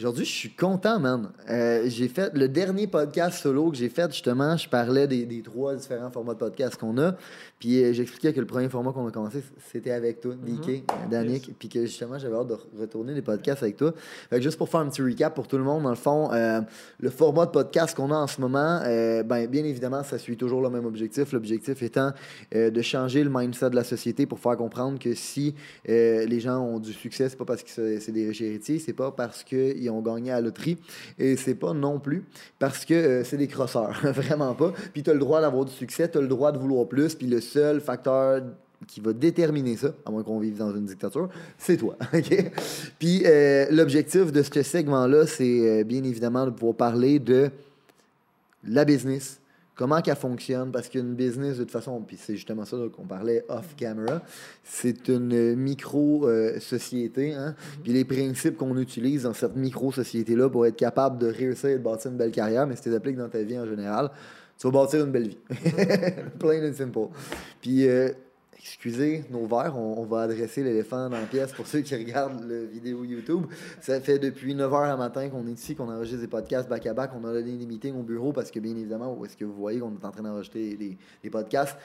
Aujourd'hui, 0.00 0.24
je 0.24 0.32
suis 0.32 0.48
content, 0.48 0.98
man. 0.98 1.28
Euh, 1.50 1.82
j'ai 1.88 2.08
fait 2.08 2.32
le 2.34 2.48
dernier 2.48 2.86
podcast 2.86 3.42
solo 3.42 3.70
que 3.70 3.76
j'ai 3.76 3.90
fait, 3.90 4.10
justement, 4.10 4.56
je 4.56 4.66
parlais 4.66 5.06
des, 5.06 5.26
des 5.26 5.42
trois 5.42 5.74
différents 5.74 6.10
formats 6.10 6.32
de 6.32 6.38
podcast 6.38 6.80
qu'on 6.80 6.96
a. 6.96 7.16
Puis 7.58 7.84
euh, 7.84 7.92
j'expliquais 7.92 8.32
que 8.32 8.40
le 8.40 8.46
premier 8.46 8.70
format 8.70 8.92
qu'on 8.92 9.06
a 9.06 9.10
commencé, 9.10 9.42
c'était 9.70 9.90
avec 9.90 10.22
toi, 10.22 10.34
DK, 10.36 10.84
Danick. 11.10 11.50
Puis 11.58 11.68
que 11.68 11.84
justement, 11.84 12.18
j'avais 12.18 12.34
hâte 12.34 12.46
de 12.46 12.56
retourner 12.80 13.12
des 13.12 13.20
podcasts 13.20 13.62
avec 13.62 13.76
toi. 13.76 13.92
Fait 14.30 14.36
que 14.36 14.42
juste 14.42 14.56
pour 14.56 14.70
faire 14.70 14.80
un 14.80 14.88
petit 14.88 15.02
recap 15.02 15.34
pour 15.34 15.46
tout 15.46 15.58
le 15.58 15.64
monde, 15.64 15.82
dans 15.82 15.90
le 15.90 15.96
fond, 15.96 16.32
euh, 16.32 16.62
le 16.98 17.10
format 17.10 17.44
de 17.44 17.50
podcast 17.50 17.94
qu'on 17.94 18.10
a 18.10 18.16
en 18.16 18.26
ce 18.26 18.40
moment, 18.40 18.80
ben, 18.82 19.46
bien 19.48 19.64
évidemment, 19.64 20.02
ça 20.02 20.16
suit 20.16 20.38
toujours 20.38 20.62
le 20.62 20.70
même 20.70 20.86
objectif. 20.86 21.30
L'objectif 21.32 21.82
étant 21.82 22.12
de 22.54 22.80
changer 22.80 23.22
le 23.22 23.28
mindset 23.30 23.68
de 23.68 23.76
la 23.76 23.84
société 23.84 24.24
pour 24.24 24.38
faire 24.38 24.56
comprendre 24.56 24.98
que 24.98 25.12
si 25.12 25.54
les 25.84 26.40
gens 26.40 26.58
ont 26.60 26.78
du 26.78 26.94
succès, 26.94 27.28
c'est 27.28 27.36
pas 27.36 27.44
parce 27.44 27.62
que 27.62 28.00
c'est 28.00 28.12
des 28.12 28.28
riches 28.28 28.40
héritiers, 28.40 28.78
c'est 28.78 28.94
pas 28.94 29.10
parce 29.10 29.44
qu'ils 29.44 29.89
ont 29.90 30.00
gagné 30.00 30.30
à 30.30 30.36
la 30.36 30.42
loterie. 30.42 30.78
Et 31.18 31.36
c'est 31.36 31.54
pas 31.54 31.72
non 31.72 31.98
plus 31.98 32.24
parce 32.58 32.84
que 32.84 32.94
euh, 32.94 33.24
c'est 33.24 33.36
des 33.36 33.48
crosseurs. 33.48 34.00
Vraiment 34.02 34.54
pas. 34.54 34.72
Puis 34.92 35.02
tu 35.02 35.10
as 35.10 35.14
le 35.14 35.20
droit 35.20 35.40
d'avoir 35.40 35.64
du 35.64 35.72
succès, 35.72 36.08
tu 36.08 36.18
as 36.18 36.20
le 36.20 36.28
droit 36.28 36.52
de 36.52 36.58
vouloir 36.58 36.86
plus. 36.86 37.14
Puis 37.14 37.26
le 37.26 37.40
seul 37.40 37.80
facteur 37.80 38.42
qui 38.86 39.00
va 39.00 39.12
déterminer 39.12 39.76
ça, 39.76 39.92
à 40.04 40.10
moins 40.10 40.22
qu'on 40.22 40.38
vive 40.38 40.56
dans 40.56 40.74
une 40.74 40.86
dictature, 40.86 41.28
c'est 41.58 41.76
toi. 41.76 41.96
Puis 42.98 43.22
euh, 43.26 43.66
l'objectif 43.70 44.32
de 44.32 44.42
ce 44.42 44.62
segment-là, 44.62 45.26
c'est 45.26 45.80
euh, 45.80 45.84
bien 45.84 46.02
évidemment 46.02 46.46
de 46.46 46.50
pouvoir 46.50 46.74
parler 46.74 47.18
de 47.18 47.50
la 48.66 48.84
business, 48.84 49.39
comment 49.80 50.02
qu'elle 50.02 50.14
fonctionne, 50.14 50.70
parce 50.70 50.90
qu'une 50.90 51.14
business, 51.14 51.56
de 51.56 51.62
toute 51.62 51.70
façon, 51.70 52.02
puis 52.02 52.18
c'est 52.20 52.36
justement 52.36 52.66
ça 52.66 52.76
qu'on 52.94 53.06
parlait 53.06 53.46
off-camera, 53.48 54.20
c'est 54.62 55.08
une 55.08 55.56
micro-société, 55.56 57.32
hein? 57.32 57.54
Mm-hmm. 57.56 57.82
puis 57.82 57.92
les 57.94 58.04
principes 58.04 58.58
qu'on 58.58 58.76
utilise 58.76 59.22
dans 59.22 59.32
cette 59.32 59.56
micro-société-là 59.56 60.50
pour 60.50 60.66
être 60.66 60.76
capable 60.76 61.16
de 61.16 61.28
réussir 61.28 61.70
et 61.70 61.78
de 61.78 61.82
bâtir 61.82 62.10
une 62.10 62.18
belle 62.18 62.30
carrière, 62.30 62.66
mais 62.66 62.76
si 62.76 62.82
tu 62.82 62.94
appliques 62.94 63.16
dans 63.16 63.30
ta 63.30 63.42
vie 63.42 63.58
en 63.58 63.64
général, 63.64 64.10
tu 64.58 64.66
vas 64.66 64.82
bâtir 64.82 65.02
une 65.02 65.12
belle 65.12 65.28
vie. 65.28 65.38
Plain 66.38 66.68
and 66.68 66.74
simple. 66.74 67.08
Puis... 67.62 67.88
Euh, 67.88 68.10
excusez 68.60 69.24
nos 69.30 69.46
verres, 69.46 69.76
on, 69.76 70.04
va 70.04 70.22
adresser 70.22 70.62
l'éléphant 70.62 71.08
dans 71.08 71.18
la 71.18 71.26
pièce 71.26 71.52
pour 71.52 71.66
ceux 71.66 71.80
qui 71.80 71.94
regardent 71.94 72.44
la 72.48 72.64
vidéo 72.64 73.04
YouTube. 73.04 73.46
Ça 73.80 74.00
fait 74.00 74.18
depuis 74.18 74.54
9h 74.54 74.92
à 74.92 74.96
matin 74.96 75.28
qu'on 75.30 75.46
est 75.46 75.52
ici, 75.52 75.74
qu'on 75.74 75.90
enregistre 75.90 76.20
des 76.20 76.28
podcasts 76.28 76.68
back-à-back. 76.68 77.12
On 77.14 77.24
a 77.24 77.32
donné 77.32 77.56
des 77.56 77.66
meetings 77.66 77.98
au 77.98 78.02
bureau 78.02 78.32
parce 78.32 78.50
que, 78.50 78.60
bien 78.60 78.72
évidemment, 78.72 79.16
où 79.18 79.24
est-ce 79.24 79.36
que 79.36 79.44
vous 79.44 79.54
voyez 79.54 79.80
qu'on 79.80 79.92
est 79.92 80.04
en 80.04 80.10
train 80.10 80.22
d'enregistrer 80.22 80.76
des, 80.76 80.98
des, 81.22 81.30
podcasts? 81.30 81.76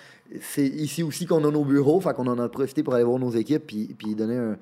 C'est 0.41 0.67
ici 0.67 1.01
aussi 1.01 1.25
qu'on 1.25 1.43
a 1.47 1.51
nos 1.51 1.63
bureaux, 1.63 2.01
fait 2.01 2.13
qu'on 2.13 2.27
en 2.27 2.39
a 2.39 2.49
profité 2.49 2.83
pour 2.83 2.93
aller 2.93 3.05
voir 3.05 3.19
nos 3.19 3.31
équipes 3.31 3.65
puis, 3.65 3.95
puis 3.97 4.13
donner 4.13 4.37
un, 4.37 4.57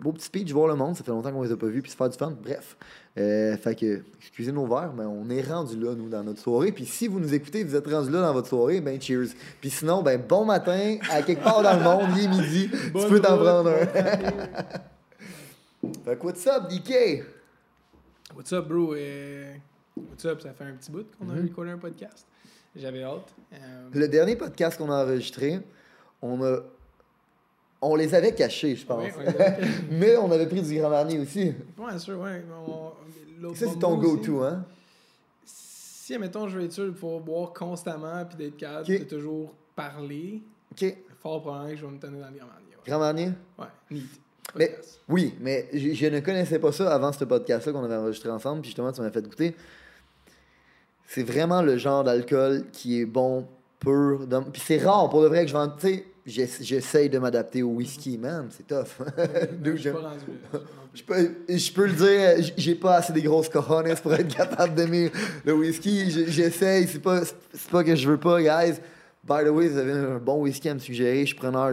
beau 0.00 0.12
petit 0.12 0.26
speech, 0.26 0.52
voir 0.52 0.68
le 0.68 0.74
monde. 0.74 0.96
Ça 0.96 1.04
fait 1.04 1.10
longtemps 1.10 1.32
qu'on 1.32 1.42
les 1.42 1.52
a 1.52 1.56
pas 1.56 1.66
vus, 1.66 1.82
puis 1.82 1.90
se 1.90 1.96
faire 1.96 2.08
du 2.08 2.18
fun. 2.18 2.36
Bref. 2.42 2.76
Euh, 3.16 3.56
fait 3.56 3.76
que, 3.76 4.02
excusez 4.18 4.50
nos 4.50 4.66
verres, 4.66 4.92
mais 4.92 5.04
on 5.04 5.30
est 5.30 5.42
rendu 5.42 5.78
là, 5.78 5.94
nous, 5.94 6.08
dans 6.08 6.24
notre 6.24 6.40
soirée. 6.40 6.72
Puis 6.72 6.84
si 6.84 7.06
vous 7.06 7.20
nous 7.20 7.32
écoutez, 7.32 7.62
vous 7.62 7.76
êtes 7.76 7.86
rendu 7.86 8.10
là 8.10 8.22
dans 8.22 8.32
votre 8.32 8.48
soirée, 8.48 8.80
ben 8.80 9.00
cheers. 9.00 9.28
Puis 9.60 9.70
sinon, 9.70 10.02
ben 10.02 10.20
bon 10.20 10.44
matin, 10.44 10.96
à 11.10 11.22
quelque 11.22 11.44
part 11.44 11.62
dans 11.62 11.76
le 11.76 11.84
monde, 11.84 12.08
il 12.16 12.24
est 12.24 12.28
midi. 12.28 12.68
tu 12.70 13.08
peux 13.08 13.20
t'en 13.20 13.38
prendre 13.38 13.70
un. 13.70 13.86
fait 16.04 16.18
que, 16.18 16.26
what's 16.26 16.44
up, 16.48 16.68
DK? 16.68 17.22
What's 18.34 18.52
up, 18.52 18.66
bro? 18.66 18.94
Euh, 18.94 19.54
what's 19.96 20.24
up? 20.24 20.40
Ça 20.40 20.52
fait 20.52 20.64
un 20.64 20.72
petit 20.72 20.90
bout 20.90 21.06
qu'on 21.16 21.30
a 21.30 21.34
mm 21.34 21.68
un 21.68 21.78
podcast. 21.78 22.26
J'avais 22.74 23.04
hâte. 23.04 23.32
Euh, 23.52 23.88
le 23.92 24.08
dernier 24.08 24.34
podcast 24.34 24.76
qu'on 24.76 24.90
a 24.90 25.04
enregistré, 25.04 25.60
on 26.20 26.42
a 26.42 26.58
on 27.84 27.96
les 27.96 28.14
avait 28.14 28.34
cachés, 28.34 28.76
je 28.76 28.86
pense. 28.86 29.04
Mais 29.90 30.16
on 30.16 30.30
avait 30.30 30.46
pris 30.46 30.62
du 30.62 30.78
Grand 30.78 30.90
Marnier 30.90 31.18
aussi. 31.18 31.52
Ouais, 31.78 31.98
sûr, 31.98 32.18
ouais. 32.20 32.42
ça, 33.54 33.66
c'est 33.68 33.78
ton 33.78 33.96
go-to, 33.96 34.42
hein? 34.42 34.64
Si, 35.44 36.14
admettons, 36.14 36.48
je 36.48 36.58
veux 36.58 36.64
être 36.64 36.72
sûr 36.72 36.86
de 36.86 36.90
pouvoir 36.90 37.20
boire 37.20 37.52
constamment 37.52 38.24
puis 38.26 38.36
d'être 38.36 38.56
capable 38.56 38.86
de 38.86 39.04
toujours 39.04 39.54
parler, 39.74 40.42
OK. 40.72 40.96
fort 41.20 41.40
probablement 41.40 41.70
que 41.70 41.76
je 41.76 41.86
vais 41.86 41.92
me 41.92 41.98
tenir 41.98 42.20
dans 42.20 42.30
le 42.30 42.38
Grand 42.38 42.46
Marnier. 42.46 42.76
Grand 42.86 42.98
Marnier? 42.98 43.32
Ouais, 43.58 43.66
neat. 43.90 44.20
Mais, 44.56 44.78
oui, 45.08 45.34
mais 45.40 45.68
je, 45.72 46.06
ne 46.06 46.20
connaissais 46.20 46.58
pas 46.58 46.70
ça 46.72 46.94
avant 46.94 47.12
ce 47.12 47.24
podcast-là 47.24 47.72
qu'on 47.72 47.84
avait 47.84 47.96
enregistré 47.96 48.30
ensemble, 48.30 48.60
puis 48.60 48.68
justement, 48.68 48.92
tu 48.92 49.00
m'as 49.00 49.10
fait 49.10 49.22
goûter. 49.22 49.56
C'est 51.06 51.22
vraiment 51.22 51.62
le 51.62 51.76
genre 51.76 52.04
d'alcool 52.04 52.66
qui 52.72 53.00
est 53.00 53.04
bon, 53.06 53.46
pur. 53.80 54.26
Puis 54.52 54.62
c'est 54.64 54.78
rare, 54.78 55.08
pour 55.10 55.22
le 55.22 55.28
vrai, 55.28 55.42
que 55.42 55.48
je 55.48 55.54
vends. 55.54 55.68
Tu 55.68 55.88
sais, 55.88 56.04
j'essaye 56.26 57.10
de 57.10 57.18
m'adapter 57.18 57.62
au 57.62 57.68
whisky, 57.68 58.16
man. 58.16 58.48
C'est 58.50 58.66
tough. 58.66 59.06
je, 59.64 61.02
peux, 61.02 61.30
je 61.48 61.72
peux 61.72 61.86
le 61.86 61.92
dire, 61.92 62.52
j'ai 62.56 62.74
pas 62.74 62.96
assez 62.96 63.12
des 63.12 63.22
grosses 63.22 63.48
cojones 63.48 63.94
pour 64.02 64.14
être 64.14 64.34
capable 64.34 64.74
d'aimer 64.74 65.10
le 65.44 65.54
whisky. 65.54 66.10
J'essaye, 66.28 66.88
c'est 66.88 67.02
pas, 67.02 67.22
pas 67.70 67.84
que 67.84 67.94
je 67.94 68.08
veux 68.08 68.18
pas, 68.18 68.40
guys. 68.40 68.80
By 69.26 69.42
the 69.42 69.48
way, 69.48 69.68
vous 69.68 69.78
avez 69.78 69.92
un 69.92 70.18
bon 70.18 70.42
whisky 70.42 70.68
à 70.68 70.74
me 70.74 70.78
suggérer, 70.78 71.20
je 71.20 71.26
suis 71.26 71.36
preneur. 71.36 71.72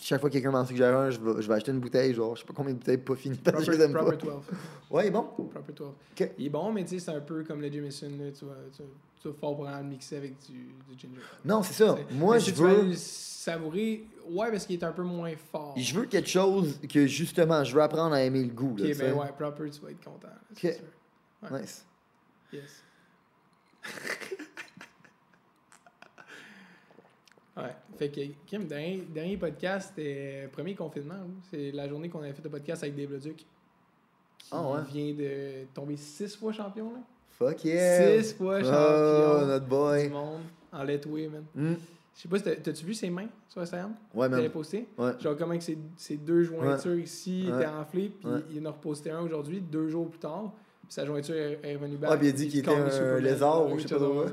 Chaque 0.00 0.20
fois 0.20 0.30
que 0.30 0.34
quelqu'un 0.34 0.52
m'en 0.52 0.64
suggère 0.64 0.96
un, 0.96 1.10
je 1.10 1.18
vais, 1.18 1.42
je 1.42 1.48
vais, 1.48 1.54
acheter 1.54 1.72
une 1.72 1.80
bouteille, 1.80 2.14
genre, 2.14 2.36
je 2.36 2.42
sais 2.42 2.46
pas 2.46 2.52
combien 2.54 2.72
de 2.72 2.78
bouteilles 2.78 2.98
pas 2.98 3.16
finies 3.16 3.36
que 3.36 3.50
je 3.50 3.92
pas. 3.92 4.16
12. 4.16 4.32
Ouais, 4.90 5.04
il 5.04 5.08
est 5.08 5.10
bon? 5.10 5.22
Proper 5.22 5.72
12. 5.72 5.88
Il 6.38 6.46
est 6.46 6.50
bon, 6.50 6.72
mais 6.72 6.84
tu 6.84 6.90
sais, 6.90 6.98
c'est 7.00 7.10
un 7.10 7.20
peu 7.20 7.42
comme 7.42 7.60
le 7.60 7.72
Jameson, 7.72 8.12
tu 8.38 8.44
vois, 8.44 8.54
tu, 8.76 8.82
tu 9.20 9.28
vas 9.28 9.34
fort 9.34 9.56
pour 9.56 9.64
le 9.64 9.82
mixer 9.82 10.18
avec 10.18 10.36
du, 10.46 10.52
du 10.52 10.96
ginger. 10.96 11.20
Non, 11.44 11.64
c'est 11.64 11.72
ça. 11.72 11.96
Moi, 12.12 12.38
je 12.38 12.52
veux. 12.52 12.92
savourer, 12.94 14.04
ouais, 14.30 14.52
parce 14.52 14.64
qu'il 14.64 14.78
est 14.78 14.84
un 14.84 14.92
peu 14.92 15.02
moins 15.02 15.34
fort. 15.50 15.74
Je 15.76 15.94
veux 15.94 16.06
quelque 16.06 16.30
chose 16.30 16.78
que 16.88 17.08
justement, 17.08 17.64
je 17.64 17.74
veux 17.74 17.82
apprendre 17.82 18.14
à 18.14 18.22
aimer 18.22 18.44
le 18.44 18.52
goût. 18.52 18.76
Ok, 18.78 18.96
ben 18.96 19.14
ouais, 19.14 19.32
proper, 19.36 19.68
tu 19.70 19.80
vas 19.80 19.90
être 19.90 20.04
content. 20.04 20.28
Ok. 20.52 20.80
Nice. 21.50 21.84
Yes. 22.52 22.82
Ouais. 27.56 27.74
Fait 27.96 28.08
que, 28.08 28.20
Kim, 28.46 28.66
dernier, 28.66 29.06
dernier 29.08 29.36
podcast, 29.36 29.92
c'était 29.94 30.48
premier 30.52 30.74
confinement. 30.74 31.14
C'est 31.50 31.70
la 31.70 31.88
journée 31.88 32.08
qu'on 32.08 32.20
avait 32.20 32.32
fait 32.32 32.42
le 32.42 32.50
podcast 32.50 32.82
avec 32.82 32.96
Dave 32.96 33.12
Leduc. 33.12 33.46
Qui 34.38 34.50
oh, 34.52 34.74
ouais. 34.74 34.82
vient 34.92 35.14
de 35.14 35.64
tomber 35.72 35.96
six 35.96 36.36
fois 36.36 36.52
champion, 36.52 36.92
là. 36.92 37.00
Fuck 37.30 37.64
yeah! 37.64 38.22
Six 38.22 38.34
fois 38.34 38.58
oh, 38.60 38.64
champion 38.64 39.46
notre 39.46 39.66
boy. 39.66 40.04
du 40.04 40.12
monde 40.12 40.42
en 40.72 40.82
letway, 40.82 41.28
man. 41.28 41.44
Mm. 41.54 41.74
Je 42.16 42.22
sais 42.22 42.28
pas, 42.28 42.38
si 42.38 42.44
t'as-tu 42.44 42.84
vu 42.84 42.94
ses 42.94 43.10
mains 43.10 43.28
sur 43.48 43.60
Instagram? 43.60 43.94
Ouais, 44.12 44.28
man. 44.28 44.38
T'avais 44.38 44.50
posté? 44.50 44.86
Ouais. 44.98 45.12
Genre, 45.20 45.36
comment 45.36 45.56
que 45.56 45.64
ces, 45.96 46.16
deux 46.16 46.44
jointures 46.44 46.98
ici 46.98 47.48
étaient 47.48 47.66
enflées, 47.66 48.10
puis 48.20 48.30
il 48.50 48.62
en 48.62 48.70
a 48.70 48.72
reposté 48.72 49.10
un 49.10 49.20
aujourd'hui, 49.20 49.60
deux 49.60 49.88
jours 49.88 50.08
plus 50.10 50.18
tard 50.18 50.52
sa 50.88 51.04
jointure 51.04 51.34
est, 51.34 51.74
revenue 51.74 51.96
back. 51.96 52.10
Ah, 52.12 52.16
puis 52.16 52.28
il 52.28 52.30
a 52.30 52.32
dit 52.32 52.48
qu'il 52.48 52.60
était 52.60 52.70
un 52.70 53.18
lézard 53.18 53.66
ou 53.66 53.78
je 53.78 53.86
sais 53.86 53.94
pas 53.94 54.00
trop. 54.00 54.24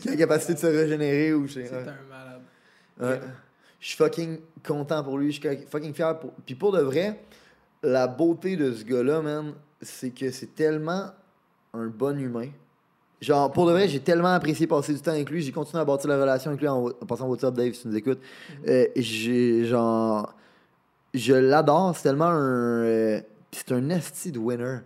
Qui 0.00 0.08
a 0.08 0.10
la 0.12 0.16
capacité 0.16 0.54
de 0.54 0.58
se 0.58 0.66
régénérer 0.66 1.34
ou 1.34 1.46
je 1.46 1.54
sais 1.54 1.66
C'est 1.66 1.76
un 1.76 1.96
Ouais. 3.00 3.20
Je 3.78 3.88
suis 3.88 3.96
fucking 3.96 4.38
content 4.66 5.02
pour 5.02 5.18
lui. 5.18 5.32
Je 5.32 5.40
suis 5.40 5.66
fucking 5.68 5.94
fier. 5.94 6.18
Pour... 6.18 6.32
Puis 6.44 6.54
pour 6.54 6.72
de 6.72 6.80
vrai, 6.80 7.20
la 7.82 8.06
beauté 8.06 8.56
de 8.56 8.72
ce 8.72 8.84
gars-là, 8.84 9.22
man, 9.22 9.54
c'est 9.80 10.10
que 10.10 10.30
c'est 10.30 10.54
tellement 10.54 11.06
un 11.72 11.86
bon 11.86 12.18
humain. 12.18 12.48
Genre, 13.20 13.50
pour 13.52 13.66
de 13.66 13.72
vrai, 13.72 13.88
j'ai 13.88 14.00
tellement 14.00 14.32
apprécié 14.32 14.66
passer 14.66 14.94
du 14.94 15.00
temps 15.00 15.10
avec 15.10 15.28
lui. 15.28 15.42
J'ai 15.42 15.52
continué 15.52 15.80
à 15.80 15.84
bâtir 15.84 16.08
la 16.08 16.18
relation 16.18 16.50
avec 16.50 16.60
lui 16.60 16.68
en, 16.68 16.90
passant 17.06 17.26
au 17.26 17.30
WhatsApp, 17.30 17.54
Dave, 17.54 17.72
si 17.74 17.82
tu 17.82 17.88
nous 17.88 17.96
écoutes. 17.96 18.20
Mm-hmm. 18.20 18.68
Euh, 18.68 18.86
j'ai, 18.96 19.64
genre, 19.66 20.34
je 21.12 21.34
l'adore. 21.34 21.94
C'est 21.96 22.04
tellement 22.04 22.26
un. 22.26 22.84
Euh, 22.84 23.20
c'est 23.52 23.72
un 23.72 23.90
esti 23.90 24.30
de 24.30 24.38
winner 24.38 24.78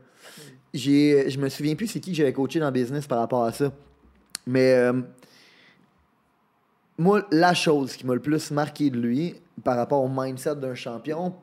j'ai, 0.74 1.30
je 1.30 1.38
me 1.38 1.48
souviens 1.48 1.76
plus 1.76 1.86
c'est 1.86 2.00
qui 2.00 2.10
que 2.10 2.16
j'avais 2.16 2.32
coaché 2.32 2.58
dans 2.58 2.66
le 2.66 2.72
business 2.72 3.06
par 3.06 3.20
rapport 3.20 3.44
à 3.44 3.52
ça. 3.52 3.72
Mais 4.46 4.74
euh, 4.74 5.00
moi, 6.98 7.26
la 7.30 7.54
chose 7.54 7.96
qui 7.96 8.06
m'a 8.06 8.14
le 8.14 8.20
plus 8.20 8.50
marqué 8.50 8.90
de 8.90 8.98
lui 8.98 9.34
par 9.62 9.76
rapport 9.76 10.02
au 10.02 10.08
mindset 10.08 10.56
d'un 10.56 10.74
champion, 10.74 11.34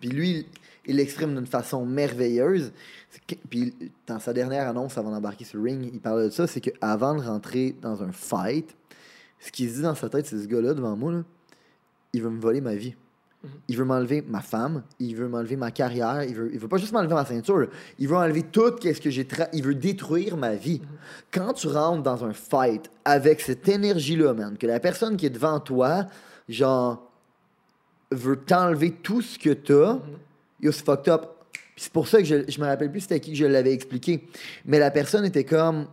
puis 0.00 0.08
lui, 0.08 0.46
il 0.86 0.96
l'exprime 0.96 1.34
d'une 1.34 1.46
façon 1.46 1.84
merveilleuse. 1.84 2.72
puis 3.48 3.74
dans 4.06 4.18
sa 4.18 4.32
dernière 4.32 4.68
annonce 4.68 4.98
avant 4.98 5.10
d'embarquer 5.10 5.44
sur 5.44 5.62
ring, 5.62 5.90
il 5.92 6.00
parlait 6.00 6.24
de 6.24 6.30
ça, 6.30 6.46
c'est 6.46 6.60
qu'avant 6.60 7.14
de 7.14 7.22
rentrer 7.22 7.76
dans 7.80 8.02
un 8.02 8.12
fight, 8.12 8.74
ce 9.40 9.50
qu'il 9.50 9.68
se 9.68 9.76
dit 9.76 9.82
dans 9.82 9.94
sa 9.94 10.08
tête, 10.08 10.26
c'est 10.26 10.38
ce 10.38 10.46
gars-là 10.46 10.74
devant 10.74 10.96
moi, 10.96 11.24
il 12.12 12.22
veut 12.22 12.30
me 12.30 12.40
voler 12.40 12.60
ma 12.60 12.74
vie. 12.74 12.94
Il 13.68 13.76
veut 13.76 13.84
m'enlever 13.84 14.22
ma 14.22 14.40
femme, 14.40 14.82
il 15.00 15.16
veut 15.16 15.28
m'enlever 15.28 15.56
ma 15.56 15.70
carrière, 15.70 16.22
il 16.22 16.34
veut, 16.34 16.50
il 16.52 16.60
veut 16.60 16.68
pas 16.68 16.76
juste 16.76 16.92
m'enlever 16.92 17.14
ma 17.14 17.24
ceinture, 17.24 17.68
il 17.98 18.08
veut 18.08 18.16
enlever 18.16 18.42
tout 18.42 18.70
ce 18.80 19.00
que 19.00 19.10
j'ai 19.10 19.26
tra... 19.26 19.48
il 19.52 19.62
veut 19.62 19.74
détruire 19.74 20.36
ma 20.36 20.54
vie. 20.54 20.80
Quand 21.32 21.52
tu 21.52 21.66
rentres 21.66 22.02
dans 22.02 22.24
un 22.24 22.32
fight 22.32 22.90
avec 23.04 23.40
cette 23.40 23.68
énergie-là, 23.68 24.32
man, 24.34 24.56
que 24.56 24.66
la 24.66 24.78
personne 24.78 25.16
qui 25.16 25.26
est 25.26 25.30
devant 25.30 25.58
toi, 25.58 26.06
genre, 26.48 27.10
veut 28.12 28.36
t'enlever 28.36 28.92
tout 28.92 29.22
ce 29.22 29.38
que 29.38 29.50
t'as, 29.50 29.94
mm 29.94 30.00
-hmm. 30.62 30.72
fucked 30.72 31.08
up. 31.12 31.22
C'est 31.76 31.92
pour 31.92 32.06
ça 32.06 32.18
que 32.18 32.24
je, 32.24 32.36
je 32.48 32.60
me 32.60 32.66
rappelle 32.66 32.90
plus 32.90 33.00
c'était 33.00 33.18
qui 33.18 33.32
que 33.32 33.38
je 33.38 33.46
l'avais 33.46 33.72
expliqué. 33.72 34.28
Mais 34.66 34.78
la 34.78 34.90
personne 34.90 35.24
était 35.24 35.44
comme, 35.44 35.86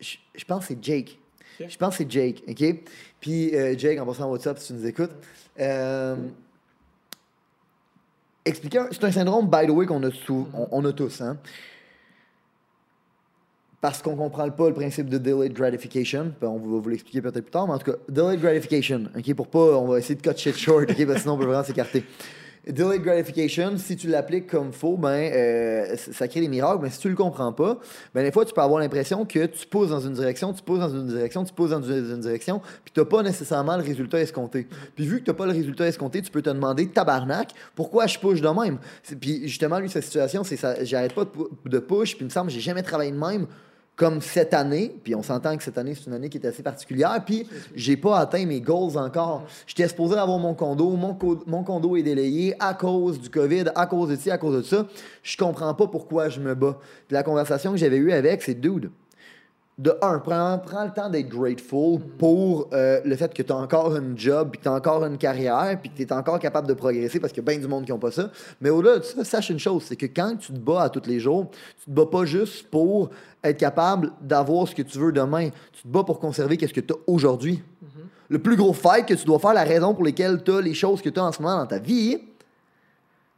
je, 0.00 0.16
je 0.34 0.44
pense 0.44 0.66
que 0.66 0.74
c'est 0.74 0.84
Jake. 0.84 1.18
Je 1.60 1.76
pense 1.76 1.96
que 1.96 2.02
c'est 2.02 2.10
Jake, 2.10 2.42
OK? 2.48 2.82
Puis 3.20 3.54
euh, 3.54 3.78
Jake, 3.78 4.00
en 4.00 4.06
passant 4.06 4.28
WhatsApp, 4.28 4.58
si 4.58 4.68
tu 4.68 4.72
nous 4.72 4.86
écoutes, 4.86 5.12
euh, 5.60 6.16
expliquer, 8.44 8.84
c'est 8.90 9.04
un 9.04 9.12
syndrome, 9.12 9.48
by 9.48 9.66
the 9.66 9.70
way, 9.70 9.86
qu'on 9.86 10.02
a, 10.02 10.10
sous, 10.10 10.48
on, 10.54 10.68
on, 10.70 10.84
a 10.84 10.92
tous, 10.92 11.20
hein? 11.20 11.36
Parce 13.80 14.00
qu'on 14.00 14.14
comprend 14.14 14.48
pas 14.50 14.68
le 14.68 14.74
principe 14.74 15.08
de 15.08 15.18
delayed 15.18 15.52
gratification. 15.52 16.32
On 16.40 16.58
va 16.58 16.78
vous 16.80 16.88
l'expliquer 16.88 17.20
peut-être 17.20 17.42
plus 17.42 17.50
tard, 17.50 17.66
mais 17.66 17.74
en 17.74 17.78
tout 17.78 17.90
cas, 17.90 17.98
delayed 18.08 18.40
gratification, 18.40 19.08
OK? 19.16 19.34
Pour 19.34 19.48
pas, 19.48 19.76
on 19.78 19.88
va 19.88 19.98
essayer 19.98 20.14
de 20.14 20.22
cut 20.22 20.36
shit 20.36 20.56
short, 20.56 20.88
OK? 20.88 21.06
Parce 21.06 21.14
que 21.14 21.20
sinon, 21.20 21.34
on 21.34 21.38
peut 21.38 21.46
vraiment 21.46 21.64
s'écarter. 21.64 22.04
Delayed 22.68 23.02
gratification, 23.02 23.76
si 23.76 23.96
tu 23.96 24.06
l'appliques 24.06 24.46
comme 24.46 24.72
faut, 24.72 24.96
ben, 24.96 25.32
euh, 25.32 25.96
ça 25.96 26.28
crée 26.28 26.40
des 26.40 26.48
miracles. 26.48 26.78
Mais 26.80 26.90
si 26.90 27.00
tu 27.00 27.08
le 27.08 27.16
comprends 27.16 27.52
pas, 27.52 27.80
ben, 28.14 28.22
des 28.22 28.30
fois, 28.30 28.44
tu 28.44 28.54
peux 28.54 28.60
avoir 28.60 28.80
l'impression 28.80 29.24
que 29.24 29.46
tu 29.46 29.66
pousses 29.66 29.90
dans 29.90 30.00
une 30.00 30.12
direction, 30.12 30.52
tu 30.52 30.62
pousses 30.62 30.78
dans 30.78 30.90
une 30.90 31.06
direction, 31.06 31.42
tu 31.42 31.52
pousses 31.52 31.70
dans 31.70 31.82
une 31.82 32.20
direction, 32.20 32.60
puis 32.84 32.92
tu 32.94 33.00
n'as 33.00 33.06
pas 33.06 33.24
nécessairement 33.24 33.76
le 33.76 33.82
résultat 33.82 34.20
escompté. 34.20 34.68
Puis 34.94 35.06
vu 35.06 35.18
que 35.18 35.24
tu 35.24 35.30
n'as 35.30 35.36
pas 35.36 35.46
le 35.46 35.52
résultat 35.52 35.88
escompté, 35.88 36.22
tu 36.22 36.30
peux 36.30 36.42
te 36.42 36.50
demander, 36.50 36.86
tabarnak, 36.86 37.50
pourquoi 37.74 38.06
je 38.06 38.16
push 38.18 38.40
de 38.40 38.48
même? 38.48 38.78
Puis 39.20 39.48
justement, 39.48 39.80
lui, 39.80 39.90
sa 39.90 40.00
situation, 40.00 40.44
c'est 40.44 40.56
ça, 40.56 40.84
j'arrête 40.84 41.14
pas 41.14 41.24
de 41.66 41.78
push, 41.80 42.14
puis 42.14 42.20
il 42.20 42.26
me 42.26 42.30
semble 42.30 42.50
j'ai 42.50 42.60
jamais 42.60 42.82
travaillé 42.82 43.10
de 43.10 43.18
même 43.18 43.48
comme 43.96 44.20
cette 44.20 44.54
année, 44.54 44.94
puis 45.04 45.14
on 45.14 45.22
s'entend 45.22 45.56
que 45.56 45.62
cette 45.62 45.76
année, 45.76 45.94
c'est 45.94 46.06
une 46.06 46.14
année 46.14 46.28
qui 46.28 46.38
est 46.38 46.46
assez 46.46 46.62
particulière, 46.62 47.22
puis 47.24 47.46
j'ai 47.74 47.96
pas 47.96 48.18
atteint 48.18 48.44
mes 48.46 48.60
goals 48.60 48.96
encore. 48.96 49.44
J'étais 49.66 49.86
supposé 49.86 50.16
avoir 50.16 50.38
mon 50.38 50.54
condo, 50.54 50.90
mon, 50.90 51.14
co 51.14 51.42
mon, 51.46 51.62
condo 51.62 51.96
est 51.96 52.02
délayé 52.02 52.54
à 52.58 52.74
cause 52.74 53.20
du 53.20 53.28
COVID, 53.28 53.64
à 53.74 53.86
cause 53.86 54.08
de 54.08 54.16
ci, 54.16 54.30
à 54.30 54.38
cause 54.38 54.56
de 54.56 54.62
ça. 54.62 54.86
Je 55.22 55.36
comprends 55.36 55.74
pas 55.74 55.86
pourquoi 55.86 56.30
je 56.30 56.40
me 56.40 56.54
bats. 56.54 56.78
Puis 57.06 57.14
la 57.14 57.22
conversation 57.22 57.72
que 57.72 57.76
j'avais 57.76 57.98
eue 57.98 58.12
avec, 58.12 58.42
c'est 58.42 58.54
dude. 58.54 58.90
De 59.82 59.92
un, 60.00 60.20
prends, 60.20 60.60
prends 60.60 60.84
le 60.84 60.92
temps 60.92 61.10
d'être 61.10 61.28
grateful 61.28 61.98
pour 62.16 62.68
euh, 62.72 63.00
le 63.04 63.16
fait 63.16 63.34
que 63.34 63.42
tu 63.42 63.52
as 63.52 63.56
encore 63.56 63.96
un 63.96 64.16
job, 64.16 64.50
puis 64.52 64.58
que 64.58 64.62
tu 64.62 64.68
as 64.68 64.74
encore 64.74 65.04
une 65.04 65.18
carrière, 65.18 65.76
puis 65.80 65.90
que 65.90 65.96
tu 65.96 66.02
es 66.02 66.12
encore 66.12 66.38
capable 66.38 66.68
de 66.68 66.74
progresser 66.74 67.18
parce 67.18 67.32
qu'il 67.32 67.42
y 67.42 67.46
a 67.46 67.50
bien 67.50 67.60
du 67.60 67.66
monde 67.66 67.84
qui 67.84 67.90
n'ont 67.90 67.98
pas 67.98 68.12
ça. 68.12 68.30
Mais 68.60 68.70
au-delà 68.70 68.98
de 68.98 69.02
ça, 69.02 69.24
sache 69.24 69.50
une 69.50 69.58
chose, 69.58 69.82
c'est 69.88 69.96
que 69.96 70.06
quand 70.06 70.36
tu 70.36 70.52
te 70.52 70.58
bats 70.58 70.82
à 70.82 70.88
tous 70.88 71.08
les 71.08 71.18
jours, 71.18 71.50
tu 71.80 71.86
te 71.86 71.90
bats 71.90 72.06
pas 72.06 72.24
juste 72.24 72.70
pour 72.70 73.10
être 73.42 73.58
capable 73.58 74.12
d'avoir 74.20 74.68
ce 74.68 74.74
que 74.76 74.82
tu 74.82 74.98
veux 74.98 75.10
demain. 75.10 75.50
Tu 75.72 75.82
te 75.82 75.88
bats 75.88 76.04
pour 76.04 76.20
conserver 76.20 76.56
ce 76.64 76.72
que 76.72 76.80
tu 76.80 76.92
as 76.92 76.96
aujourd'hui. 77.08 77.60
Mm-hmm. 77.82 77.88
Le 78.28 78.38
plus 78.38 78.54
gros 78.54 78.72
fight 78.72 79.04
que 79.04 79.14
tu 79.14 79.24
dois 79.24 79.40
faire, 79.40 79.52
la 79.52 79.64
raison 79.64 79.94
pour 79.94 80.04
laquelle 80.04 80.44
tu 80.44 80.52
as 80.52 80.60
les 80.60 80.74
choses 80.74 81.02
que 81.02 81.08
tu 81.08 81.18
as 81.18 81.24
en 81.24 81.32
ce 81.32 81.42
moment 81.42 81.56
dans 81.56 81.66
ta 81.66 81.80
vie, 81.80 82.18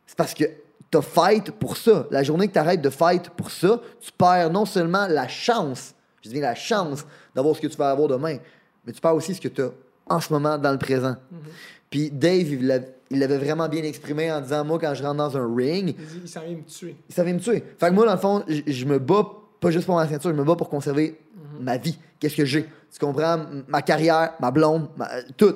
c'est 0.06 0.16
parce 0.16 0.34
que 0.34 0.44
tu 0.90 0.98
as 0.98 1.02
fight 1.02 1.50
pour 1.52 1.78
ça. 1.78 2.06
La 2.10 2.22
journée 2.22 2.48
que 2.48 2.52
tu 2.52 2.58
arrêtes 2.58 2.82
de 2.82 2.90
fight 2.90 3.30
pour 3.30 3.50
ça, 3.50 3.80
tu 3.98 4.12
perds 4.12 4.50
non 4.50 4.66
seulement 4.66 5.06
la 5.08 5.26
chance, 5.26 5.94
je 6.24 6.30
dis 6.30 6.40
la 6.40 6.54
chance 6.54 7.04
d'avoir 7.34 7.54
ce 7.54 7.60
que 7.60 7.66
tu 7.66 7.76
vas 7.76 7.90
avoir 7.90 8.08
demain, 8.08 8.38
mais 8.86 8.92
tu 8.92 9.00
perds 9.00 9.14
aussi 9.14 9.34
ce 9.34 9.40
que 9.40 9.48
tu 9.48 9.62
as 9.62 9.70
en 10.06 10.20
ce 10.20 10.32
moment 10.32 10.58
dans 10.58 10.72
le 10.72 10.78
présent. 10.78 11.12
Mm-hmm. 11.12 11.50
Puis 11.90 12.10
Dave, 12.10 12.52
il 12.52 13.18
l'avait 13.18 13.38
vraiment 13.38 13.68
bien 13.68 13.82
exprimé 13.82 14.32
en 14.32 14.40
disant 14.40 14.64
Moi, 14.64 14.78
quand 14.78 14.94
je 14.94 15.02
rentre 15.02 15.16
dans 15.16 15.36
un 15.36 15.54
ring. 15.54 15.94
Il, 16.22 16.28
s'en 16.28 16.40
vient 16.40 16.56
me 16.56 16.62
tuer. 16.62 16.96
Il 17.08 17.14
s'en 17.14 17.24
vient 17.24 17.34
me 17.34 17.40
tuer. 17.40 17.62
Fait 17.78 17.88
que 17.88 17.92
moi, 17.92 18.06
dans 18.06 18.14
le 18.14 18.18
fond, 18.18 18.44
je 18.48 18.84
me 18.84 18.98
bats 18.98 19.26
pas 19.60 19.70
juste 19.70 19.86
pour 19.86 19.96
ma 19.96 20.08
ceinture, 20.08 20.30
je 20.30 20.36
me 20.36 20.44
bats 20.44 20.56
pour 20.56 20.68
conserver 20.68 21.18
mhm. 21.36 21.64
ma 21.64 21.76
vie. 21.76 21.98
Qu'est-ce 22.18 22.36
que 22.36 22.44
j'ai? 22.44 22.64
Tu 22.92 22.98
comprends? 22.98 23.44
Ma 23.68 23.82
carrière, 23.82 24.34
ma 24.40 24.50
blonde, 24.50 24.88
tout. 25.36 25.54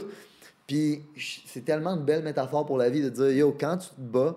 Puis 0.66 1.02
c'est 1.46 1.64
tellement 1.64 1.96
une 1.96 2.04
belle 2.04 2.22
métaphore 2.22 2.66
pour 2.66 2.76
la 2.76 2.90
vie 2.90 3.02
de 3.02 3.08
dire, 3.08 3.30
yo, 3.30 3.56
quand 3.58 3.78
tu 3.78 3.88
te 3.88 4.00
bats, 4.00 4.36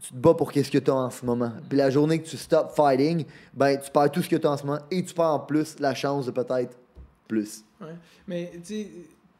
tu 0.00 0.10
te 0.10 0.16
bats 0.16 0.34
pour 0.34 0.52
qu'est-ce 0.52 0.70
que 0.70 0.78
tu 0.78 0.90
as 0.90 0.94
en 0.94 1.10
ce 1.10 1.24
moment. 1.24 1.52
Puis 1.68 1.76
la 1.76 1.90
journée 1.90 2.20
que 2.20 2.28
tu 2.28 2.36
stop 2.36 2.70
fighting, 2.74 3.24
ben 3.52 3.78
tu 3.78 3.90
perds 3.90 4.12
tout 4.12 4.22
ce 4.22 4.28
que 4.28 4.36
tu 4.36 4.46
as 4.46 4.50
en 4.50 4.56
ce 4.56 4.64
moment 4.64 4.80
et 4.90 5.04
tu 5.04 5.14
perds 5.14 5.24
en 5.26 5.40
plus 5.40 5.78
la 5.80 5.94
chance 5.94 6.26
de 6.26 6.30
peut-être 6.30 6.76
plus. 7.26 7.64
Ouais. 7.80 7.96
Mais 8.26 8.52
tu 8.64 8.84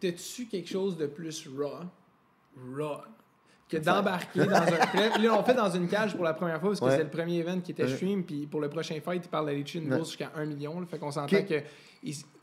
sais, 0.00 0.08
as-tu 0.08 0.46
quelque 0.46 0.68
chose 0.68 0.96
de 0.96 1.06
plus 1.06 1.48
raw? 1.56 1.84
Raw 2.76 3.02
que 3.68 3.76
d'embarquer 3.76 4.46
dans 4.46 4.56
un. 4.56 5.18
Là, 5.22 5.38
on 5.38 5.42
fait 5.42 5.54
dans 5.54 5.70
une 5.70 5.88
cage 5.88 6.14
pour 6.14 6.24
la 6.24 6.34
première 6.34 6.60
fois 6.60 6.70
parce 6.70 6.80
que 6.80 6.90
c'est 6.90 7.04
le 7.04 7.10
premier 7.10 7.38
event 7.38 7.60
qui 7.60 7.72
était 7.72 7.86
stream. 7.86 8.24
Puis 8.24 8.46
pour 8.46 8.60
le 8.60 8.68
prochain 8.68 8.98
fight, 9.04 9.22
il 9.24 9.28
parle 9.28 9.46
d'aller 9.46 9.64
tuer 9.64 9.80
une 9.80 9.88
bourse 9.88 10.08
jusqu'à 10.08 10.32
1 10.34 10.46
million. 10.46 10.84
fait 10.86 10.98
qu'on 10.98 11.10
s'entend 11.10 11.42
que, 11.42 11.62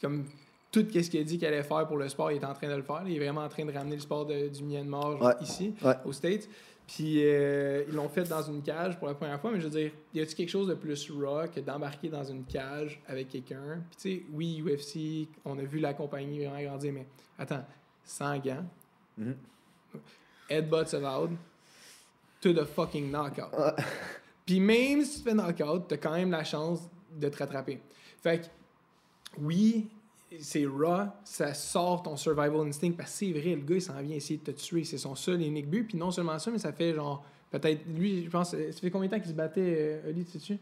comme 0.01 0.25
tout 0.71 0.85
ce 0.91 1.09
qu'il 1.09 1.19
a 1.19 1.23
dit 1.23 1.37
qu'il 1.37 1.47
allait 1.47 1.63
faire 1.63 1.87
pour 1.87 1.97
le 1.97 2.09
sport, 2.09 2.31
il 2.31 2.41
est 2.41 2.45
en 2.45 2.53
train 2.53 2.67
de 2.67 2.75
le 2.75 2.83
faire. 2.83 3.01
Il 3.07 3.15
est 3.15 3.19
vraiment 3.19 3.41
en 3.41 3.49
train 3.49 3.65
de 3.65 3.71
ramener 3.71 3.95
le 3.95 4.01
sport 4.01 4.25
de, 4.25 4.49
du 4.49 4.63
Myanmar 4.63 5.17
ici, 5.41 5.73
aux 6.05 6.13
States. 6.13 6.47
Puis 6.87 7.25
euh, 7.25 7.83
ils 7.87 7.95
l'ont 7.95 8.09
fait 8.09 8.23
dans 8.23 8.43
une 8.43 8.61
cage 8.61 8.97
pour 8.99 9.07
la 9.07 9.15
première 9.15 9.39
fois, 9.41 9.51
mais 9.51 9.59
je 9.59 9.65
veux 9.67 9.79
dire, 9.79 9.91
y 10.13 10.21
a-t-il 10.21 10.35
quelque 10.35 10.49
chose 10.49 10.67
de 10.67 10.75
plus 10.75 11.11
raw 11.11 11.47
que 11.47 11.59
d'embarquer 11.59 12.09
dans 12.09 12.23
une 12.23 12.43
cage 12.45 13.01
avec 13.07 13.29
quelqu'un? 13.29 13.81
Puis 13.89 13.97
tu 13.97 14.17
sais, 14.17 14.25
oui, 14.31 14.61
UFC, 14.61 15.27
on 15.43 15.57
a 15.57 15.63
vu 15.63 15.79
la 15.79 15.93
compagnie 15.93 16.45
vraiment 16.45 16.61
grandir, 16.61 16.93
mais 16.93 17.07
attends, 17.39 17.65
sans 18.03 18.37
gants. 18.37 18.65
Mm-hmm 19.19 19.33
headbutts 20.49 20.93
allowed 20.93 21.37
to 22.41 22.53
the 22.53 22.65
fucking 22.65 23.11
knockout. 23.11 23.79
Puis 24.45 24.59
même 24.59 25.03
si 25.03 25.17
tu 25.17 25.29
fais 25.29 25.33
knockout, 25.33 25.87
t'as 25.87 25.97
quand 25.97 26.13
même 26.13 26.31
la 26.31 26.43
chance 26.43 26.81
de 27.11 27.29
te 27.29 27.37
rattraper. 27.37 27.81
Fait 28.21 28.41
que, 28.41 28.45
oui, 29.39 29.87
c'est 30.39 30.65
raw, 30.65 31.05
ça 31.23 31.53
sort 31.53 32.03
ton 32.03 32.15
survival 32.15 32.67
instinct 32.67 32.91
parce 32.91 33.11
que 33.11 33.17
c'est 33.17 33.31
vrai, 33.31 33.55
le 33.55 33.61
gars 33.61 33.75
il 33.75 33.81
s'en 33.81 34.01
vient 34.01 34.15
essayer 34.15 34.39
de 34.43 34.51
te 34.51 34.51
tuer, 34.51 34.83
c'est 34.83 34.97
son 34.97 35.15
seul 35.15 35.41
et 35.41 35.45
unique 35.45 35.69
but. 35.69 35.83
Puis 35.83 35.97
non 35.97 36.11
seulement 36.11 36.37
ça, 36.39 36.51
mais 36.51 36.57
ça 36.57 36.71
fait 36.71 36.93
genre, 36.93 37.23
peut-être, 37.51 37.81
lui, 37.87 38.25
je 38.25 38.29
pense, 38.29 38.51
ça 38.51 38.57
fait 38.57 38.91
combien 38.91 39.07
de 39.07 39.15
temps 39.15 39.19
qu'il 39.19 39.31
se 39.31 39.35
battait, 39.35 40.01
euh, 40.05 40.09
Oli, 40.09 40.25
tu 40.25 40.39
sais 40.39 40.59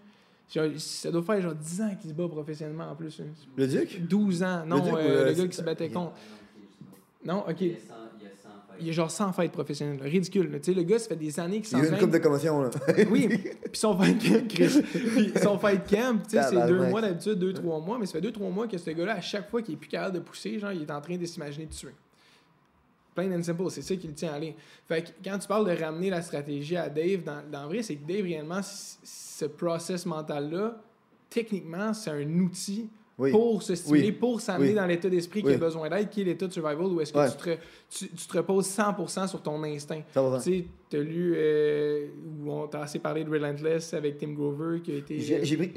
ça 0.78 1.12
doit 1.12 1.24
faire 1.24 1.42
genre 1.42 1.56
10 1.56 1.82
ans 1.82 1.96
qu'il 2.00 2.10
se 2.10 2.16
bat 2.16 2.28
professionnellement 2.28 2.90
en 2.90 2.96
plus. 2.96 3.22
Le 3.56 3.68
Duc? 3.68 4.08
12 4.08 4.44
ans. 4.44 4.66
Non, 4.66 4.84
le, 4.86 4.98
euh, 4.98 5.30
le 5.30 5.34
gars 5.34 5.48
qui 5.48 5.56
se 5.56 5.62
battait 5.62 5.90
contre. 5.90 6.14
Non, 7.26 7.44
ok. 7.48 7.64
Il 8.80 8.88
y 8.88 8.90
a 8.90 8.94
genre 8.94 9.12
100 9.12 9.34
fights 9.34 9.52
professionnels. 9.52 10.00
Ridicule. 10.02 10.50
Tu 10.62 10.72
sais, 10.72 10.74
le 10.74 10.84
gars, 10.84 11.00
ça 11.00 11.10
fait 11.10 11.16
des 11.16 11.40
années 11.40 11.58
qu'il 11.58 11.68
s'entraîne. 11.68 11.90
Il 11.90 11.92
y 11.92 11.94
a 11.94 11.98
une 11.98 12.04
coupe 12.04 12.14
de 12.14 12.18
commotion, 12.18 12.62
là. 12.62 12.70
oui. 13.10 13.28
Puis 13.28 13.80
son 13.80 13.98
fight 13.98 14.22
camp, 14.22 14.48
Puis 14.48 15.34
son 15.42 15.60
fight 15.60 15.90
camp, 15.90 16.24
tu 16.24 16.38
sais, 16.38 16.44
c'est 16.44 16.68
deux 16.68 16.88
mois 16.88 17.02
d'habitude, 17.02 17.36
deux, 17.36 17.54
trois 17.54 17.80
mois. 17.80 17.98
Mais 17.98 18.06
ça 18.06 18.14
fait 18.14 18.22
deux, 18.22 18.32
trois 18.32 18.50
mois 18.50 18.68
que 18.68 18.78
ce 18.78 18.90
gars-là, 18.90 19.16
à 19.16 19.22
chaque 19.22 19.50
fois 19.50 19.62
qu'il 19.62 19.76
est 19.76 19.78
plus 19.78 19.90
capable 19.90 20.16
de 20.16 20.20
pousser, 20.20 20.60
genre, 20.60 20.72
il 20.72 20.82
est 20.82 20.92
en 20.92 21.02
train 21.02 21.18
de 21.18 21.26
s'imaginer 21.26 21.66
de 21.66 21.74
tuer. 21.74 21.94
Plain 23.16 23.32
and 23.32 23.44
simple, 23.44 23.70
c'est 23.70 23.84
ça 23.84 23.96
qui 23.96 24.08
le 24.08 24.14
tient 24.14 24.32
à 24.32 24.36
aller. 24.36 24.56
Fait 24.88 25.04
que 25.04 25.10
quand 25.24 25.38
tu 25.38 25.48
parles 25.48 25.70
de 25.70 25.84
ramener 25.84 26.10
la 26.10 26.22
stratégie 26.22 26.76
à 26.76 26.90
Dave, 26.90 27.24
dans, 27.24 27.44
dans 27.52 27.68
vrai, 27.68 27.84
c'est 27.84 27.96
que 27.96 28.08
Dave, 28.08 28.24
réellement, 28.24 28.62
ce 28.64 29.46
process 29.46 30.06
mental-là, 30.06 30.78
techniquement, 31.30 31.94
c'est 31.94 32.10
un 32.10 32.40
outil 32.40 32.90
pour 33.32 33.62
se 33.62 33.76
stimuler, 33.76 34.12
pour 34.12 34.42
s'amener 34.42 34.74
dans 34.74 34.86
l'état 34.86 35.10
d'esprit 35.10 35.44
qui 35.44 35.54
a 35.54 35.58
besoin 35.58 35.90
d'aide, 35.90 36.10
qui 36.10 36.22
est 36.22 36.26
l'état 36.26 36.48
de 36.48 36.54
survival, 36.54 36.86
où 36.88 37.02
est-ce 37.02 37.14
que 37.14 37.32
tu, 37.32 37.38
te, 37.38 37.58
tu, 37.90 38.10
tu, 38.10 38.28
te 38.28 38.38
reposes 38.38 38.68
100% 38.68 39.28
sur 39.28 39.42
ton 39.42 39.64
instinct. 39.64 40.02
Tu 40.94 41.00
sais, 41.00 41.06
tu 41.06 41.10
as 41.10 41.14
lu, 41.14 41.34
euh, 41.36 42.08
ou 42.40 42.52
on 42.52 42.68
t'a 42.68 42.82
assez 42.82 43.00
parlé 43.00 43.24
de 43.24 43.30
Relentless 43.30 43.94
avec 43.94 44.18
Tim 44.18 44.34
Grover 44.34 44.80
qui 44.82 44.92
a 44.92 44.96
été. 44.98 45.20
J'ai 45.20 45.58
pris, 45.58 45.74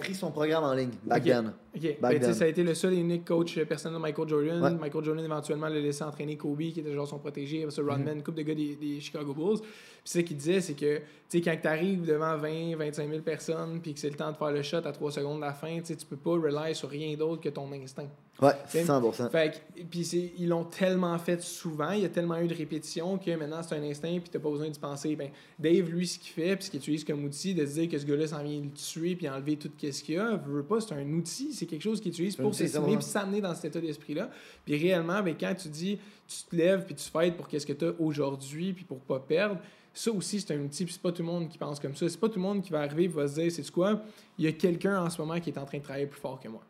pris, 0.00 0.14
son 0.14 0.30
programme 0.30 0.64
en 0.64 0.74
ligne, 0.74 0.90
back 1.04 1.24
then. 1.24 1.54
OK. 1.74 1.96
Ben, 2.00 2.32
ça 2.32 2.44
a 2.44 2.48
été 2.48 2.62
le 2.62 2.74
seul 2.74 2.94
et 2.94 2.98
unique 2.98 3.24
coach 3.24 3.58
personnel 3.64 3.96
de 3.96 4.02
Michael 4.02 4.28
Jordan. 4.28 4.78
Michael 4.78 5.04
Jordan, 5.04 5.24
éventuellement, 5.24 5.68
l'a 5.68 5.80
laissé 5.80 6.04
entraîner 6.04 6.36
Kobe, 6.36 6.58
qui 6.58 6.80
était 6.80 6.92
genre 6.92 7.08
son 7.08 7.18
protégé, 7.18 7.64
ce 7.70 7.80
Rodman, 7.80 8.18
mm-hmm. 8.18 8.22
coupe 8.22 8.34
de 8.34 8.42
gars 8.42 8.54
des, 8.54 8.76
des 8.76 9.00
Chicago 9.00 9.32
Bulls. 9.32 9.60
Puis 9.60 9.68
ce 10.04 10.18
qu'il 10.20 10.36
disait, 10.36 10.60
c'est 10.60 10.74
que, 10.74 10.98
tu 10.98 11.02
sais, 11.28 11.40
quand 11.40 11.56
tu 11.60 11.68
arrives 11.68 12.04
devant 12.04 12.36
20, 12.36 12.76
25 12.76 13.08
000 13.08 13.22
personnes, 13.22 13.80
puis 13.80 13.94
que 13.94 14.00
c'est 14.00 14.10
le 14.10 14.16
temps 14.16 14.32
de 14.32 14.36
faire 14.36 14.50
le 14.50 14.62
shot 14.62 14.78
à 14.78 14.92
3 14.92 15.12
secondes 15.12 15.36
de 15.36 15.44
la 15.44 15.52
fin, 15.52 15.80
tu 15.80 15.94
peux 16.08 16.16
pas 16.16 16.32
rely 16.32 16.74
sur 16.74 16.88
rien 16.88 17.16
d'autre 17.16 17.42
que 17.42 17.48
ton 17.48 17.70
instinct. 17.72 18.08
Ouais, 18.40 18.52
100%. 18.72 19.30
Fait 19.30 19.62
puis 19.90 20.00
ils 20.38 20.48
l'ont 20.48 20.64
tellement 20.64 21.18
fait 21.18 21.42
souvent, 21.42 21.90
il 21.90 22.02
y 22.02 22.04
a 22.04 22.08
tellement 22.08 22.38
eu 22.38 22.46
de 22.46 22.54
répétitions 22.54 23.18
que 23.18 23.34
maintenant 23.34 23.62
c'est 23.62 23.74
un 23.74 23.82
instinct 23.82 24.20
puis 24.20 24.30
t'as 24.30 24.38
pas 24.38 24.50
besoin 24.50 24.68
d'y 24.68 24.78
penser. 24.78 25.16
Ben, 25.16 25.30
Dave, 25.58 25.88
lui, 25.90 26.06
ce 26.06 26.20
qu'il 26.20 26.32
fait, 26.32 26.54
puis 26.54 26.66
ce 26.66 26.70
qu'il 26.70 26.78
utilise 26.78 27.04
comme 27.04 27.24
outil, 27.24 27.54
de 27.54 27.66
se 27.66 27.72
dire 27.72 27.88
que 27.88 27.98
ce 27.98 28.06
gars-là 28.06 28.28
s'en 28.28 28.42
vient 28.44 28.60
le 28.60 28.70
tuer 28.70 29.16
puis 29.16 29.28
enlever 29.28 29.56
tout 29.56 29.70
ce 29.80 30.02
qu'il 30.02 30.14
y 30.14 30.18
a, 30.18 30.36
veut 30.36 30.62
pas, 30.62 30.80
c'est 30.80 30.94
un 30.94 31.12
outil, 31.12 31.52
c'est 31.52 31.66
quelque 31.66 31.82
chose 31.82 32.00
qu'il 32.00 32.12
utilise 32.12 32.36
pour 32.36 32.54
s'estimer 32.54 32.96
puis 32.96 33.04
s'amener 33.04 33.40
dans 33.40 33.54
cet 33.54 33.64
état 33.66 33.80
d'esprit-là. 33.80 34.30
Puis 34.64 34.76
réellement, 34.76 35.20
ben, 35.20 35.34
quand 35.38 35.54
tu 35.54 35.68
dis, 35.68 35.98
tu 36.28 36.44
te 36.48 36.54
lèves 36.54 36.84
puis 36.84 36.94
tu 36.94 37.10
fêtes 37.10 37.36
pour 37.36 37.48
qu'est-ce 37.48 37.66
que 37.66 37.72
tu 37.72 37.86
as 37.86 37.92
aujourd'hui 37.98 38.72
puis 38.72 38.84
pour 38.84 39.00
pas 39.00 39.18
perdre, 39.18 39.60
ça 39.92 40.12
aussi, 40.12 40.40
c'est 40.40 40.54
un 40.54 40.60
outil, 40.60 40.84
puis 40.84 40.94
c'est 40.94 41.02
pas 41.02 41.10
tout 41.10 41.22
le 41.22 41.28
monde 41.28 41.48
qui 41.48 41.58
pense 41.58 41.80
comme 41.80 41.96
ça. 41.96 42.08
C'est 42.08 42.20
pas 42.20 42.28
tout 42.28 42.36
le 42.36 42.42
monde 42.42 42.62
qui 42.62 42.70
va 42.70 42.82
arriver 42.82 43.04
et 43.04 43.08
va 43.08 43.26
se 43.26 43.40
dire, 43.40 43.50
c'est 43.50 43.68
quoi, 43.68 44.00
il 44.38 44.44
y 44.44 44.48
a 44.48 44.52
quelqu'un 44.52 45.02
en 45.02 45.10
ce 45.10 45.20
moment 45.20 45.40
qui 45.40 45.50
est 45.50 45.58
en 45.58 45.64
train 45.64 45.78
de 45.78 45.82
travailler 45.82 46.06
plus 46.06 46.20
fort 46.20 46.38
que 46.38 46.48
moi. 46.48 46.62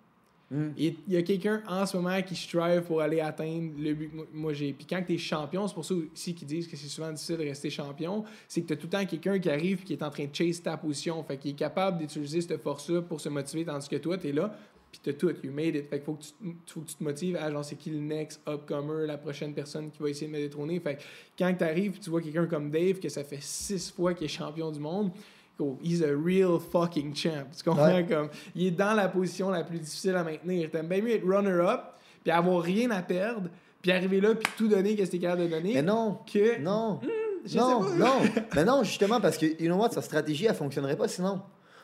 Mm. 0.50 0.68
Et 0.78 0.96
il 1.06 1.12
y 1.12 1.16
a 1.16 1.22
quelqu'un 1.22 1.62
en 1.68 1.84
ce 1.84 1.96
moment 1.96 2.22
qui 2.22 2.34
strive 2.34 2.82
pour 2.82 3.00
aller 3.02 3.20
atteindre 3.20 3.70
le 3.78 3.92
but. 3.94 4.10
que 4.10 4.16
moi- 4.32 4.52
j'ai. 4.54 4.72
Puis 4.72 4.86
quand 4.88 5.02
tu 5.06 5.14
es 5.14 5.18
champion, 5.18 5.68
c'est 5.68 5.74
pour 5.74 5.84
ça 5.84 5.94
aussi 5.94 6.34
qu'ils 6.34 6.48
disent 6.48 6.66
que 6.66 6.76
c'est 6.76 6.88
souvent 6.88 7.12
difficile 7.12 7.36
de 7.36 7.42
rester 7.44 7.68
champion, 7.70 8.24
c'est 8.46 8.62
que 8.62 8.68
tu 8.68 8.72
as 8.72 8.76
tout 8.76 8.86
le 8.86 8.90
temps 8.90 9.04
quelqu'un 9.06 9.38
qui 9.38 9.50
arrive 9.50 9.80
et 9.82 9.84
qui 9.84 9.92
est 9.92 10.02
en 10.02 10.10
train 10.10 10.24
de 10.24 10.34
chase 10.34 10.62
ta 10.62 10.76
position. 10.76 11.22
Fait 11.24 11.36
qu'il 11.36 11.50
est 11.50 11.54
capable 11.54 11.98
d'utiliser 11.98 12.40
cette 12.40 12.62
force-là 12.62 13.02
pour 13.02 13.20
se 13.20 13.28
motiver, 13.28 13.64
tandis 13.64 13.88
que 13.88 13.96
toi, 13.96 14.16
tu 14.16 14.28
es 14.28 14.32
là. 14.32 14.56
Puis 14.90 15.02
t'as 15.04 15.12
tout, 15.12 15.34
you 15.44 15.52
made 15.52 15.74
it. 15.74 15.90
Fait 15.90 15.98
qu'il 15.98 16.06
faut 16.06 16.14
que 16.14 16.22
tu 16.64 16.94
te 16.96 17.04
motives 17.04 17.36
à 17.36 17.50
genre 17.50 17.62
c'est 17.62 17.76
qui 17.76 17.90
le 17.90 17.98
next 17.98 18.40
upcomer, 18.48 19.06
la 19.06 19.18
prochaine 19.18 19.52
personne 19.52 19.90
qui 19.90 20.02
va 20.02 20.08
essayer 20.08 20.28
de 20.28 20.32
me 20.32 20.38
détrôner. 20.38 20.80
Fait 20.80 20.96
que 20.96 21.02
quand 21.38 21.52
t'arrives, 21.58 21.98
tu 21.98 22.08
vois 22.08 22.22
quelqu'un 22.22 22.46
comme 22.46 22.70
Dave, 22.70 22.98
que 22.98 23.10
ça 23.10 23.22
fait 23.22 23.42
six 23.42 23.90
fois 23.90 24.14
qu'il 24.14 24.24
est 24.24 24.28
champion 24.28 24.70
du 24.72 24.80
monde, 24.80 25.10
oh, 25.60 25.78
he's 25.82 26.02
a 26.02 26.14
real 26.14 26.58
fucking 26.60 27.14
champ. 27.14 27.46
Tu 27.56 27.64
comprends? 27.64 27.86
Ouais. 27.94 28.06
Comme, 28.08 28.28
il 28.54 28.66
est 28.66 28.70
dans 28.72 28.94
la 28.94 29.08
position 29.08 29.50
la 29.50 29.64
plus 29.64 29.78
difficile 29.78 30.14
à 30.16 30.24
maintenir. 30.24 30.70
T'aimes 30.70 30.88
bien 30.88 31.02
mieux 31.02 31.12
être 31.14 31.26
runner-up, 31.26 31.80
puis 32.22 32.30
avoir 32.32 32.62
rien 32.62 32.90
à 32.90 33.02
perdre, 33.02 33.48
puis 33.82 33.90
arriver 33.92 34.20
là, 34.20 34.34
puis 34.34 34.50
tout 34.56 34.68
donner 34.68 34.94
qu'est-ce 34.96 35.10
que 35.10 35.16
t'es 35.16 35.22
capable 35.22 35.42
de 35.44 35.48
donner. 35.48 35.74
Mais 35.74 35.82
non, 35.82 36.18
Que... 36.30 36.58
non, 36.60 37.00
je 37.44 37.56
non, 37.56 37.82
sais 37.88 37.98
pas. 37.98 38.04
non. 38.04 38.20
Mais 38.54 38.64
non, 38.64 38.82
justement, 38.82 39.20
parce 39.20 39.38
que, 39.38 39.46
you 39.46 39.66
know 39.66 39.76
what, 39.76 39.90
sa 39.90 40.02
stratégie, 40.02 40.46
elle 40.46 40.54
fonctionnerait 40.54 40.96
pas 40.96 41.08
sinon. 41.08 41.40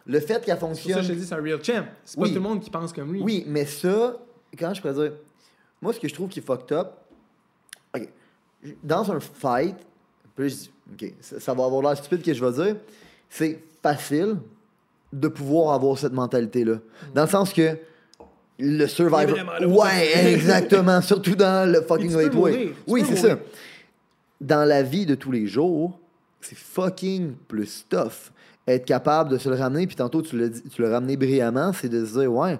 Le 0.07 0.21
fait 0.21 0.45
qu'elle 0.45 0.55
C'est 0.55 0.61
pour 0.61 0.69
ça 0.69 0.75
fonctionne. 0.75 1.03
je 1.03 1.09
te 1.09 1.13
dis, 1.19 1.25
c'est 1.27 1.35
un 1.35 1.43
real 1.43 1.65
champ. 1.65 1.85
C'est 2.05 2.19
Oui. 2.19 2.29
pas 2.29 2.29
tout 2.29 2.35
le 2.43 2.49
monde 2.49 2.61
qui 2.61 2.69
pense 2.71 2.93
comme 2.93 3.13
lui. 3.13 3.23
Oui, 3.23 3.45
mais 3.47 3.65
ça, 3.65 4.19
quand 4.59 4.75
je 4.75 4.81
pourrais 4.83 4.93
dire, 4.95 5.13
moi, 5.81 5.93
ce 5.95 6.01
que 6.01 6.09
je 6.09 6.13
trouve 6.15 6.29
qui 6.29 6.41
est 6.41 6.43
fucked 6.43 6.73
up, 6.77 6.89
ok, 7.97 8.09
dans 8.83 9.11
un 9.13 9.21
fight, 9.21 9.77
puis 10.37 10.49
je 10.51 10.55
dis, 10.57 10.71
ok, 10.93 11.13
ça, 11.21 11.41
ça 11.41 11.55
va 11.55 11.65
avoir 11.65 11.81
l'air 11.83 11.97
stupide 11.97 12.23
que 12.23 12.35
je 12.35 12.45
vais 12.45 12.53
dire, 12.65 12.77
c'est 13.35 13.59
facile 13.83 14.37
de 15.13 15.27
pouvoir 15.27 15.75
avoir 15.75 15.99
cette 15.99 16.13
mentalité-là. 16.13 16.77
Dans 17.15 17.23
le 17.23 17.29
sens 17.29 17.53
que 17.53 17.77
le 18.61 18.87
survivor. 18.87 19.37
Ouais, 19.67 20.33
exactement. 20.33 21.01
Surtout 21.03 21.35
dans 21.35 21.69
le 21.71 21.83
fucking 21.83 22.15
lightweight. 22.15 22.75
Oui, 22.87 23.05
c'est 23.05 23.17
ça. 23.17 23.39
Dans 24.41 24.65
la 24.65 24.85
vie 24.85 25.05
de 25.05 25.17
tous 25.17 25.33
les 25.33 25.49
jours, 25.49 25.99
c'est 26.41 26.57
fucking 26.57 27.35
plus 27.49 27.85
tough. 27.89 28.31
Être 28.69 28.85
capable 28.85 29.31
de 29.31 29.39
se 29.39 29.49
le 29.49 29.57
ramener, 29.57 29.89
puis 29.89 29.97
tantôt 29.97 30.23
tu 30.23 30.39
l'as 30.39 30.91
ramené 30.91 31.17
brillamment, 31.17 31.73
c'est 31.73 31.89
de 31.89 32.07
se 32.07 32.21
dire, 32.21 32.33
ouais, 32.33 32.59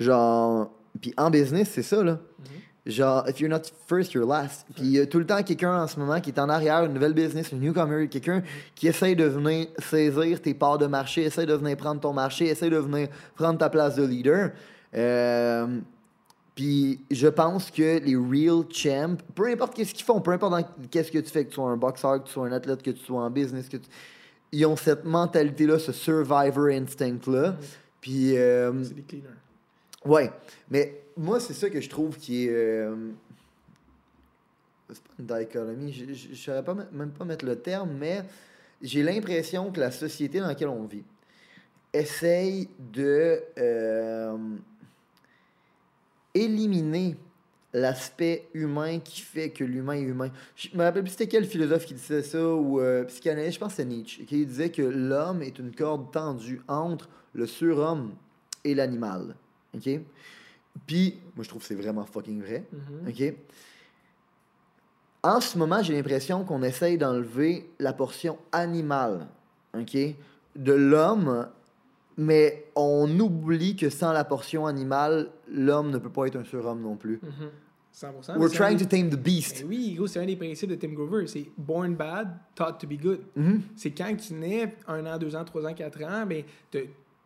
genre, 0.00 0.72
puis 1.00 1.12
en 1.18 1.28
business, 1.28 1.68
c'est 1.70 1.82
ça, 1.82 2.02
là. 2.02 2.14
Mm-hmm. 2.14 2.67
Genre, 2.88 3.22
if 3.28 3.38
you're 3.38 3.50
not 3.50 3.62
first, 3.86 4.14
you're 4.14 4.26
last. 4.26 4.66
Puis 4.74 4.84
il 4.84 4.92
y 4.92 4.98
a 5.00 5.06
tout 5.06 5.18
le 5.18 5.26
temps 5.26 5.42
quelqu'un 5.42 5.82
en 5.82 5.86
ce 5.86 6.00
moment 6.00 6.20
qui 6.22 6.30
est 6.30 6.38
en 6.40 6.48
arrière, 6.48 6.84
une 6.86 6.94
nouvelle 6.94 7.12
business, 7.12 7.52
un 7.52 7.56
newcomer, 7.56 8.08
quelqu'un 8.08 8.42
qui 8.74 8.88
essaye 8.88 9.14
de 9.14 9.24
venir 9.24 9.66
saisir 9.78 10.40
tes 10.40 10.54
parts 10.54 10.78
de 10.78 10.86
marché, 10.86 11.22
essaye 11.24 11.44
de 11.46 11.52
venir 11.54 11.76
prendre 11.76 12.00
ton 12.00 12.14
marché, 12.14 12.46
essaye 12.46 12.70
de 12.70 12.78
venir 12.78 13.08
prendre 13.36 13.58
ta 13.58 13.68
place 13.68 13.96
de 13.96 14.04
leader. 14.06 14.52
Euh, 14.94 15.66
puis 16.54 17.00
je 17.10 17.28
pense 17.28 17.70
que 17.70 18.00
les 18.00 18.16
real 18.16 18.64
champs, 18.72 19.16
peu 19.34 19.48
importe 19.48 19.74
qu'est-ce 19.74 19.92
qu'ils 19.94 20.06
font, 20.06 20.20
peu 20.20 20.32
importe 20.32 20.64
qu'est-ce 20.90 21.12
que 21.12 21.18
tu 21.18 21.30
fais, 21.30 21.44
que 21.44 21.50
tu 21.50 21.56
sois 21.56 21.70
un 21.70 21.76
boxeur, 21.76 22.22
que 22.22 22.26
tu 22.26 22.32
sois 22.32 22.46
un 22.48 22.52
athlète, 22.52 22.82
que 22.82 22.90
tu 22.90 23.04
sois 23.04 23.22
en 23.22 23.30
business, 23.30 23.68
que 23.68 23.76
tu- 23.76 23.88
ils 24.50 24.64
ont 24.64 24.76
cette 24.76 25.04
mentalité-là, 25.04 25.78
ce 25.78 25.92
survivor 25.92 26.68
instinct-là. 26.68 27.54
Puis, 28.00 28.36
euh, 28.36 28.72
C'est 28.82 28.94
des 28.94 29.02
cleaners. 29.02 29.28
ouais, 30.06 30.32
mais 30.70 31.02
moi, 31.18 31.40
c'est 31.40 31.52
ça 31.54 31.68
que 31.68 31.80
je 31.80 31.88
trouve 31.90 32.16
qui 32.16 32.46
est. 32.46 32.50
euh, 32.50 33.10
c'est 34.90 35.02
pas 35.02 35.12
une 35.18 35.26
dichotomie, 35.44 35.92
je- 35.92 36.28
ne 36.30 36.34
saurais 36.34 36.64
pas, 36.64 36.74
me- 36.74 36.86
même 36.92 37.10
pas 37.10 37.24
mettre 37.24 37.44
le 37.44 37.56
terme, 37.56 37.90
mais 37.98 38.22
j'ai 38.80 39.02
l'impression 39.02 39.70
que 39.70 39.80
la 39.80 39.90
société 39.90 40.40
dans 40.40 40.46
laquelle 40.46 40.68
on 40.68 40.84
vit 40.84 41.02
essaye 41.92 42.68
de 42.92 43.42
euh, 43.58 44.36
éliminer 46.34 47.16
l'aspect 47.74 48.48
humain 48.54 48.98
qui 48.98 49.20
fait 49.20 49.50
que 49.50 49.64
l'humain 49.64 49.94
est 49.94 50.00
humain. 50.02 50.30
Je 50.56 50.68
me 50.74 50.82
rappelle 50.82 51.02
plus 51.02 51.10
c'était 51.10 51.26
quel 51.26 51.44
philosophe 51.44 51.84
qui 51.84 51.94
disait 51.94 52.22
ça 52.22 52.42
ou 52.54 52.80
euh, 52.80 53.04
psychanalyste, 53.04 53.54
je 53.54 53.60
pense 53.60 53.72
que 53.72 53.76
c'est 53.76 53.84
Nietzsche, 53.84 54.24
qui 54.24 54.46
disait 54.46 54.70
que 54.70 54.82
l'homme 54.82 55.42
est 55.42 55.58
une 55.58 55.74
corde 55.74 56.10
tendue 56.12 56.62
entre 56.66 57.08
le 57.34 57.46
surhomme 57.46 58.12
et 58.64 58.74
l'animal. 58.74 59.34
OK? 59.74 59.88
Puis, 60.86 61.18
moi 61.34 61.44
je 61.44 61.48
trouve 61.48 61.62
que 61.62 61.68
c'est 61.68 61.74
vraiment 61.74 62.04
fucking 62.04 62.40
vrai. 62.42 62.64
Mhm. 62.72 63.08
OK? 63.08 63.34
En 65.22 65.40
ce 65.40 65.58
moment, 65.58 65.82
j'ai 65.82 65.94
l'impression 65.94 66.44
qu'on 66.44 66.62
essaye 66.62 66.96
d'enlever 66.96 67.68
la 67.78 67.92
portion 67.92 68.38
animale, 68.52 69.26
OK? 69.74 69.96
De 70.54 70.72
l'homme, 70.72 71.48
mais 72.16 72.66
on 72.76 73.08
oublie 73.18 73.76
que 73.76 73.90
sans 73.90 74.12
la 74.12 74.24
portion 74.24 74.66
animale, 74.66 75.30
l'homme 75.48 75.90
ne 75.90 75.98
peut 75.98 76.10
pas 76.10 76.26
être 76.26 76.36
un 76.36 76.44
surhomme 76.44 76.82
non 76.82 76.96
plus. 76.96 77.20
Mhm. 77.22 77.50
100%. 77.92 78.34
We're 78.34 78.38
mais 78.38 78.48
c'est 78.48 78.62
un 78.62 78.66
trying 78.66 78.78
to 78.78 78.84
tame 78.84 79.10
the 79.10 79.16
beast. 79.20 79.62
Ben 79.62 79.68
oui, 79.68 79.94
gros, 79.94 80.06
c'est 80.06 80.20
un 80.20 80.26
des 80.26 80.36
principes 80.36 80.70
de 80.70 80.76
Tim 80.76 80.92
Grover. 80.92 81.26
C'est 81.26 81.50
born 81.56 81.96
bad, 81.96 82.28
taught 82.54 82.78
to 82.78 82.86
be 82.86 82.96
good. 83.00 83.20
Mhm. 83.34 83.62
C'est 83.74 83.90
quand 83.90 84.14
tu 84.16 84.34
nais, 84.34 84.76
un 84.86 85.04
an, 85.06 85.18
deux 85.18 85.34
ans, 85.34 85.44
trois 85.44 85.66
ans, 85.66 85.74
quatre 85.74 86.02
ans, 86.04 86.24
ben, 86.26 86.44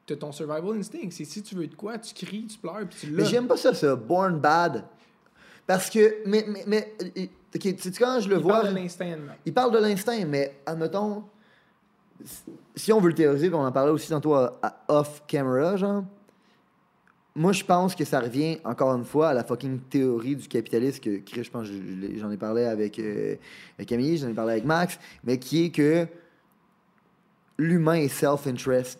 t'as 0.06 0.16
ton 0.16 0.32
survival 0.32 0.78
instinct. 0.78 1.09
C'est 1.11 1.25
si 1.25 1.42
tu 1.42 1.54
veux 1.54 1.66
de 1.66 1.75
quoi, 1.75 1.99
tu 1.99 2.14
cries, 2.14 2.47
tu 2.47 2.59
pleures, 2.59 2.87
puis 2.88 2.99
tu 3.00 3.06
Mais 3.12 3.23
l'as. 3.23 3.28
j'aime 3.28 3.47
pas 3.47 3.56
ça, 3.56 3.73
ça, 3.75 3.94
born 3.97 4.38
bad. 4.38 4.85
Parce 5.66 5.88
que, 5.88 6.16
mais, 6.26 6.44
mais, 6.49 6.64
mais 6.66 6.94
tu 7.52 7.76
sais 7.78 7.90
quand 7.92 8.18
je 8.21 8.28
le 8.28 8.37
Il 8.37 8.42
vois. 8.42 8.61
parle 8.62 8.71
de 8.71 8.75
l'instinct. 8.75 9.16
Il 9.47 9.54
parle 9.54 9.73
de 9.73 9.78
l'instinct, 9.78 10.25
mais 10.26 10.56
admettons, 10.66 11.23
si 12.75 12.92
on 12.92 13.00
veut 13.00 13.09
le 13.09 13.14
théoriser, 13.14 13.47
puis 13.49 13.54
on 13.54 13.64
en 13.64 13.73
parlait 13.73 13.92
aussi 13.92 14.09
tantôt 14.09 14.35
à- 14.35 14.59
à 14.62 14.76
off-camera, 14.88 15.76
genre, 15.76 16.04
moi 17.35 17.52
je 17.52 17.64
pense 17.64 17.94
que 17.94 18.04
ça 18.04 18.21
revient 18.21 18.59
encore 18.64 18.92
une 18.94 19.04
fois 19.04 19.30
à 19.30 19.35
la 19.35 19.44
fucking 19.44 19.78
théorie 19.88 20.37
du 20.37 20.49
capitalisme 20.49 21.00
que, 21.00 21.16
Chris, 21.18 21.44
je 21.44 21.50
pense, 21.50 21.66
j'en 22.16 22.30
ai 22.30 22.37
parlé 22.37 22.64
avec, 22.64 22.99
euh, 22.99 23.37
avec 23.78 23.88
Camille, 23.88 24.18
j'en 24.18 24.28
ai 24.28 24.35
parlé 24.35 24.52
avec 24.52 24.64
Max, 24.64 24.99
mais 25.25 25.38
qui 25.38 25.64
est 25.64 25.71
que 25.71 26.06
l'humain 27.59 27.94
est 27.94 28.09
self-interest. 28.09 28.99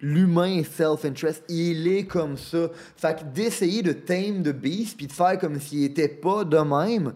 L'humain 0.00 0.58
est 0.58 0.76
self-interest. 0.76 1.42
Il 1.48 1.88
est 1.88 2.04
comme 2.04 2.36
ça. 2.36 2.70
Fait 2.96 3.18
que 3.18 3.24
d'essayer 3.24 3.82
de 3.82 3.92
tame 3.92 4.42
the 4.42 4.52
beast 4.52 4.96
puis 4.96 5.06
de 5.06 5.12
faire 5.12 5.38
comme 5.38 5.58
s'il 5.58 5.84
était 5.84 6.08
pas 6.08 6.44
de 6.44 6.58
même, 6.58 7.14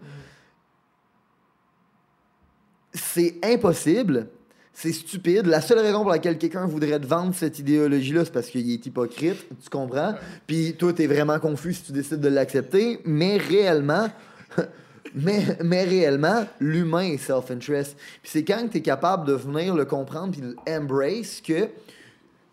c'est 2.93 3.35
impossible. 3.43 4.27
C'est 4.73 4.91
stupide. 4.91 5.45
La 5.45 5.61
seule 5.61 5.79
raison 5.79 6.01
pour 6.01 6.09
laquelle 6.09 6.37
quelqu'un 6.37 6.65
voudrait 6.65 6.99
te 6.99 7.05
vendre 7.05 7.33
cette 7.35 7.59
idéologie-là, 7.59 8.25
c'est 8.25 8.33
parce 8.33 8.47
qu'il 8.47 8.69
est 8.71 8.85
hypocrite, 8.85 9.45
tu 9.61 9.69
comprends? 9.69 10.15
Puis 10.47 10.75
toi, 10.75 10.91
t'es 10.93 11.05
vraiment 11.05 11.39
confus 11.39 11.75
si 11.75 11.83
tu 11.83 11.91
décides 11.91 12.19
de 12.19 12.27
l'accepter, 12.27 12.99
mais 13.05 13.37
réellement, 13.37 14.09
mais, 15.15 15.57
mais 15.63 15.83
réellement, 15.83 16.47
l'humain 16.59 17.03
est 17.03 17.17
self-interest. 17.17 17.95
Puis 18.23 18.31
c'est 18.31 18.43
quand 18.43 18.67
tu 18.69 18.79
es 18.79 18.81
capable 18.81 19.27
de 19.27 19.33
venir 19.33 19.75
le 19.75 19.85
comprendre 19.85 20.31
puis 20.31 20.41
de 20.41 20.55
l'embrace 20.67 21.39
que 21.39 21.69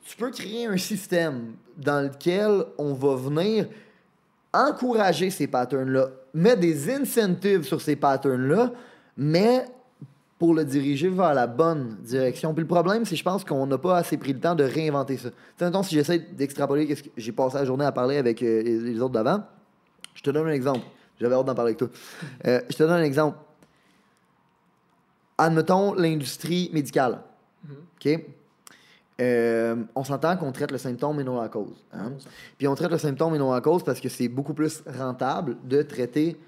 tu 0.04 0.16
peux 0.16 0.30
créer 0.30 0.66
un 0.66 0.76
système 0.76 1.52
dans 1.76 2.02
lequel 2.10 2.64
on 2.78 2.94
va 2.94 3.14
venir 3.16 3.66
encourager 4.52 5.30
ces 5.30 5.46
patterns-là, 5.46 6.08
mettre 6.34 6.60
des 6.60 6.90
incentives 6.92 7.62
sur 7.62 7.80
ces 7.80 7.96
patterns-là, 7.96 8.72
mais 9.16 9.64
pour 10.38 10.54
le 10.54 10.64
diriger 10.64 11.08
vers 11.08 11.34
la 11.34 11.46
bonne 11.46 11.98
direction. 12.00 12.54
Puis 12.54 12.62
le 12.62 12.66
problème, 12.66 13.04
c'est 13.04 13.10
que 13.10 13.18
je 13.18 13.22
pense 13.24 13.44
qu'on 13.44 13.66
n'a 13.66 13.76
pas 13.76 13.98
assez 13.98 14.16
pris 14.16 14.32
le 14.32 14.40
temps 14.40 14.54
de 14.54 14.64
réinventer 14.64 15.18
ça. 15.18 15.30
Tu 15.30 15.36
sais, 15.58 15.64
mettons, 15.66 15.82
si 15.82 15.94
j'essaie 15.94 16.18
d'extrapoler 16.18 16.96
ce 16.96 17.02
que 17.02 17.10
j'ai 17.16 17.32
passé 17.32 17.58
la 17.58 17.66
journée 17.66 17.84
à 17.84 17.92
parler 17.92 18.16
avec 18.16 18.42
euh, 18.42 18.62
les, 18.62 18.78
les 18.78 19.00
autres 19.02 19.12
d'avant, 19.12 19.42
je 20.14 20.22
te 20.22 20.30
donne 20.30 20.48
un 20.48 20.52
exemple. 20.52 20.80
J'avais 21.20 21.34
hâte 21.34 21.44
d'en 21.44 21.54
parler 21.54 21.70
avec 21.70 21.78
toi. 21.78 21.88
Euh, 22.46 22.60
je 22.70 22.74
te 22.74 22.82
donne 22.82 22.92
un 22.92 23.02
exemple. 23.02 23.36
Admettons 25.36 25.92
l'industrie 25.94 26.70
médicale. 26.72 27.20
OK? 27.70 28.20
Euh, 29.20 29.76
on 29.94 30.02
s'entend 30.04 30.36
qu'on 30.36 30.50
traite 30.50 30.72
le 30.72 30.78
symptôme 30.78 31.20
et 31.20 31.24
non 31.24 31.40
la 31.40 31.48
cause. 31.48 31.84
hein? 31.92 32.12
Puis 32.56 32.66
on 32.66 32.74
traite 32.74 32.90
le 32.90 32.98
symptôme 32.98 33.34
et 33.34 33.38
non 33.38 33.52
la 33.52 33.60
cause 33.60 33.82
parce 33.82 34.00
que 34.00 34.08
c'est 34.08 34.28
beaucoup 34.28 34.54
plus 34.54 34.82
rentable 34.98 35.56
de 35.64 35.82
traiter 35.82 36.38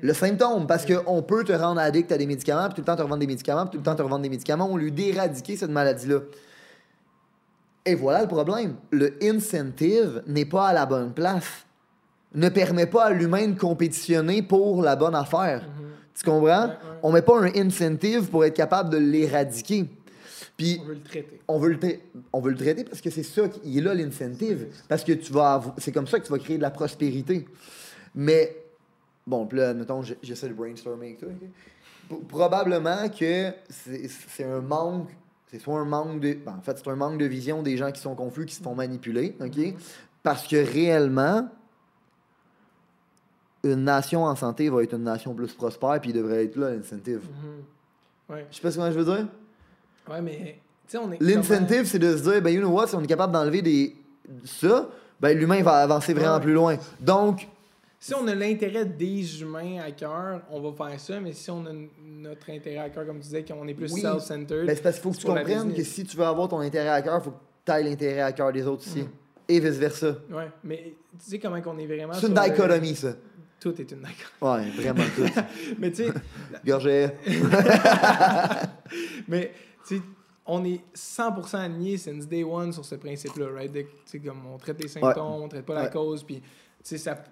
le 0.00 0.12
symptôme. 0.14 0.66
Parce 0.66 0.86
qu'on 0.86 1.22
peut 1.22 1.44
te 1.44 1.52
rendre 1.52 1.80
addict 1.80 2.10
à 2.12 2.16
des 2.16 2.26
médicaments, 2.26 2.64
puis 2.66 2.76
tout 2.76 2.80
le 2.80 2.86
temps 2.86 2.96
te 2.96 3.02
revendre 3.02 3.20
des 3.20 3.26
médicaments, 3.26 3.66
puis 3.66 3.72
tout 3.72 3.78
le 3.78 3.84
temps 3.84 3.94
te 3.94 4.02
revendre 4.02 4.22
des 4.22 4.30
médicaments 4.30 4.70
au 4.70 4.78
lieu 4.78 4.90
d'éradiquer 4.90 5.56
cette 5.56 5.70
maladie-là. 5.70 6.20
Et 7.86 7.94
voilà 7.94 8.22
le 8.22 8.28
problème. 8.28 8.76
Le 8.90 9.14
incentive 9.22 10.22
n'est 10.26 10.46
pas 10.46 10.68
à 10.68 10.72
la 10.72 10.86
bonne 10.86 11.12
place. 11.12 11.66
Ne 12.34 12.48
permet 12.48 12.86
pas 12.86 13.04
à 13.04 13.10
l'humain 13.10 13.46
de 13.48 13.58
compétitionner 13.58 14.42
pour 14.42 14.82
la 14.82 14.96
bonne 14.96 15.14
affaire. 15.14 15.68
Tu 16.14 16.24
comprends? 16.24 16.70
On 17.02 17.12
met 17.12 17.22
pas 17.22 17.38
un 17.38 17.50
incentive 17.54 18.30
pour 18.30 18.44
être 18.44 18.56
capable 18.56 18.88
de 18.88 18.96
l'éradiquer. 18.96 19.90
Puis 20.56 20.78
On 20.80 20.84
veut 20.86 20.94
le 20.94 21.02
traiter. 21.02 21.40
on 21.48 21.58
veut 21.58 21.68
le, 21.70 21.76
tra- 21.78 21.98
on 22.32 22.40
veut 22.40 22.50
le 22.52 22.56
traiter 22.56 22.84
parce 22.84 23.00
que 23.00 23.10
c'est 23.10 23.22
ça 23.24 23.48
qui 23.48 23.76
est 23.76 23.80
là 23.80 23.92
l'incentive. 23.94 24.68
Parce 24.88 25.02
que 25.02 25.12
tu 25.12 25.32
vas 25.32 25.74
c'est 25.78 25.90
comme 25.92 26.06
ça 26.06 26.20
que 26.20 26.26
tu 26.26 26.32
vas 26.32 26.38
créer 26.38 26.56
de 26.58 26.62
la 26.62 26.70
prospérité. 26.70 27.46
Mais 28.14 28.56
bon, 29.26 29.46
puis 29.46 29.58
là, 29.58 29.74
mettons, 29.74 30.02
j'essaie 30.22 30.48
de 30.48 30.54
brainstormer 30.54 31.06
avec 31.08 31.18
toi. 31.18 31.28
Probablement 32.28 33.08
que 33.08 33.50
c'est 33.68 34.44
un 34.44 34.60
manque, 34.60 35.08
c'est 35.50 35.58
soit 35.58 35.80
un 35.80 35.84
manque 35.84 36.20
de, 36.20 36.34
ben, 36.34 36.56
en 36.58 36.60
fait, 36.62 36.78
c'est 36.78 36.88
un 36.88 36.96
manque 36.96 37.18
de 37.18 37.24
vision 37.24 37.62
des 37.62 37.76
gens 37.76 37.90
qui 37.90 38.00
sont 38.00 38.14
confus, 38.14 38.44
qui 38.46 38.54
se 38.54 38.62
font 38.62 38.74
manipuler, 38.74 39.34
ok? 39.40 39.74
Parce 40.22 40.46
que 40.46 40.56
réellement, 40.56 41.48
une 43.64 43.84
nation 43.84 44.24
en 44.24 44.36
santé 44.36 44.68
va 44.68 44.82
être 44.82 44.94
une 44.94 45.04
nation 45.04 45.34
plus 45.34 45.52
prospère, 45.54 45.98
puis 46.00 46.10
il 46.10 46.12
devrait 46.12 46.44
être 46.44 46.56
là, 46.56 46.70
l'incentive. 46.74 47.22
Mhm. 47.22 48.34
Ouais. 48.36 48.46
Je 48.50 48.56
sais 48.56 48.62
pas 48.62 48.70
ce 48.70 48.78
que 48.78 48.90
je 48.92 48.98
veux 49.00 49.04
dire. 49.16 49.26
Ouais, 50.10 50.20
mais. 50.22 50.60
L'incentive, 51.20 51.86
c'est 51.86 51.98
de 51.98 52.16
se 52.16 52.22
dire, 52.22 52.42
ben, 52.42 52.50
you 52.50 52.60
know 52.60 52.70
what, 52.70 52.86
si 52.88 52.94
on 52.94 53.02
est 53.02 53.06
capable 53.06 53.32
d'enlever 53.32 53.62
des... 53.62 53.96
ça, 54.44 54.88
ben, 55.20 55.36
l'humain 55.36 55.62
va 55.62 55.76
avancer 55.76 56.12
vraiment 56.14 56.34
Ouais. 56.36 56.40
plus 56.42 56.52
loin. 56.52 56.76
Donc, 57.00 57.48
Si 57.98 58.12
on 58.14 58.26
a 58.28 58.34
l'intérêt 58.34 58.84
des 58.84 59.40
humains 59.40 59.78
à 59.82 59.90
cœur, 59.92 60.42
on 60.50 60.60
va 60.60 60.72
faire 60.90 61.00
ça, 61.00 61.18
mais 61.20 61.32
si 61.32 61.50
on 61.50 61.64
a 61.66 61.70
notre 62.04 62.50
intérêt 62.50 62.78
à 62.84 62.90
cœur, 62.90 63.06
comme 63.06 63.16
tu 63.16 63.22
disais, 63.22 63.42
qu'on 63.44 63.66
est 63.66 63.72
plus 63.74 63.90
Oui. 63.94 64.02
self-centered. 64.02 64.66
ben, 64.66 64.76
c'est 64.76 64.82
parce 64.82 64.96
qu'il 64.96 65.02
faut 65.04 65.10
que 65.12 65.16
tu 65.16 65.26
comprennes 65.26 65.72
que 65.72 65.82
si 65.82 66.04
tu 66.04 66.16
veux 66.18 66.24
avoir 66.26 66.48
ton 66.48 66.60
intérêt 66.60 66.90
à 66.90 67.00
cœur, 67.00 67.18
il 67.20 67.24
faut 67.24 67.30
que 67.30 67.36
tu 67.64 67.72
ailles 67.72 67.84
l'intérêt 67.84 68.20
à 68.20 68.32
cœur 68.32 68.52
des 68.52 68.66
autres 68.66 68.84
aussi. 68.86 69.00
Mm. 69.02 69.08
Et 69.48 69.60
vice-versa. 69.60 70.08
Ouais, 70.30 70.50
mais 70.62 70.92
tu 71.18 71.30
sais 71.30 71.38
comment 71.38 71.60
qu'on 71.62 71.78
est 71.78 71.86
vraiment. 71.86 72.12
C'est 72.12 72.26
une 72.28 72.34
le- 72.34 72.42
dichotomie, 72.50 72.94
ça. 72.94 73.14
Tout 73.58 73.70
est 73.80 73.90
une 73.90 74.00
dichotomie. 74.00 74.42
Ouais, 74.42 74.70
vraiment 74.82 75.04
tout. 75.16 75.24
mais 75.78 75.90
tu 75.90 76.04
sais, 76.04 76.12
Gorgé. 76.66 77.08
mais 79.28 79.50
sais, 79.84 80.02
on 80.46 80.64
est 80.64 80.80
100% 80.94 81.56
aligné 81.56 81.96
since 81.96 82.26
day 82.28 82.44
one 82.44 82.72
sur 82.72 82.84
ce 82.84 82.94
principe-là, 82.96 83.46
right? 83.54 83.72
De- 83.72 83.86
comme 84.18 84.46
on 84.52 84.58
traite 84.58 84.80
les 84.82 84.88
symptômes, 84.88 85.42
on 85.42 85.48
traite 85.48 85.64
pas 85.64 85.74
la 85.74 85.84
Ouais. 85.84 85.90
cause, 85.90 86.22
puis 86.22 86.42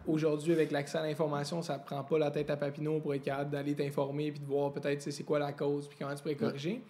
aujourd'hui, 0.07 0.53
avec 0.53 0.71
l'accès 0.71 0.99
à 0.99 1.03
l'information, 1.03 1.61
ça 1.63 1.79
prend 1.79 2.03
pas 2.05 2.19
la 2.19 2.31
tête 2.31 2.49
à 2.51 2.57
Papineau 2.57 3.01
pour 3.01 3.15
être 3.15 3.23
capable 3.25 3.51
d'aller 3.51 3.75
t'informer 3.75 4.31
puis 4.33 4.41
de 4.41 4.47
voir 4.47 4.73
peut-être 4.73 5.03
c'est 5.11 5.25
quoi 5.25 5.39
la 5.39 5.53
cause 5.53 5.89
puis 5.89 5.99
comment 6.01 6.15
tu 6.15 6.23
pourrais 6.23 6.37
corriger. 6.37 6.83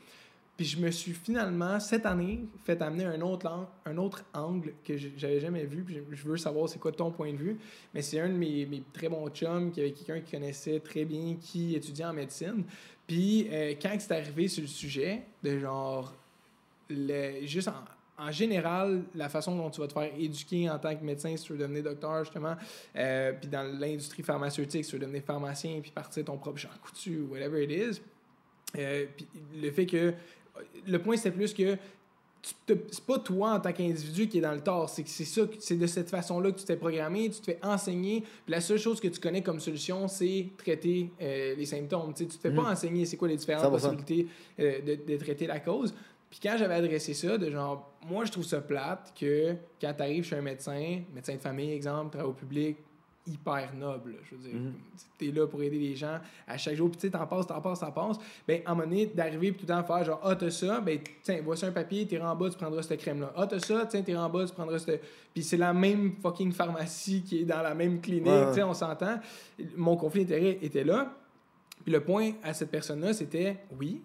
Puis 0.54 0.66
je 0.66 0.78
me 0.78 0.90
suis 0.90 1.12
finalement, 1.12 1.80
cette 1.80 2.04
année, 2.04 2.44
fait 2.62 2.80
amener 2.82 3.04
un 3.06 3.20
autre, 3.22 3.46
lang- 3.48 3.66
un 3.86 3.96
autre 3.96 4.22
angle 4.34 4.74
que 4.84 4.96
j'avais 5.16 5.40
jamais 5.40 5.64
vu. 5.64 5.82
Puis 5.82 5.96
je 6.12 6.28
veux 6.28 6.36
savoir 6.36 6.68
c'est 6.68 6.78
quoi 6.78 6.92
ton 6.92 7.10
point 7.10 7.32
de 7.32 7.38
vue. 7.38 7.58
Mais 7.94 8.02
c'est 8.02 8.20
un 8.20 8.28
de 8.28 8.34
mes, 8.34 8.66
mes 8.66 8.82
très 8.92 9.08
bons 9.08 9.28
chums 9.30 9.72
qui 9.72 9.80
avait 9.80 9.92
quelqu'un 9.92 10.20
qui 10.20 10.30
connaissait 10.32 10.78
très 10.80 11.06
bien, 11.06 11.36
qui 11.40 11.74
étudiait 11.74 12.04
en 12.04 12.12
médecine. 12.12 12.64
Puis 13.06 13.48
euh, 13.50 13.74
quand 13.80 13.94
c'est 13.98 14.12
arrivé 14.12 14.48
sur 14.48 14.62
le 14.62 14.68
sujet, 14.68 15.22
de 15.42 15.58
genre, 15.58 16.14
le, 16.88 17.44
juste 17.46 17.68
en, 17.68 17.84
en 18.18 18.30
général, 18.30 19.02
la 19.14 19.28
façon 19.28 19.56
dont 19.56 19.70
tu 19.70 19.80
vas 19.80 19.88
te 19.88 19.94
faire 19.94 20.12
éduquer 20.16 20.70
en 20.70 20.78
tant 20.78 20.94
que 20.94 21.02
médecin, 21.02 21.36
si 21.36 21.44
tu 21.44 21.52
veux 21.52 21.58
devenir 21.58 21.82
docteur, 21.82 22.24
justement, 22.24 22.54
euh, 22.96 23.32
puis 23.32 23.48
dans 23.48 23.62
l'industrie 23.78 24.22
pharmaceutique, 24.22 24.84
si 24.84 24.90
tu 24.90 24.96
veux 24.96 25.02
devenir 25.02 25.22
pharmacien, 25.22 25.80
puis 25.80 25.90
partir 25.90 26.24
ton 26.24 26.36
propre 26.36 26.58
champ 26.58 26.68
coutu, 26.82 27.20
whatever 27.22 27.64
it 27.64 27.70
is. 27.70 28.00
Euh, 28.78 29.06
puis 29.16 29.26
le 29.60 29.70
fait 29.70 29.86
que. 29.86 30.14
Le 30.86 30.98
point, 31.00 31.16
c'est 31.16 31.30
plus 31.30 31.52
que. 31.52 31.76
C'est 32.66 33.04
pas 33.06 33.18
toi 33.20 33.52
en 33.52 33.60
tant 33.60 33.72
qu'individu 33.72 34.28
qui 34.28 34.38
est 34.38 34.40
dans 34.40 34.52
le 34.52 34.60
tort, 34.60 34.88
c'est 34.90 35.04
que 35.04 35.08
c'est 35.08 35.24
ça, 35.24 35.42
c'est 35.60 35.76
de 35.76 35.86
cette 35.86 36.10
façon-là 36.10 36.50
que 36.50 36.58
tu 36.58 36.64
t'es 36.64 36.74
programmé, 36.76 37.30
tu 37.30 37.38
te 37.40 37.44
fais 37.44 37.58
enseigner, 37.62 38.22
puis 38.22 38.52
la 38.52 38.60
seule 38.60 38.78
chose 38.78 39.00
que 39.00 39.06
tu 39.08 39.20
connais 39.20 39.42
comme 39.42 39.60
solution, 39.60 40.08
c'est 40.08 40.48
traiter 40.58 41.10
euh, 41.20 41.54
les 41.54 41.66
symptômes. 41.66 42.12
Tu 42.14 42.24
sais, 42.24 42.28
tu 42.30 42.36
te 42.38 42.42
fais 42.42 42.50
pas 42.54 42.62
Mhm. 42.62 42.72
enseigner 42.72 43.06
c'est 43.06 43.16
quoi 43.16 43.28
les 43.28 43.36
différentes 43.36 43.62
100%. 43.64 43.70
possibilités 43.70 44.26
euh, 44.58 44.80
de, 44.80 45.12
de 45.12 45.16
traiter 45.18 45.46
la 45.46 45.60
cause. 45.60 45.94
Puis 46.30 46.40
quand 46.42 46.56
j'avais 46.58 46.74
adressé 46.74 47.14
ça, 47.14 47.38
de 47.38 47.48
genre, 47.50 47.92
moi 48.08 48.24
je 48.24 48.32
trouve 48.32 48.44
ça 48.44 48.60
plate 48.60 49.12
que 49.20 49.54
quand 49.80 49.92
tu 49.94 50.02
arrives 50.02 50.24
chez 50.24 50.36
un 50.36 50.42
médecin, 50.42 51.00
médecin 51.14 51.34
de 51.34 51.40
famille, 51.40 51.70
exemple, 51.72 52.10
travail 52.10 52.28
au 52.30 52.34
public, 52.34 52.76
hyper 53.26 53.72
noble. 53.74 54.16
Je 54.28 54.34
veux 54.34 54.42
dire, 54.42 54.54
Mhm. 54.60 54.72
tu 55.18 55.28
es 55.28 55.30
là 55.32 55.46
pour 55.46 55.62
aider 55.62 55.78
les 55.78 55.94
gens 55.94 56.18
à 56.46 56.58
chaque 56.58 56.74
jour, 56.74 56.90
puis 56.90 56.98
tu 56.98 57.06
sais, 57.06 57.10
t'en 57.12 57.26
passes, 57.26 57.46
t'en 57.46 57.60
passes, 57.60 57.78
t'en 57.80 57.92
passes. 57.92 58.16
Ben, 58.48 58.60
à 58.66 58.72
un 58.72 58.74
moment 58.74 58.88
donné, 58.88 59.06
d'arriver 59.06 59.52
tout 59.52 59.60
le 59.62 59.68
temps 59.68 59.84
faire 59.84 60.04
genre, 60.04 60.20
ah, 60.24 60.34
t'as 60.34 60.50
ça, 60.50 60.80
ben, 60.80 60.98
tiens, 61.22 61.40
voici 61.44 61.64
un 61.64 61.70
papier, 61.70 62.06
t'es 62.06 62.18
en 62.20 62.34
bas, 62.34 62.50
tu 62.50 62.56
prendras 62.56 62.82
cette 62.82 63.00
crème-là. 63.00 63.32
Ah, 63.36 63.46
t'as 63.46 63.60
ça, 63.60 63.86
tiens, 63.86 64.02
t'es 64.02 64.16
en 64.16 64.28
bas, 64.28 64.44
tu 64.46 64.52
prendras 64.52 64.78
cette. 64.80 65.02
Puis 65.32 65.42
c'est 65.44 65.56
la 65.56 65.72
même 65.72 66.14
fucking 66.20 66.52
pharmacie 66.52 67.22
qui 67.22 67.40
est 67.40 67.44
dans 67.44 67.62
la 67.62 67.74
même 67.74 68.00
clinique, 68.00 68.26
ouais. 68.26 68.48
tu 68.48 68.54
sais, 68.54 68.62
on 68.64 68.74
s'entend. 68.74 69.20
Mon 69.76 69.96
conflit 69.96 70.24
d'intérêt 70.24 70.58
était 70.60 70.84
là. 70.84 71.12
Puis 71.84 71.92
le 71.92 72.00
point 72.00 72.32
à 72.42 72.52
cette 72.54 72.70
personne-là, 72.70 73.12
c'était 73.12 73.56
oui. 73.78 74.00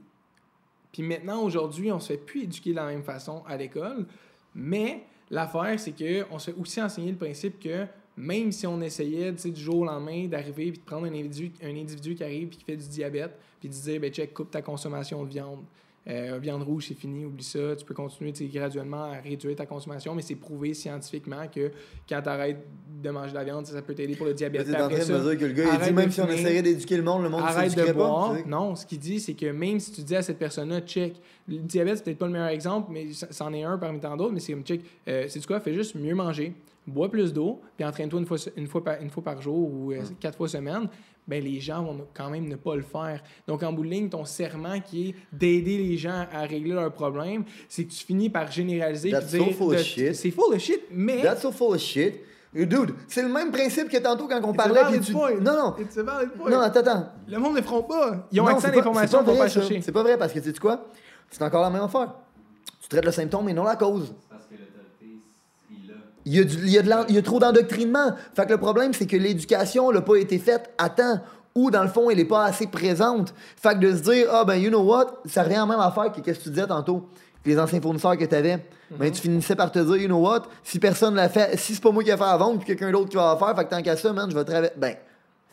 Puis 0.92 1.04
maintenant, 1.04 1.42
aujourd'hui, 1.44 1.92
on 1.92 2.00
se 2.00 2.14
fait 2.14 2.18
plus 2.18 2.44
éduquer 2.44 2.72
de 2.72 2.76
la 2.78 2.86
même 2.88 3.04
façon 3.04 3.44
à 3.48 3.58
l'école. 3.58 4.06
Mais 4.56 5.04
l'affaire, 5.30 5.80
c'est 5.80 5.92
qu'on 5.92 6.40
se 6.40 6.52
fait 6.52 6.58
aussi 6.60 6.82
enseigner 6.82 7.12
le 7.12 7.18
principe 7.18 7.60
que 7.60 7.86
même 8.18 8.52
si 8.52 8.66
on 8.68 8.82
essayait 8.82 9.34
tu 9.36 9.52
du 9.52 9.62
jour 9.62 9.80
au 9.80 9.86
lendemain 9.86 10.26
d'arriver 10.28 10.72
puis 10.72 10.80
de 10.80 10.86
prendre 10.86 11.06
un 11.06 11.13
individu, 11.13 11.52
un 11.63 11.70
individu 11.70 12.15
qui 12.15 12.24
arrive 12.24 12.48
puis 12.48 12.58
qui 12.58 12.63
fait 12.65 12.76
du 12.78 12.88
diabète, 12.88 13.32
puis 13.60 13.70
de 13.70 13.74
dire, 13.74 14.00
ben 14.02 14.12
check, 14.12 14.34
coupe 14.34 14.52
ta 14.52 14.62
consommation 14.62 15.24
de 15.24 15.30
viande. 15.30 15.60
Euh, 16.10 16.39
viande 16.41 16.63
rouge, 16.63 16.86
c'est 16.88 16.94
fini, 16.94 17.26
oublie 17.26 17.44
ça. 17.44 17.76
Tu 17.76 17.84
peux 17.84 17.94
continuer 17.94 18.32
tu 18.32 18.46
graduellement 18.48 19.04
à 19.12 19.15
réduire 19.20 19.58
ta 19.58 19.65
consommation, 19.65 20.15
mais 20.15 20.22
c'est 20.22 20.36
prouvé 20.36 20.74
scientifiquement 20.74 21.46
que 21.54 21.70
quand 22.08 22.22
tu 22.22 22.30
arrêtes 22.30 22.65
de 23.04 23.10
manger 23.10 23.32
de 23.32 23.36
la 23.36 23.44
viande, 23.44 23.65
ça, 23.65 23.82
peut 23.82 23.94
t'aider 23.94 24.15
pour 24.15 24.26
le 24.26 24.32
Tu 24.32 24.38
diabète. 24.38 24.62
es 24.62 24.63
Puis 24.63 24.74
en 24.74 24.78
train 24.78 24.86
après 24.86 25.06
de 25.06 25.12
me 25.12 25.18
ça, 25.18 25.30
dire 25.32 25.38
que 25.38 25.46
le 25.46 25.52
gars, 25.52 25.63
il 25.74 25.86
dit 25.86 25.91
même 25.94 26.10
si 26.10 26.22
on 26.22 26.30
essayait 26.30 26.62
d'éduquer 26.62 26.96
le 26.96 27.04
monde, 27.04 27.24
le 27.24 27.30
monde 27.30 27.41
Arrête 27.44 27.76
de 27.76 27.84
pas. 27.84 27.91
boire. 27.94 28.36
tu 28.38 28.41
sais. 28.44 28.48
Non, 28.48 28.74
ce 28.76 28.86
qu'il 28.86 29.00
dit, 29.00 29.20
c'est 29.20 29.34
que 29.34 29.48
même 29.48 29.82
si 29.82 29.91
tu 29.91 30.02
dis 30.02 30.15
à 30.15 30.22
cette 30.22 30.39
personne-là, 30.39 30.80
check, 30.80 31.15
le 31.46 31.58
diabète, 31.58 31.98
c'est 31.98 32.04
peut-être 32.06 32.20
pas 32.20 32.28
le 32.28 32.32
meilleur 32.32 32.48
exemple, 32.48 32.89
mais 32.89 33.08
c'en 33.12 33.52
est 33.54 33.63
un 33.63 33.78
parmi 33.78 34.00
tant 34.00 34.15
d'autres, 34.15 34.32
mais 34.34 34.39
c'est 34.39 34.54
comme 34.54 34.63
check, 34.63 34.80
euh, 35.10 35.26
c'est 35.28 35.46
quoi, 35.46 35.60
fais 35.60 35.74
juste 35.74 35.96
mieux 35.96 36.15
manger, 36.15 36.54
bois 36.88 37.10
plus 37.10 37.34
d'eau, 37.34 37.62
puis 37.76 37.86
entraîne-toi 37.86 38.19
une 38.19 38.26
fois, 38.26 38.38
une, 38.56 38.67
fois 38.67 38.84
par, 38.84 39.02
une 39.02 39.10
fois 39.10 39.23
par 39.23 39.41
jour 39.41 39.58
ou 39.71 39.91
euh, 39.91 40.02
quatre 40.19 40.38
fois 40.38 40.47
semaine. 40.47 40.88
Ben, 41.28 41.43
les 41.43 41.60
gens 41.60 41.84
vont 41.84 42.08
quand 42.13 42.30
même 42.30 42.47
ne 42.47 42.56
pas 42.56 42.76
le 42.78 42.84
faire. 42.84 43.21
Donc, 43.47 43.62
en 43.62 43.73
bout 43.73 43.84
de 43.84 43.89
ligne, 43.89 44.08
ton 44.08 44.23
serment 44.23 44.80
qui 44.80 45.10
est 45.10 45.15
d'aider 45.34 45.78
les 45.78 45.97
gens 45.97 46.26
à 46.32 46.43
régler 46.43 46.71
leurs 46.73 46.93
problèmes, 46.93 47.43
c'est 47.67 47.84
que 47.84 47.91
tu 47.91 48.06
finis 48.06 48.30
par 48.30 48.50
généraliser. 48.50 49.12
That's 49.12 49.32
so 49.32 49.38
dire 49.38 49.54
full 49.54 49.76
of 49.76 49.82
shit. 49.82 50.15
C'est 50.15 50.32
full 50.32 50.54
of 50.56 50.60
shit, 50.62 50.84
mais. 50.89 51.21
That's 51.21 51.41
so 51.41 51.52
full 51.52 51.76
of 51.76 51.82
shit. 51.82 52.21
Dude, 52.54 52.93
c'est 53.10 53.21
le 53.23 53.28
même 53.28 53.52
principe 53.52 53.89
que 53.89 53.97
tantôt 53.97 54.26
quand 54.28 54.41
on 54.41 54.54
It's 54.54 54.58
parlait. 54.58 54.82
puis 54.97 55.00
tu-. 55.02 55.13
Non, 55.13 55.36
non. 55.41 55.76
Non, 56.50 56.60
attends, 56.62 56.80
attends. 56.80 57.10
Le 57.28 57.38
monde 57.39 57.58
ne 57.58 57.62
feront 57.62 57.84
pas. 57.84 58.26
Ils 58.32 58.39
ont 58.39 58.45
Non, 58.45 58.52
accès 58.52 58.67
à 58.67 58.69
c'est 58.69 58.71
pas- 58.71 58.76
l'information, 58.78 59.21
vont 59.23 59.38
pas 59.38 59.50
chercher. 59.50 59.82
C'est 59.82 59.91
pas 59.91 60.04
vrai 60.04 60.17
parce 60.17 60.32
que 60.32 60.39
tu 60.39 60.52
sais 60.54 60.58
quoi? 60.58 60.86
C'est 61.30 61.43
encore 61.43 61.62
la 61.62 61.69
même 61.69 61.84
affaire. 61.84 62.13
Tu 62.82 62.88
traites 62.88 63.06
le 63.06 63.12
symptôme 63.12 63.45
mais 63.45 63.54
non 63.54 63.65
la 63.65 63.76
cause. 63.76 64.15
Il 66.30 66.36
y, 66.36 66.40
a 66.40 66.44
du- 66.44 66.58
il, 66.58 66.70
y 66.70 66.78
a 66.78 66.82
de 66.82 66.92
il 67.08 67.16
y 67.16 67.18
a 67.18 67.22
trop 67.22 67.40
d'endoctrinement. 67.40 68.12
Fait 68.36 68.46
que 68.46 68.52
le 68.52 68.58
problème, 68.58 68.94
c'est 68.94 69.06
que 69.06 69.16
l'éducation 69.16 69.92
n'a 69.94 70.02
pas 70.02 70.16
été 70.18 70.40
faite 70.40 70.70
à 70.78 70.90
temps 70.90 71.22
ou, 71.56 71.72
dans 71.72 71.84
le 71.84 71.88
fond, 71.90 72.10
elle 72.10 72.18
n'est 72.18 72.26
pas 72.26 72.44
assez 72.44 72.68
présente. 72.68 73.34
Fait 73.56 73.76
que 73.76 73.80
de 73.80 73.96
se 73.96 74.02
dire, 74.02 74.28
ah 74.32 74.44
ben, 74.44 74.56
you 74.56 74.70
know 74.70 74.82
what, 74.84 75.22
ça 75.26 75.44
revient 75.44 75.56
à 75.56 75.60
la 75.60 75.66
même 75.68 75.80
affaire 75.80 76.12
que 76.12 76.20
qu'est-ce 76.20 76.40
que 76.40 76.44
tu 76.44 76.50
disais 76.50 76.68
tantôt, 76.68 77.08
que 77.44 77.50
les 77.50 77.58
anciens 77.58 77.80
fournisseurs 77.80 78.18
que 78.18 78.26
tu 78.26 78.36
avais. 78.36 78.66
Ben, 78.92 79.10
tu 79.12 79.22
finissais 79.22 79.56
par 79.56 79.72
te 79.72 79.80
dire, 79.80 79.96
you 79.96 80.08
know 80.08 80.20
what, 80.20 80.44
si 80.63 80.80
personne 80.80 81.16
l'a 81.16 81.30
fait, 81.30 81.58
si 81.58 81.74
c'est 81.76 81.82
pas 81.82 81.92
moi 81.92 82.04
qui 82.04 82.10
ai 82.10 82.18
fait 82.18 82.20
la 82.24 82.36
vente, 82.38 82.58
puis 82.58 82.68
quelqu'un 82.68 82.92
d'autre 82.92 83.10
qui 83.10 83.16
va 83.16 83.34
la 83.34 83.38
faire, 83.46 83.56
fait 83.56 83.63
que 83.66 83.70
tant 83.70 83.82
qu'à 83.82 83.96
ça, 83.96 84.12
man, 84.13 84.30
je 84.30 84.36
vais 84.36 84.44
travailler. 84.44 84.72
Ben, 84.78 84.96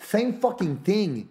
same 0.00 0.34
fucking 0.40 0.76
thing. 0.78 1.26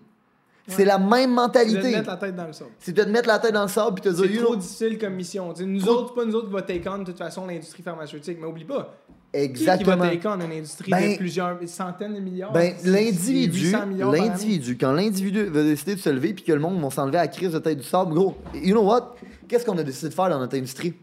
C'est 0.67 0.85
la 0.85 0.97
même 0.97 1.29
Tu 1.31 1.35
dois 1.35 1.49
te 1.49 1.57
mentalité. 1.59 1.91
mettre 1.91 2.09
la 2.09 2.15
tête 2.17 2.35
dans 2.37 2.47
le 2.47 2.53
sol. 2.53 2.67
C'est 2.79 2.93
de 2.93 3.03
te 3.03 3.09
mettre 3.09 3.27
la 3.27 3.39
tête 3.39 3.53
dans 3.53 3.63
le 3.63 3.67
sable 3.67 3.99
puis 3.99 4.09
te 4.09 4.15
dire, 4.15 4.25
C'est 4.31 4.37
trop 4.41 4.53
know. 4.53 4.55
difficile 4.55 4.97
comme 4.97 5.13
mission. 5.13 5.53
Tu 5.53 5.59
sais, 5.63 5.65
nous 5.67 5.89
autres, 5.89 6.13
c'est 6.15 6.21
pas 6.21 6.25
nous 6.25 6.35
autres 6.35 6.49
va 6.49 6.61
take 6.61 6.87
on 6.89 6.99
de 6.99 7.03
toute 7.03 7.17
façon 7.17 7.45
l'industrie 7.45 7.83
pharmaceutique. 7.83 8.37
Mais 8.39 8.47
oublie 8.47 8.63
pas, 8.63 8.95
qui 9.33 9.39
qui 9.39 9.45
Exactement. 9.63 9.97
va 9.97 10.11
on 10.35 10.41
une 10.41 10.51
industrie 10.51 10.91
Ben- 10.91 11.13
de 11.13 11.17
plusieurs 11.17 11.57
centaines 11.65 12.13
de 12.13 12.19
milliards? 12.19 12.51
Ben, 12.51 12.73
l'individu, 12.85 13.65
800 13.71 13.87
milliards 13.87 14.11
par 14.11 14.19
année. 14.19 14.29
l'individu, 14.29 14.77
quand 14.77 14.91
l'individu 14.91 15.43
va 15.45 15.63
décider 15.63 15.95
de 15.95 15.99
se 15.99 16.09
lever 16.09 16.33
puis 16.33 16.43
que 16.43 16.53
le 16.53 16.59
monde 16.59 16.79
va 16.79 16.89
s'enlever 16.91 17.17
à 17.17 17.21
la 17.21 17.27
crise 17.27 17.51
de 17.51 17.59
tête 17.59 17.79
du 17.79 17.83
sable, 17.83 18.13
gros, 18.13 18.35
you 18.53 18.73
know 18.73 18.83
what? 18.83 19.15
Qu'est-ce 19.47 19.65
qu'on 19.65 19.77
a 19.77 19.83
décidé 19.83 20.09
de 20.09 20.13
faire 20.13 20.29
dans 20.29 20.39
notre 20.39 20.55
industrie? 20.55 20.93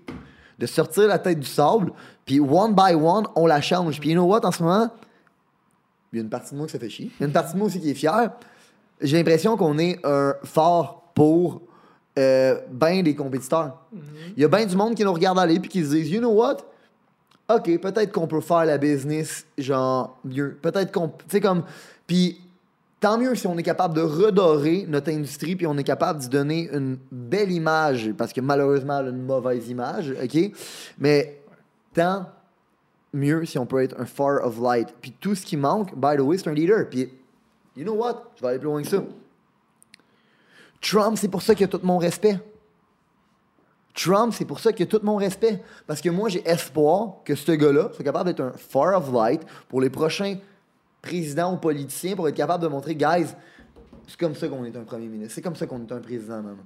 De 0.58 0.66
sortir 0.66 1.08
la 1.08 1.18
tête 1.18 1.40
du 1.40 1.46
sable, 1.46 1.92
puis 2.24 2.38
one 2.38 2.74
by 2.74 2.94
one, 2.94 3.26
on 3.34 3.46
la 3.46 3.60
change. 3.60 3.98
Puis 3.98 4.10
you 4.10 4.14
know 4.14 4.26
what, 4.26 4.44
en 4.46 4.52
ce 4.52 4.62
moment, 4.62 4.88
il 6.12 6.16
y 6.16 6.20
a 6.20 6.22
une 6.22 6.30
partie 6.30 6.52
de 6.52 6.58
moi 6.58 6.66
qui 6.66 6.72
se 6.72 6.78
fait 6.78 6.88
chier. 6.88 7.10
Il 7.18 7.22
y 7.22 7.24
a 7.24 7.26
une 7.26 7.32
partie 7.32 7.54
de 7.54 7.58
moi 7.58 7.66
aussi 7.66 7.80
qui 7.80 7.90
est 7.90 7.94
fière. 7.94 8.32
J'ai 9.00 9.16
l'impression 9.16 9.56
qu'on 9.56 9.78
est 9.78 9.98
un 10.04 10.34
fort 10.44 11.10
pour 11.14 11.62
euh, 12.18 12.60
ben 12.70 13.02
des 13.02 13.14
compétiteurs. 13.16 13.78
Il 14.36 14.42
y 14.42 14.44
a 14.44 14.48
bien 14.48 14.66
du 14.66 14.76
monde 14.76 14.94
qui 14.94 15.02
nous 15.04 15.12
regarde 15.12 15.38
aller 15.38 15.58
puis 15.58 15.68
qui 15.70 15.84
se 15.84 15.90
disent, 15.90 16.10
you 16.10 16.20
know 16.20 16.30
what? 16.32 16.58
OK, 17.56 17.80
peut-être 17.80 18.12
qu'on 18.12 18.26
peut 18.26 18.40
faire 18.40 18.64
la 18.64 18.78
business, 18.78 19.46
genre, 19.58 20.18
mieux. 20.24 20.58
Peut-être 20.60 20.92
qu'on. 20.92 21.08
Tu 21.08 21.24
sais, 21.28 21.40
comme. 21.40 21.64
Puis, 22.06 22.40
tant 23.00 23.18
mieux 23.18 23.34
si 23.34 23.46
on 23.46 23.56
est 23.56 23.62
capable 23.62 23.94
de 23.94 24.02
redorer 24.02 24.84
notre 24.88 25.10
industrie, 25.10 25.56
puis 25.56 25.66
on 25.66 25.76
est 25.78 25.84
capable 25.84 26.20
d'y 26.20 26.28
donner 26.28 26.68
une 26.72 26.98
belle 27.10 27.50
image, 27.50 28.12
parce 28.16 28.32
que 28.32 28.40
malheureusement, 28.40 29.00
elle 29.00 29.06
a 29.06 29.10
une 29.10 29.24
mauvaise 29.24 29.68
image, 29.68 30.14
OK? 30.22 30.52
Mais, 30.98 31.40
tant 31.94 32.26
mieux 33.12 33.44
si 33.44 33.58
on 33.58 33.66
peut 33.66 33.82
être 33.82 33.98
un 33.98 34.06
far 34.06 34.44
of 34.44 34.60
light. 34.60 34.94
Puis, 35.00 35.12
tout 35.18 35.34
ce 35.34 35.44
qui 35.44 35.56
manque, 35.56 35.94
by 35.94 36.16
the 36.16 36.20
way, 36.20 36.38
c'est 36.38 36.48
un 36.48 36.54
leader. 36.54 36.88
Puis, 36.88 37.12
you 37.76 37.84
know 37.84 37.94
what? 37.94 38.30
Je 38.36 38.42
vais 38.42 38.48
aller 38.48 38.58
plus 38.58 38.66
loin 38.66 38.82
que 38.82 38.88
ça. 38.88 39.02
Trump, 40.80 41.18
c'est 41.18 41.28
pour 41.28 41.42
ça 41.42 41.54
qu'il 41.54 41.64
a 41.64 41.68
tout 41.68 41.80
mon 41.82 41.98
respect. 41.98 42.38
Trump, 43.94 44.32
c'est 44.36 44.44
pour 44.44 44.60
ça 44.60 44.72
qu'il 44.72 44.84
a 44.84 44.86
tout 44.86 45.00
mon 45.02 45.16
respect. 45.16 45.62
Parce 45.86 46.00
que 46.00 46.08
moi, 46.08 46.28
j'ai 46.28 46.46
espoir 46.48 47.16
que 47.24 47.34
ce 47.34 47.52
gars-là 47.52 47.90
soit 47.92 48.04
capable 48.04 48.26
d'être 48.26 48.40
un 48.40 48.52
far 48.52 48.96
of 48.96 49.12
light 49.12 49.42
pour 49.68 49.80
les 49.80 49.90
prochains 49.90 50.36
présidents 51.02 51.54
ou 51.54 51.56
politiciens 51.56 52.14
pour 52.14 52.28
être 52.28 52.36
capable 52.36 52.62
de 52.62 52.68
montrer, 52.68 52.94
guys, 52.94 53.26
c'est 54.06 54.18
comme 54.18 54.34
ça 54.34 54.48
qu'on 54.48 54.64
est 54.64 54.76
un 54.76 54.82
premier 54.82 55.06
ministre. 55.06 55.34
C'est 55.34 55.42
comme 55.42 55.56
ça 55.56 55.66
qu'on 55.66 55.80
est 55.80 55.92
un 55.92 56.00
président, 56.00 56.42
man. 56.42 56.56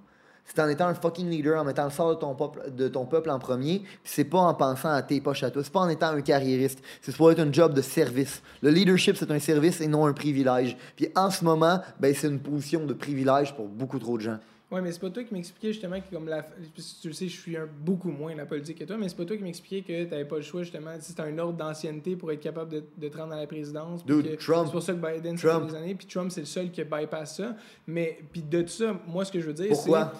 c'est 0.46 0.60
en 0.60 0.68
étant 0.68 0.86
un 0.86 0.94
fucking 0.94 1.28
leader, 1.28 1.60
en 1.60 1.64
mettant 1.64 1.84
le 1.84 1.90
sort 1.90 2.16
de 2.16 2.88
ton 2.88 3.04
peuple, 3.04 3.30
en 3.30 3.38
premier, 3.38 3.80
puis 3.80 3.98
c'est 4.04 4.24
pas 4.24 4.38
en 4.38 4.54
pensant 4.54 4.90
à 4.90 5.02
tes 5.02 5.20
poches 5.20 5.42
à 5.42 5.50
toi, 5.50 5.62
c'est 5.62 5.72
pas 5.72 5.80
en 5.80 5.88
étant 5.88 6.08
un 6.08 6.22
carriériste, 6.22 6.80
c'est 7.02 7.12
supposé 7.12 7.34
être 7.34 7.46
un 7.46 7.52
job 7.52 7.74
de 7.74 7.82
service. 7.82 8.42
Le 8.62 8.70
leadership, 8.70 9.16
c'est 9.16 9.30
un 9.30 9.38
service 9.38 9.80
et 9.80 9.86
non 9.86 10.06
un 10.06 10.12
privilège. 10.12 10.76
Puis 10.96 11.08
en 11.14 11.30
ce 11.30 11.44
moment, 11.44 11.80
ben, 12.00 12.14
c'est 12.14 12.28
une 12.28 12.40
position 12.40 12.86
de 12.86 12.94
privilège 12.94 13.54
pour 13.54 13.68
beaucoup 13.68 13.98
trop 13.98 14.16
de 14.16 14.22
gens. 14.22 14.38
Ouais, 14.74 14.80
mais 14.80 14.90
c'est 14.90 15.00
pas 15.00 15.10
toi 15.10 15.22
qui 15.22 15.32
m'expliquais 15.32 15.72
justement 15.72 16.00
que, 16.00 16.12
comme 16.12 16.26
la. 16.26 16.42
Tu 16.42 17.06
le 17.06 17.12
sais, 17.12 17.28
je 17.28 17.40
suis 17.40 17.56
un, 17.56 17.68
beaucoup 17.84 18.10
moins 18.10 18.34
la 18.34 18.44
politique 18.44 18.76
que 18.78 18.84
toi, 18.84 18.96
mais 18.96 19.08
c'est 19.08 19.16
pas 19.16 19.24
toi 19.24 19.36
qui 19.36 19.44
m'expliquais 19.44 19.82
que 19.82 20.10
t'avais 20.10 20.24
pas 20.24 20.34
le 20.34 20.42
choix, 20.42 20.64
justement. 20.64 20.90
Si 20.98 21.10
c'était 21.10 21.22
un 21.22 21.38
ordre 21.38 21.56
d'ancienneté 21.56 22.16
pour 22.16 22.32
être 22.32 22.40
capable 22.40 22.72
de, 22.72 22.84
de 22.98 23.08
te 23.08 23.16
rendre 23.16 23.34
à 23.34 23.40
la 23.40 23.46
présidence. 23.46 24.04
Dude, 24.04 24.36
Trump. 24.38 24.66
C'est 24.66 24.72
pour 24.72 24.82
ça 24.82 24.94
que 24.94 24.98
Biden, 24.98 25.38
ça 25.38 25.60
fait 25.60 25.66
des 25.66 25.74
années. 25.76 25.94
Puis 25.94 26.08
Trump, 26.08 26.32
c'est 26.32 26.40
le 26.40 26.46
seul 26.46 26.72
qui 26.72 26.82
bypass 26.82 27.36
ça. 27.36 27.56
Mais, 27.86 28.18
puis 28.32 28.42
de 28.42 28.62
tout 28.62 28.68
ça, 28.68 29.00
moi, 29.06 29.24
ce 29.24 29.30
que 29.30 29.38
je 29.38 29.46
veux 29.46 29.52
dire, 29.52 29.68
c'est. 29.76 29.84
Pourquoi? 29.84 30.12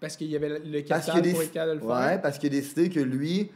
Parce 0.00 0.16
qu'il 0.16 0.26
y 0.26 0.34
avait 0.34 0.48
le 0.48 0.80
capital 0.80 1.22
pour 1.30 1.42
être 1.42 1.52
capable 1.52 1.80
de 1.80 1.84
le 1.86 1.90
ouais, 1.92 2.08
faire. 2.08 2.22
parce 2.22 2.36
qu'il 2.36 2.48
a 2.48 2.50
décidé 2.50 2.88
que 2.90 2.98
lui, 2.98 3.50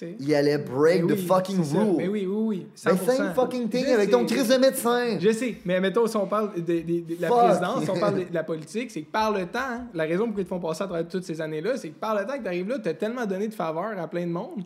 Il 0.00 0.16
il 0.18 0.34
allait 0.34 0.56
break 0.56 1.06
the 1.06 1.14
fucking 1.16 1.60
rule. 1.60 1.96
Ben 1.98 2.08
oui, 2.08 2.26
oui, 2.26 2.26
oui. 2.26 2.66
100%. 2.74 2.96
same 3.16 3.34
fucking 3.34 3.68
thing 3.68 3.84
Je 3.86 3.90
avec 3.92 4.10
ton 4.10 4.24
crise 4.24 4.48
de 4.48 4.56
médecin. 4.56 5.18
Je 5.20 5.30
sais, 5.30 5.56
mais 5.66 5.80
mettons, 5.80 6.06
si 6.06 6.16
on 6.16 6.26
parle 6.26 6.54
de, 6.54 6.60
de- 6.60 7.14
de 7.14 7.20
la 7.20 7.28
présidence, 7.28 7.84
si 7.84 7.90
on 7.90 8.00
parle 8.00 8.14
de, 8.20 8.24
la 8.32 8.42
politique, 8.44 8.90
c'est 8.90 9.02
que 9.02 9.10
par 9.10 9.30
le 9.30 9.44
temps, 9.44 9.58
hein, 9.60 9.86
la 9.92 10.04
raison 10.04 10.24
pour 10.24 10.28
laquelle 10.38 10.40
ils 10.40 10.44
te 10.44 10.48
font 10.48 10.58
passer 10.60 10.84
à 10.84 10.86
travers 10.86 11.06
toutes 11.06 11.24
ces 11.24 11.38
années-là, 11.42 11.76
c'est 11.76 11.90
que 11.90 11.98
par 11.98 12.14
le 12.18 12.26
temps 12.26 12.38
que 12.38 12.42
tu 12.42 12.48
arrives 12.48 12.68
là, 12.68 12.78
tu 12.78 12.88
as 12.88 12.94
tellement 12.94 13.26
donné 13.26 13.48
de 13.48 13.54
faveurs 13.54 13.98
à 13.98 14.08
plein 14.08 14.26
de 14.26 14.32
monde, 14.32 14.64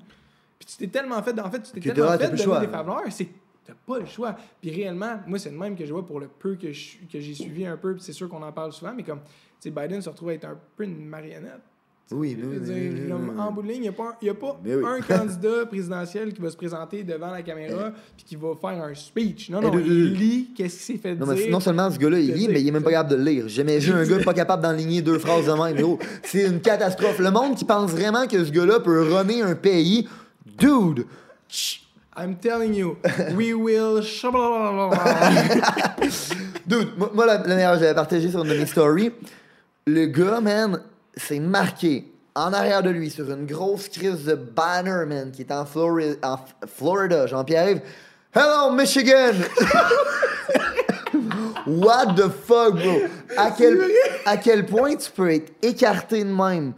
puis 0.58 0.68
tu 0.68 0.76
t'es 0.76 0.87
tellement 0.87 1.20
fait, 1.24 1.37
en 1.40 1.50
fait, 1.50 1.62
tu 1.62 1.80
t'es 1.80 1.92
tellement 1.92 2.12
fait 2.16 2.28
donner 2.30 2.61
des 2.66 2.72
faveurs, 2.72 3.02
c'est 3.11 3.26
t'as 3.66 3.74
pas 3.87 3.98
le 3.98 4.06
choix. 4.06 4.37
Puis 4.62 4.70
réellement, 4.70 5.16
moi, 5.26 5.38
c'est 5.40 5.50
le 5.50 5.58
même 5.58 5.76
que 5.76 5.84
je 5.84 5.92
vois 5.92 6.06
pour 6.06 6.20
le 6.20 6.28
peu 6.28 6.54
que 6.54 6.70
j'ai 6.72 7.34
suivi 7.34 7.66
un 7.66 7.76
peu, 7.76 7.94
puis 7.94 8.02
c'est 8.04 8.12
sûr 8.14 8.28
qu'on 8.28 8.42
en 8.42 8.52
parle 8.52 8.72
souvent, 8.72 8.92
mais 8.96 9.02
comme, 9.02 9.20
tu 9.61 9.68
sais, 9.68 9.71
Biden 9.71 10.01
se 10.03 10.09
retrouve 10.09 10.31
à 10.31 10.35
être 10.35 10.47
un 10.47 10.59
peu 10.77 10.85
une 10.85 11.07
marionnette. 11.07 11.61
Oui, 12.11 12.38
Je 12.40 12.47
oui, 12.47 12.59
dire, 12.61 12.75
oui, 13.18 13.38
en 13.38 13.53
bout 13.53 13.61
de 13.61 13.66
ligne, 13.68 13.77
il 13.77 13.81
n'y 13.83 13.88
a 13.88 13.92
pas, 13.92 14.16
y 14.23 14.31
a 14.31 14.35
pas 14.35 14.59
Mais 14.64 14.75
oui. 14.77 14.83
un 14.83 15.01
candidat 15.16 15.66
présidentiel 15.66 16.33
qui 16.33 16.40
va 16.40 16.49
se 16.49 16.57
présenter 16.57 17.05
devant 17.05 17.31
la 17.31 17.42
caméra 17.42 17.92
puis 18.16 18.25
qui 18.25 18.35
va 18.37 18.55
faire 18.59 18.83
un 18.83 18.94
speech. 18.94 19.51
Non, 19.51 19.61
Eh, 19.62 19.66
non, 19.66 19.79
il 19.79 20.14
lit 20.14 20.49
qu'est-ce 20.57 20.79
qui 20.79 20.83
s'est 20.85 20.97
fait 20.97 21.14
Non, 21.14 21.27
mais 21.27 21.35
dire. 21.35 21.51
non 21.51 21.61
seulement 21.61 21.90
ce 21.90 21.99
gars-là, 21.99 22.18
il 22.18 22.33
lit, 22.33 22.49
mais 22.49 22.62
il 22.62 22.68
est 22.68 22.71
même 22.71 22.83
pas 22.83 22.92
capable 22.92 23.11
de 23.11 23.16
le 23.16 23.25
lire. 23.25 23.44
J'ai 23.49 23.57
jamais 23.57 23.79
vu 23.79 23.92
un 23.92 24.07
gars 24.07 24.25
pas 24.25 24.33
capable 24.33 24.62
d'enligner 24.62 25.03
deux 25.03 25.18
phrases 25.18 25.44
de 25.47 25.53
même. 25.53 25.77
gros. 25.77 25.99
C'est 26.23 26.47
une 26.47 26.62
catastrophe. 26.62 27.18
Le 27.18 27.31
monde 27.31 27.57
qui 27.57 27.66
pense 27.66 27.90
vraiment 27.90 28.27
que 28.27 28.42
ce 28.42 28.51
gars-là 28.53 28.81
peut 28.81 29.12
runner 29.12 29.42
un 29.42 29.55
pays, 29.55 30.09
dude, 30.59 31.05
chut, 31.47 31.83
I'm 32.16 32.37
telling 32.37 32.73
you, 32.75 32.97
we 33.37 33.53
will. 33.53 34.03
dude, 36.66 36.88
moi, 36.97 37.11
moi, 37.14 37.27
la, 37.27 37.38
la 37.47 37.55
meilleure, 37.55 37.75
j'avais 37.79 37.94
partagé 37.94 38.31
sur 38.31 38.42
une 38.44 38.51
de 38.51 38.55
mes 38.57 38.66
stories. 38.66 39.12
Le 39.90 40.05
gars, 40.05 40.42
man, 40.42 40.83
c'est 41.16 41.38
marqué 41.40 42.12
en 42.35 42.53
arrière 42.53 42.83
de 42.83 42.90
lui 42.90 43.09
sur 43.09 43.31
une 43.33 43.46
grosse 43.46 43.88
crise 43.88 44.22
de 44.27 44.35
banner, 44.35 45.07
man, 45.07 45.31
qui 45.33 45.40
est 45.40 45.51
en, 45.51 45.64
Flori- 45.64 46.18
en 46.22 46.37
Florida. 46.66 47.27
Jean-Pierre, 47.27 47.81
Hello, 48.35 48.70
Michigan! 48.72 49.33
What 51.68 52.14
the 52.16 52.28
fuck, 52.28 52.74
bro? 52.74 53.00
À 53.37 53.50
quel, 53.57 53.78
à 54.24 54.37
quel 54.37 54.66
point 54.66 54.96
tu 54.96 55.11
peux 55.11 55.31
être 55.31 55.52
écarté 55.62 56.24
de 56.24 56.31
même? 56.31 56.72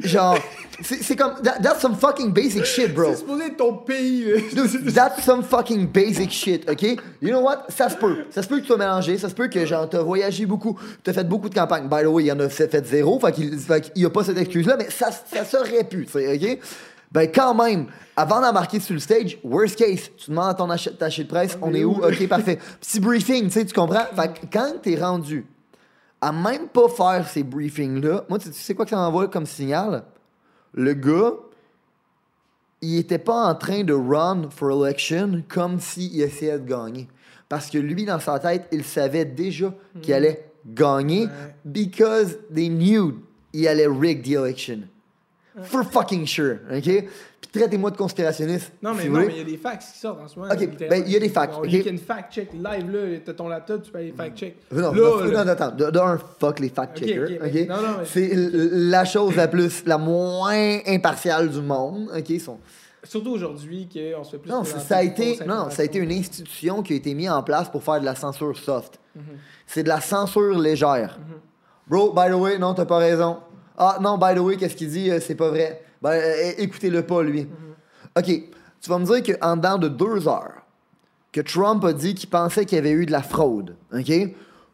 Genre, 0.00 0.38
c'est 0.82 1.16
comme. 1.16 1.34
that- 1.42 1.60
that's 1.62 1.80
some 1.80 1.94
fucking 1.94 2.32
basic 2.32 2.64
shit, 2.66 2.92
bro. 2.94 3.10
C'est 3.12 3.20
supposé 3.20 3.44
être 3.46 3.56
ton 3.56 3.74
pays. 3.78 4.26
Dude, 4.52 4.92
that's 4.92 5.22
some 5.24 5.42
fucking 5.42 5.86
basic 5.86 6.30
shit, 6.30 6.68
ok? 6.68 6.82
You 7.22 7.30
know 7.30 7.40
what? 7.40 7.66
Ça 7.68 7.88
se 7.88 7.96
peut. 7.96 8.24
Ça 8.30 8.42
se 8.42 8.48
peut 8.48 8.56
que 8.56 8.62
tu 8.62 8.66
sois 8.68 8.76
mélangé. 8.78 9.16
Ça 9.18 9.28
se 9.28 9.34
peut 9.34 9.48
que, 9.48 9.64
genre, 9.64 9.88
t'as 9.88 10.02
voyagé 10.02 10.44
beaucoup. 10.46 10.78
T'as 11.02 11.12
fait 11.12 11.24
beaucoup 11.24 11.48
de 11.48 11.54
campagnes. 11.54 11.88
By 11.88 12.02
the 12.02 12.06
way, 12.06 12.24
il 12.24 12.26
y 12.26 12.32
en 12.32 12.40
a 12.40 12.48
fait, 12.48 12.68
fait 12.68 12.84
zéro. 12.86 13.18
Fait 13.20 13.32
qu'il 13.32 13.56
fait 13.58 13.80
qu'il 13.92 14.02
y 14.02 14.06
a 14.06 14.10
pas 14.10 14.24
cette 14.24 14.38
excuse-là, 14.38 14.76
mais 14.78 14.90
ça, 14.90 15.10
ça 15.10 15.44
serait 15.44 15.84
pu, 15.84 16.04
tu 16.06 16.12
sais, 16.12 16.34
ok? 16.34 16.58
Ben, 17.12 17.30
quand 17.32 17.54
même, 17.54 17.86
avant 18.16 18.40
d'embarquer 18.40 18.80
sur 18.80 18.94
le 18.94 19.00
stage, 19.00 19.38
worst 19.44 19.76
case, 19.78 20.10
tu 20.16 20.30
demandes 20.30 20.50
à 20.50 20.54
ton 20.54 20.68
ach- 20.70 20.88
attaché 20.88 21.22
de 21.24 21.28
presse, 21.28 21.56
on 21.62 21.72
est 21.72 21.84
où? 21.84 21.92
Ok, 22.04 22.26
parfait. 22.28 22.58
Petit 22.80 23.00
briefing, 23.00 23.44
tu 23.44 23.50
sais, 23.52 23.64
tu 23.64 23.72
comprends? 23.74 24.04
Fait 24.14 24.32
que 24.40 24.46
quand 24.52 24.74
t'es 24.82 24.96
rendu 25.00 25.46
à 26.20 26.32
même 26.32 26.68
pas 26.68 26.88
faire 26.88 27.28
ces 27.28 27.42
briefings-là, 27.42 28.24
moi, 28.28 28.38
tu 28.38 28.52
sais 28.52 28.74
quoi 28.74 28.84
que 28.84 28.90
ça 28.90 28.96
m'envoie 28.96 29.28
comme 29.28 29.46
signal? 29.46 30.04
Le 30.74 30.92
gars, 30.94 31.32
il 32.82 32.98
était 32.98 33.18
pas 33.18 33.46
en 33.48 33.54
train 33.54 33.84
de 33.84 33.94
run 33.94 34.50
for 34.50 34.70
election 34.84 35.42
comme 35.48 35.78
s'il 35.80 36.20
essayait 36.20 36.58
de 36.58 36.68
gagner. 36.68 37.08
Parce 37.48 37.70
que 37.70 37.78
lui, 37.78 38.04
dans 38.04 38.18
sa 38.20 38.38
tête, 38.38 38.66
il 38.72 38.84
savait 38.84 39.24
déjà 39.24 39.72
qu'il 40.02 40.12
allait 40.14 40.50
gagner 40.66 41.28
because 41.64 42.36
they 42.52 42.68
knew 42.68 43.14
il 43.52 43.68
allait 43.68 43.86
rig 43.86 44.22
the 44.24 44.32
election. 44.32 44.80
For 45.64 45.84
fucking 45.84 46.26
sure, 46.26 46.58
OK? 46.70 46.82
Puis 46.82 47.50
traitez-moi 47.52 47.90
de 47.90 47.96
conspirationniste. 47.96 48.72
Non, 48.82 48.92
mais 48.94 49.04
si 49.04 49.08
non, 49.08 49.20
mais 49.20 49.28
il 49.30 49.38
y 49.38 49.40
a 49.40 49.44
des 49.44 49.56
facts 49.56 49.82
qui 49.92 49.98
sortent 49.98 50.20
en 50.20 50.28
ce 50.28 50.38
moment. 50.38 50.52
Ok, 50.52 50.68
ben, 50.88 51.02
il 51.06 51.12
y 51.12 51.16
a 51.16 51.20
des 51.20 51.28
facts, 51.28 51.54
On 51.58 51.64
une 51.64 51.98
fact-check 51.98 52.52
live, 52.52 52.90
là. 52.90 53.18
T'as 53.24 53.32
ton 53.32 53.48
laptop, 53.48 53.82
tu 53.82 53.90
peux 53.90 53.98
aller 53.98 54.12
fact-check. 54.16 54.56
Non, 54.72 54.92
là, 54.92 55.00
non, 55.00 55.16
là. 55.24 55.44
non, 55.44 55.50
attends. 55.52 55.70
De- 55.70 55.90
D'un, 55.90 56.18
fuck 56.38 56.58
les 56.60 56.68
fact-checkers. 56.68 57.24
ok, 57.24 57.40
OK? 57.46 57.52
mais- 57.54 57.66
non, 57.66 57.76
non, 57.76 57.88
mais- 58.00 58.04
C'est 58.04 58.30
la 58.34 59.04
chose 59.04 59.34
la 59.36 59.48
plus, 59.48 59.84
la 59.86 59.96
moins 59.98 60.78
impartiale 60.86 61.48
du 61.48 61.60
monde. 61.60 62.10
OK? 62.14 62.28
Ils 62.30 62.40
sont- 62.40 62.58
Surtout 63.04 63.30
aujourd'hui, 63.30 63.88
qu'on 63.88 64.24
se 64.24 64.32
fait 64.32 64.38
plus. 64.38 64.50
Non, 64.50 64.64
ça 64.64 64.96
a 64.96 65.02
de 65.04 65.08
été, 65.08 65.38
non, 65.46 65.70
ça 65.70 65.82
a 65.82 65.84
été 65.84 65.98
une 65.98 66.10
institution 66.10 66.82
qui 66.82 66.92
a 66.94 66.96
été 66.96 67.14
mise 67.14 67.30
en 67.30 67.42
place 67.42 67.68
pour 67.70 67.82
faire 67.82 68.00
de 68.00 68.04
la 68.04 68.16
censure 68.16 68.58
soft. 68.58 68.98
Mhm. 69.14 69.22
C'est 69.66 69.84
de 69.84 69.88
la 69.88 70.00
censure 70.00 70.58
légère. 70.58 71.18
Bro, 71.86 72.12
by 72.12 72.28
the 72.30 72.34
way, 72.34 72.58
non, 72.58 72.74
t'as 72.74 72.84
pas 72.84 72.98
raison. 72.98 73.38
Ah, 73.76 73.98
non, 74.00 74.18
by 74.18 74.34
the 74.34 74.38
way, 74.38 74.56
qu'est-ce 74.56 74.76
qu'il 74.76 74.88
dit, 74.88 75.10
euh, 75.10 75.20
c'est 75.20 75.34
pas 75.34 75.48
vrai. 75.48 75.82
Ben, 76.02 76.20
écoutez-le 76.58 77.02
pas, 77.02 77.22
lui. 77.22 77.42
Mhm. 77.42 77.50
OK, 78.18 78.42
tu 78.80 78.90
vas 78.90 78.98
me 78.98 79.04
dire 79.04 79.38
qu'en 79.38 79.56
dedans 79.56 79.78
de 79.78 79.88
deux 79.88 80.28
heures, 80.28 80.62
que 81.32 81.40
Trump 81.40 81.84
a 81.84 81.92
dit 81.92 82.14
qu'il 82.14 82.30
pensait 82.30 82.64
qu'il 82.64 82.76
y 82.76 82.78
avait 82.78 82.92
eu 82.92 83.04
de 83.04 83.12
la 83.12 83.22
fraude, 83.22 83.76
OK? 83.92 84.10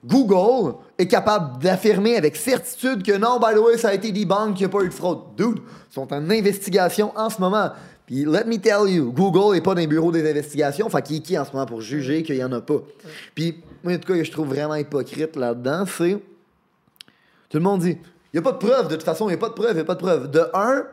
Google 0.04 0.76
est 0.98 1.06
capable 1.06 1.62
d'affirmer 1.62 2.16
avec 2.16 2.34
certitude 2.36 3.04
que 3.04 3.16
non, 3.16 3.38
by 3.38 3.54
the 3.54 3.58
way, 3.58 3.78
ça 3.78 3.90
a 3.90 3.94
été 3.94 4.10
debunked 4.10 4.56
qu'il 4.56 4.66
n'y 4.66 4.72
a 4.72 4.76
pas 4.76 4.84
eu 4.84 4.88
de 4.88 4.94
fraude. 4.94 5.20
Dude, 5.36 5.58
ils 5.90 5.94
sont 5.94 6.12
en 6.12 6.30
investigation 6.30 7.12
en 7.16 7.30
ce 7.30 7.40
moment. 7.40 7.70
Puis, 8.06 8.24
let 8.24 8.44
me 8.44 8.56
tell 8.56 8.92
you, 8.92 9.12
Google 9.12 9.54
n'est 9.54 9.60
pas 9.60 9.74
dans 9.74 9.80
les 9.80 9.86
bureaux 9.86 10.10
des 10.10 10.28
investigations. 10.28 10.88
Fait 10.88 11.02
qu'il 11.02 11.16
est 11.16 11.20
qui 11.20 11.38
en 11.38 11.44
ce 11.44 11.52
moment 11.52 11.66
pour 11.66 11.80
juger 11.80 12.24
qu'il 12.24 12.34
n'y 12.34 12.44
en 12.44 12.52
a 12.52 12.60
pas? 12.60 12.82
Puis, 13.34 13.62
moi, 13.84 13.94
en 13.94 13.98
tout 13.98 14.12
cas, 14.12 14.18
que 14.18 14.24
je 14.24 14.32
trouve 14.32 14.48
vraiment 14.48 14.74
hypocrite 14.74 15.36
là-dedans, 15.36 15.84
c'est. 15.86 16.18
Tout 17.48 17.58
le 17.58 17.64
monde 17.64 17.80
dit, 17.80 17.98
il 18.32 18.40
n'y 18.40 18.46
a 18.46 18.50
pas 18.50 18.52
de 18.52 18.66
preuve, 18.66 18.88
de 18.88 18.94
toute 18.94 19.04
façon, 19.04 19.26
il 19.26 19.32
n'y 19.32 19.34
a 19.34 19.38
pas 19.38 19.50
de 19.50 19.54
preuve, 19.54 19.72
il 19.72 19.74
n'y 19.74 19.80
a 19.80 19.84
pas 19.84 19.94
de 19.94 20.00
preuve. 20.00 20.30
De 20.30 20.46
un, 20.54 20.86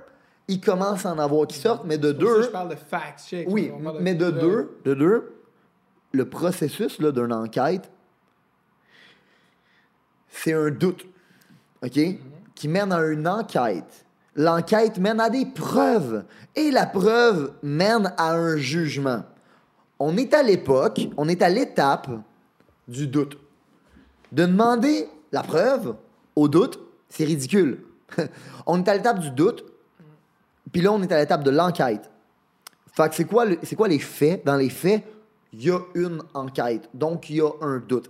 il 0.49 0.59
commence 0.59 1.05
à 1.05 1.13
en 1.13 1.19
avoir 1.19 1.47
qui 1.47 1.57
sortent, 1.57 1.85
mais 1.85 1.97
de 1.97 2.09
ça 2.09 2.13
deux. 2.13 2.41
Je 2.43 2.47
parle 2.49 2.69
de 2.69 2.75
fact-check. 2.75 3.47
Oui, 3.49 3.71
mais 4.01 4.15
de 4.15 4.29
deux, 4.29 4.77
de 4.83 4.93
deux, 4.93 5.33
le 6.11 6.27
processus 6.27 6.99
d'une 6.99 7.31
enquête, 7.31 7.89
c'est 10.29 10.53
un 10.53 10.69
doute, 10.69 11.05
OK, 11.83 11.99
qui 12.55 12.67
mène 12.67 12.91
à 12.91 13.05
une 13.05 13.27
enquête. 13.27 14.05
L'enquête 14.35 14.97
mène 14.97 15.19
à 15.19 15.29
des 15.29 15.45
preuves 15.45 16.23
et 16.55 16.71
la 16.71 16.85
preuve 16.85 17.53
mène 17.63 18.13
à 18.17 18.33
un 18.33 18.57
jugement. 18.57 19.23
On 19.97 20.17
est 20.17 20.33
à 20.33 20.43
l'époque, 20.43 21.07
on 21.17 21.27
est 21.27 21.41
à 21.41 21.49
l'étape 21.49 22.09
du 22.87 23.07
doute. 23.07 23.37
De 24.31 24.45
demander 24.45 25.07
la 25.31 25.43
preuve 25.43 25.95
au 26.35 26.47
doute, 26.47 26.79
c'est 27.09 27.25
ridicule. 27.25 27.83
on 28.65 28.83
est 28.83 28.87
à 28.87 28.95
l'étape 28.95 29.19
du 29.19 29.31
doute, 29.31 29.65
puis 30.71 30.81
là, 30.81 30.91
on 30.91 31.01
est 31.01 31.11
à 31.11 31.19
l'étape 31.19 31.43
de 31.43 31.51
l'enquête. 31.51 32.09
Fait 32.93 33.09
que 33.09 33.15
c'est 33.15 33.25
quoi, 33.25 33.45
c'est 33.63 33.75
quoi 33.75 33.87
les 33.87 33.99
faits? 33.99 34.45
Dans 34.45 34.55
les 34.55 34.69
faits, 34.69 35.03
il 35.53 35.63
y 35.63 35.71
a 35.71 35.79
une 35.95 36.21
enquête. 36.33 36.89
Donc, 36.93 37.29
il 37.29 37.37
y 37.37 37.41
a 37.41 37.49
un 37.61 37.79
doute. 37.79 38.09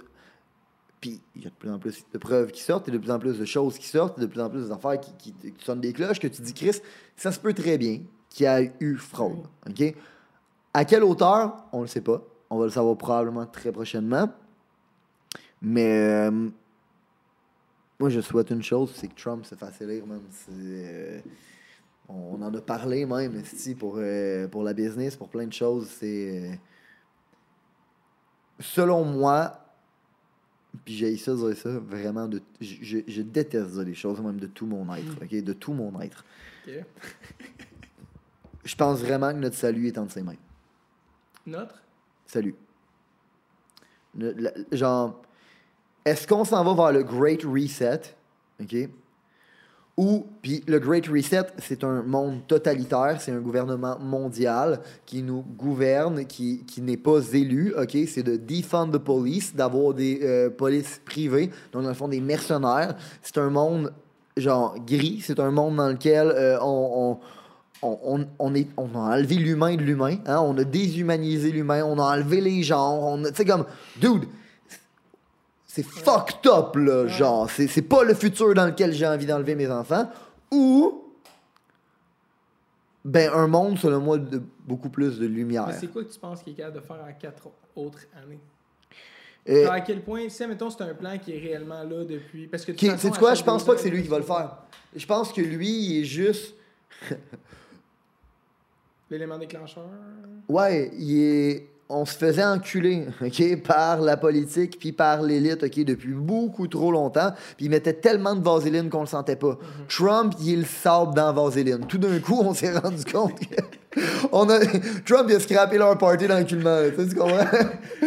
Puis, 0.99 1.21
il 1.35 1.43
y 1.43 1.47
a 1.47 1.49
de 1.49 1.55
plus 1.55 1.69
en 1.69 1.79
plus 1.79 2.03
de 2.12 2.17
preuves 2.17 2.51
qui 2.51 2.62
sortent, 2.62 2.88
et 2.89 2.91
de 2.91 2.97
plus 2.97 3.12
en 3.12 3.19
plus 3.19 3.38
de 3.38 3.45
choses 3.45 3.77
qui 3.77 3.88
sortent, 3.88 4.17
et 4.17 4.21
de 4.21 4.25
plus 4.25 4.41
en 4.41 4.49
plus 4.49 4.67
d'affaires 4.67 4.99
qui, 4.99 5.33
sonnent 5.63 5.81
des 5.81 5.93
cloches, 5.93 6.19
que 6.19 6.27
tu 6.27 6.41
dis, 6.41 6.53
Chris, 6.53 6.77
ça 7.15 7.31
se 7.31 7.39
peut 7.39 7.53
très 7.53 7.77
bien 7.77 8.01
qu'il 8.29 8.43
y 8.43 8.47
a 8.47 8.62
eu 8.62 8.95
fraude. 8.97 9.45
OK? 9.69 9.95
À 10.73 10.85
quelle 10.85 11.03
hauteur? 11.03 11.65
On 11.71 11.77
ne 11.77 11.83
le 11.83 11.88
sait 11.88 12.01
pas. 12.01 12.21
On 12.49 12.57
va 12.57 12.65
le 12.65 12.71
savoir 12.71 12.97
probablement 12.97 13.45
très 13.45 13.71
prochainement. 13.71 14.29
Mais 15.62 16.29
euh, 16.29 16.49
moi, 17.99 18.09
je 18.09 18.21
souhaite 18.21 18.49
une 18.49 18.63
chose, 18.63 18.91
c'est 18.95 19.07
que 19.07 19.19
Trump 19.19 19.45
se 19.45 19.55
fasse 19.55 19.81
élire. 19.81 20.03
C'est, 20.31 20.51
euh, 20.51 21.19
on 22.07 22.41
en 22.41 22.53
a 22.53 22.62
parlé 22.62 23.05
même, 23.05 23.35
esti, 23.35 23.75
pour, 23.75 23.95
euh, 23.97 24.47
pour 24.47 24.63
la 24.63 24.73
business, 24.73 25.17
pour 25.17 25.27
plein 25.29 25.45
de 25.45 25.53
choses. 25.53 25.88
C'est. 25.89 26.51
euh, 26.51 26.55
selon 28.62 29.03
moi, 29.03 29.59
puis 30.85 30.95
j'ai 30.95 31.17
ça 31.17 31.33
ça, 31.55 31.69
vraiment, 31.79 32.27
de, 32.27 32.41
je, 32.62 33.21
déteste 33.21 33.77
les 33.79 33.95
choses, 33.95 34.21
même 34.21 34.39
de 34.39 34.47
tout 34.47 34.65
mon 34.65 34.93
être, 34.95 35.15
ok? 35.21 35.43
De 35.43 35.53
tout 35.53 35.73
mon 35.73 35.99
être. 35.99 36.23
Je 38.63 38.75
pense 38.75 38.99
vraiment 38.99 39.31
que 39.31 39.39
notre 39.39 39.55
salut 39.55 39.88
est 39.88 39.97
entre 39.97 40.13
ses 40.13 40.23
mains. 40.23 40.35
Notre? 41.45 41.81
Salut. 42.27 42.55
Le- 44.17 44.31
la- 44.33 44.51
genre, 44.71 45.21
est-ce 46.05 46.27
qu'on 46.27 46.45
s'en 46.45 46.63
va 46.63 46.73
vers 46.73 46.91
le 46.91 47.03
Great 47.03 47.43
Reset? 47.43 48.01
OK? 48.62 48.89
Ou, 49.99 50.25
puis 50.41 50.63
le 50.65 50.79
Great 50.79 51.07
Reset, 51.07 51.47
c'est 51.57 51.83
un 51.83 52.03
monde 52.03 52.47
totalitaire, 52.47 53.17
c'est 53.19 53.33
un 53.33 53.41
gouvernement 53.41 53.99
mondial 53.99 54.79
qui 55.05 55.21
nous 55.21 55.43
gouverne, 55.57 56.25
qui, 56.25 56.63
qui 56.65 56.81
n'est 56.81 56.95
pas 56.95 57.19
élu, 57.33 57.73
OK? 57.77 57.97
C'est 58.07 58.23
de 58.23 58.38
defund 58.38 58.93
the 58.93 58.97
police, 58.97 59.53
d'avoir 59.53 59.93
des 59.93 60.21
euh, 60.23 60.49
polices 60.49 61.01
privées, 61.03 61.49
donc 61.73 61.83
dans 61.83 61.89
le 61.89 61.95
fond 61.95 62.07
des 62.07 62.21
mercenaires. 62.21 62.95
C'est 63.21 63.39
un 63.39 63.49
monde, 63.49 63.91
genre, 64.38 64.75
gris, 64.88 65.21
c'est 65.21 65.38
un 65.38 65.51
monde 65.51 65.75
dans 65.75 65.89
lequel 65.89 66.31
euh, 66.33 66.57
on, 66.62 67.19
on, 67.81 68.25
on, 68.39 68.65
on, 68.77 68.95
a 68.95 69.15
enlevé 69.17 69.35
l'humain 69.35 69.75
de 69.75 69.81
l'humain, 69.81 70.15
hein? 70.25 70.39
on 70.39 70.57
a 70.57 70.63
déshumanisé 70.63 71.51
l'humain, 71.51 71.83
on 71.83 71.99
a 71.99 72.15
enlevé 72.15 72.39
les 72.39 72.63
genres, 72.63 73.03
on 73.03 73.25
a- 73.25 73.43
comme, 73.43 73.65
dude, 73.99 74.29
c'est 75.69 75.86
fucked 75.86 76.47
up, 76.47 76.75
là, 76.75 77.05
genre. 77.05 77.47
C'est, 77.47 77.67
c'est 77.67 77.84
pas 77.84 78.03
le 78.03 78.15
futur 78.15 78.55
dans 78.55 78.65
lequel 78.65 78.91
j'ai 78.91 79.05
envie 79.05 79.27
d'enlever 79.27 79.53
mes 79.53 79.69
enfants. 79.69 80.10
Ou, 80.51 81.03
ben, 83.05 83.32
un 83.32 83.45
monde, 83.45 83.77
selon 83.77 83.99
moi, 83.99 84.17
de 84.17 84.41
beaucoup 84.65 84.89
plus 84.89 85.19
de 85.19 85.27
lumière. 85.27 85.67
Mais 85.67 85.73
c'est 85.73 85.86
quoi 85.86 86.03
que 86.03 86.12
tu 86.12 86.17
penses 86.17 86.41
qu'il 86.41 86.53
est 86.53 86.55
capable 86.55 86.77
de 86.77 86.82
faire 86.82 86.97
en 87.08 87.13
quatre 87.13 87.49
autres 87.75 87.99
années? 88.17 88.39
Euh, 89.47 89.69
à 89.69 89.82
quel 89.82 90.01
point, 90.01 90.27
si, 90.27 90.47
mettons, 90.47 90.71
c'est 90.71 90.82
un 90.82 90.95
plan 90.95 91.19
qui 91.19 91.36
est 91.36 91.39
réellement 91.39 91.84
là 91.84 92.03
depuis. 92.03 92.47
Parce 92.47 92.65
que 92.65 92.75
sais-tu 92.75 93.08
à 93.08 93.12
quoi? 93.12 93.36
Je 93.36 93.43
pense 93.43 93.63
pas 93.63 93.75
que 93.75 93.82
c'est 93.82 93.91
lui 93.91 94.01
qui 94.01 94.10
va 94.10 94.17
le 94.17 94.23
faire. 94.23 94.58
Je 94.95 95.05
pense 95.05 95.32
que 95.32 95.41
lui, 95.41 95.69
il 95.69 96.01
est 96.01 96.05
juste. 96.05 96.55
L'élément 99.12 99.38
déclencheur? 99.38 99.88
Ouais, 100.47 100.91
il 100.97 101.21
est. 101.21 101.67
On 101.91 102.06
se 102.06 102.15
faisait 102.15 102.45
enculer, 102.45 103.08
OK, 103.21 103.63
par 103.63 103.99
la 103.99 104.15
politique 104.15 104.78
puis 104.80 104.91
par 104.91 105.23
l'élite, 105.23 105.63
OK, 105.63 105.84
depuis 105.84 106.13
beaucoup 106.13 106.67
trop 106.67 106.91
longtemps. 106.91 107.32
Puis 107.58 107.65
il 107.65 107.69
mettait 107.69 107.93
tellement 107.93 108.36
de 108.36 108.43
vaseline 108.43 108.89
qu'on 108.89 109.02
le 109.02 109.08
sentait 109.08 109.36
pas. 109.36 109.58
Trump, 109.88 110.36
il 110.39 110.54
est 110.54 110.58
le 110.58 110.65
sable 110.65 111.15
dans 111.15 111.28
la 111.28 111.32
vaseline. 111.32 111.86
Tout 111.88 111.97
d'un 111.97 112.19
coup, 112.19 112.39
on 112.41 112.54
s'est 112.54 112.78
rendu 112.78 113.04
compte 113.06 113.39
que. 113.39 113.56
On 114.32 114.47
a... 114.49 114.60
Trump, 115.04 115.25
il 115.30 115.36
a 115.36 115.39
scrappé 115.39 115.80
leur 115.80 115.97
party 115.97 116.28
là. 116.28 116.43
Tu 116.43 116.58
comprends? 116.62 117.45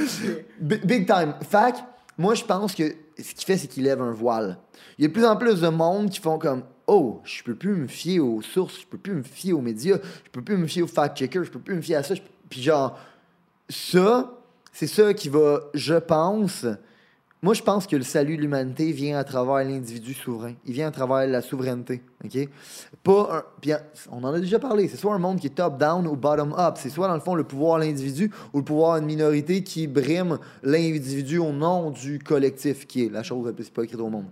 Big 0.60 1.06
time. 1.06 1.34
Fac, 1.48 1.74
moi, 2.16 2.34
je 2.34 2.44
pense 2.44 2.74
que 2.74 2.84
ce 3.18 3.34
qu'il 3.34 3.44
fait, 3.44 3.56
c'est 3.56 3.66
qu'il 3.66 3.82
lève 3.82 4.00
un 4.00 4.12
voile. 4.12 4.58
Il 4.98 5.02
y 5.02 5.04
a 5.06 5.08
de 5.08 5.12
plus 5.12 5.24
en 5.24 5.36
plus 5.36 5.60
de 5.60 5.68
monde 5.68 6.10
qui 6.10 6.20
font 6.20 6.38
comme 6.38 6.62
Oh, 6.86 7.20
je 7.24 7.42
peux 7.42 7.54
plus 7.54 7.74
me 7.74 7.86
fier 7.86 8.20
aux 8.20 8.42
sources, 8.42 8.80
je 8.80 8.86
peux 8.86 8.98
plus 8.98 9.14
me 9.14 9.22
fier 9.22 9.52
aux 9.52 9.60
médias, 9.60 9.98
je 10.24 10.30
peux 10.30 10.42
plus 10.42 10.56
me 10.56 10.66
fier 10.66 10.82
aux 10.82 10.88
fact-checkers, 10.88 11.44
je 11.44 11.50
peux 11.50 11.60
plus 11.60 11.76
me 11.76 11.80
fier 11.80 11.96
à 11.96 12.02
ça. 12.02 12.14
Puis 12.48 12.60
genre, 12.60 12.98
ça, 13.68 14.38
c'est 14.72 14.86
ça 14.86 15.14
qui 15.14 15.28
va, 15.28 15.60
je 15.74 15.94
pense. 15.94 16.66
Moi, 17.44 17.54
je 17.54 17.62
pense 17.62 17.88
que 17.88 17.96
le 17.96 18.04
salut 18.04 18.36
de 18.36 18.42
l'humanité 18.42 18.92
vient 18.92 19.18
à 19.18 19.24
travers 19.24 19.64
l'individu 19.68 20.14
souverain. 20.14 20.52
Il 20.64 20.74
vient 20.74 20.86
à 20.86 20.90
travers 20.92 21.26
la 21.26 21.42
souveraineté. 21.42 22.00
OK? 22.24 22.48
Pas 23.02 23.44
on 24.12 24.22
en 24.22 24.32
a 24.32 24.38
déjà 24.38 24.60
parlé. 24.60 24.86
C'est 24.86 24.96
soit 24.96 25.12
un 25.12 25.18
monde 25.18 25.40
qui 25.40 25.48
est 25.48 25.56
top-down 25.56 26.06
ou 26.06 26.14
bottom-up. 26.14 26.76
C'est 26.78 26.88
soit, 26.88 27.08
dans 27.08 27.14
le 27.14 27.20
fond, 27.20 27.34
le 27.34 27.42
pouvoir 27.42 27.80
de 27.80 27.84
l'individu 27.84 28.30
ou 28.52 28.58
le 28.58 28.64
pouvoir 28.64 29.00
d'une 29.00 29.06
minorité 29.06 29.64
qui 29.64 29.88
brime 29.88 30.38
l'individu 30.62 31.38
au 31.38 31.50
nom 31.50 31.90
du 31.90 32.20
collectif, 32.20 32.86
qui 32.86 33.06
est 33.06 33.08
la 33.08 33.24
chose 33.24 33.44
la 33.44 33.52
plus 33.52 33.66
hypocrite 33.66 33.98
au 33.98 34.08
monde. 34.08 34.26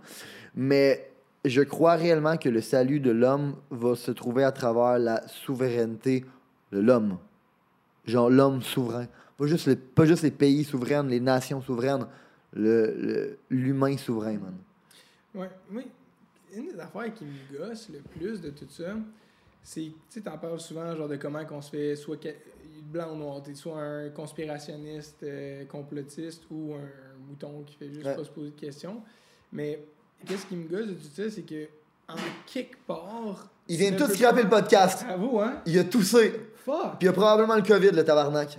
Mais 0.55 1.11
je 1.45 1.63
crois 1.63 1.95
réellement 1.95 2.37
que 2.37 2.49
le 2.49 2.61
salut 2.61 3.01
de 3.01 3.11
l'homme 3.11 3.57
va 3.73 3.97
se 3.97 4.13
trouver 4.13 4.45
à 4.45 4.53
travers 4.53 5.01
la 5.01 5.27
souveraineté 5.27 6.25
de 6.71 6.79
l'homme. 6.79 7.19
Genre 8.07 8.31
l'homme 8.31 8.63
souverain. 8.63 9.07
Pas 9.37 9.47
juste, 9.47 9.67
les, 9.67 9.77
pas 9.77 10.05
juste 10.05 10.23
les 10.23 10.31
pays 10.31 10.65
souverains, 10.65 11.03
les 11.05 11.21
nations 11.21 11.61
souveraines. 11.63 12.07
le- 12.53 12.95
le- 12.99 13.39
L'humain 13.51 13.97
souverain, 13.97 14.39
man. 14.39 14.55
Ouais, 15.35 15.51
oui. 15.73 15.87
Une 16.55 16.67
des 16.73 16.81
affaires 16.81 17.15
qui 17.15 17.25
me 17.25 17.57
gosse 17.59 17.89
le 17.91 18.01
plus 18.01 18.41
de 18.41 18.51
tout 18.51 18.67
ça, 18.69 18.97
c'est, 19.63 19.83
tu 19.83 19.93
sais, 20.09 20.21
t'en 20.23 20.37
parles 20.37 20.59
souvent, 20.59 20.97
genre 20.97 21.07
de 21.09 21.15
comment 21.17 21.45
qu'on 21.45 21.63
se 21.63 21.71
fait 21.71 21.95
soit 21.95 22.19
blanc 22.93 23.13
ou 23.13 23.17
noir, 23.17 23.41
t'es 23.43 23.55
soit 23.55 23.81
un 23.81 24.09
conspirationniste, 24.11 25.23
euh, 25.23 25.65
complotiste 25.67 26.43
ou 26.51 26.75
un 26.75 27.29
mouton 27.29 27.63
qui 27.65 27.77
fait 27.77 27.89
juste 27.91 28.05
Ouais. 28.07 28.17
pas 28.17 28.25
se 28.25 28.31
poser 28.31 28.51
de 28.51 28.59
questions. 28.59 29.01
Mais 29.53 29.85
qu'est-ce 30.27 30.47
qui 30.47 30.57
me 30.57 30.67
gosse 30.69 30.89
de 30.89 30.95
tout 30.95 31.09
ça, 31.15 31.31
c'est 31.31 31.43
que 31.43 31.67
en 32.13 32.53
quelque 32.53 32.77
part. 32.87 33.49
Il 33.69 33.77
vient 33.79 33.93
tout 33.93 34.09
scraper 34.09 34.43
le 34.43 34.49
podcast. 34.49 35.05
Bravo, 35.07 35.41
hein? 35.41 35.63
Il 35.67 35.79
a 35.79 35.85
toussé. 35.85 36.33
Fuck! 36.65 36.99
Puis 36.99 37.07
il 37.07 37.09
a 37.09 37.13
probablement 37.13 37.57
le 37.57 37.63
COVID, 37.63 37.91
le 37.93 38.05
tabarnak. 38.05 38.59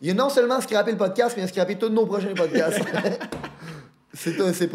Il 0.00 0.10
a 0.10 0.14
non 0.14 0.28
seulement 0.28 0.60
scrappé 0.60 0.92
le 0.92 0.96
podcast, 0.96 1.34
mais 1.36 1.42
il 1.42 1.44
a 1.46 1.48
scrappé 1.48 1.76
tous 1.76 1.88
nos 1.88 2.06
prochains 2.06 2.34
podcasts. 2.34 2.80
c'est 4.12 4.40
un, 4.40 4.52
c'est 4.52 4.68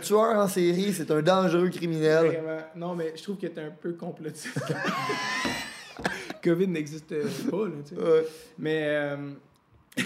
tueur 0.00 0.36
en 0.36 0.48
série, 0.48 0.92
c'est 0.92 1.10
un 1.10 1.22
dangereux 1.22 1.68
criminel. 1.68 2.26
Vraiment. 2.26 2.60
Non, 2.76 2.94
mais 2.94 3.12
je 3.16 3.22
trouve 3.22 3.36
que 3.36 3.46
t'es 3.46 3.60
un 3.60 3.70
peu 3.70 3.92
complotiste. 3.92 4.48
COVID 6.42 6.68
n'existe 6.68 7.14
pas, 7.50 7.64
là, 7.66 7.74
tu 7.86 7.94
sais. 7.94 8.00
Ouais. 8.00 8.26
Mais. 8.58 8.84
euh, 8.88 9.16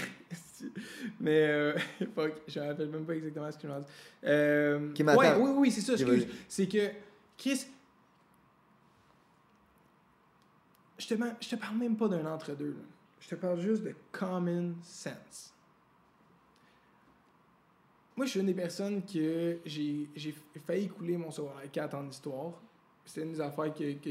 mais. 1.19 1.47
Euh, 1.47 1.73
fuck, 2.15 2.33
je 2.47 2.59
me 2.59 2.67
rappelle 2.67 2.89
même 2.89 3.05
pas 3.05 3.15
exactement 3.15 3.51
ce 3.51 3.57
que 3.57 3.67
je 3.67 3.73
me 3.73 3.79
dis. 3.79 3.85
Euh, 4.25 5.15
ouais, 5.15 5.33
oui, 5.37 5.51
oui, 5.55 5.71
c'est 5.71 5.81
ça, 5.81 5.93
excuse. 5.93 6.27
C'est 6.47 6.67
que. 6.67 6.89
Chris. 7.37 7.67
Je 10.97 11.07
te, 11.07 11.13
je 11.41 11.49
te 11.49 11.55
parle 11.55 11.77
même 11.77 11.95
pas 11.95 12.07
d'un 12.07 12.25
entre-deux. 12.25 12.75
Je 13.19 13.29
te 13.29 13.35
parle 13.35 13.59
juste 13.59 13.83
de 13.83 13.95
common 14.11 14.75
sense. 14.81 15.53
Moi, 18.15 18.25
je 18.25 18.31
suis 18.31 18.39
une 18.39 18.47
des 18.47 18.53
personnes 18.55 19.05
que 19.05 19.59
j'ai 19.63 20.09
j'ai 20.15 20.35
failli 20.65 20.87
couler 20.87 21.17
mon 21.17 21.29
secondaire 21.29 21.71
4 21.71 21.93
en 21.93 22.07
histoire. 22.07 22.53
C'était 23.07 23.21
une 23.21 23.31
des 23.31 23.39
affaires 23.39 23.73
que, 23.73 23.93
que 23.93 24.09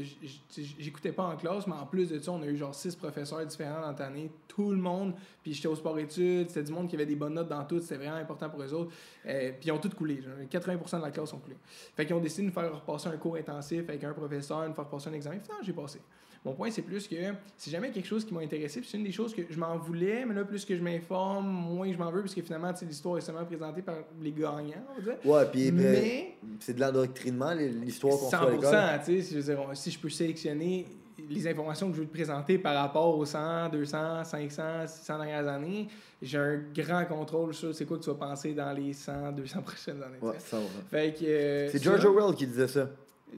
j'écoutais 0.79 1.11
pas 1.11 1.23
en 1.23 1.37
classe, 1.37 1.67
mais 1.67 1.75
en 1.75 1.85
plus 1.85 2.09
de 2.09 2.17
ça, 2.17 2.31
on 2.31 2.41
a 2.41 2.47
eu 2.47 2.57
genre 2.57 2.73
six 2.73 2.95
professeurs 2.95 3.45
différents 3.45 3.79
dans 3.79 3.95
l'année. 3.97 4.31
Tout 4.47 4.71
le 4.71 4.77
monde, 4.77 5.13
puis 5.43 5.53
j'étais 5.53 5.67
au 5.67 5.75
sport-études, 5.75 6.49
c'était 6.49 6.63
du 6.63 6.71
monde 6.71 6.89
qui 6.89 6.95
avait 6.95 7.05
des 7.05 7.15
bonnes 7.15 7.35
notes 7.35 7.47
dans 7.47 7.63
tout, 7.63 7.79
c'était 7.79 7.97
vraiment 7.97 8.15
important 8.15 8.49
pour 8.49 8.63
eux 8.63 8.73
autres. 8.73 8.91
Euh, 9.27 9.51
puis 9.51 9.69
ils 9.69 9.71
ont 9.71 9.77
tous 9.77 9.93
coulé. 9.93 10.19
genre, 10.21 10.33
80% 10.49 10.97
de 10.97 11.01
la 11.03 11.11
classe 11.11 11.31
ont 11.31 11.37
coulé. 11.37 11.55
Fait 11.95 12.07
qu'ils 12.07 12.15
ont 12.15 12.19
décidé 12.19 12.41
de 12.41 12.47
nous 12.47 12.53
faire 12.53 12.73
repasser 12.73 13.09
un 13.09 13.17
cours 13.17 13.35
intensif 13.35 13.87
avec 13.87 14.03
un 14.03 14.13
professeur, 14.13 14.67
nous 14.67 14.73
faire 14.73 14.87
passer 14.87 15.09
un 15.09 15.13
examen. 15.13 15.39
Finalement, 15.39 15.63
j'ai 15.63 15.73
passé. 15.73 15.99
Mon 16.45 16.53
point, 16.53 16.69
c'est 16.71 16.81
plus 16.81 17.07
que 17.07 17.15
c'est 17.57 17.71
jamais 17.71 17.91
quelque 17.91 18.05
chose 18.07 18.23
qui 18.25 18.33
m'a 18.33 18.41
intéressé. 18.41 18.79
Puis 18.79 18.89
c'est 18.89 18.97
une 18.97 19.03
des 19.03 19.11
choses 19.11 19.33
que 19.35 19.41
je 19.49 19.59
m'en 19.59 19.77
voulais, 19.77 20.25
mais 20.25 20.33
là, 20.33 20.45
plus 20.45 20.63
que 20.65 20.75
je 20.77 20.81
m'informe, 20.81 21.47
moins 21.47 21.91
je 21.91 21.97
m'en 21.97 22.09
veux, 22.11 22.21
parce 22.21 22.33
que 22.35 22.41
finalement, 22.41 22.71
tu 22.73 22.79
sais, 22.79 22.85
l'histoire 22.85 23.17
est 23.17 23.21
seulement 23.21 23.45
présentée 23.45 23.81
par 23.81 23.95
les 24.21 24.31
gagnants, 24.31 24.85
on 24.91 25.01
va 25.01 25.01
dire. 25.01 25.17
Ouais, 25.25 25.45
puis 25.51 25.71
ben, 25.71 25.91
Mais 25.91 26.37
c'est 26.59 26.73
de 26.73 26.79
l'endoctrinement, 26.79 27.51
l'histoire 27.53 28.17
qu'on 28.17 28.29
fait 28.29 28.35
à 28.35 28.49
l'école. 28.49 28.73
100%, 28.73 29.05
tu 29.05 29.21
sais, 29.21 29.75
si 29.75 29.91
je 29.91 29.99
peux 29.99 30.09
sélectionner 30.09 30.85
les 31.29 31.47
informations 31.47 31.89
que 31.89 31.95
je 31.95 32.01
veux 32.01 32.07
te 32.07 32.13
présenter 32.13 32.57
par 32.57 32.75
rapport 32.75 33.17
aux 33.17 33.25
100, 33.25 33.69
200, 33.69 34.23
500, 34.23 34.87
600 34.87 35.17
dernières 35.17 35.47
années, 35.47 35.87
j'ai 36.21 36.37
un 36.37 36.61
grand 36.73 37.05
contrôle 37.05 37.53
sur 37.53 37.73
c'est 37.73 37.85
quoi 37.85 37.97
que 37.97 38.03
tu 38.03 38.09
vas 38.09 38.15
penser 38.15 38.53
dans 38.53 38.71
les 38.71 38.93
100, 38.93 39.31
200 39.33 39.61
prochaines 39.65 40.01
années. 40.03 40.19
Ouais, 40.21 40.35
ça 40.39 40.57
va. 40.57 40.65
Fait 40.89 41.13
que. 41.13 41.25
euh, 41.25 41.69
C'est 41.71 41.83
George 41.83 42.05
Orwell 42.05 42.35
qui 42.35 42.47
disait 42.47 42.67
ça. 42.67 42.89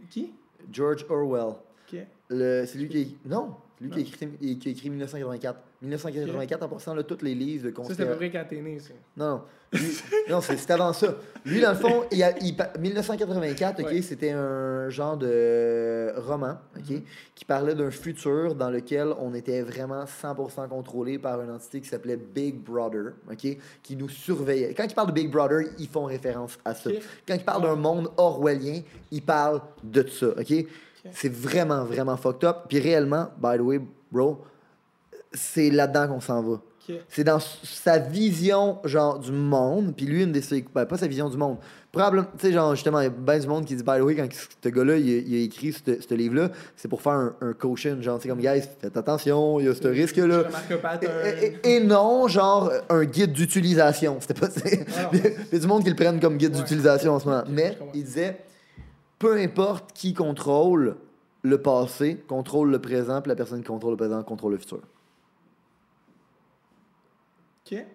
Qui? 0.09 0.31
George 0.71 1.05
Orwell. 1.09 1.55
C'est 2.29 2.75
lui 2.75 2.87
qui 2.89 3.17
a... 3.25 3.29
Non, 3.29 3.55
lui 3.81 3.89
qui 3.89 3.99
a 3.99 4.01
écrit, 4.01 4.57
qui 4.59 4.67
a 4.69 4.71
écrit 4.71 4.89
1984. 4.89 5.57
1984, 5.81 6.63
en 6.63 6.67
passant 6.67 6.93
là, 6.93 7.03
tous 7.03 7.23
les 7.23 7.33
livres 7.33 7.69
de 7.71 7.75
Ça, 7.87 7.93
c'est 7.95 8.03
à 8.03 8.07
peu 8.07 8.15
près 8.17 8.29
quand 8.29 8.43
t'es 8.49 8.59
né, 8.61 8.77
ça. 8.79 8.89
Non, 9.15 9.29
non. 9.29 9.41
Lui- 9.71 9.97
non, 10.29 10.41
c'est 10.41 10.69
avant 10.71 10.91
ça. 10.91 11.15
Lui, 11.45 11.61
dans 11.61 11.69
le 11.71 11.77
fond, 11.77 12.03
il 12.11 12.21
a, 12.21 12.37
il 12.39 12.57
pa- 12.57 12.73
1984, 12.77 13.79
ok, 13.79 13.85
Ouais. 13.85 14.01
c'était 14.01 14.31
un 14.31 14.89
genre 14.89 15.15
de 15.15 16.11
roman, 16.17 16.57
ok, 16.77 16.89
Mhm. 16.89 17.01
qui 17.33 17.45
parlait 17.45 17.75
d'un 17.75 17.91
futur 17.91 18.53
dans 18.55 18.69
lequel 18.69 19.13
on 19.21 19.33
était 19.33 19.61
vraiment 19.61 20.03
100% 20.05 20.67
contrôlé 20.67 21.17
par 21.17 21.41
une 21.41 21.51
entité 21.51 21.79
qui 21.79 21.87
s'appelait 21.87 22.17
Big 22.17 22.55
Brother, 22.61 23.13
ok, 23.31 23.57
qui 23.81 23.95
nous 23.95 24.09
surveillait. 24.09 24.73
Quand 24.73 24.83
ils 24.83 24.93
parlent 24.93 25.07
de 25.07 25.13
Big 25.13 25.31
Brother, 25.31 25.61
ils 25.79 25.87
font 25.87 26.03
référence 26.05 26.57
à 26.65 26.73
ça. 26.75 26.89
Quand 27.25 27.35
ils 27.35 27.45
parlent 27.45 27.63
d'un 27.63 27.75
monde 27.75 28.09
orwellien, 28.17 28.81
ils 29.11 29.21
parlent 29.23 29.61
de 29.83 30.05
ça, 30.07 30.27
ok. 30.37 30.65
C'est 31.13 31.31
vraiment, 31.33 31.83
vraiment 31.85 32.17
fucked 32.17 32.43
up. 32.43 32.57
Puis 32.67 32.79
réellement, 32.79 33.29
by 33.41 33.57
the 33.57 33.61
way, 33.61 33.81
bro, 34.11 34.41
c'est 35.33 35.69
là-dedans 35.69 36.07
qu'on 36.07 36.21
s'en 36.21 36.41
va. 36.41 36.61
C'est 37.07 37.23
dans 37.23 37.37
sa 37.39 37.99
vision, 37.99 38.79
genre, 38.83 39.19
du 39.19 39.31
monde. 39.31 39.93
Puis 39.95 40.07
lui, 40.07 40.23
une 40.23 40.31
des 40.31 40.41
ben, 40.73 40.87
pas 40.87 40.97
sa 40.97 41.05
vision 41.05 41.29
du 41.29 41.37
monde. 41.37 41.57
Probablement, 41.91 42.25
tu 42.35 42.47
sais, 42.47 42.51
genre, 42.51 42.73
justement, 42.73 42.99
il 42.99 43.03
y 43.03 43.07
a 43.07 43.09
bien 43.11 43.37
du 43.37 43.45
monde 43.45 43.63
qui 43.65 43.75
dit, 43.75 43.83
by 43.83 43.99
the 43.99 44.01
way, 44.01 44.15
quand 44.15 44.27
ce 44.63 44.69
gars-là, 44.69 44.97
il, 44.97 45.07
a- 45.07 45.17
il 45.19 45.35
a 45.35 45.43
écrit 45.45 45.71
ce 45.71 46.13
livre-là, 46.15 46.49
c'est 46.75 46.87
pour 46.87 47.03
faire 47.03 47.11
un, 47.11 47.35
un 47.41 47.53
caution. 47.53 48.01
Genre, 48.01 48.17
c'est 48.19 48.27
comme, 48.27 48.39
guys, 48.39 48.63
faites 48.81 48.97
attention, 48.97 49.59
il 49.59 49.67
y 49.67 49.69
a 49.69 49.75
ce 49.75 49.87
risque-là. 49.87 50.25
Je 50.41 50.47
remarque 50.47 50.77
pas 50.81 50.99
Et, 51.03 51.59
et- 51.63 51.75
et 51.75 51.79
non, 51.83 52.27
genre, 52.27 52.71
un 52.89 53.05
guide 53.05 53.33
d'utilisation. 53.33 54.17
C'était 54.19 54.33
pas. 54.33 54.47
Ah. 54.47 55.09
Il 55.13 55.19
y 55.53 55.55
a- 55.55 55.59
du 55.59 55.67
monde 55.67 55.83
qui 55.83 55.91
le 55.91 55.95
prennent 55.95 56.19
comme 56.19 56.37
guide 56.37 56.55
Ouais. 56.55 56.61
d'utilisation 56.61 57.13
en 57.13 57.19
ce 57.19 57.27
moment. 57.27 57.43
Mais 57.47 57.77
il 57.93 58.03
disait 58.03 58.35
peu 59.19 59.35
importe 59.37 59.91
qui 59.93 60.13
contrôle 60.13 60.95
le 61.43 61.61
passé, 61.61 62.17
contrôle 62.27 62.71
le 62.71 62.79
présent, 62.79 63.21
puis 63.21 63.29
la 63.29 63.35
personne 63.35 63.61
qui 63.61 63.67
contrôle 63.67 63.91
le 63.91 63.97
présent 63.97 64.23
contrôle 64.23 64.53
le 64.53 64.57
futur. 64.57 64.79
Ok. 67.65 67.85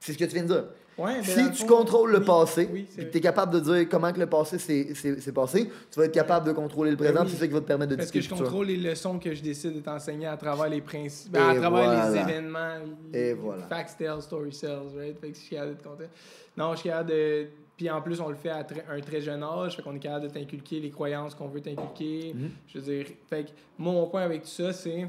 C'est 0.00 0.12
ce 0.12 0.18
que 0.18 0.24
tu 0.24 0.34
viens 0.34 0.42
de 0.42 0.48
dire. 0.48 0.64
Ouais, 0.96 1.16
ben, 1.16 1.24
si 1.24 1.50
tu 1.50 1.66
fond, 1.66 1.78
contrôles 1.78 2.12
le 2.12 2.20
oui, 2.20 2.24
passé, 2.24 2.68
oui, 2.72 2.86
puis 2.96 3.10
tu 3.10 3.18
es 3.18 3.20
capable 3.20 3.52
de 3.54 3.58
dire 3.58 3.88
comment 3.88 4.12
que 4.12 4.20
le 4.20 4.28
passé 4.28 4.58
s'est- 4.58 5.32
passé, 5.32 5.68
tu 5.90 5.98
vas 5.98 6.04
être 6.04 6.12
capable 6.14 6.46
de 6.46 6.52
contrôler 6.52 6.92
le 6.92 6.96
présent, 6.96 7.14
Ben 7.14 7.20
oui. 7.22 7.26
puis 7.26 7.34
c'est 7.34 7.40
ça 7.40 7.46
qui 7.48 7.52
va 7.52 7.60
te 7.60 7.66
permettre 7.66 7.90
de 7.92 7.96
Parce 7.96 8.12
que 8.12 8.20
je 8.20 8.28
contrôle 8.30 8.66
les 8.66 8.76
leçons 8.76 9.18
que 9.18 9.34
je 9.34 9.42
décide 9.42 9.74
de 9.74 9.80
t'enseigner 9.80 10.26
à 10.26 10.36
travers 10.36 10.68
les 10.68 10.80
principes, 10.80 11.34
Et 11.34 11.38
à 11.40 11.54
travers 11.56 12.12
les 12.12 12.18
événements. 12.20 12.76
Et 13.12 13.18
les 13.22 13.34
voilà. 13.34 13.66
Facts 13.66 13.96
tell, 13.98 14.20
story 14.22 14.52
sells, 14.52 14.96
right? 14.96 15.18
Fait 15.20 15.30
que 15.30 15.34
je 15.36 15.40
suis 15.40 15.56
capable 15.56 15.76
de 15.78 15.82
te. 15.82 16.08
Non, 16.56 16.72
je 16.74 16.78
suis 16.78 16.88
capable 16.88 17.10
de. 17.10 17.46
Puis 17.76 17.90
en 17.90 18.00
plus, 18.00 18.20
on 18.20 18.28
le 18.28 18.36
fait 18.36 18.50
à 18.50 18.64
un 18.88 19.00
très 19.00 19.20
jeune 19.20 19.42
âge, 19.42 19.76
fait 19.76 19.82
qu'on 19.82 19.94
est 19.96 19.98
capable 19.98 20.28
de 20.28 20.32
t'inculquer 20.32 20.78
les 20.80 20.90
croyances 20.90 21.34
qu'on 21.34 21.48
veut 21.48 21.60
t'inculquer. 21.60 22.32
Mhm. 22.34 22.50
Je 22.68 22.78
veux 22.78 22.84
dire, 22.94 23.06
fait 23.28 23.44
que 23.44 23.50
moi, 23.78 23.92
mon 23.92 24.06
point 24.06 24.22
avec 24.22 24.42
tout 24.42 24.48
ça, 24.48 24.72
c'est. 24.72 25.08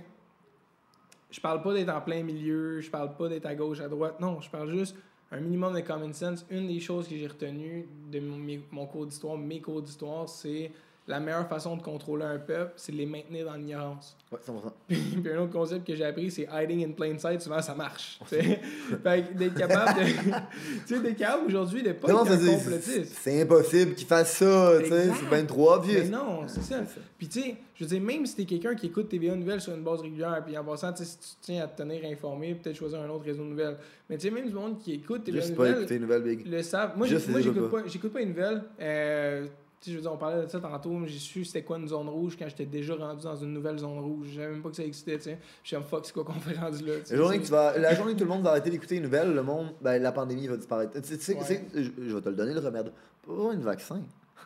Je 1.32 1.42
parle 1.42 1.62
pas 1.62 1.74
d'être 1.74 1.90
en 1.90 2.02
plein 2.02 2.24
milieu, 2.24 2.80
je 2.80 2.90
parle 2.90 3.16
pas 3.16 3.28
d'être 3.28 3.46
à 3.46 3.56
gauche, 3.56 3.82
à 3.82 3.88
droite. 3.90 4.20
Non, 4.20 4.40
je 4.42 4.50
parle 4.50 4.70
juste 4.72 4.96
un 5.32 5.40
minimum 5.42 5.74
de 5.76 5.82
common 5.82 6.14
sense. 6.14 6.46
Une 6.50 6.68
des 6.68 6.80
choses 6.80 7.08
que 7.08 7.16
j'ai 7.16 7.28
retenues 7.28 7.88
de 8.12 8.20
mon, 8.20 8.38
mes- 8.38 8.62
mon 8.72 8.86
cours 8.86 9.06
d'histoire, 9.06 9.38
mes 9.38 9.60
cours 9.60 9.82
d'histoire, 9.82 10.30
c'est 10.30 10.72
la 11.08 11.20
meilleure 11.20 11.48
façon 11.48 11.78
de 11.78 11.84
contrôler 11.84 12.26
un 12.26 12.40
peuple, 12.40 12.74
c'est 12.78 12.92
de 12.92 12.98
les 12.98 13.06
maintenir 13.06 13.46
dans 13.46 13.54
l'ignorance. 13.54 14.18
Ouais, 14.32 14.40
100%. 14.40 14.72
Puis, 14.88 14.98
puis 14.98 15.32
un 15.32 15.42
autre 15.42 15.52
concept 15.52 15.86
que 15.86 15.96
j'ai 15.96 16.04
appris, 16.04 16.32
c'est 16.32 16.48
hiding 16.52 16.84
in 16.84 16.92
plain 16.94 17.18
sight. 17.20 17.42
Souvent, 17.42 17.62
ça 17.62 17.76
marche. 17.76 18.20
fait 18.26 18.60
que 19.04 19.38
d'être 19.38 19.54
capable 19.54 20.00
de. 20.00 20.06
tu 20.88 20.96
sais, 20.96 21.00
d'être 21.00 21.18
capable 21.18 21.46
aujourd'hui 21.46 21.84
de 21.84 21.92
pas 21.92 22.08
Comment 22.08 22.26
être 22.26 22.34
un 22.34 22.58
complotiste. 22.58 23.18
C'est 23.22 23.42
impossible 23.42 23.94
qu'il 23.94 24.08
fasse 24.08 24.38
ça, 24.38 24.80
tu 24.82 24.90
sais, 24.90 25.12
c'est 25.14 25.30
bien 25.30 25.46
trop 25.46 25.74
obvious. 25.74 26.00
Mais 26.04 26.10
non, 26.10 26.48
c'est 26.48 26.64
ça. 26.64 26.82
Puis 27.20 27.28
tu 27.28 27.42
sais, 27.42 27.56
je 27.76 27.84
veux 27.84 27.90
dire, 27.90 28.02
même 28.02 28.26
si 28.26 28.36
t'es 28.36 28.46
quelqu'un 28.46 28.74
qui 28.74 28.88
écoute 28.88 29.08
TVA 29.08 29.36
Nouvelles 29.36 29.62
sur 29.62 29.76
une 29.76 29.84
base 29.84 30.02
régulière, 30.02 30.42
puis 30.44 30.58
en 30.58 30.64
passant, 30.64 30.92
tu 30.92 31.04
sais, 31.04 31.10
si 31.10 31.18
tu 31.18 31.36
tiens 31.42 31.64
à 31.64 31.68
te 31.68 31.82
tenir 31.84 32.04
informé, 32.06 32.56
peut-être 32.56 32.76
choisir 32.76 33.00
un 33.00 33.10
autre 33.10 33.26
réseau 33.26 33.44
de 33.44 33.50
nouvelles. 33.50 33.78
Mais 34.10 34.18
tu 34.18 34.28
sais, 34.28 34.34
même 34.34 34.48
du 34.48 34.54
monde 34.54 34.80
qui 34.80 34.94
écoute 34.94 35.24
TVA 35.24 35.42
Juste 35.42 35.56
pas 35.56 35.66
Nouvelles 35.66 35.78
écouter 35.82 35.96
une 35.96 36.02
nouvelle 36.02 36.24
big. 36.24 36.48
le 36.48 36.64
savent. 36.64 36.98
Moi, 36.98 37.06
les 37.06 37.20
j'écoute 37.20 37.46
écoute 37.46 37.72
pas, 37.72 37.82
j'écoute 37.86 38.14
pas 38.14 38.22
une 38.22 38.30
nouvelle. 38.30 38.64
Euh, 38.80 39.48
je 39.92 39.96
veux 39.96 40.02
dire, 40.02 40.12
on 40.12 40.18
parlait 40.18 40.46
de 40.46 40.50
ça 40.50 40.60
tantôt, 40.60 40.92
mais 40.92 41.08
j'ai 41.08 41.20
su 41.20 41.46
c'était 41.46 41.64
quoi 41.64 41.78
une 41.78 41.88
zone 41.88 42.08
rouge 42.10 42.36
quand 42.38 42.48
j'étais 42.48 42.66
déjà 42.66 42.96
rendu 42.96 43.24
dans 43.24 43.36
une 43.36 43.54
nouvelle 43.54 43.78
zone 43.78 44.00
rouge. 44.00 44.28
Je 44.32 44.36
savais 44.40 44.52
même 44.54 44.62
pas 44.62 44.70
que 44.70 44.76
ça 44.76 44.84
existait, 44.84 45.18
tu 45.18 45.24
sais. 45.24 45.40
Je 45.64 45.68
suis 45.68 45.76
comme 45.76 45.86
fuck, 45.86 46.06
c'est 46.06 46.14
quoi 46.14 46.24
qu'on 46.24 46.34
fait 46.34 46.58
rendu 46.58 46.86
là. 46.86 46.94
La 47.10 47.16
journée, 47.18 47.40
que 47.40 47.46
tu 47.46 47.52
vas, 47.52 47.78
la 47.78 47.96
journée 47.96 48.14
que 48.14 48.18
tout 48.20 48.24
le 48.26 48.30
monde 48.30 48.44
va 48.44 48.52
arrêter 48.52 48.70
d'écouter 48.70 48.96
les 48.96 49.02
nouvelles, 49.02 49.34
le 49.34 49.44
monde, 49.44 49.68
ben, 49.82 50.02
la 50.02 50.12
pandémie 50.12 50.48
va 50.48 50.58
disparaître. 50.58 50.94
Tu 51.02 51.16
sais, 51.20 51.36
Ouais. 51.38 51.66
je, 51.74 51.82
je 51.82 52.16
vais 52.16 52.22
te 52.22 52.30
le 52.30 52.36
donner 52.36 52.54
le 52.54 52.60
remède. 52.60 52.92
Pas 53.26 53.56
de 53.56 53.62
vaccin. 53.64 54.02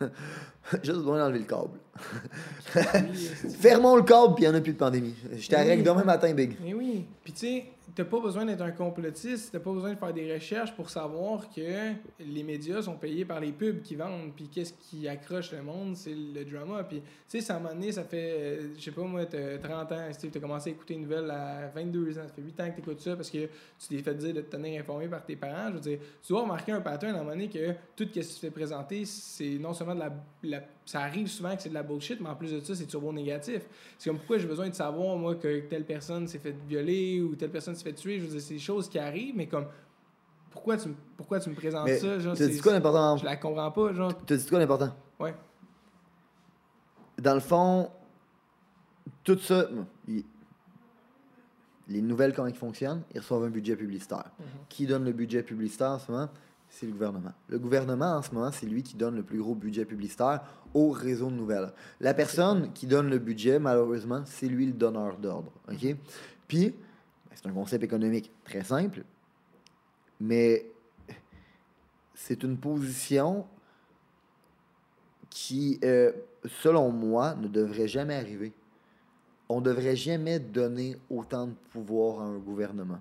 Juste 0.82 0.98
besoin 0.98 1.18
d'enlever 1.18 1.40
le 1.40 1.44
câble. 1.44 1.78
Fermons 3.60 3.96
le 3.96 4.02
câble, 4.02 4.34
puis 4.34 4.44
il 4.44 4.48
n'y 4.50 4.54
en 4.54 4.58
a 4.58 4.60
plus 4.60 4.72
de 4.72 4.78
pandémie. 4.78 5.14
Je 5.36 5.48
t'arrête 5.48 5.78
Oui. 5.78 5.84
demain 5.84 6.04
matin, 6.04 6.32
Big. 6.34 6.56
Mais 6.62 6.74
oui. 6.74 7.04
Puis 7.24 7.32
tu 7.32 7.38
sais, 7.40 7.64
t'as 7.94 8.04
pas 8.04 8.20
besoin 8.20 8.44
d'être 8.46 8.62
un 8.62 8.70
complotiste, 8.70 9.50
t'as 9.52 9.58
pas 9.58 9.72
besoin 9.72 9.92
de 9.92 9.98
faire 9.98 10.12
des 10.12 10.32
recherches 10.32 10.74
pour 10.74 10.88
savoir 10.90 11.50
que 11.50 11.92
les 12.20 12.42
médias 12.44 12.82
sont 12.82 12.94
payés 12.96 13.24
par 13.24 13.40
les 13.40 13.52
pubs 13.52 13.82
qui 13.82 13.96
vendent. 13.96 14.32
Puis 14.34 14.48
qu'est-ce 14.48 14.72
qui 14.74 15.08
accroche 15.08 15.52
le 15.52 15.62
monde, 15.62 15.96
c'est 15.96 16.14
le 16.14 16.44
drama. 16.44 16.84
Puis 16.84 17.00
tu 17.00 17.04
sais, 17.26 17.40
ça 17.40 17.58
m'a 17.58 17.72
donné, 17.74 17.90
ça 17.92 18.04
fait, 18.04 18.34
euh, 18.38 18.68
je 18.78 18.82
sais 18.82 18.90
pas 18.92 19.02
moi, 19.02 19.26
t'as 19.26 19.58
30 19.58 19.92
ans, 19.92 20.12
Steve, 20.12 20.30
t'as 20.30 20.40
commencé 20.40 20.70
à 20.70 20.72
écouter 20.72 20.94
une 20.94 21.02
nouvelle 21.02 21.30
à 21.30 21.68
22 21.74 22.18
ans. 22.18 22.22
Ça 22.26 22.32
fait 22.34 22.42
8 22.42 22.60
ans 22.60 22.70
que 22.70 22.76
t'écoutes 22.76 23.00
ça 23.00 23.16
parce 23.16 23.30
que 23.30 23.38
tu 23.78 23.88
t'es 23.88 23.98
fait 23.98 24.14
dire 24.14 24.34
de 24.34 24.40
te 24.42 24.56
tenir 24.56 24.80
informé 24.80 25.08
par 25.08 25.24
tes 25.24 25.36
parents. 25.36 25.68
Je 25.68 25.74
veux 25.74 25.80
dire, 25.80 25.98
tu 26.22 26.32
dois 26.32 26.42
remarquer 26.42 26.72
un 26.72 26.80
pattern 26.80 27.14
à 27.14 27.18
un 27.18 27.22
moment 27.22 27.32
donné 27.32 27.48
que 27.48 27.72
tout 27.96 28.04
ce 28.04 28.10
qui 28.10 28.22
se 28.22 28.38
fait 28.38 28.50
présenter, 28.50 29.04
c'est 29.04 29.58
non 29.58 29.72
seulement 29.74 29.94
de 29.94 30.00
la, 30.00 30.12
la- 30.44 30.62
Ça 30.86 31.00
arrive 31.02 31.28
souvent 31.28 31.54
que 31.54 31.62
c'est 31.62 31.68
de 31.68 31.74
la 31.74 31.82
bullshit, 31.84 32.20
mais 32.20 32.28
en 32.28 32.34
plus 32.34 32.52
de 32.52 32.60
ça, 32.60 32.74
c'est 32.74 32.86
turbo 32.86 33.12
négatif. 33.12 33.62
C'est 33.96 34.10
comme 34.10 34.18
pourquoi 34.18 34.38
j'ai 34.38 34.46
besoin 34.48 34.68
de 34.68 34.74
savoir, 34.74 35.16
moi, 35.16 35.36
que 35.36 35.60
telle 35.68 35.84
personne 35.84 36.26
s'est 36.26 36.38
fait 36.40 36.54
violer 36.68 37.20
ou 37.20 37.36
telle 37.36 37.50
personne 37.50 37.74
s'est 37.76 37.84
fait 37.84 37.92
tuer? 37.92 38.18
Je 38.18 38.24
veux 38.24 38.30
dire, 38.32 38.40
c'est 38.40 38.54
des 38.54 38.60
choses 38.60 38.88
qui 38.88 38.98
arrivent, 38.98 39.36
mais 39.36 39.46
comme. 39.46 39.66
Pourquoi 40.50 40.76
tu, 40.76 40.88
me- 40.88 40.94
pourquoi 41.16 41.38
tu 41.38 41.48
me 41.48 41.54
présentes 41.54 41.84
Mais 41.84 41.96
ça? 41.98 42.18
Genre, 42.18 42.34
tu 42.34 42.42
as 42.42 42.46
c'est- 42.46 42.52
dit 42.54 42.60
quoi 42.60 42.72
l'important? 42.72 43.16
Je 43.18 43.24
la 43.24 43.36
comprends 43.36 43.70
pas, 43.70 43.92
genre. 43.92 44.12
Tu 44.26 44.32
as 44.32 44.36
dit 44.36 44.46
quoi 44.48 44.58
l'important? 44.58 44.92
Ouais. 45.20 45.32
Dans 47.18 47.34
le 47.34 47.40
fond, 47.40 47.88
tout 49.22 49.38
ça, 49.38 49.68
les 51.88 52.02
nouvelles, 52.02 52.34
comment 52.34 52.48
ils 52.48 52.54
fonctionnent, 52.54 53.02
ils 53.14 53.18
reçoivent 53.20 53.44
un 53.44 53.50
budget 53.50 53.76
publicitaire. 53.76 54.30
Mhm. 54.38 54.46
Qui 54.68 54.86
donne 54.86 55.04
le 55.04 55.12
budget 55.12 55.42
publicitaire 55.42 55.90
en 55.90 55.98
ce 55.98 56.10
moment? 56.10 56.28
C'est 56.70 56.86
le 56.86 56.92
gouvernement. 56.92 57.32
Le 57.48 57.58
gouvernement, 57.58 58.16
en 58.16 58.22
ce 58.22 58.32
moment, 58.32 58.52
c'est 58.52 58.66
lui 58.66 58.82
qui 58.82 58.94
donne 58.96 59.16
le 59.16 59.24
plus 59.24 59.38
gros 59.38 59.56
budget 59.56 59.84
publicitaire 59.84 60.42
au 60.72 60.90
réseau 60.90 61.28
de 61.28 61.34
nouvelles. 61.34 61.72
La 62.00 62.14
personne 62.14 62.72
qui 62.72 62.86
donne 62.86 63.10
le 63.10 63.18
budget, 63.18 63.58
malheureusement, 63.58 64.22
c'est 64.24 64.46
lui 64.46 64.66
le 64.66 64.72
donneur 64.72 65.18
d'ordre. 65.18 65.52
OK? 65.68 65.96
Puis, 66.46 66.68
ben, 66.68 67.34
c'est 67.34 67.46
un 67.48 67.52
concept 67.52 67.82
économique 67.82 68.30
très 68.44 68.62
simple, 68.62 69.02
mais 70.20 70.64
c'est 72.14 72.42
une 72.44 72.56
position 72.56 73.46
qui, 75.28 75.80
euh, 75.82 76.12
selon 76.46 76.92
moi, 76.92 77.34
ne 77.34 77.48
devrait 77.48 77.88
jamais 77.88 78.14
arriver. 78.14 78.52
On 79.48 79.60
ne 79.60 79.64
devrait 79.64 79.96
jamais 79.96 80.38
donner 80.38 80.96
autant 81.10 81.48
de 81.48 81.54
pouvoir 81.72 82.20
à 82.20 82.24
un 82.24 82.38
gouvernement. 82.38 83.00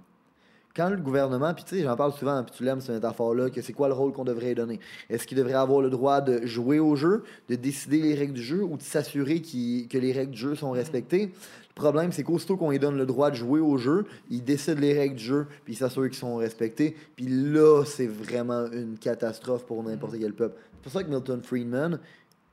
Quand 0.75 0.89
le 0.89 0.97
gouvernement, 0.97 1.53
puis 1.53 1.63
tu 1.63 1.77
sais, 1.77 1.83
j'en 1.83 1.95
parle 1.95 2.13
souvent, 2.13 2.43
puis 2.43 2.53
tu 2.55 2.63
l'aimes 2.63 2.79
cette 2.79 2.95
métaphore-là, 2.95 3.49
que 3.49 3.61
c'est 3.61 3.73
quoi 3.73 3.87
le 3.87 3.95
rôle 3.95 4.13
qu'on 4.13 4.23
devrait 4.23 4.53
donner? 4.53 4.79
Est-ce 5.09 5.25
qu'il 5.25 5.37
devrait 5.37 5.53
avoir 5.53 5.81
le 5.81 5.89
droit 5.89 6.21
de 6.21 6.45
jouer 6.45 6.79
au 6.79 6.95
jeu, 6.95 7.23
de 7.49 7.55
décider 7.55 8.01
les 8.01 8.13
règles 8.13 8.33
du 8.33 8.41
jeu 8.41 8.63
ou 8.63 8.77
de 8.77 8.81
s'assurer 8.83 9.41
qu'il- 9.41 9.87
que 9.87 9.97
les 9.97 10.11
règles 10.11 10.31
du 10.31 10.37
jeu 10.37 10.55
sont 10.55 10.71
respectées? 10.71 11.31
Le 11.69 11.73
problème, 11.81 12.11
c'est 12.11 12.23
qu'aussitôt 12.23 12.55
qu'on 12.55 12.69
lui 12.71 12.79
donne 12.79 12.97
le 12.97 13.05
droit 13.05 13.31
de 13.31 13.35
jouer 13.35 13.59
au 13.59 13.77
jeu, 13.77 14.05
il 14.29 14.43
décide 14.43 14.79
les 14.79 14.93
règles 14.93 15.15
du 15.15 15.23
jeu, 15.23 15.47
puis 15.63 15.73
il 15.73 15.77
s'assure 15.77 16.03
qu'ils 16.03 16.19
sont 16.19 16.35
respectés. 16.35 16.95
Puis 17.15 17.25
là, 17.27 17.83
c'est 17.85 18.07
vraiment 18.07 18.67
une 18.71 18.97
catastrophe 18.97 19.65
pour 19.65 19.81
n'importe 19.83 20.19
quel 20.19 20.33
peuple. 20.33 20.55
C'est 20.75 20.83
pour 20.83 20.91
ça 20.91 21.03
que 21.03 21.09
Milton 21.09 21.41
Friedman 21.41 21.99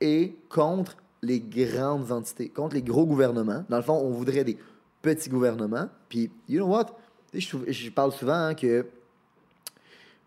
est 0.01 0.33
contre 0.49 0.97
les 1.21 1.39
grandes 1.39 2.11
entités, 2.11 2.49
contre 2.49 2.75
les 2.75 2.81
gros 2.83 3.05
gouvernements. 3.05 3.63
Dans 3.69 3.77
le 3.77 3.83
fond, 3.83 3.99
on 4.03 4.11
voudrait 4.11 4.43
des 4.43 4.57
petits 5.01 5.29
gouvernements. 5.29 5.89
Puis, 6.09 6.31
you 6.47 6.57
know 6.57 6.67
what? 6.67 6.87
Je, 7.33 7.89
parle 7.89 8.11
souvent 8.11 8.33
hein, 8.47 8.55
que 8.55 8.85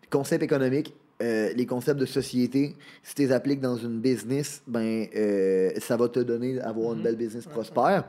les 0.01 0.07
concepts 0.09 0.43
économiques, 0.43 0.93
euh, 1.21 1.51
les 1.53 1.65
concepts 1.65 1.99
de 1.99 2.05
société, 2.05 2.75
si 3.03 3.15
tu 3.15 3.21
les 3.23 3.31
appliques 3.31 3.61
dans 3.61 3.75
une 3.77 3.99
business, 3.99 4.61
ben, 4.67 5.07
euh, 5.15 5.71
ça 5.79 5.97
va 5.97 6.07
te 6.09 6.19
donner 6.19 6.59
avoir 6.61 6.93
une 6.93 6.99
Mhm. 6.99 7.03
belle 7.03 7.15
business 7.15 7.45
prospère. 7.45 8.05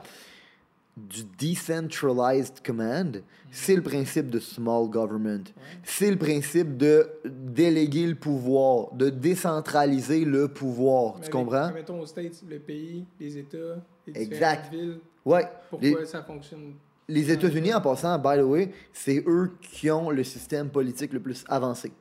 Du 0.95 1.23
decentralized 1.39 2.63
command, 2.65 3.23
c'est 3.51 3.75
le 3.77 3.83
principe 3.83 4.29
de 4.29 4.39
small 4.39 4.89
government. 4.91 5.45
C'est 5.83 6.11
le 6.11 6.19
principe 6.19 6.77
de 6.77 7.09
déléguer 7.25 8.07
le 8.07 8.15
pouvoir, 8.15 8.93
de 8.93 9.09
décentraliser 9.09 10.27
le 10.27 10.49
pouvoir. 10.49 11.15
Mais 11.15 11.21
tu 11.21 11.21
avec- 11.21 11.33
comprends? 11.33 11.73
Mettons 11.73 12.01
aux 12.01 12.07
States, 12.07 12.43
le 12.47 12.59
pays, 12.59 13.07
les 13.19 13.39
États, 13.39 13.83
les 14.07 14.21
Exact. 14.23 14.71
villes. 14.71 14.99
Ouais. 15.25 15.49
Pourquoi 15.71 15.89
Les- 16.01 16.05
ça 16.07 16.23
fonctionne? 16.23 16.75
Les 17.13 17.31
États-Unis, 17.31 17.75
en 17.75 17.81
passant, 17.83 18.19
by 18.19 18.39
the 18.39 18.43
way, 18.43 18.73
c'est 18.93 19.23
eux 19.27 19.53
qui 19.61 19.91
ont 19.91 20.09
le 20.11 20.25
système 20.25 20.71
politique 20.71 21.13
le 21.13 21.21
plus 21.21 21.45
avancé. 21.49 21.93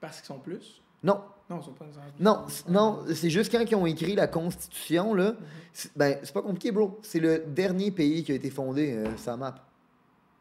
Parce 0.00 0.16
qu'ils 0.18 0.26
sont 0.26 0.38
plus? 0.40 0.82
Non, 1.04 1.20
Non, 1.48 1.60
ils 1.60 1.64
sont 1.64 1.72
pas 1.72 1.84
non, 2.18 2.46
non, 2.68 3.04
c'est 3.14 3.28
juste 3.30 3.52
quand 3.52 3.60
ils 3.60 3.74
ont 3.76 3.86
écrit 3.86 4.14
la 4.16 4.26
Constitution, 4.26 5.14
là, 5.14 5.34
c'est- 5.72 5.90
ben, 5.96 6.18
c'est 6.22 6.32
pas 6.32 6.42
compliqué, 6.42 6.72
bro. 6.72 6.98
C'est 7.02 7.20
le 7.20 7.44
dernier 7.46 7.90
pays 7.90 8.24
qui 8.24 8.32
a 8.32 8.34
été 8.34 8.50
fondé, 8.50 8.92
euh, 8.92 9.16
sa 9.16 9.36
map. 9.36 9.54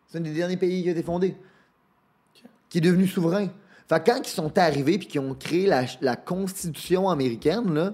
C'est 0.08 0.18
un 0.18 0.22
des 0.22 0.34
derniers 0.34 0.58
pays 0.58 0.82
qui 0.84 0.90
a 0.90 0.94
été 0.94 1.04
fondé, 1.04 1.36
qui 2.70 2.78
est 2.78 2.82
devenu 2.82 3.08
souverain. 3.08 3.50
Fait 3.90 4.04
quand 4.06 4.22
ils 4.24 4.30
sont 4.30 4.58
arrivés 4.58 4.98
puis 4.98 5.08
qu'ils 5.08 5.22
ont 5.22 5.36
créé 5.36 5.68
la, 5.68 5.84
la 6.02 6.16
Constitution 6.16 7.10
américaine, 7.10 7.74
là, 7.74 7.94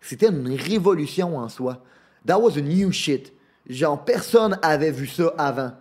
c'était 0.00 0.28
une 0.30 0.54
révolution 0.54 1.36
en 1.36 1.48
soi. 1.48 1.84
That 2.26 2.38
was 2.40 2.56
a 2.58 2.62
new 2.62 2.90
shit. 2.90 3.32
Genre, 3.68 4.04
personne 4.04 4.58
avait 4.62 4.90
vu 4.90 5.06
ça 5.06 5.32
avant. 5.38 5.72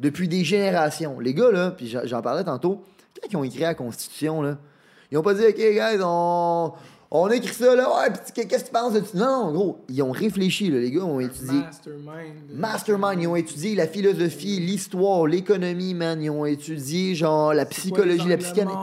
Depuis 0.00 0.28
des 0.28 0.44
générations. 0.44 1.18
Les 1.18 1.34
gars, 1.34 1.50
là, 1.50 1.70
puis 1.72 1.92
j'en 2.04 2.22
parlais 2.22 2.44
tantôt, 2.44 2.84
quand 3.20 3.28
ils 3.30 3.36
ont 3.36 3.44
écrit 3.44 3.60
la 3.60 3.74
Constitution, 3.74 4.42
là, 4.42 4.58
ils 5.10 5.18
ont 5.18 5.22
pas 5.22 5.34
dit, 5.34 5.44
OK, 5.44 5.56
guys, 5.56 5.98
on, 6.02 6.72
on 7.10 7.30
écrit 7.30 7.54
ça, 7.54 7.74
là, 7.74 7.88
ouais, 7.88 8.10
puis 8.10 8.46
qu'est-ce 8.46 8.64
que 8.64 8.68
tu 8.68 8.72
penses 8.72 8.92
de 8.92 9.00
ça? 9.00 9.16
Non, 9.16 9.46
non, 9.46 9.52
gros, 9.52 9.78
ils 9.88 10.02
ont 10.02 10.10
réfléchi, 10.10 10.70
là, 10.70 10.78
les 10.78 10.90
gars 10.90 11.04
ont 11.04 11.20
étudié. 11.20 11.60
Mastermind. 11.60 12.34
Mastermind, 12.52 13.22
ils 13.22 13.26
ont 13.26 13.36
étudié 13.36 13.74
la 13.74 13.86
philosophie, 13.86 14.60
l'histoire, 14.60 15.26
l'économie, 15.26 15.94
man. 15.94 16.22
Ils 16.22 16.28
ont 16.28 16.44
étudié, 16.44 17.14
genre, 17.14 17.54
la 17.54 17.64
psychologie, 17.64 18.28
la 18.28 18.36
psychanalyse. 18.36 18.76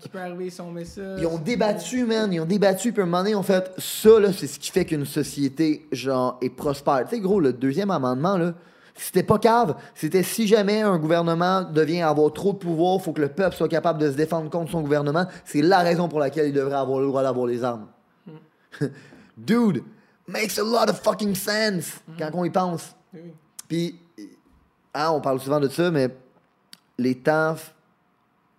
qui 0.00 0.08
peut 0.08 0.20
arriver 0.20 0.50
si 0.50 0.60
on 0.60 0.70
met 0.70 0.84
ça? 0.84 1.18
Ils 1.18 1.26
ont 1.26 1.38
débattu, 1.38 2.04
man. 2.04 2.32
Ils 2.32 2.40
ont 2.40 2.46
débattu, 2.46 2.92
puis 2.92 3.00
à 3.00 3.04
un 3.04 3.06
moment 3.06 3.18
donné, 3.18 3.30
ils 3.30 3.36
ont 3.36 3.42
fait 3.42 3.72
ça, 3.76 4.20
là, 4.20 4.32
c'est 4.32 4.46
ce 4.46 4.60
qui 4.60 4.70
fait 4.70 4.84
qu'une 4.84 5.04
société, 5.04 5.88
genre, 5.90 6.38
est 6.40 6.50
prospère. 6.50 7.06
Tu 7.08 7.16
sais, 7.16 7.20
gros, 7.20 7.40
le 7.40 7.52
deuxième 7.52 7.90
amendement, 7.90 8.36
là, 8.36 8.54
c'était 9.00 9.22
pas 9.22 9.38
cave. 9.38 9.76
C'était 9.94 10.22
si 10.22 10.46
jamais 10.46 10.82
un 10.82 10.98
gouvernement 10.98 11.62
devient 11.62 12.02
avoir 12.02 12.32
trop 12.32 12.52
de 12.52 12.58
pouvoir, 12.58 13.00
faut 13.00 13.12
que 13.12 13.20
le 13.20 13.28
peuple 13.28 13.54
soit 13.56 13.68
capable 13.68 14.00
de 14.00 14.10
se 14.10 14.16
défendre 14.16 14.50
contre 14.50 14.70
son 14.70 14.82
gouvernement. 14.82 15.26
C'est 15.44 15.62
la 15.62 15.78
raison 15.78 16.08
pour 16.08 16.18
laquelle 16.18 16.48
il 16.48 16.52
devrait 16.52 16.76
avoir 16.76 17.00
le 17.00 17.06
droit 17.06 17.22
d'avoir 17.22 17.46
les 17.46 17.62
armes. 17.64 17.86
Dude, 19.36 19.82
makes 20.26 20.58
a 20.58 20.62
lot 20.62 20.90
of 20.90 21.00
fucking 21.00 21.34
sense 21.34 22.00
quand 22.18 22.30
on 22.34 22.44
y 22.44 22.50
pense. 22.50 22.94
Puis, 23.68 23.98
hein, 24.94 25.10
on 25.12 25.20
parle 25.20 25.40
souvent 25.40 25.60
de 25.60 25.68
ça, 25.68 25.90
mais 25.90 26.08
les 26.98 27.14
temps 27.16 27.54
f- 27.54 27.70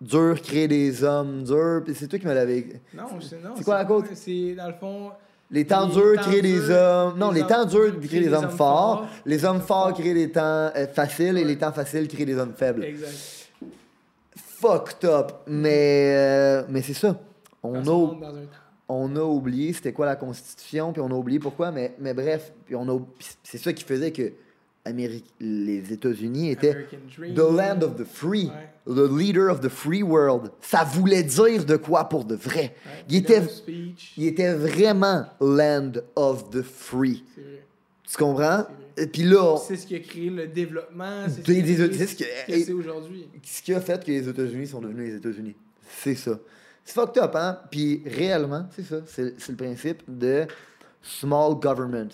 dur 0.00 0.40
créer 0.40 0.66
des 0.68 1.04
hommes 1.04 1.42
durs. 1.44 1.82
Puis 1.84 1.94
c'est 1.94 2.08
toi 2.08 2.18
qui 2.18 2.26
me 2.26 2.32
l'avais. 2.32 2.80
Non, 2.94 3.04
c'est 3.20 3.42
non. 3.42 3.50
C'est 3.56 3.64
quoi 3.64 3.74
la 3.74 3.84
cause? 3.84 4.04
C'est 4.14 4.54
dans 4.54 4.68
le 4.68 4.74
fond. 4.74 5.10
Les 5.50 5.66
temps 5.66 5.86
Les 5.86 5.92
durs 5.92 6.16
temps 6.16 6.22
créent 6.22 6.42
des 6.42 6.70
hommes. 6.70 7.18
Non, 7.18 7.30
les 7.30 7.40
les 7.40 7.46
temps 7.46 7.64
durs 7.64 7.98
créent 8.00 8.20
des 8.20 8.32
hommes 8.32 8.50
forts. 8.50 9.06
Les 9.26 9.44
hommes 9.44 9.60
forts 9.60 9.92
créent 9.94 10.14
des 10.14 10.30
temps 10.30 10.70
euh, 10.76 10.86
faciles 10.86 11.38
et 11.38 11.44
les 11.44 11.58
temps 11.58 11.72
faciles 11.72 12.06
créent 12.06 12.24
des 12.24 12.36
hommes 12.36 12.54
faibles. 12.56 12.84
Exact. 12.84 13.48
Fucked 14.36 15.08
up. 15.08 15.32
Mais, 15.46 16.14
euh, 16.14 16.62
mais 16.68 16.82
c'est 16.82 16.94
ça. 16.94 17.18
On 17.62 17.86
a, 17.86 18.16
on 18.88 19.16
a 19.16 19.22
oublié 19.22 19.72
c'était 19.72 19.92
quoi 19.92 20.06
la 20.06 20.16
Constitution, 20.16 20.92
puis 20.92 21.02
on 21.02 21.08
a 21.08 21.14
oublié 21.14 21.38
pourquoi. 21.38 21.70
Mais, 21.72 21.94
mais 21.98 22.14
bref, 22.14 22.52
puis 22.64 22.76
on 22.76 22.88
a, 22.88 22.98
puis 22.98 23.28
c'est 23.42 23.58
ça 23.58 23.72
qui 23.72 23.84
faisait 23.84 24.12
que 24.12 24.32
Amérique, 24.84 25.26
les 25.40 25.92
États-Unis 25.92 26.50
étaient 26.50 26.86
Dream. 27.16 27.34
the 27.34 27.38
land 27.38 27.82
of 27.82 27.96
the 27.96 28.04
free, 28.04 28.46
Ouais. 28.46 28.94
the 28.94 29.12
leader 29.12 29.50
of 29.50 29.60
the 29.60 29.68
free 29.68 30.02
world. 30.02 30.50
Ça 30.62 30.84
voulait 30.84 31.22
dire 31.22 31.66
de 31.66 31.76
quoi 31.76 32.04
pour 32.08 32.24
de 32.24 32.34
vrai? 32.34 32.74
Ouais, 32.86 33.04
Il 33.10 33.16
était, 33.16 33.42
il 34.16 34.26
était 34.26 34.54
vraiment 34.54 35.26
land 35.40 35.92
of 36.16 36.48
the 36.50 36.62
free. 36.62 37.22
Tu 38.08 38.16
comprends? 38.16 38.64
Et 38.96 39.06
puis 39.06 39.22
là, 39.22 39.56
C'est 39.58 39.76
ce 39.76 39.86
qui 39.86 39.94
a 39.96 40.00
créé 40.00 40.30
le 40.30 40.46
développement. 40.48 41.26
C'est 41.28 41.42
ce 41.44 42.14
qui 42.16 42.24
a 42.24 42.64
ce 42.66 42.72
aujourd'hui. 42.72 43.28
qui 43.62 43.74
a 43.74 43.80
fait 43.80 44.02
que 44.04 44.10
les 44.10 44.28
États-Unis 44.28 44.66
sont 44.66 44.80
devenus 44.80 45.10
les 45.12 45.16
États-Unis. 45.16 45.54
C'est 45.98 46.14
ça. 46.14 46.38
C'est 46.84 46.94
fucked 46.94 47.22
up, 47.22 47.32
hein? 47.36 47.58
Puis 47.70 48.02
réellement, 48.06 48.66
c'est 48.74 48.82
ça. 48.84 48.96
C'est 49.06 49.48
le 49.50 49.56
principe 49.56 50.02
de 50.08 50.46
small 51.02 51.54
government. 51.60 52.08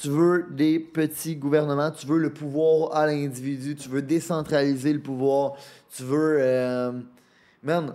Tu 0.00 0.08
veux 0.08 0.46
des 0.50 0.78
petits 0.78 1.36
gouvernements, 1.36 1.90
tu 1.90 2.06
veux 2.06 2.18
le 2.18 2.32
pouvoir 2.32 2.94
à 2.96 3.06
l'individu, 3.06 3.74
tu 3.76 3.88
veux 3.88 4.02
décentraliser 4.02 4.92
le 4.92 5.00
pouvoir, 5.00 5.54
tu 5.94 6.02
veux. 6.02 6.38
euh, 6.40 6.92
man, 7.62 7.94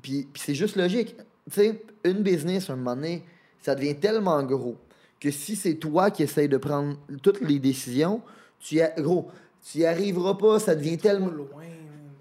puis, 0.00 0.28
c'est 0.34 0.54
juste 0.54 0.76
logique. 0.76 1.16
Tu 1.50 1.52
sais, 1.60 1.82
une 2.04 2.22
business, 2.22 2.70
un 2.70 2.76
moment 2.76 2.94
donné, 2.96 3.24
ça 3.60 3.74
devient 3.74 3.96
tellement 3.96 4.42
gros 4.42 4.76
que 5.20 5.30
si 5.30 5.54
c'est 5.54 5.74
toi 5.74 6.10
qui 6.10 6.22
essayes 6.24 6.48
de 6.48 6.56
prendre 6.56 6.96
toutes 7.22 7.40
les 7.40 7.58
décisions, 7.58 8.20
tu 8.58 8.76
y 8.76 8.82
a- 8.82 8.92
gros, 9.00 9.28
tu 9.64 9.78
y 9.78 9.86
arriveras 9.86 10.34
pas, 10.34 10.58
ça 10.58 10.74
devient 10.74 10.98
tellement 10.98 11.28
loin. 11.30 11.46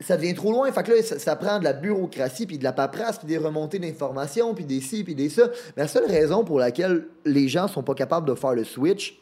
Ça 0.02 0.18
devient 0.18 0.34
trop 0.34 0.52
loin. 0.52 0.72
Fait 0.72 0.84
que 0.84 0.92
là, 0.92 1.02
ça, 1.04 1.20
ça 1.20 1.36
prend 1.36 1.60
de 1.60 1.64
la 1.64 1.74
bureaucratie, 1.74 2.46
puis 2.46 2.58
de 2.58 2.64
la 2.64 2.74
paperasse, 2.74 3.20
puis 3.20 3.28
des 3.28 3.38
remontées 3.38 3.80
d'informations, 3.80 4.54
puis 4.54 4.66
des 4.66 4.82
ci, 4.82 5.04
puis 5.04 5.16
des 5.16 5.30
ça. 5.30 5.50
Mais 5.76 5.84
la 5.84 5.88
seule 5.88 6.06
raison 6.06 6.44
pour 6.44 6.60
laquelle 6.60 7.08
les 7.26 7.48
gens 7.48 7.68
sont 7.68 7.84
pas 7.84 7.96
capables 7.96 8.28
de 8.28 8.36
faire 8.36 8.54
le 8.54 8.64
switch 8.64 9.22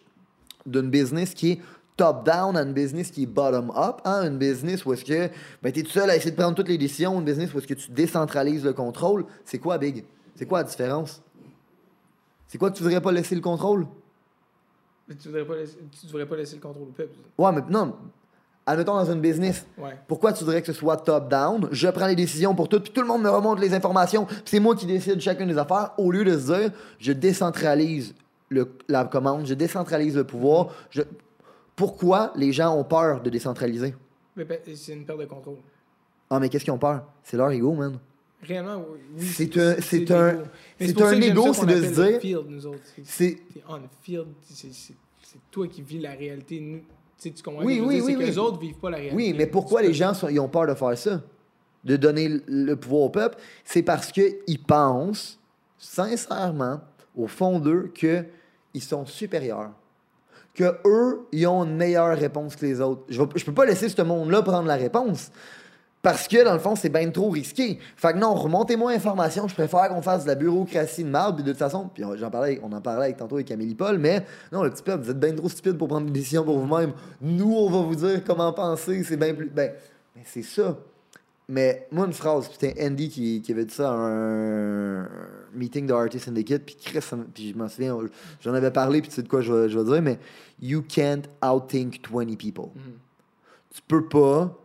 d'une 0.66 0.90
business 0.90 1.34
qui 1.34 1.52
est 1.52 1.60
top-down 1.98 2.56
à 2.56 2.62
une 2.62 2.74
business 2.74 3.12
qui 3.12 3.24
est 3.24 3.26
bottom-up, 3.26 4.00
hein, 4.06 4.24
une 4.26 4.38
business 4.38 4.86
où 4.86 4.94
est-ce 4.94 5.04
que 5.04 5.30
ben, 5.62 5.72
tu 5.72 5.82
es 5.82 5.84
tout 5.84 5.92
seul 5.92 6.10
à 6.10 6.16
essayer 6.16 6.32
de 6.32 6.38
prendre 6.38 6.56
toutes 6.56 6.70
les 6.70 6.78
décisions, 6.78 7.20
une 7.20 7.26
business 7.26 7.54
où 7.54 7.58
est-ce 7.58 7.68
que 7.68 7.74
tu 7.74 7.92
décentralises 7.92 8.64
le 8.64 8.72
contrôle, 8.72 9.26
c'est 9.44 9.60
quoi, 9.60 9.78
Big? 9.78 10.06
C'est 10.36 10.46
quoi 10.46 10.60
la 10.60 10.64
différence? 10.64 11.22
C'est 12.48 12.58
quoi 12.58 12.72
que 12.72 12.78
tu 12.78 12.84
voudrais 12.84 13.02
pas 13.02 13.12
laisser 13.12 13.36
le 13.36 13.42
contrôle? 13.42 13.86
Mais 15.10 15.16
Tu 15.16 15.28
devrais 15.28 15.46
pas 15.46 15.56
laisser, 15.56 15.78
tu 16.00 16.06
devrais 16.06 16.26
pas 16.26 16.38
laisser 16.38 16.56
le 16.56 16.62
contrôle 16.62 16.88
au 16.88 16.92
peuple. 16.92 17.16
Ouais, 17.38 17.52
mais 17.52 17.62
non. 17.70 17.96
Admettons 18.72 18.94
dans 18.94 19.12
une 19.12 19.20
business, 19.20 19.66
Ouais. 19.80 19.98
Pourquoi 20.08 20.32
tu 20.32 20.44
voudrais 20.44 20.62
que 20.62 20.68
ce 20.68 20.74
soit 20.74 20.96
top-down? 20.98 21.70
Je 21.72 21.88
prends 21.88 22.06
les 22.06 22.16
décisions 22.16 22.54
pour 22.54 22.70
tout, 22.70 22.80
puis 22.80 22.92
tout 22.92 23.02
le 23.02 23.08
monde 23.08 23.24
me 23.24 23.30
remonte 23.30 23.60
les 23.60 23.74
informations, 23.74 24.26
puis 24.26 24.38
c'est 24.46 24.60
moi 24.60 24.76
qui 24.76 24.86
décide 24.86 25.20
chacune 25.20 25.48
des 25.48 25.58
affaires, 25.58 25.94
au 25.98 26.12
lieu 26.12 26.24
de 26.24 26.38
se 26.38 26.46
dire, 26.54 26.72
je 27.00 27.12
décentralise 27.12 28.14
le- 28.50 28.72
la 28.88 29.06
commande, 29.06 29.48
je 29.48 29.56
décentralise 29.56 30.16
le 30.16 30.24
pouvoir. 30.24 30.68
je- 30.92 31.02
Pourquoi 31.76 32.32
les 32.36 32.52
gens 32.52 32.76
ont 32.78 32.84
peur 32.84 33.22
de 33.22 33.30
décentraliser? 33.30 33.96
Ben, 34.36 34.46
c'est 34.76 34.94
une 34.94 35.06
perte 35.06 35.20
de 35.20 35.26
contrôle. 35.26 35.58
Ah, 36.30 36.40
mais 36.40 36.50
qu'est-ce 36.50 36.64
qu'ils 36.66 36.74
ont 36.74 36.78
peur? 36.78 37.04
C'est 37.24 37.38
leur 37.38 37.50
ego, 37.52 37.74
man. 37.74 37.98
Réellement, 38.44 38.84
oui. 39.18 39.26
C'est 39.26 39.58
un- 39.58 39.76
c'est 39.82 40.12
un- 40.12 40.44
c'est 40.80 41.02
un 41.02 41.12
ego, 41.22 41.54
c'est 41.54 41.66
de 41.66 41.82
se 41.82 42.02
dire- 42.04 42.20
Field, 42.22 42.46
nous 42.50 42.66
autres. 42.68 42.80
C'est- 43.04 43.38
on 43.68 43.80
field, 44.04 44.28
c'est- 44.44 44.72
c'est 44.74 44.94
c'est 45.24 45.40
toi 45.52 45.68
qui 45.68 45.82
vis 45.82 46.00
la 46.00 46.12
réalité. 46.12 46.60
Nous, 46.60 46.82
tu 47.20 47.30
sais, 47.30 47.36
tu 47.36 47.44
comprends? 47.44 47.64
Oui, 47.64 47.80
oui, 47.82 47.96
dire? 47.96 48.06
oui, 48.06 48.12
C'est 48.14 48.18
oui. 48.18 48.24
que 48.24 48.30
les 48.30 48.38
autres 48.38 48.60
vivent 48.60 48.78
pas 48.80 48.90
la 48.90 48.98
réalité. 48.98 49.16
Oui, 49.16 49.34
mais 49.38 49.46
pourquoi 49.46 49.82
les 49.82 49.94
gens 49.94 50.14
sont- 50.14 50.30
ils 50.30 50.40
ont 50.40 50.48
peur 50.48 50.66
de 50.68 50.74
faire 50.74 50.98
ça? 50.98 51.22
De 51.84 51.96
donner 51.96 52.28
le- 52.30 52.44
le 52.48 52.76
pouvoir 52.76 53.04
au 53.04 53.10
peuple? 53.10 53.38
C'est 53.64 53.84
parce 53.84 54.12
qu'ils 54.12 54.64
pensent, 54.68 55.40
sincèrement, 55.78 56.82
au 57.16 57.28
fond 57.28 57.60
d'eux, 57.60 57.92
qu'ils 57.94 58.82
sont 58.82 59.06
supérieurs. 59.06 59.72
Que 60.54 60.76
eux, 60.86 61.22
ils 61.32 61.48
ont 61.48 61.64
une 61.64 61.76
meilleure 61.78 62.18
réponse 62.18 62.56
que 62.56 62.66
les 62.66 62.82
autres. 62.82 63.04
Je 63.10 63.22
ne 63.22 63.26
peux 63.28 63.54
pas 63.54 63.66
laisser 63.66 63.88
ce 63.90 64.02
monde-là 64.02 64.42
prendre 64.42 64.68
la 64.68 64.76
réponse. 64.76 65.32
Parce 66.02 66.30
que, 66.30 66.46
dans 66.46 66.54
le 66.54 66.60
fond, 66.60 66.76
c'est 66.78 66.88
bien 66.90 67.10
trop 67.10 67.30
risqué. 67.30 67.78
Fait 67.98 68.14
que 68.14 68.18
non, 68.18 68.34
remontez-moi 68.34 68.94
l'information. 68.94 69.48
Je 69.50 69.54
préfère 69.54 69.90
qu'on 69.90 70.02
fasse 70.02 70.24
de 70.24 70.30
la 70.30 70.36
bureaucratie 70.36 71.04
de 71.04 71.10
marde. 71.10 71.36
Puis 71.36 71.44
de 71.44 71.50
toute 71.52 71.60
façon, 71.60 71.90
puis 71.94 72.06
on- 72.06 72.16
j'en 72.16 72.30
parlais, 72.32 72.58
on 72.64 72.72
en 72.72 72.80
parlait 72.80 73.06
avec, 73.06 73.18
tantôt 73.18 73.36
avec 73.36 73.52
Amélie 73.52 73.76
Paul, 73.76 73.98
mais 73.98 74.26
non, 74.54 74.64
le 74.64 74.70
petit 74.70 74.82
peuple, 74.84 75.04
vous 75.04 75.12
êtes 75.12 75.20
bien 75.20 75.34
trop 75.36 75.50
stupide 75.50 75.78
pour 75.78 75.90
prendre 75.90 76.06
des 76.06 76.14
décisions 76.14 76.44
pour 76.46 76.58
vous-même. 76.58 76.94
Nous, 77.22 77.54
on 77.54 77.70
va 77.70 77.80
vous 77.82 77.96
dire 77.96 78.24
comment 78.24 78.54
penser. 78.54 79.04
C'est 79.04 79.18
bien 79.18 79.34
plus. 79.34 79.50
Ben, 79.50 79.74
c'est 80.24 80.42
ça. 80.44 80.78
Mais 81.52 81.88
moi, 81.92 82.06
une 82.06 82.14
phrase, 82.14 82.48
puis 82.48 82.58
c'était 82.62 82.86
Andy 82.86 83.10
qui, 83.10 83.42
qui 83.42 83.52
avait 83.52 83.66
dit 83.66 83.74
ça 83.74 83.90
à 83.90 83.96
un 83.96 85.10
meeting 85.54 85.88
de 85.88 85.94
Artist 85.94 86.26
Syndicate, 86.26 86.62
puis 86.64 86.76
Chris, 86.80 87.00
puis 87.34 87.50
je 87.52 87.58
m'en 87.58 87.68
souviens, 87.68 87.98
j'en 88.40 88.54
avais 88.54 88.70
parlé, 88.70 89.02
puis 89.02 89.10
tu 89.10 89.16
sais 89.16 89.24
de 89.24 89.28
quoi 89.28 89.42
je 89.42 89.52
vais, 89.52 89.68
je 89.68 89.80
vais 89.80 89.92
dire, 89.92 90.02
mais 90.02 90.20
you 90.62 90.84
can't 90.88 91.24
outthink 91.44 92.02
20 92.10 92.38
people. 92.38 92.66
Mhm. 92.76 92.94
Tu 93.74 93.82
peux 93.88 94.06
pas, 94.08 94.56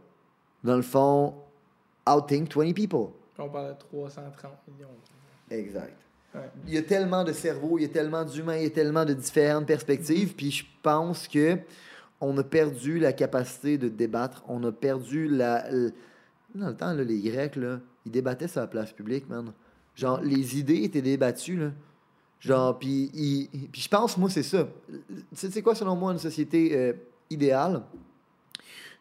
dans 0.65 0.77
le 0.77 0.83
fond, 0.83 1.35
outthink 2.09 2.57
20 2.57 2.73
people. 2.73 3.09
On 3.39 3.49
parle 3.49 3.75
de 3.75 3.79
330 3.79 4.53
millions. 4.69 4.89
Exact. 5.51 5.97
Ouais. 6.35 6.51
Il 6.67 6.75
y 6.75 6.79
a 6.79 6.83
tellement 6.83 7.23
de 7.23 7.33
cerveaux, 7.33 7.79
il 7.79 7.83
y 7.83 7.85
a 7.85 7.89
tellement 7.89 8.25
d'humains, 8.25 8.57
il 8.57 8.65
y 8.65 8.67
a 8.67 8.71
tellement 8.71 9.05
de 9.05 9.15
différentes 9.15 9.67
perspectives, 9.67 10.35
puis 10.35 10.51
je 10.51 10.65
pense 10.83 11.29
que 11.29 11.59
on 12.21 12.37
a 12.39 12.43
perdu 12.43 12.99
la 12.99 13.13
capacité 13.13 13.77
de 13.77 13.89
débattre, 13.89 14.43
on 14.49 14.63
a 14.65 14.73
perdu 14.73 15.29
la... 15.29 15.69
Dans 16.55 16.69
le 16.69 16.77
temps, 16.77 16.93
là, 16.93 17.05
les 17.05 17.21
Grecs, 17.21 17.57
là, 17.57 17.81
ils 18.07 18.13
débattaient 18.13 18.49
sur 18.49 18.61
la 18.61 18.67
place 18.67 18.93
publique, 18.93 19.29
man. 19.29 19.53
Genre, 19.95 20.21
les 20.23 20.59
idées 20.59 20.85
étaient 20.85 21.03
débattues, 21.03 21.57
là. 21.57 21.71
Genre, 22.41 22.79
puis 22.79 23.11
je 23.73 23.89
pense, 23.89 24.17
moi, 24.17 24.31
c'est 24.31 24.43
ça. 24.43 24.69
Tu 25.37 25.51
sais 25.51 25.63
quoi, 25.63 25.75
selon 25.75 25.97
moi, 25.97 26.13
une 26.13 26.19
société 26.19 26.77
euh, 26.77 26.93
idéale? 27.31 27.83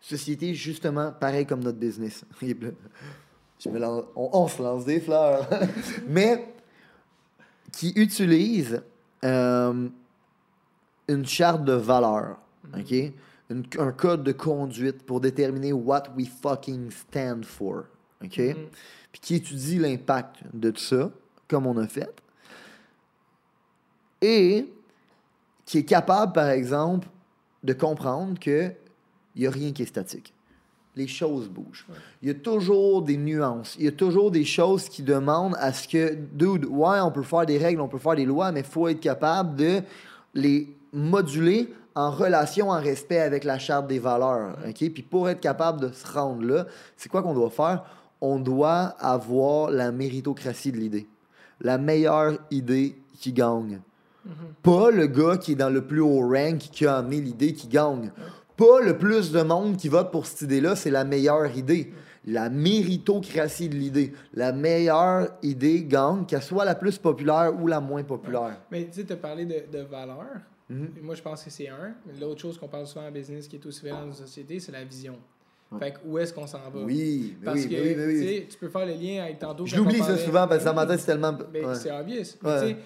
Société, 0.05 0.53
justement, 0.53 1.13
pareil 1.13 1.45
comme 1.45 1.63
notre 1.63 1.77
business. 1.77 2.25
Je 2.41 3.69
me 3.69 3.79
lance- 3.79 4.03
on, 4.17 4.29
on 4.33 4.47
se 4.49 4.61
lance 4.61 4.83
des 4.83 4.99
fleurs. 4.99 5.47
Mais 6.07 6.53
qui 7.71 7.93
utilise 7.95 8.81
euh, 9.23 9.87
une 11.07 11.25
charte 11.25 11.63
de 11.63 11.71
valeurs, 11.71 12.37
OK? 12.77 12.91
Une- 13.49 13.63
un 13.79 13.91
code 13.93 14.23
de 14.23 14.33
conduite 14.33 15.03
pour 15.03 15.21
déterminer 15.21 15.71
what 15.71 16.03
we 16.17 16.27
fucking 16.27 16.91
stand 16.91 17.45
for, 17.45 17.85
OK? 18.21 18.37
Mhm. 18.39 18.55
Puis 19.13 19.21
qui 19.21 19.35
étudie 19.35 19.79
l'impact 19.79 20.41
de 20.53 20.71
tout 20.71 20.81
ça, 20.81 21.09
comme 21.47 21.65
on 21.65 21.77
a 21.77 21.87
fait. 21.87 22.09
Et 24.21 24.69
qui 25.65 25.77
est 25.77 25.85
capable, 25.85 26.33
par 26.33 26.49
exemple, 26.49 27.07
de 27.63 27.71
comprendre 27.71 28.37
que 28.37 28.73
il 29.35 29.41
n'y 29.41 29.47
a 29.47 29.51
rien 29.51 29.71
qui 29.71 29.83
est 29.83 29.87
statique. 29.87 30.33
Les 30.95 31.07
choses 31.07 31.49
bougent. 31.49 31.87
Il 32.21 32.27
y 32.27 32.31
a 32.31 32.35
toujours 32.35 33.01
des 33.01 33.17
nuances. 33.17 33.75
Il 33.79 33.85
y 33.85 33.87
a 33.87 33.91
toujours 33.91 34.29
des 34.29 34.45
choses 34.45 34.89
qui 34.89 35.01
demandent 35.01 35.55
à 35.59 35.73
ce 35.73 35.87
que, 35.87 36.13
dude, 36.13 36.65
ouais, 36.65 36.99
on 37.01 37.11
peut 37.11 37.23
faire 37.23 37.47
des 37.47 37.57
règles, 37.57 37.81
on 37.81 37.87
peut 37.87 37.97
faire 37.97 38.15
des 38.15 38.25
lois, 38.25 38.51
mais 38.51 38.59
il 38.59 38.65
faut 38.65 38.87
être 38.87 38.99
capable 38.99 39.55
de 39.55 39.81
les 40.35 40.75
moduler 40.91 41.73
en 41.95 42.11
relation, 42.11 42.69
en 42.69 42.79
respect 42.79 43.19
avec 43.19 43.43
la 43.43 43.57
charte 43.57 43.87
des 43.87 43.99
valeurs. 43.99 44.55
OK? 44.67 44.75
Puis 44.75 45.01
pour 45.03 45.29
être 45.29 45.39
capable 45.39 45.81
de 45.81 45.91
se 45.91 46.05
rendre 46.05 46.43
là, 46.43 46.67
c'est 46.95 47.09
quoi 47.09 47.23
qu'on 47.23 47.33
doit 47.33 47.49
faire? 47.49 47.83
On 48.21 48.39
doit 48.39 48.95
avoir 48.99 49.71
la 49.71 49.91
méritocratie 49.91 50.71
de 50.71 50.77
l'idée. 50.77 51.07
La 51.59 51.77
meilleure 51.77 52.37
idée 52.51 52.95
qui 53.19 53.33
gagne. 53.33 53.79
Pas 54.61 54.91
le 54.91 55.07
gars 55.07 55.37
qui 55.37 55.53
est 55.53 55.55
dans 55.55 55.69
le 55.69 55.85
plus 55.85 55.99
haut 55.99 56.27
rank 56.27 56.57
qui 56.57 56.85
a 56.85 56.97
amené 56.97 57.19
l'idée 57.19 57.53
qui 57.53 57.67
gagne. 57.67 58.11
Pas 58.57 58.81
le 58.81 58.97
plus 58.97 59.31
de 59.31 59.41
monde 59.41 59.77
qui 59.77 59.87
vote 59.89 60.11
pour 60.11 60.25
cette 60.25 60.41
idée-là, 60.41 60.75
c'est 60.75 60.91
la 60.91 61.03
meilleure 61.03 61.55
idée. 61.57 61.91
La 62.25 62.49
méritocratie 62.49 63.67
de 63.69 63.75
l'idée. 63.75 64.13
La 64.33 64.51
meilleure 64.53 65.27
idée 65.41 65.83
gagne, 65.83 66.25
qu'elle 66.25 66.41
soit 66.41 66.63
la 66.65 66.75
plus 66.75 66.97
populaire 66.97 67.51
ou 67.59 67.67
la 67.67 67.79
moins 67.81 68.03
populaire. 68.03 68.57
Mais 68.71 68.85
tu 68.85 69.01
sais, 69.01 69.03
tu 69.05 69.13
as 69.13 69.17
parlé 69.17 69.45
de, 69.45 69.63
de 69.77 69.83
valeurs. 69.83 70.39
Mhm. 70.69 70.89
Moi, 71.01 71.15
je 71.15 71.21
pense 71.21 71.43
que 71.43 71.49
c'est 71.49 71.67
un. 71.67 71.93
L'autre 72.21 72.39
chose 72.41 72.57
qu'on 72.57 72.67
parle 72.69 72.87
souvent 72.87 73.07
en 73.07 73.11
business 73.11 73.47
qui 73.47 73.57
est 73.57 73.65
aussi 73.65 73.81
vrai 73.81 73.91
dans 73.91 74.05
une 74.05 74.13
société, 74.13 74.59
c'est 74.59 74.71
la 74.71 74.83
vision. 74.83 75.15
Fait 75.79 75.91
que 75.91 75.97
où 76.05 76.19
est-ce 76.19 76.31
qu'on 76.31 76.45
s'en 76.45 76.59
va? 76.59 76.81
Oui, 76.85 77.35
Parce 77.43 77.61
oui, 77.61 77.67
que 77.69 77.75
oui, 77.75 77.95
oui. 78.19 78.47
tu 78.47 78.57
peux 78.59 78.69
faire 78.69 78.85
le 78.85 78.93
lien 78.93 79.23
avec 79.23 79.39
tantôt. 79.39 79.65
Je 79.65 79.75
l'oublie 79.75 79.97
ça 80.03 80.15
souvent 80.17 80.47
parce 80.47 80.63
que 80.63 80.69
Oui, 80.69 80.87
tête, 80.87 80.99
c'est 80.99 81.05
tellement. 81.07 81.33
ben, 81.33 81.65
ouais. 81.65 81.75
C'est 81.75 81.91
obvious. 81.91 82.23
Ouais. 82.43 82.75
Mais 82.75 82.77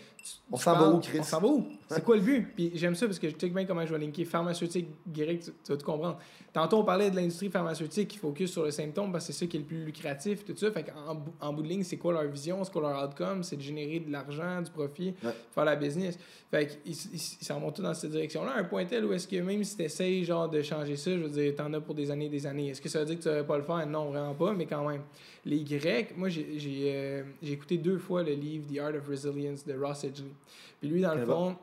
On 0.51 0.57
s'en 0.57 0.73
va 0.77 0.89
où, 0.89 0.99
Chris? 0.99 1.19
On 1.19 1.23
s'en 1.23 1.39
va 1.41 1.47
où? 1.47 1.67
C'est 1.89 2.03
quoi 2.03 2.15
le 2.15 2.21
but? 2.21 2.47
Puis 2.55 2.71
j'aime 2.75 2.95
ça 2.95 3.05
parce 3.05 3.19
que 3.19 3.29
je 3.29 3.35
sais 3.39 3.49
bien 3.49 3.65
comment 3.65 3.85
je 3.85 3.93
vais 3.93 3.99
linker 3.99 4.25
pharmaceutique 4.25 4.87
grec, 5.07 5.39
tu, 5.41 5.51
tu 5.63 5.71
vas 5.71 5.77
tout 5.77 5.85
comprendre. 5.85 6.17
Tantôt, 6.53 6.77
on 6.79 6.83
parlait 6.83 7.11
de 7.11 7.15
l'industrie 7.15 7.49
pharmaceutique 7.49 8.07
qui 8.09 8.17
focus 8.17 8.51
sur 8.51 8.63
le 8.63 8.71
symptôme 8.71 9.11
parce 9.11 9.27
que 9.27 9.33
c'est 9.33 9.39
ça 9.45 9.47
qui 9.49 9.57
est 9.57 9.59
le 9.59 9.65
plus 9.65 9.85
lucratif, 9.85 10.43
tout 10.43 10.55
ça. 10.55 10.71
Fait 10.71 10.83
qu'en 10.83 11.23
en 11.39 11.53
bout 11.53 11.61
de 11.61 11.67
ligne, 11.67 11.83
c'est 11.83 11.97
quoi 11.97 12.13
leur 12.13 12.23
vision, 12.23 12.63
c'est 12.63 12.71
quoi 12.71 12.81
leur 12.81 13.03
outcome? 13.07 13.43
C'est 13.43 13.57
de 13.57 13.61
générer 13.61 13.99
de 13.99 14.11
l'argent, 14.11 14.61
du 14.61 14.71
profit, 14.71 15.13
Ouais. 15.23 15.31
faire 15.53 15.65
la 15.65 15.75
business. 15.75 16.17
Fait 16.49 16.67
qu'ils 16.83 16.93
ils- 16.93 17.35
ils 17.41 17.45
s'en 17.45 17.59
vont 17.59 17.71
tous 17.71 17.81
dans 17.81 17.93
cette 17.93 18.11
direction-là. 18.11 18.53
Un 18.57 18.63
point 18.63 18.85
tel 18.85 19.05
où 19.05 19.13
est-ce 19.13 19.27
que 19.27 19.35
même 19.41 19.63
si 19.63 19.75
tu 19.77 19.83
essayes 19.83 20.23
genre, 20.23 20.49
de 20.49 20.61
changer 20.61 20.95
ça, 20.95 21.11
je 21.11 21.17
veux 21.23 21.29
dire, 21.29 21.55
t'en 21.55 21.71
as 21.73 21.81
pour 21.81 21.93
des 21.95 22.09
années 22.09 22.25
et 22.25 22.29
des 22.29 22.45
années. 22.47 22.69
Est-ce 22.69 22.81
que 22.81 22.89
ça 22.89 22.99
veut 22.99 23.05
dire 23.05 23.17
que 23.17 23.23
tu 23.23 23.29
ne 23.29 23.41
pas 23.43 23.57
le 23.57 23.63
faire? 23.63 23.85
Non, 23.85 24.09
vraiment 24.09 24.33
pas, 24.33 24.53
mais 24.53 24.65
quand 24.65 24.87
même. 24.87 25.01
Les 25.45 25.63
Grecs, 25.63 26.17
moi, 26.17 26.27
j'ai 26.29 26.45
euh, 26.93 27.23
j'ai 27.41 27.53
écouté 27.53 27.77
deux 27.77 27.97
fois 27.99 28.23
le 28.23 28.33
livre 28.33 28.65
The 28.73 28.79
Art 28.79 28.95
of 28.95 29.07
Resilience 29.07 29.65
de 29.65 29.77
Ross 29.77 30.03
Edgley. 30.07 30.31
Puis 30.79 30.89
lui, 30.89 31.01
dans 31.01 31.15
le 31.15 31.25
fond, 31.25 31.55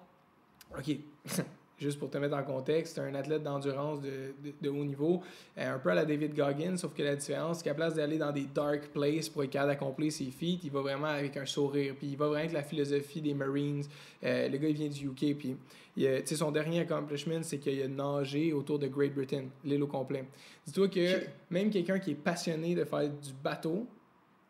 OK, 0.79 0.97
juste 1.79 1.99
pour 1.99 2.11
te 2.11 2.19
mettre 2.19 2.37
en 2.37 2.43
contexte, 2.43 2.95
c'est 2.95 3.01
un 3.01 3.15
athlète 3.15 3.43
d'endurance 3.43 4.01
de, 4.01 4.35
de, 4.43 4.53
de 4.61 4.69
haut 4.69 4.85
niveau, 4.85 5.23
euh, 5.59 5.75
un 5.75 5.79
peu 5.79 5.91
à 5.91 5.95
la 5.95 6.05
David 6.05 6.35
Goggins, 6.35 6.77
sauf 6.77 6.95
que 6.95 7.03
la 7.03 7.17
différence, 7.17 7.59
c'est 7.59 7.65
qu'à 7.65 7.75
place 7.75 7.95
d'aller 7.95 8.19
dans 8.19 8.33
des 8.33 8.47
dark 8.47 8.89
places 8.89 9.29
pour 9.29 9.45
être 9.45 9.51
capable 9.51 9.73
d'accomplir 9.73 10.13
ses 10.13 10.31
feats, 10.31 10.61
il 10.63 10.71
va 10.71 10.81
vraiment 10.81 11.09
avec 11.09 11.37
un 11.37 11.47
sourire, 11.47 11.95
puis 11.97 12.09
il 12.09 12.17
va 12.17 12.29
vraiment 12.29 12.45
avec 12.45 12.53
la 12.53 12.63
philosophie 12.63 13.21
des 13.21 13.35
Marines. 13.35 13.85
Euh, 14.23 14.49
le 14.49 14.59
gars, 14.59 14.69
il 14.69 14.77
vient 14.77 14.89
du 14.89 15.09
UK, 15.09 15.37
puis 15.37 15.57
il 15.97 16.23
son 16.27 16.51
dernier 16.51 16.81
accomplishment, 16.81 17.43
c'est 17.43 17.59
qu'il 17.59 17.81
a 17.83 17.89
nagé 17.89 18.53
autour 18.53 18.79
de 18.79 18.89
Great 18.89 19.15
Britain, 19.15 19.45
l'île 19.65 19.83
au 19.83 19.87
complet. 19.87 20.25
Dis-toi 20.67 20.89
que 20.89 21.25
même 21.51 21.71
quelqu'un 21.71 21.99
qui 21.99 22.13
est 22.13 22.17
passionné 22.17 22.75
de 22.75 22.85
faire 22.85 23.09
du 23.09 23.33
bateau, 23.43 23.87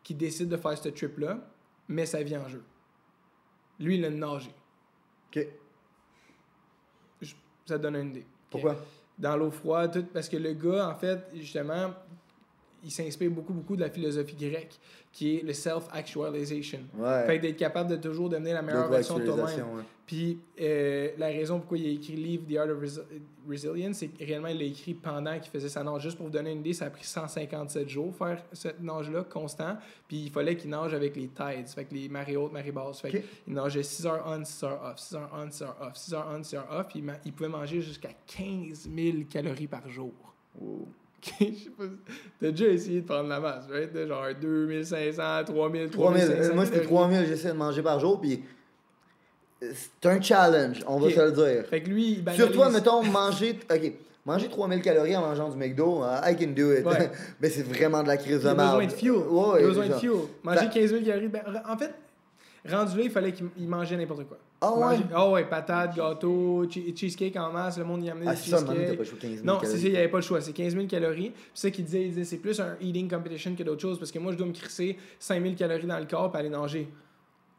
qui 0.03 0.13
décide 0.13 0.49
de 0.49 0.57
faire 0.57 0.77
ce 0.77 0.89
trip-là, 0.89 1.39
met 1.87 2.05
sa 2.05 2.23
vie 2.23 2.37
en 2.37 2.47
jeu. 2.47 2.63
Lui, 3.79 3.97
il 3.97 4.05
a 4.05 4.09
nagé. 4.09 4.49
OK. 5.29 5.47
Ça 7.65 7.77
donne 7.77 7.95
une 7.95 8.09
idée. 8.09 8.25
Pourquoi? 8.49 8.75
Dans 9.17 9.37
l'eau 9.37 9.51
froide, 9.51 9.91
tout, 9.93 10.05
parce 10.13 10.29
que 10.29 10.37
le 10.37 10.53
gars, 10.53 10.89
en 10.89 10.95
fait, 10.95 11.19
justement, 11.33 11.93
il 12.85 12.91
s'inspire 12.91 13.31
beaucoup, 13.31 13.53
beaucoup 13.53 13.75
de 13.75 13.81
la 13.81 13.89
philosophie 13.89 14.35
grecque, 14.35 14.79
qui 15.11 15.37
est 15.37 15.41
le 15.43 15.53
self-actualization. 15.53 16.79
Ouais. 16.97 17.25
Fait 17.25 17.39
d'être 17.39 17.57
capable 17.57 17.89
de 17.89 17.95
toujours 17.95 18.29
devenir 18.29 18.53
la 18.53 18.61
meilleure 18.61 18.89
version 18.89 19.17
de 19.19 19.25
toi-même. 19.25 19.75
Ouais. 19.75 19.83
Puis 20.05 20.39
euh, 20.61 21.09
la 21.17 21.27
raison 21.27 21.57
pourquoi 21.59 21.79
il 21.79 21.87
a 21.87 21.89
écrit 21.89 22.15
le 22.15 22.21
livre 22.21 22.43
The 22.47 22.57
Art 22.57 22.69
of 22.69 22.79
Resi- 22.79 23.01
Resilience, 23.49 23.97
c'est 23.97 24.07
que 24.09 24.23
réellement 24.23 24.49
il 24.49 24.59
l'a 24.59 24.65
écrit 24.65 24.93
pendant 24.93 25.39
qu'il 25.39 25.51
faisait 25.51 25.69
sa 25.69 25.83
nage. 25.83 26.03
Juste 26.03 26.17
pour 26.17 26.27
vous 26.27 26.31
donner 26.31 26.51
une 26.51 26.59
idée, 26.59 26.73
ça 26.73 26.85
a 26.85 26.89
pris 26.91 27.03
157 27.03 27.89
jours 27.89 28.13
faire 28.15 28.43
cette 28.53 28.81
nage-là 28.81 29.23
constant. 29.23 29.77
Puis 30.07 30.25
il 30.25 30.29
fallait 30.29 30.55
qu'il 30.55 30.69
nage 30.69 30.93
avec 30.93 31.15
les 31.15 31.27
tides, 31.29 31.67
fait 31.67 31.85
que 31.85 31.93
les 31.95 32.07
marées 32.07 32.37
hautes, 32.37 32.51
marées 32.53 32.71
basses. 32.71 33.01
Fait 33.01 33.09
qu'il 33.45 33.53
nageait 33.53 33.81
6 33.81 34.05
heures 34.05 34.23
on, 34.27 34.43
6 34.45 34.63
heures 34.63 34.81
off, 34.83 34.99
6 34.99 35.15
heures 35.15 35.31
on, 35.33 35.49
6 35.51 35.61
heures 35.63 35.77
off, 35.81 35.95
6 35.97 36.13
heures 36.13 36.27
on, 36.37 36.43
6 36.43 36.55
heures 36.55 36.67
off. 36.71 36.87
Puis 36.87 36.99
il, 36.99 37.13
il 37.25 37.33
pouvait 37.33 37.49
manger 37.49 37.81
jusqu'à 37.81 38.09
15 38.27 38.89
000 38.95 39.17
calories 39.27 39.67
par 39.67 39.89
jour. 39.89 40.13
Wow. 40.59 40.87
Ok, 41.27 41.33
Je 41.39 41.45
sais 41.45 41.69
pas. 41.77 41.83
si- 41.85 42.13
T'as 42.39 42.51
déjà 42.51 42.65
essayé 42.67 43.01
de 43.01 43.05
prendre 43.07 43.29
la 43.29 43.39
masse, 43.39 43.65
right? 43.71 43.91
De 43.93 44.05
Genre 44.07 44.25
2500, 44.39 45.23
3000, 45.45 45.89
3000. 45.89 46.21
3500 46.23 46.51
euh, 46.51 46.55
Moi, 46.55 46.65
c'était 46.65 46.77
calories. 46.79 46.95
3000, 46.95 47.25
j'essaie 47.27 47.47
de 47.49 47.53
manger 47.53 47.81
par 47.81 47.99
jour, 47.99 48.19
puis 48.21 48.43
euh, 49.63 49.71
c'est 49.73 50.09
un 50.09 50.21
challenge, 50.21 50.83
on 50.87 50.99
va 50.99 51.07
Ok. 51.07 51.13
se 51.13 51.19
le 51.21 51.31
dire. 51.31 51.65
Fait 51.67 51.81
que 51.81 51.89
lui, 51.89 52.23
il 52.25 52.33
Sur 52.35 52.51
toi, 52.51 52.67
banalise- 52.67 52.73
mettons, 52.75 53.03
manger. 53.03 53.59
Ok, 53.71 53.91
manger 54.25 54.49
3000 54.49 54.81
calories 54.81 55.15
en 55.15 55.21
mangeant 55.21 55.49
du 55.49 55.57
McDo, 55.57 56.03
I 56.23 56.35
can 56.35 56.51
do 56.55 56.71
it. 56.73 56.85
Ouais. 56.85 57.09
Mais 57.41 57.49
c'est 57.49 57.63
vraiment 57.63 58.03
de 58.03 58.07
la 58.07 58.17
crise 58.17 58.37
Il 58.37 58.43
de 58.43 58.47
a 58.47 58.53
merde. 58.55 58.69
besoin 58.77 58.85
de 58.87 58.91
fuel. 58.91 59.11
Ouais, 59.29 59.59
il 59.59 59.63
a 59.63 59.67
besoin 59.67 59.87
de 59.87 59.93
fuel. 59.93 60.11
Manger 60.43 60.59
Ça- 60.59 60.65
15 60.67 60.89
000 60.91 61.03
calories. 61.05 61.27
ben, 61.27 61.41
en 61.67 61.77
fait, 61.77 61.91
rendu 62.69 62.97
là, 62.97 63.03
il 63.03 63.11
fallait 63.11 63.31
qu'il 63.31 63.47
il 63.57 63.67
mangeait 63.67 63.97
n'importe 63.97 64.25
quoi. 64.27 64.37
Ah 64.67 64.73
ouais? 64.73 64.79
Manger- 64.97 65.03
Ah 65.13 65.29
ouais, 65.29 65.45
patates, 65.45 65.95
gâteaux, 65.95 66.65
che- 66.67 66.93
cheesecake 66.95 67.35
en 67.37 67.51
masse, 67.51 67.77
le 67.77 67.83
monde 67.85 68.03
y 68.03 68.09
amenait 68.09 68.25
Ah, 68.27 68.31
des 68.33 68.37
c'est 68.37 68.49
ça, 68.51 68.57
man, 68.61 68.67
t'as 68.67 68.73
cheesecake. 68.73 68.97
pas 68.97 69.03
le 69.03 69.09
choix 69.09 69.17
de 69.17 69.21
15 69.21 69.31
000 69.31 69.45
Non, 69.45 69.59
c'est 69.61 69.67
ça, 69.77 69.77
il 69.87 69.91
n'y 69.91 69.97
avait 69.97 70.07
pas 70.09 70.17
le 70.17 70.23
choix. 70.23 70.41
C'est 70.41 70.53
15 70.53 70.73
000 70.73 70.87
calories. 70.87 71.29
Puis 71.31 71.41
ça 71.53 71.69
disait, 71.69 72.23
c'est 72.23 72.37
plus 72.37 72.59
un 72.59 72.75
eating 72.81 73.09
competition 73.09 73.55
que 73.55 73.63
d'autres 73.63 73.81
choses 73.81 73.99
parce 73.99 74.11
que 74.11 74.19
moi, 74.19 74.31
je 74.31 74.37
dois 74.37 74.47
me 74.47 74.53
crisser 74.53 74.97
5 75.19 75.41
000 75.41 75.55
calories 75.55 75.87
dans 75.87 75.99
le 75.99 76.05
corps 76.05 76.29
pour 76.31 76.39
aller 76.39 76.49
nager. 76.49 76.87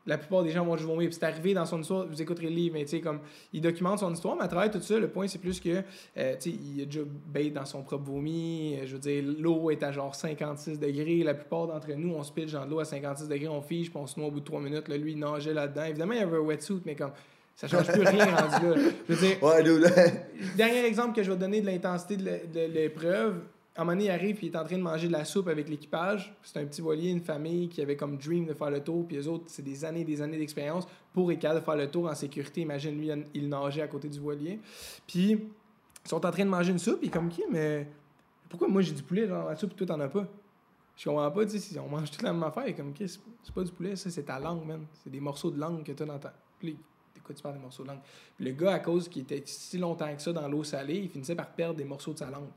La 0.06 0.18
plupart 0.18 0.42
des 0.44 0.50
gens 0.50 0.64
vont 0.64 0.76
vomir. 0.76 1.08
Puis 1.08 1.18
c'est 1.18 1.26
arrivé 1.26 1.52
dans 1.52 1.64
son 1.64 1.80
histoire, 1.80 2.06
vous 2.06 2.22
écouterez 2.22 2.46
le 2.48 2.54
livre, 2.54 2.74
mais 2.74 2.84
tu 2.84 2.90
sais, 2.90 3.00
comme, 3.00 3.18
il 3.52 3.60
documente 3.60 3.98
son 3.98 4.12
histoire, 4.12 4.36
mais 4.36 4.44
à 4.44 4.48
travers 4.48 4.70
tout 4.70 4.80
ça, 4.80 4.98
le 4.98 5.08
point, 5.08 5.26
c'est 5.26 5.38
plus 5.40 5.58
que, 5.58 5.82
euh, 6.16 6.34
tu 6.40 6.50
sais, 6.50 6.56
il 6.56 6.82
a 6.82 6.84
déjà 6.84 7.00
bait 7.26 7.50
dans 7.50 7.64
son 7.64 7.82
propre 7.82 8.04
vomi. 8.04 8.76
Euh, 8.76 8.86
Je 8.86 8.92
veux 8.94 9.00
dire, 9.00 9.24
l'eau 9.38 9.70
est 9.70 9.82
à 9.82 9.90
genre 9.92 10.14
56 10.14 10.78
degrés. 10.78 11.22
La 11.24 11.34
plupart 11.34 11.66
d'entre 11.66 11.92
nous, 11.92 12.14
on 12.14 12.22
se 12.22 12.32
pitche 12.32 12.52
dans 12.52 12.64
de 12.64 12.70
l'eau 12.70 12.80
à 12.80 12.84
56 12.84 13.28
degrés, 13.28 13.48
on 13.48 13.62
fige, 13.62 13.90
puis 13.90 13.98
on 14.00 14.06
se 14.06 14.18
noie 14.18 14.28
au 14.28 14.32
bout 14.32 14.40
de 14.40 14.44
3 14.44 14.60
minutes. 14.60 14.88
Là, 14.88 14.96
lui, 14.96 15.12
il 15.12 15.18
nageait 15.18 15.54
là-dedans. 15.54 15.84
Évidemment, 15.84 16.12
il 16.12 16.20
y 16.20 16.22
avait 16.22 16.36
un 16.36 16.40
wetsuit, 16.40 16.82
mais 16.84 16.94
comme, 16.94 17.12
ça 17.56 17.66
change 17.66 17.86
plus 17.90 18.02
rien 18.02 18.26
rendu 18.26 18.66
là. 18.66 18.90
Je 19.08 19.14
veux 19.14 19.26
dire, 19.28 19.42
Ouais, 19.42 19.62
dude. 19.62 19.92
Dernier 20.56 20.84
exemple 20.84 21.16
que 21.16 21.22
je 21.22 21.32
vais 21.32 21.38
donner 21.38 21.60
de 21.62 21.66
l'intensité 21.66 22.16
de 22.16 22.66
l'épreuve. 22.72 23.40
Un 23.78 23.84
moment 23.84 23.92
donné, 23.92 24.04
il 24.06 24.10
arrive 24.10 24.36
et 24.42 24.46
il 24.46 24.52
est 24.54 24.56
en 24.56 24.64
train 24.64 24.78
de 24.78 24.82
manger 24.82 25.06
de 25.06 25.12
la 25.12 25.24
soupe 25.24 25.48
avec 25.48 25.68
l'équipage. 25.68 26.34
C'est 26.42 26.58
un 26.58 26.64
petit 26.64 26.80
voilier, 26.80 27.10
une 27.10 27.20
famille 27.20 27.68
qui 27.68 27.82
avait 27.82 27.96
comme 27.96 28.16
dream 28.16 28.46
de 28.46 28.54
faire 28.54 28.70
le 28.70 28.82
tour. 28.82 29.06
Puis 29.06 29.18
eux 29.18 29.28
autres, 29.28 29.44
c'est 29.48 29.62
des 29.62 29.84
années 29.84 30.00
et 30.00 30.04
des 30.04 30.22
années 30.22 30.38
d'expérience 30.38 30.86
pour 31.12 31.30
être 31.30 31.54
de 31.54 31.60
faire 31.60 31.76
le 31.76 31.90
tour 31.90 32.08
en 32.08 32.14
sécurité. 32.14 32.62
Imagine, 32.62 32.98
lui, 32.98 33.10
il 33.34 33.48
nageait 33.48 33.82
à 33.82 33.88
côté 33.88 34.08
du 34.08 34.18
voilier. 34.18 34.58
Puis 35.06 35.32
ils 35.32 36.08
sont 36.08 36.24
en 36.24 36.30
train 36.30 36.44
de 36.44 36.50
manger 36.50 36.72
une 36.72 36.78
soupe. 36.78 37.02
Et 37.02 37.10
comme 37.10 37.28
qui, 37.28 37.42
mais 37.50 37.86
pourquoi 38.48 38.68
moi 38.68 38.80
j'ai 38.80 38.92
du 38.92 39.02
poulet? 39.02 39.26
Dans 39.26 39.44
la 39.44 39.56
soupe 39.56 39.72
et 39.72 39.76
toi 39.76 39.86
t'en 39.86 40.00
as 40.00 40.08
pas? 40.08 40.26
Je 40.96 41.04
comprends 41.10 41.30
pas, 41.30 41.44
tu 41.44 41.58
sais, 41.58 41.78
on 41.78 41.88
mange 41.88 42.10
toute 42.10 42.22
la 42.22 42.32
même 42.32 42.42
affaire, 42.44 42.74
comme 42.74 42.94
Chris, 42.94 43.10
c'est- 43.10 43.52
pas 43.52 43.62
du 43.62 43.70
poulet, 43.70 43.96
ça, 43.96 44.08
c'est 44.08 44.22
ta 44.22 44.40
langue, 44.40 44.64
man. 44.64 44.86
C'est 44.94 45.10
des 45.10 45.20
morceaux 45.20 45.50
de 45.50 45.60
langue 45.60 45.84
que 45.84 45.92
t'as 45.92 46.06
dans 46.06 46.18
ta. 46.18 46.32
Puis, 46.58 46.74
tu 47.14 47.42
parles 47.42 47.56
des 47.56 47.60
morceaux 47.60 47.82
de 47.82 47.88
langue? 47.88 48.00
Puis 48.34 48.46
le 48.46 48.52
gars, 48.52 48.72
à 48.72 48.78
cause 48.78 49.06
qu'il 49.06 49.22
était 49.22 49.42
si 49.44 49.76
longtemps 49.76 50.14
que 50.16 50.22
ça 50.22 50.32
dans 50.32 50.48
l'eau 50.48 50.64
salée, 50.64 50.96
il 51.00 51.10
finissait 51.10 51.34
par 51.34 51.50
perdre 51.50 51.74
des 51.76 51.84
morceaux 51.84 52.14
de 52.14 52.18
sa 52.18 52.30
langue. 52.30 52.48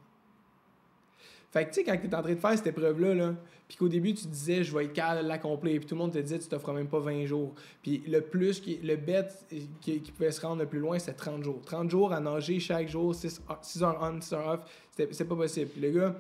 Fait 1.51 1.65
que, 1.65 1.69
tu 1.69 1.75
sais, 1.75 1.83
quand 1.83 1.97
tu 1.97 2.07
es 2.07 2.15
en 2.15 2.21
train 2.21 2.33
de 2.33 2.39
faire 2.39 2.57
cette 2.57 2.67
épreuve-là, 2.67 3.15
là, 3.15 3.35
puis 3.67 3.77
qu'au 3.77 3.87
début, 3.87 4.13
tu 4.13 4.27
disais, 4.27 4.63
je 4.63 4.75
vais 4.75 4.85
être 4.85 4.93
capable 4.93 5.23
de 5.23 5.27
l'accomplir, 5.27 5.79
puis 5.79 5.87
tout 5.87 5.95
le 5.95 5.99
monde 5.99 6.11
te 6.11 6.19
disait, 6.19 6.39
tu 6.39 6.47
t'offres 6.47 6.73
même 6.73 6.87
pas 6.87 6.99
20 6.99 7.25
jours. 7.25 7.53
Puis 7.81 8.03
le 8.07 8.21
plus, 8.21 8.59
qui, 8.59 8.77
le 8.77 8.95
bet 8.95 9.27
qui, 9.81 10.01
qui 10.01 10.11
pouvait 10.11 10.31
se 10.31 10.41
rendre 10.41 10.61
le 10.61 10.67
plus 10.67 10.79
loin, 10.79 10.97
c'était 10.97 11.13
30 11.13 11.43
jours. 11.43 11.61
30 11.65 11.89
jours 11.89 12.13
à 12.13 12.19
nager 12.19 12.59
chaque 12.59 12.87
jour, 12.87 13.13
6, 13.13 13.41
heures 13.83 13.99
on, 14.01 14.21
6 14.21 14.33
heures 14.33 14.47
off, 14.47 14.59
c'était 14.91 15.25
pas 15.25 15.35
possible. 15.35 15.69
Puis 15.69 15.81
le 15.81 15.91
gars, 15.91 16.15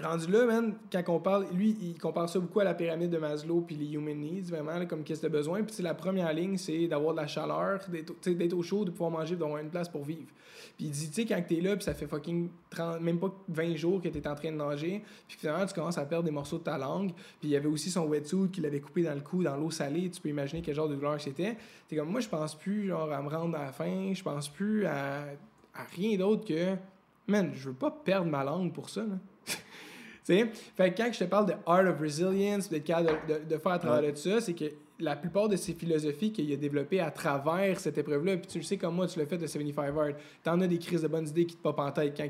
rendu 0.00 0.26
là, 0.32 0.46
man, 0.46 0.74
quand 0.90 1.02
on 1.08 1.20
parle, 1.20 1.46
lui, 1.52 1.76
il 1.82 1.98
compare 1.98 2.28
ça 2.28 2.38
beaucoup 2.38 2.60
à 2.60 2.64
la 2.64 2.72
pyramide 2.72 3.10
de 3.10 3.18
Maslow 3.18 3.60
puis 3.60 3.76
les 3.76 3.92
human 3.92 4.18
needs, 4.18 4.48
vraiment, 4.48 4.78
là, 4.78 4.86
comme 4.86 5.04
qu'est-ce 5.04 5.20
que 5.20 5.26
t'as 5.26 5.32
besoin. 5.32 5.62
Puis, 5.62 5.82
la 5.82 5.92
première 5.92 6.32
ligne, 6.32 6.56
c'est 6.56 6.86
d'avoir 6.86 7.12
de 7.12 7.20
la 7.20 7.26
chaleur, 7.26 7.80
d'être 7.90 8.54
au 8.54 8.62
chaud, 8.62 8.86
de 8.86 8.90
pouvoir 8.90 9.10
manger, 9.10 9.36
d'avoir 9.36 9.58
une 9.58 9.68
place 9.68 9.90
pour 9.90 10.04
vivre. 10.04 10.30
Puis, 10.78 10.86
il 10.86 10.90
dit, 10.90 11.08
tu 11.08 11.14
sais, 11.14 11.26
quand 11.26 11.42
t'es 11.46 11.60
là, 11.60 11.76
puis 11.76 11.84
ça 11.84 11.92
fait 11.92 12.06
fucking 12.06 12.48
30, 12.70 13.00
même 13.02 13.18
pas 13.18 13.34
20 13.48 13.76
jours 13.76 14.00
que 14.00 14.08
t'es 14.08 14.26
en 14.26 14.34
train 14.34 14.50
de 14.50 14.56
nager, 14.56 15.02
puis 15.28 15.36
finalement, 15.38 15.66
tu 15.66 15.74
commences 15.74 15.98
à 15.98 16.06
perdre 16.06 16.24
des 16.24 16.30
morceaux 16.30 16.58
de 16.58 16.64
ta 16.64 16.78
langue. 16.78 17.12
Puis, 17.40 17.48
il 17.48 17.50
y 17.50 17.56
avait 17.56 17.68
aussi 17.68 17.90
son 17.90 18.06
wetsuit 18.06 18.48
qu'il 18.50 18.64
avait 18.64 18.80
coupé 18.80 19.02
dans 19.02 19.14
le 19.14 19.20
cou, 19.20 19.42
dans 19.42 19.56
l'eau 19.56 19.70
salée. 19.70 20.08
Tu 20.08 20.22
peux 20.22 20.30
imaginer 20.30 20.62
quel 20.62 20.74
genre 20.74 20.88
de 20.88 20.94
douleur 20.94 21.20
c'était. 21.20 21.58
T'es 21.86 21.96
comme, 21.96 22.10
moi, 22.10 22.20
je 22.20 22.28
pense 22.30 22.54
plus, 22.54 22.88
genre, 22.88 23.12
à 23.12 23.20
me 23.20 23.28
rendre 23.28 23.58
à 23.58 23.64
la 23.64 23.72
fin, 23.72 24.14
je 24.14 24.22
pense 24.22 24.48
plus 24.48 24.86
à, 24.86 25.24
à 25.74 25.84
rien 25.94 26.16
d'autre 26.16 26.46
que, 26.46 26.76
man, 27.26 27.50
je 27.54 27.68
veux 27.68 27.74
pas 27.74 27.90
perdre 27.90 28.30
ma 28.30 28.42
langue 28.42 28.72
pour 28.72 28.88
ça, 28.88 29.02
là. 29.02 29.18
Tu 30.24 30.34
sais? 30.34 30.46
Fait 30.76 30.92
que 30.92 31.02
quand 31.02 31.12
je 31.12 31.18
te 31.18 31.24
parle 31.24 31.46
de 31.46 31.54
Art 31.66 31.86
of 31.86 31.98
Resilience, 32.00 32.68
d'être 32.68 32.84
capable 32.84 33.18
de, 33.28 33.34
de- 33.34 33.44
de 33.54 33.58
faire 33.58 33.72
à 33.72 33.78
travers 33.78 34.12
de 34.12 34.16
ça, 34.16 34.40
c'est 34.40 34.52
que 34.54 34.66
la 35.00 35.16
plupart 35.16 35.48
de 35.48 35.56
ces 35.56 35.72
philosophies 35.74 36.32
qu'il 36.32 36.52
a 36.52 36.56
développées 36.56 37.00
à 37.00 37.10
travers 37.10 37.80
cette 37.80 37.98
épreuve-là, 37.98 38.36
puis 38.36 38.46
tu 38.46 38.58
le 38.58 38.64
sais 38.64 38.76
comme 38.76 38.94
moi, 38.94 39.06
tu 39.08 39.18
l'as 39.18 39.26
fait 39.26 39.38
de 39.38 39.46
75 39.48 39.92
Hard, 39.98 40.14
t'en 40.44 40.60
as 40.60 40.66
des 40.68 40.78
crises 40.78 41.02
de 41.02 41.08
bonnes 41.08 41.26
idées 41.26 41.46
qui 41.46 41.56
te 41.56 41.62
popent 41.62 41.80
en 41.80 41.90
tête 41.90 42.14
quand 42.16 42.28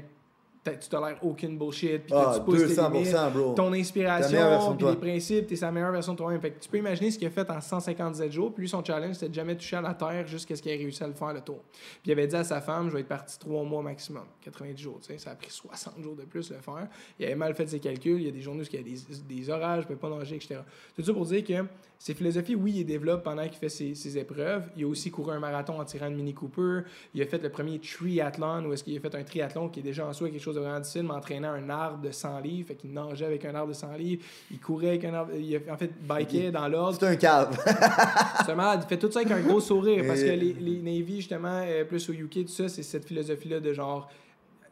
tu 0.65 0.89
tolères 0.89 1.19
aucune 1.23 1.59
bullshit, 1.59 2.03
puis 2.03 2.13
que 2.13 2.17
Ah, 2.17 2.35
tu 2.37 2.43
pousses 2.45 2.67
tes 2.69 2.75
200%, 2.81 2.93
limites 2.93 3.33
bro. 3.35 3.55
ton 3.55 3.73
inspiration, 3.73 4.77
puis 4.77 4.87
les 4.87 4.97
principes, 4.97 5.47
t'es 5.49 5.57
sa 5.57 5.71
meilleure 5.73 5.91
version 5.93 6.13
de 6.13 6.19
toi-même. 6.19 6.41
Fait 6.41 6.53
que 6.53 6.61
tu 6.61 6.69
peux 6.69 6.79
imaginer 6.79 7.11
ce 7.11 7.19
qu'il 7.19 7.27
a 7.27 7.31
fait 7.31 7.51
en 7.51 7.61
157 7.61 8.31
jours. 8.31 8.53
Puis 8.53 8.63
lui, 8.63 8.69
son 8.69 8.85
challenge, 8.85 9.15
c'était 9.15 9.29
de 9.31 9.35
jamais 9.35 9.57
toucher 9.57 9.77
à 9.77 9.81
la 9.81 9.95
terre 9.95 10.27
jusqu'à 10.27 10.55
ce 10.55 10.63
qu'il 10.63 10.71
ait 10.73 10.77
réussi 10.77 11.03
à 11.03 11.09
le 11.09 11.15
faire 11.15 11.33
le 11.33 11.41
tour. 11.41 11.61
Puis 11.73 12.11
il 12.11 12.13
avait 12.13 12.27
dit 12.27 12.37
à 12.37 12.45
sa 12.45 12.61
femme, 12.61 12.89
je 12.89 12.95
vais 12.95 13.01
être 13.01 13.09
parti 13.09 13.39
trois 13.39 13.65
mois 13.65 13.83
maximum, 13.83 14.25
90 14.43 14.81
jours. 14.81 14.99
tu 15.01 15.09
sais. 15.13 15.19
Ça 15.19 15.31
a 15.33 15.35
pris 15.35 15.51
60 15.51 16.01
jours 16.03 16.15
de 16.15 16.23
plus 16.23 16.51
le 16.51 16.59
faire. 16.59 16.89
Il 17.19 17.27
avait 17.27 17.35
mal 17.35 17.55
fait 17.55 17.67
ses 17.67 17.81
calculs. 17.81 18.21
Il 18.21 18.27
y 18.27 18.29
a 18.29 18.33
des 18.33 18.41
journées 18.41 18.63
où 18.63 18.67
il 18.73 18.77
y 18.77 18.79
a 18.79 18.83
des, 18.83 19.35
des 19.35 19.51
orages, 19.51 19.85
il 19.89 19.93
ne 19.93 19.97
peut 19.97 20.09
pas 20.09 20.17
nager, 20.17 20.37
etc. 20.37 20.61
Tout 20.95 21.03
ça 21.03 21.13
pour 21.13 21.27
dire 21.27 21.43
que 21.45 21.65
ses 22.03 22.14
philosophies, 22.14 22.57
oui, 22.57 22.74
il 22.78 22.84
développe 22.84 23.22
pendant 23.22 23.44
qu'il 23.44 23.59
fait 23.59 23.68
ses, 23.68 23.94
ses 23.94 24.18
épreuves. 24.18 24.64
Il 24.76 24.82
a 24.82 24.88
aussi 24.88 25.12
couru 25.12 25.30
un 25.30 25.38
marathon 25.38 25.80
en 25.80 25.84
tirant 25.84 26.09
une 26.09 26.16
Mini 26.16 26.34
Cooper. 26.34 26.80
Il 27.14 27.22
a 27.22 27.26
fait 27.26 27.40
le 27.40 27.48
premier 27.48 27.78
triathlon, 27.78 28.64
où 28.66 28.72
est-ce 28.72 28.82
qu'il 28.82 28.96
a 28.96 29.00
fait 29.00 29.14
un 29.14 29.22
triathlon 29.22 29.68
qui 29.68 29.78
est 29.78 29.84
déjà 29.84 30.05
en 30.05 30.12
soi 30.12 30.28
quelque 30.28 30.42
chose 30.42 30.57
de 30.57 30.61
vraiment 30.61 30.80
difficile, 30.80 31.05
mais 31.05 31.12
entraînant 31.12 31.53
un 31.53 31.70
arbre 31.70 32.03
de 32.03 32.11
100 32.11 32.40
livres. 32.40 32.66
Fait 32.66 32.74
qu'il 32.74 32.92
nageait 32.92 33.26
avec 33.26 33.44
un 33.44 33.55
arbre 33.55 33.68
de 33.68 33.76
100 33.76 33.92
livres. 33.98 34.24
Il 34.50 34.59
courait 34.59 34.88
avec 34.88 35.05
un 35.05 35.14
arbre. 35.14 35.30
Il 35.36 35.55
a, 35.55 35.72
en 35.72 35.76
fait, 35.76 35.92
bikait 36.03 36.50
dans 36.50 36.66
l'ordre. 36.66 36.98
C'est 36.98 37.07
un 37.07 37.14
cave. 37.14 37.57
C'est 38.46 38.55
malade. 38.57 38.80
Il 38.82 38.88
fait 38.88 38.98
tout 38.98 39.12
ça 39.12 39.20
avec 39.20 39.30
un 39.30 39.40
gros 39.40 39.61
sourire 39.61 40.03
parce 40.05 40.24
que 40.24 40.30
les, 40.30 40.55
les 40.55 40.82
Navy, 40.82 41.18
justement, 41.18 41.62
euh, 41.64 41.84
plus 41.84 42.11
au 42.11 42.12
UK, 42.14 42.46
tout 42.46 42.48
ça, 42.48 42.68
c'est 42.68 42.82
cette 42.82 43.05
philosophie-là 43.05 43.61
de 43.61 43.72
genre 43.72 44.11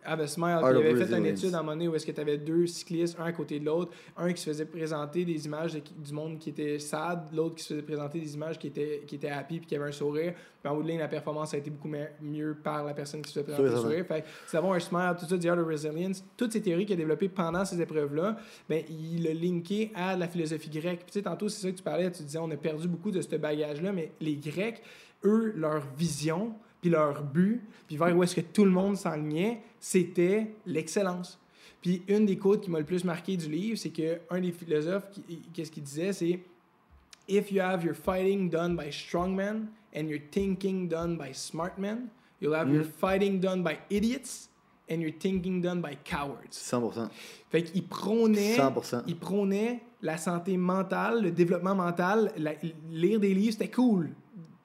Have 0.04 0.20
a 0.20 0.26
Smile. 0.26 0.58
Il 0.62 0.76
avait 0.78 0.94
fait 1.04 1.16
une 1.18 1.26
étude 1.26 1.54
à 1.54 1.58
un 1.58 1.62
moment 1.62 1.72
donné 1.72 1.88
où 1.88 1.94
est-ce 1.94 2.06
que 2.06 2.12
tu 2.12 2.20
avais 2.20 2.38
deux 2.38 2.66
cyclistes, 2.66 3.16
un 3.20 3.24
à 3.24 3.32
côté 3.32 3.60
de 3.60 3.66
l'autre, 3.66 3.92
un 4.16 4.32
qui 4.32 4.40
se 4.40 4.48
faisait 4.50 4.64
présenter 4.64 5.24
des 5.24 5.44
images 5.46 5.74
de- 5.74 5.82
du 5.98 6.12
monde 6.12 6.38
qui 6.38 6.50
était 6.50 6.78
sad, 6.78 7.24
l'autre 7.34 7.56
qui 7.56 7.62
se 7.64 7.68
faisait 7.74 7.82
présenter 7.82 8.18
des 8.18 8.34
images 8.34 8.58
qui 8.58 8.68
étaient, 8.68 9.02
qui 9.06 9.16
étaient 9.16 9.28
happy 9.28 9.58
puis 9.58 9.66
qui 9.66 9.76
avait 9.76 9.88
un 9.88 9.92
sourire. 9.92 10.32
Puis 10.62 10.70
en 10.70 10.76
bout 10.76 10.82
de 10.82 10.88
ligne, 10.88 10.98
la 10.98 11.08
performance 11.08 11.54
a 11.54 11.58
été 11.58 11.70
beaucoup 11.70 11.90
mieux 12.22 12.56
par 12.62 12.84
la 12.84 12.92
personne 12.94 13.22
qui 13.22 13.30
se 13.30 13.34
faisait 13.40 13.44
présenter 13.44 13.68
le 13.68 13.76
sourire. 13.82 14.06
Fait 14.06 14.24
c'est 14.46 14.56
d'avoir 14.56 14.74
un 14.74 14.80
smile, 14.80 15.14
tout 15.18 15.26
ça, 15.26 15.38
The 15.38 15.46
Art 15.46 15.58
of 15.58 15.66
Resilience, 15.66 16.24
toutes 16.36 16.52
ces 16.52 16.60
théories 16.62 16.84
qu'il 16.86 16.94
a 16.94 16.96
développées 16.96 17.28
pendant 17.28 17.64
ces 17.64 17.80
épreuves-là, 17.80 18.36
ben, 18.68 18.82
il 18.88 19.22
l'a 19.24 19.34
linké 19.34 19.90
à 19.94 20.16
la 20.16 20.28
philosophie 20.28 20.70
grecque. 20.70 21.00
Puis 21.00 21.06
tu 21.06 21.12
sais, 21.18 21.22
tantôt, 21.22 21.48
c'est 21.48 21.60
ça 21.62 21.70
que 21.70 21.76
tu 21.76 21.82
parlais, 21.82 22.10
tu 22.10 22.22
disais, 22.22 22.38
on 22.38 22.50
a 22.50 22.56
perdu 22.56 22.88
beaucoup 22.88 23.10
de 23.10 23.20
ce 23.20 23.36
bagage-là, 23.36 23.92
mais 23.92 24.12
les 24.20 24.36
Grecs, 24.36 24.82
eux, 25.24 25.52
leur 25.56 25.82
vision, 25.96 26.54
puis 26.80 26.90
leur 26.90 27.22
but, 27.22 27.62
puis 27.86 27.96
vers 27.96 28.16
où 28.16 28.22
est-ce 28.22 28.36
que 28.36 28.40
tout 28.40 28.64
le 28.64 28.70
monde 28.70 28.96
s'enlignait, 28.96 29.60
c'était 29.78 30.54
l'excellence. 30.66 31.38
Puis 31.82 32.02
une 32.08 32.26
des 32.26 32.36
quotes 32.36 32.62
qui 32.62 32.70
m'a 32.70 32.78
le 32.78 32.84
plus 32.84 33.04
marqué 33.04 33.36
du 33.36 33.48
livre, 33.48 33.78
c'est 33.78 33.90
que 33.90 34.20
un 34.30 34.40
des 34.40 34.52
philosophes, 34.52 35.04
qu'est-ce 35.52 35.70
qu'il 35.70 35.82
disait, 35.82 36.12
c'est 36.12 36.40
If 37.28 37.52
you 37.52 37.62
have 37.62 37.84
your 37.84 37.94
fighting 37.94 38.50
done 38.50 38.76
by 38.76 38.90
strong 38.90 39.34
men 39.36 39.68
and 39.94 40.08
your 40.08 40.18
thinking 40.30 40.88
done 40.88 41.16
by 41.16 41.32
smart 41.32 41.78
men, 41.78 42.08
you'll 42.40 42.54
have 42.54 42.68
your 42.68 42.84
fighting 42.84 43.38
done 43.40 43.62
by 43.62 43.78
idiots 43.88 44.48
and 44.90 44.96
your 44.96 45.12
thinking 45.12 45.62
done 45.62 45.80
by 45.80 45.96
cowards. 46.04 46.50
100%. 46.52 47.08
Fait 47.50 47.62
qu'il 47.62 47.84
prônait, 47.86 48.56
100%. 48.56 49.04
il 49.06 49.16
prônait 49.16 49.80
la 50.02 50.16
santé 50.16 50.56
mentale, 50.56 51.22
le 51.22 51.30
développement 51.30 51.76
mental. 51.76 52.32
La- 52.36 52.54
lire 52.90 53.20
des 53.20 53.32
livres, 53.32 53.52
c'était 53.52 53.70
cool 53.70 54.10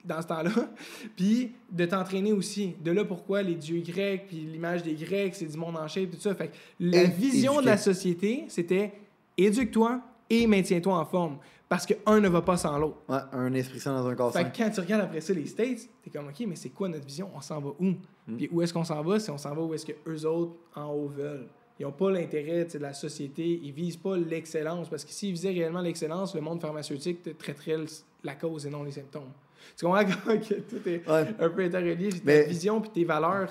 dans 0.06 0.22
ce 0.22 0.26
temps-là. 0.28 0.50
Puis 1.16 1.52
de 1.70 1.84
t'entraîner 1.84 2.32
aussi. 2.32 2.74
De 2.82 2.90
là 2.90 3.04
pourquoi 3.04 3.42
les 3.42 3.54
dieux 3.54 3.80
grecs, 3.80 4.26
puis 4.28 4.36
l'image 4.36 4.82
des 4.82 4.94
Grecs, 4.94 5.34
c'est 5.34 5.46
du 5.46 5.56
monde 5.56 5.76
en 5.76 5.88
shape, 5.88 6.10
tout 6.10 6.20
ça. 6.20 6.34
Fait 6.34 6.48
que 6.48 6.56
la 6.80 7.02
Et 7.02 7.06
vision 7.08 7.60
de 7.60 7.66
la 7.66 7.76
société, 7.76 8.44
c'était 8.48 8.92
éduque-toi 9.36 10.00
et 10.30 10.46
maintiens-toi 10.46 10.96
en 10.96 11.04
forme. 11.04 11.38
Parce 11.68 11.84
qu'un 11.84 12.20
ne 12.20 12.28
va 12.28 12.42
pas 12.42 12.56
sans 12.56 12.78
l'autre. 12.78 12.98
Ouais, 13.08 13.18
un 13.32 13.52
esprit 13.54 13.80
sain 13.80 14.00
dans 14.00 14.06
un 14.06 14.14
corps 14.14 14.32
Fait 14.32 14.44
que 14.44 14.56
quand 14.56 14.70
tu 14.70 14.80
regardes 14.80 15.02
après 15.02 15.20
ça 15.20 15.32
les 15.32 15.46
States, 15.46 15.88
t'es 16.02 16.10
comme, 16.10 16.28
OK, 16.28 16.44
mais 16.46 16.54
c'est 16.54 16.68
quoi 16.68 16.88
notre 16.88 17.04
vision? 17.04 17.28
On 17.34 17.40
s'en 17.40 17.60
va 17.60 17.70
où? 17.70 17.94
Mm. 18.28 18.36
Puis 18.36 18.48
où 18.52 18.62
est-ce 18.62 18.72
qu'on 18.72 18.84
s'en 18.84 19.02
va? 19.02 19.18
Si 19.18 19.30
on 19.30 19.38
s'en 19.38 19.54
va 19.54 19.62
où 19.62 19.74
est-ce 19.74 19.84
que 19.84 19.92
eux 20.06 20.26
autres 20.26 20.54
en 20.76 20.92
haut 20.92 21.08
veulent? 21.08 21.48
Ils 21.78 21.84
n'ont 21.84 21.92
pas 21.92 22.10
l'intérêt 22.10 22.64
de 22.64 22.78
la 22.78 22.94
société, 22.94 23.60
ils 23.62 23.72
visent 23.72 23.96
pas 23.96 24.16
l'excellence. 24.16 24.88
Parce 24.88 25.04
que 25.04 25.10
s'ils 25.10 25.32
visaient 25.32 25.50
réellement 25.50 25.80
l'excellence, 25.80 26.34
le 26.34 26.40
monde 26.40 26.60
pharmaceutique 26.60 27.22
te 27.22 27.30
traiterait 27.30 27.84
la 28.22 28.34
cause 28.34 28.64
et 28.66 28.70
non 28.70 28.84
les 28.84 28.92
symptômes. 28.92 29.32
Tu 29.76 29.84
comprends 29.84 30.04
que 30.04 30.54
tout 30.54 30.88
est 30.88 31.08
Ouais. 31.08 31.26
un 31.38 31.48
peu 31.50 31.62
interrelié? 31.64 32.08
Ta 32.20 32.42
vision 32.42 32.80
puis 32.80 32.90
tes 32.90 33.04
valeurs, 33.04 33.50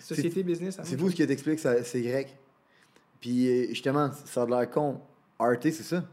société, 0.00 0.42
business, 0.42 0.78
C'est 0.82 0.98
fou 0.98 1.10
ce 1.10 1.14
qui 1.16 1.26
t'explique, 1.26 1.58
c'est 1.58 2.02
grec. 2.02 2.36
Puis 3.20 3.48
euh, 3.48 3.66
justement, 3.68 4.10
ça 4.24 4.42
a 4.42 4.46
de 4.46 4.50
l'air 4.50 4.70
con. 4.70 5.00
Arte, 5.38 5.62
c'est 5.64 5.82
ça. 5.82 6.04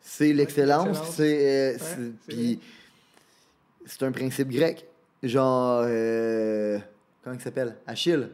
C'est 0.00 0.32
l'excellence. 0.32 0.98
C'est. 1.12 1.74
euh, 1.74 2.10
Puis 2.28 2.60
c'est 3.86 4.02
un 4.02 4.12
principe 4.12 4.48
grec. 4.50 4.86
Genre. 5.22 5.82
euh, 5.86 6.78
comment 7.22 7.34
il 7.36 7.40
s'appelle? 7.40 7.76
Achille. 7.86 8.28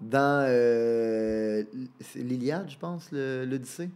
Dans 0.00 0.46
euh, 0.48 1.62
l'Iliade, 2.16 2.68
je 2.70 2.76
pense, 2.78 3.10
le- 3.12 3.44
l'Odyssée. 3.44 3.88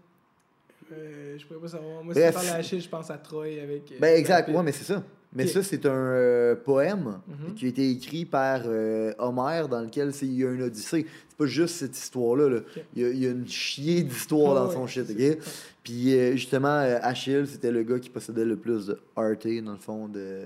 Euh, 0.92 1.36
je 1.38 1.46
pourrais 1.46 1.60
pas 1.60 1.68
savoir. 1.68 2.02
Moi, 2.04 2.14
si 2.14 2.20
tu 2.26 2.32
parles 2.32 2.46
d'Achille, 2.46 2.80
je 2.80 2.88
pense 2.88 3.10
à 3.10 3.18
Troy 3.18 3.60
avec. 3.62 3.98
Ben 4.00 4.16
exact, 4.16 4.48
ouais, 4.48 4.62
mais 4.62 4.72
c'est 4.72 4.84
ça. 4.84 5.02
Mais 5.34 5.46
ça, 5.46 5.62
c'est 5.62 5.84
un 5.84 5.90
euh, 5.92 6.54
poème 6.56 7.18
Mhm. 7.28 7.54
qui 7.54 7.66
a 7.66 7.68
été 7.68 7.90
écrit 7.90 8.24
par 8.24 8.62
euh, 8.64 9.12
Homère 9.18 9.68
dans 9.68 9.82
lequel 9.82 10.10
il 10.22 10.32
y 10.34 10.44
a 10.44 10.50
une 10.50 10.62
Odyssée. 10.62 11.06
C'est 11.28 11.36
pas 11.36 11.46
juste 11.46 11.76
cette 11.76 11.96
histoire-là. 11.96 12.48
là. 12.48 12.60
Il, 12.96 13.02
y 13.02 13.04
a, 13.04 13.08
il 13.10 13.18
y 13.22 13.26
a 13.26 13.30
une 13.30 13.46
chier 13.46 14.02
d'histoire 14.02 14.56
Ah 14.56 14.60
dans 14.60 14.68
ouais, 14.68 14.74
son 14.74 14.86
shit, 14.86 15.04
c'est 15.06 15.32
ok? 15.36 15.42
ça. 15.42 15.50
Puis 15.84 16.14
euh, 16.14 16.32
justement, 16.32 16.68
euh, 16.80 16.98
Achille, 17.02 17.46
c'était 17.46 17.70
le 17.70 17.82
gars 17.82 17.98
qui 17.98 18.08
possédait 18.08 18.44
le 18.46 18.56
plus 18.56 18.86
de 18.86 18.98
dans 19.16 19.72
le 19.72 19.78
fond, 19.78 20.08
de, 20.08 20.40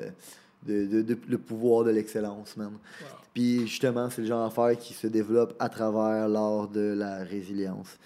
de, 0.67 0.87
de- 0.87 1.03
de- 1.03 1.19
le 1.29 1.39
pouvoir 1.39 1.85
de 1.85 1.91
l'excellence, 1.91 2.57
man. 2.57 2.71
Wow. 2.73 3.07
Puis 3.33 3.61
justement, 3.69 4.11
c'est 4.11 4.23
le 4.23 4.27
genre 4.27 4.49
d'affaire 4.49 4.77
qui 4.77 4.95
se 4.95 5.07
développe 5.07 5.55
à 5.61 5.69
travers 5.69 6.29
l'art 6.29 6.69
de 6.69 6.93
la 6.95 7.23
résilience. 7.25 7.99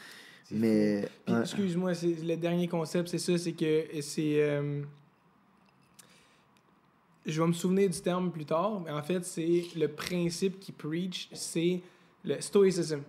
Mais. 0.51 1.09
Excuse-moi, 1.27 1.95
c'est- 1.95 2.23
le 2.23 2.37
dernier 2.37 2.69
concept, 2.69 3.09
c'est 3.09 3.19
ça, 3.19 3.37
c'est 3.39 3.53
que 3.53 3.85
c'est. 4.03 4.61
Je 7.27 7.43
vais 7.43 7.49
me 7.49 7.53
souvenir 7.53 7.91
du 7.91 8.01
terme 8.01 8.31
plus 8.31 8.45
tard, 8.45 8.81
mais 8.85 8.93
en 8.93 9.03
fait, 9.03 9.25
c'est 9.25 9.65
le 9.77 9.89
principe 9.89 10.61
qui 10.61 10.73
preach, 10.73 11.29
c'est 11.33 11.83
le 12.25 12.41
stoicism. 12.41 13.01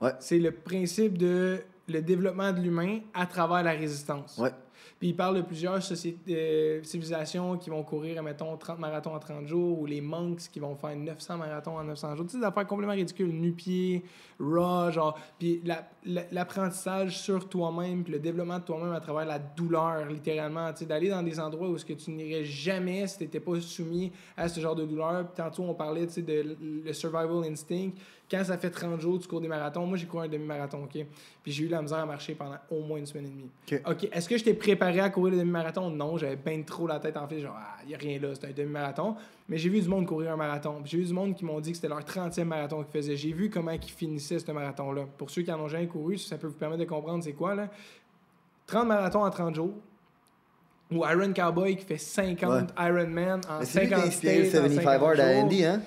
Ouais. 0.00 0.12
C'est 0.20 0.38
le 0.38 0.52
principe 0.52 1.18
de 1.18 1.60
le 1.88 2.02
développement 2.02 2.52
de 2.52 2.60
l'humain 2.60 3.00
à 3.14 3.26
travers 3.26 3.62
la 3.62 3.72
résistance. 3.72 4.36
Ouais. 4.36 4.52
Puis 4.98 5.10
il 5.10 5.14
parle 5.16 5.36
de 5.36 5.42
plusieurs 5.42 5.80
sociétés, 5.80 6.80
civilisations 6.82 7.56
qui 7.56 7.70
vont 7.70 7.84
courir, 7.84 8.20
mettons, 8.22 8.56
30 8.56 8.80
marathons 8.80 9.14
en 9.14 9.20
30 9.20 9.46
jours, 9.46 9.78
ou 9.80 9.86
les 9.86 10.00
monks 10.00 10.40
qui 10.52 10.58
vont 10.58 10.74
faire 10.74 10.96
900 10.96 11.36
marathons 11.36 11.78
en 11.78 11.84
900 11.84 12.16
jours. 12.16 12.26
Tu 12.26 12.32
sais, 12.32 12.38
des 12.38 12.44
affaires 12.44 12.66
complètement 12.66 12.94
ridicules. 12.94 13.28
Nu-pied, 13.32 14.02
raw, 14.40 14.90
genre. 14.90 15.16
Puis 15.38 15.60
la- 15.64 15.88
la- 16.04 16.24
l'apprentissage 16.32 17.16
sur 17.18 17.48
toi-même, 17.48 18.02
puis 18.02 18.12
le 18.12 18.18
développement 18.18 18.58
de 18.58 18.64
toi-même 18.64 18.92
à 18.92 18.98
travers 19.00 19.24
la 19.24 19.38
douleur, 19.38 20.04
littéralement. 20.06 20.72
Tu 20.72 20.78
sais, 20.80 20.86
d'aller 20.86 21.10
dans 21.10 21.22
des 21.22 21.38
endroits 21.38 21.68
où 21.68 21.76
est-ce 21.76 21.84
que 21.84 21.92
tu 21.92 22.10
n'irais 22.10 22.44
jamais 22.44 23.06
si 23.06 23.18
tu 23.18 23.22
n'étais 23.24 23.40
pas 23.40 23.60
soumis 23.60 24.10
à 24.36 24.48
ce 24.48 24.58
genre 24.58 24.74
de 24.74 24.84
douleur. 24.84 25.24
Puis 25.26 25.36
tantôt, 25.36 25.62
on 25.62 25.74
parlait, 25.74 26.06
tu 26.08 26.14
sais, 26.14 26.22
de 26.22 26.56
le 26.84 26.92
survival 26.92 27.44
instinct. 27.48 27.90
Quand 28.30 28.44
ça 28.44 28.58
fait 28.58 28.70
30 28.70 29.00
jours, 29.00 29.18
tu 29.18 29.26
cours 29.26 29.40
des 29.40 29.48
marathons. 29.48 29.86
Moi, 29.86 29.96
j'ai 29.96 30.06
couru 30.06 30.26
un 30.26 30.28
demi-marathon, 30.28 30.84
OK? 30.84 31.04
Puis 31.42 31.52
j'ai 31.52 31.64
eu 31.64 31.68
la 31.68 31.80
misère 31.80 31.98
à 31.98 32.06
marcher 32.06 32.34
pendant 32.34 32.58
au 32.70 32.80
moins 32.80 32.98
une 32.98 33.06
semaine 33.06 33.24
et 33.24 33.30
demie. 33.30 33.82
OK. 33.86 34.08
Est-ce 34.12 34.28
que 34.28 34.36
j'étais 34.36 34.52
préparé 34.52 35.00
à 35.00 35.08
courir 35.08 35.32
le 35.32 35.38
demi-marathon? 35.38 35.90
Non, 35.90 36.18
j'avais 36.18 36.36
bien 36.36 36.62
trop 36.62 36.86
la 36.86 37.00
tête 37.00 37.16
en 37.16 37.26
fait, 37.26 37.40
genre, 37.40 37.56
il 37.84 37.88
n'y 37.88 37.94
a 37.94 37.98
rien 37.98 38.20
là, 38.20 38.28
c'est 38.34 38.46
un 38.46 38.52
demi-marathon. 38.52 39.16
Mais 39.48 39.56
j'ai 39.56 39.70
vu 39.70 39.80
du 39.80 39.88
monde 39.88 40.06
courir 40.06 40.32
un 40.32 40.36
marathon. 40.36 40.82
J'ai 40.84 40.98
vu 40.98 41.04
du 41.06 41.14
monde 41.14 41.34
qui 41.34 41.44
m'ont 41.46 41.58
dit 41.60 41.70
que 41.70 41.76
c'était 41.76 41.88
leur 41.88 42.00
30e 42.00 42.44
marathon 42.44 42.82
qu'ils 42.82 42.92
faisaient. 42.92 43.16
J'ai 43.16 43.32
vu 43.32 43.48
comment 43.48 43.70
ils 43.70 43.82
finissaient 43.82 44.38
ce 44.38 44.52
marathon-là. 44.52 45.06
Pour 45.16 45.30
ceux 45.30 45.40
qui 45.40 45.50
en 45.50 45.60
ont 45.60 45.68
jamais 45.68 45.86
couru, 45.86 46.18
ça 46.18 46.36
peut 46.36 46.48
vous 46.48 46.58
permettre 46.58 46.80
de 46.80 46.88
comprendre 46.88 47.24
c'est 47.24 47.32
quoi, 47.32 47.54
là. 47.54 47.70
30 48.66 48.86
marathons 48.86 49.24
en 49.24 49.30
30 49.30 49.54
jours. 49.54 49.72
Ou 50.90 51.04
Iron 51.04 51.32
Cowboy 51.34 51.76
qui 51.76 51.84
fait 51.84 51.98
50 51.98 52.72
Ironman 52.78 53.40
en 53.48 53.58
Mais 53.58 53.66
c'est 53.66 53.80
lui 53.80 53.88
qui 53.88 53.94
a 53.94 53.98
50 53.98 54.08
inspiré 54.08 54.44
states 54.48 54.64
en 54.64 54.68
75 54.68 54.84
50 54.84 55.02
Hard 55.02 55.20
à 55.20 55.34
jours. 55.34 55.44
Andy, 55.44 55.64
hein? 55.64 55.82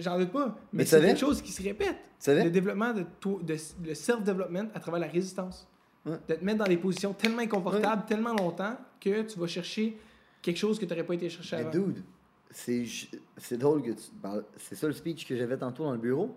J'en 0.00 0.18
doute 0.18 0.32
pas. 0.32 0.56
Mais 0.72 0.84
c'est 0.86 1.00
quelque 1.00 1.20
chose 1.20 1.42
qui 1.42 1.52
se 1.52 1.62
répète. 1.62 1.96
Le 2.26 2.48
développement 2.50 2.92
de, 2.94 3.00
de 3.42 3.56
le 3.84 3.94
self-development 3.94 4.68
à 4.74 4.80
travers 4.80 5.00
la 5.00 5.08
résistance. 5.08 5.68
Ouais. 6.06 6.16
De 6.28 6.34
te 6.34 6.44
mettre 6.44 6.58
dans 6.58 6.64
des 6.64 6.76
positions 6.78 7.12
tellement 7.12 7.42
inconfortables, 7.42 8.04
tellement 8.06 8.34
longtemps, 8.34 8.76
que 9.00 9.22
tu 9.22 9.38
vas 9.38 9.46
chercher 9.46 9.96
quelque 10.40 10.56
chose 10.56 10.78
que 10.78 10.84
tu 10.86 10.90
n'aurais 10.92 11.04
pas 11.06 11.14
été 11.14 11.28
chercher 11.28 11.56
Mais 11.56 11.62
avant. 11.62 11.70
dude, 11.70 12.02
c'est 12.50 13.58
drôle 13.58 13.82
que 13.82 13.90
tu 13.90 14.10
parles. 14.20 14.44
C'est 14.56 14.74
ça 14.76 14.86
le 14.86 14.92
speech 14.92 15.26
que 15.26 15.36
j'avais 15.36 15.56
tantôt 15.56 15.84
dans 15.84 15.92
le 15.92 15.98
bureau. 15.98 16.34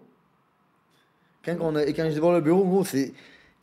Quand, 1.43 1.57
on 1.61 1.75
a, 1.75 1.83
quand 1.85 2.05
je 2.05 2.13
dis 2.13 2.19
voir 2.19 2.33
le 2.33 2.41
bureau, 2.41 2.83
c'est. 2.83 3.13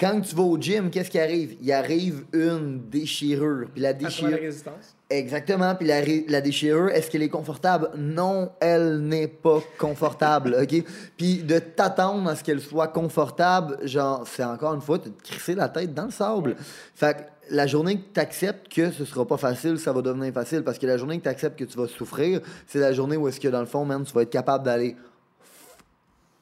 Quand 0.01 0.21
tu 0.21 0.35
vas 0.35 0.43
au 0.43 0.59
gym, 0.59 0.91
qu'est-ce 0.91 1.11
qui 1.11 1.19
arrive? 1.19 1.57
Il 1.61 1.71
arrive 1.73 2.25
une 2.33 2.81
déchirure. 2.91 3.69
Puis 3.73 3.83
la 3.83 3.93
déchirure. 3.93 4.33
la 4.33 4.37
résistance. 4.37 4.97
Exactement. 5.09 5.75
Puis 5.77 5.87
la, 5.87 6.01
ré- 6.01 6.25
la 6.29 6.41
déchirure, 6.41 6.89
est-ce 6.89 7.09
qu'elle 7.11 7.23
est 7.23 7.29
confortable? 7.29 7.91
Non, 7.97 8.51
elle 8.61 8.99
n'est 9.01 9.29
pas 9.29 9.61
confortable. 9.79 10.57
OK? 10.61 10.83
Puis 11.17 11.43
de 11.45 11.59
t'attendre 11.59 12.29
à 12.31 12.35
ce 12.35 12.43
qu'elle 12.43 12.61
soit 12.61 12.89
confortable, 12.89 13.79
genre, 13.87 14.27
c'est 14.27 14.43
encore 14.43 14.75
une 14.75 14.81
fois, 14.81 14.99
te 14.99 15.09
crisser 15.23 15.55
la 15.55 15.69
tête 15.69 15.95
dans 15.95 16.07
le 16.07 16.11
sable. 16.11 16.57
Fait 16.95 17.15
que 17.17 17.55
la 17.55 17.67
journée 17.67 17.97
que 17.99 18.07
tu 18.15 18.21
acceptes 18.21 18.73
que 18.73 18.91
ce 18.91 19.05
sera 19.05 19.27
pas 19.27 19.37
facile, 19.37 19.79
ça 19.79 19.93
va 19.93 20.01
devenir 20.03 20.33
facile. 20.33 20.63
Parce 20.63 20.79
que 20.79 20.87
la 20.87 20.97
journée 20.97 21.19
que 21.19 21.25
tu 21.25 21.29
acceptes 21.29 21.59
que 21.59 21.65
tu 21.65 21.77
vas 21.77 21.87
souffrir, 21.87 22.41
c'est 22.67 22.79
la 22.81 22.93
journée 22.93 23.17
où 23.19 23.29
est-ce 23.29 23.39
que 23.39 23.49
dans 23.49 23.61
le 23.61 23.67
fond, 23.67 23.85
man, 23.85 24.03
tu 24.05 24.13
vas 24.15 24.23
être 24.23 24.31
capable 24.31 24.65
d'aller 24.65 24.97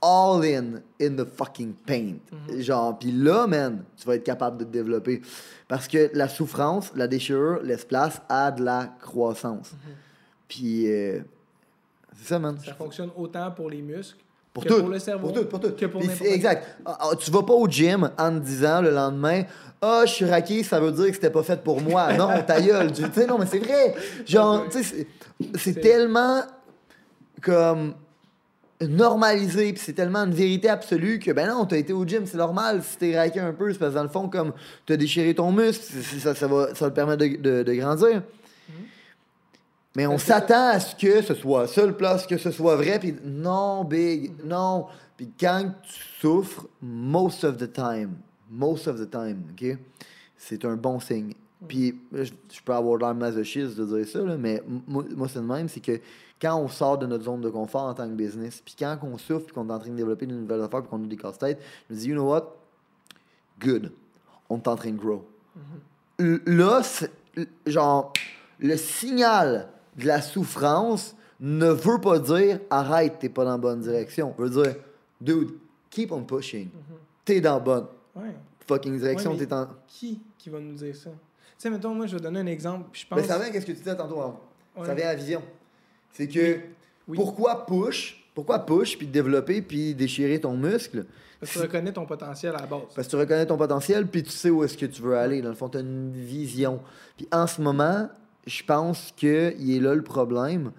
all 0.03 0.43
in 0.45 0.81
in 1.01 1.17
the 1.17 1.25
fucking 1.27 1.75
paint. 1.87 2.19
Genre, 2.59 2.99
puis 2.99 3.13
là, 3.13 3.47
man, 3.47 3.85
tu 3.97 4.07
vas 4.07 4.15
être 4.17 4.25
capable 4.25 4.59
de 4.59 4.65
te 4.65 4.71
développer. 4.71 5.21
Parce 5.69 5.87
que 5.89 6.11
la 6.15 6.29
souffrance, 6.29 6.91
la 6.97 7.07
déchirure 7.07 7.61
laisse 7.63 7.85
place 7.85 8.21
à 8.29 8.51
de 8.51 8.63
la 8.65 8.89
croissance. 9.01 9.73
Puis, 10.49 10.91
euh, 10.91 11.21
c'est 12.19 12.29
ça, 12.29 12.39
man. 12.39 12.57
Ça 12.65 12.75
fonctionne 12.75 13.11
autant 13.17 13.51
pour 13.53 13.71
les 13.71 13.83
muscles 13.83 14.19
Pour 14.53 14.65
que 14.65 14.69
tout. 14.69 14.81
pour 14.81 14.89
le 14.89 14.99
cerveau. 14.99 15.29
Pour 15.29 15.37
tout, 15.41 15.47
pour 15.47 15.61
tout. 15.61 15.73
Que 15.77 15.87
pour 15.87 16.03
exact. 16.03 16.67
Ah, 16.85 16.99
ah, 17.01 17.11
tu 17.17 17.31
vas 17.31 17.43
pas 17.43 17.53
au 17.55 17.69
gym 17.69 18.11
en 18.19 18.31
te 18.33 18.39
disant 18.45 18.81
le 18.81 18.91
lendemain 18.91 19.43
Ah, 19.81 20.03
je 20.07 20.13
suis 20.13 20.25
raqué, 20.25 20.63
ça 20.65 20.81
veut 20.81 20.91
dire 20.93 21.07
que 21.07 21.15
c'était 21.15 21.31
pas 21.31 21.43
fait 21.45 21.63
pour 21.63 21.81
moi. 21.81 22.13
non, 22.15 22.29
ta 22.47 22.61
gueule. 22.61 22.91
Tu 22.93 23.05
sais, 23.13 23.27
non, 23.27 23.39
mais 23.39 23.47
c'est 23.47 23.61
vrai. 23.61 23.95
Genre, 24.27 24.65
tu 24.69 24.83
sais, 24.83 25.07
C'est- 25.57 25.81
tellement 25.81 26.43
comme 27.41 27.95
normalisé, 28.89 29.73
puis 29.73 29.83
c'est 29.85 29.93
tellement 29.93 30.21
une 30.25 30.33
vérité 30.33 30.69
absolue 30.69 31.19
que 31.19 31.31
ben 31.33 31.47
non, 31.49 31.67
t'as 31.67 31.77
été 31.77 31.93
au 31.93 32.05
gym, 32.07 32.25
c'est 32.27 32.39
normal 32.39 32.83
si 32.83 32.97
t'es 32.97 33.17
raqué 33.19 33.39
un 33.41 33.53
peu, 33.53 33.73
c'est 33.73 33.79
parce 33.79 33.91
que 33.93 33.97
dans 33.97 34.03
le 34.03 34.09
fond, 34.09 34.29
comme 34.29 34.53
t'as 34.87 34.97
déchiré 34.97 35.35
ton 35.35 35.53
muscle, 35.53 35.85
ça, 36.03 36.35
ça, 36.35 36.47
va, 36.47 36.75
ça 36.75 36.87
va 36.87 36.91
te 36.91 36.95
permettre 36.97 37.23
de, 37.25 37.37
de- 37.37 37.63
de 37.63 37.75
grandir. 37.75 38.23
Mais 39.97 40.07
on 40.07 40.15
que 40.17 40.21
ça- 40.23 40.35
s'attend 40.41 40.69
à 40.69 40.81
ce 40.81 40.95
que 40.95 41.21
ce 41.21 41.35
soit 41.35 41.67
seule 41.67 41.97
place, 41.97 42.27
que 42.27 42.39
ce 42.39 42.51
soit 42.51 42.77
vrai, 42.77 42.99
puis 42.99 43.15
non, 43.25 43.85
big, 43.85 44.33
non. 44.45 44.87
Puis 45.17 45.31
quand 45.39 45.73
tu 45.83 46.01
souffres, 46.21 46.67
most 46.81 47.43
of 47.45 47.57
the 47.57 47.71
time, 47.73 48.13
most 48.51 48.87
of 48.89 49.01
the 49.01 49.11
time, 49.11 49.43
OK? 49.53 49.77
C'est 50.37 50.65
un 50.65 50.77
bon 50.77 51.01
signe. 51.01 51.33
Puis 51.69 51.95
je, 52.13 52.25
je 52.25 52.61
peux 52.65 52.73
avoir 52.73 52.97
l'air 52.99 53.15
masochiste 53.15 53.77
de 53.77 53.85
dire 53.85 54.09
ça, 54.09 54.21
là, 54.21 54.37
mais 54.39 54.63
moi, 54.87 55.29
c'est 55.29 55.41
le 55.41 55.45
même, 55.45 55.69
c'est 55.69 55.81
que 55.81 56.01
quand 56.41 56.57
on 56.57 56.69
sort 56.69 56.99
de 56.99 57.07
notre 57.07 57.25
zone 57.25 57.41
de 57.41 57.51
confort 57.51 57.83
en 57.85 57.95
tant 57.95 58.09
que 58.09 58.15
business, 58.15 58.63
puis 58.65 58.75
quand 58.79 58.97
on 59.03 59.19
souffre, 59.19 59.47
puis 59.47 59.55
qu'on 59.55 59.69
est 59.69 59.73
en 59.73 59.79
train 59.79 59.91
de 59.91 59.97
développer 59.97 60.27
de 60.27 60.35
nouvelles 60.35 60.63
affaires, 60.63 60.81
puis 60.81 60.89
qu'on 60.91 61.03
a 61.05 61.07
des 61.07 61.17
casse-têtes, 61.17 61.61
je 61.89 61.95
me 61.95 61.99
dis, 62.01 62.09
you 62.09 62.15
know 62.15 62.29
what? 62.31 62.57
Good. 63.61 63.93
On 64.49 64.57
est 64.57 64.69
en 64.69 64.77
train 64.77 64.91
de 64.91 64.97
grow. 64.99 65.29
L- 66.19 66.41
Là, 66.47 66.83
genre, 67.67 68.13
le 68.59 68.77
signal 68.77 69.69
de 69.97 70.07
la 70.07 70.23
souffrance 70.23 71.15
ne 71.41 71.69
veut 71.69 72.01
pas 72.01 72.19
dire 72.19 72.61
arrête, 72.71 73.19
t'es 73.19 73.29
pas 73.29 73.45
dans 73.45 73.53
la 73.53 73.59
bonne 73.59 73.81
direction. 73.81 74.35
veut 74.39 74.51
dire, 74.51 74.75
dude, 75.21 75.51
keep 75.91 76.13
on 76.13 76.23
pushing. 76.25 76.69
T'es 77.25 77.41
dans 77.41 77.55
la 77.55 77.61
bonne 77.61 77.87
Ouais. 78.17 78.35
fucking 78.67 78.99
direction, 78.99 79.33
Ouais, 79.33 79.39
t'es 79.39 79.53
en. 79.53 79.69
Qui 79.87 80.21
qui 80.37 80.51
va 80.51 80.59
nous 80.59 80.75
dire 80.75 80.97
ça? 80.97 81.11
Tu 81.11 81.17
sais, 81.59 81.71
mettons, 81.71 81.95
moi, 81.95 82.07
je 82.07 82.17
vais 82.17 82.23
donner 82.23 82.41
un 82.41 82.47
exemple. 82.47 82.89
Puis 82.91 83.03
je 83.03 83.07
pense. 83.07 83.21
Mais 83.21 83.27
ça 83.27 83.39
vient, 83.39 83.51
qu'est-ce 83.51 83.67
que 83.67 83.73
tu 83.73 83.79
disais 83.79 83.95
tantôt 83.97 84.21
avant? 84.21 84.41
Ouais. 84.77 84.87
Ça 84.87 84.95
vient 84.95 85.07
à 85.07 85.13
la 85.13 85.15
vision. 85.17 85.43
C'est 86.13 86.29
que 86.29 86.59
Oui. 87.09 87.17
pourquoi 87.17 87.67
push, 87.67 88.29
pourquoi 88.35 88.59
push, 88.61 88.97
puis 88.99 89.07
développer, 89.07 89.63
puis 89.63 89.95
déchirer 89.95 90.41
ton 90.41 90.57
muscle? 90.57 91.05
Parce 91.39 91.53
que 91.53 91.59
tu 91.59 91.63
reconnais 91.65 91.93
ton 91.93 92.05
potentiel 92.05 92.55
à 92.55 92.61
la 92.61 92.67
base. 92.67 92.81
Parce 92.95 93.07
que 93.07 93.11
tu 93.11 93.17
reconnais 93.17 93.47
ton 93.47 93.57
potentiel, 93.57 94.07
puis 94.07 94.23
tu 94.23 94.31
sais 94.31 94.51
où 94.51 94.63
est-ce 94.63 94.77
que 94.77 94.87
tu 94.87 95.01
veux 95.01 95.17
aller. 95.17 95.41
Dans 95.41 95.49
le 95.49 95.55
fond, 95.55 95.69
tu 95.71 95.79
as 95.79 95.81
une 95.81 96.13
vision. 96.13 96.81
Puis 97.17 97.27
en 97.33 97.47
ce 97.47 97.63
moment, 97.63 98.09
je 98.47 98.63
pense 98.63 99.13
qu'il 99.17 99.29
est 99.31 99.81
là 99.81 99.95
le 99.95 100.03
problème. 100.03 100.73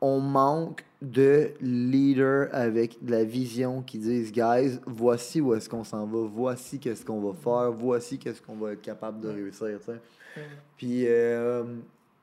On 0.00 0.20
manque 0.20 0.84
de 1.02 1.50
leaders 1.60 2.48
avec 2.52 3.04
de 3.04 3.10
la 3.10 3.24
vision 3.24 3.82
qui 3.82 3.98
disent, 3.98 4.30
guys, 4.32 4.78
voici 4.86 5.40
où 5.40 5.52
est-ce 5.54 5.68
qu'on 5.68 5.84
s'en 5.84 6.06
va, 6.06 6.18
voici 6.32 6.78
qu'est-ce 6.78 7.04
qu'on 7.04 7.20
va 7.20 7.34
faire, 7.34 7.72
voici 7.72 8.18
qu'est-ce 8.18 8.40
qu'on 8.42 8.56
va 8.56 8.72
être 8.72 8.82
capable 8.82 9.20
de 9.20 9.28
réussir. 9.28 9.78
Ouais. 9.88 10.42
Puis 10.76 11.04
euh, 11.06 11.64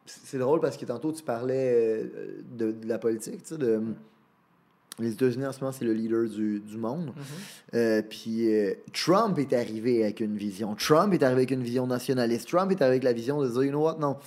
c'est 0.06 0.38
drôle 0.38 0.60
parce 0.60 0.78
que 0.78 0.86
tantôt 0.86 1.12
tu 1.12 1.24
parlais 1.24 1.74
euh, 1.74 2.44
de, 2.58 2.72
de 2.72 2.88
la 2.88 3.00
politique, 3.00 3.44
tu 3.44 3.50
sais, 3.50 3.58
de 3.58 3.82
les 5.00 5.12
États-Unis 5.12 5.46
en 5.46 5.52
ce 5.52 5.60
moment 5.60 5.72
c'est 5.72 5.86
le 5.86 5.94
leader 5.94 6.30
du, 6.30 6.60
du 6.60 6.78
monde. 6.78 7.08
Mhm. 7.08 7.24
Euh, 7.76 8.02
puis 8.02 8.54
euh, 8.54 8.74
Trump 8.94 9.38
est 9.40 9.54
arrivé 9.54 10.04
avec 10.04 10.20
une 10.20 10.38
vision. 10.38 10.76
Trump 10.76 11.14
est 11.14 11.24
arrivé 11.24 11.40
avec 11.40 11.52
une 11.52 11.64
vision 11.64 11.88
nationaliste. 11.88 12.48
Trump 12.48 12.72
est 12.72 12.82
arrivé 12.82 12.96
avec 12.96 13.04
la 13.04 13.14
vision 13.14 13.42
de 13.42 13.50
dire, 13.50 13.64
you 13.64 13.70
know 13.72 13.84
what, 13.84 13.98
non. 14.00 14.18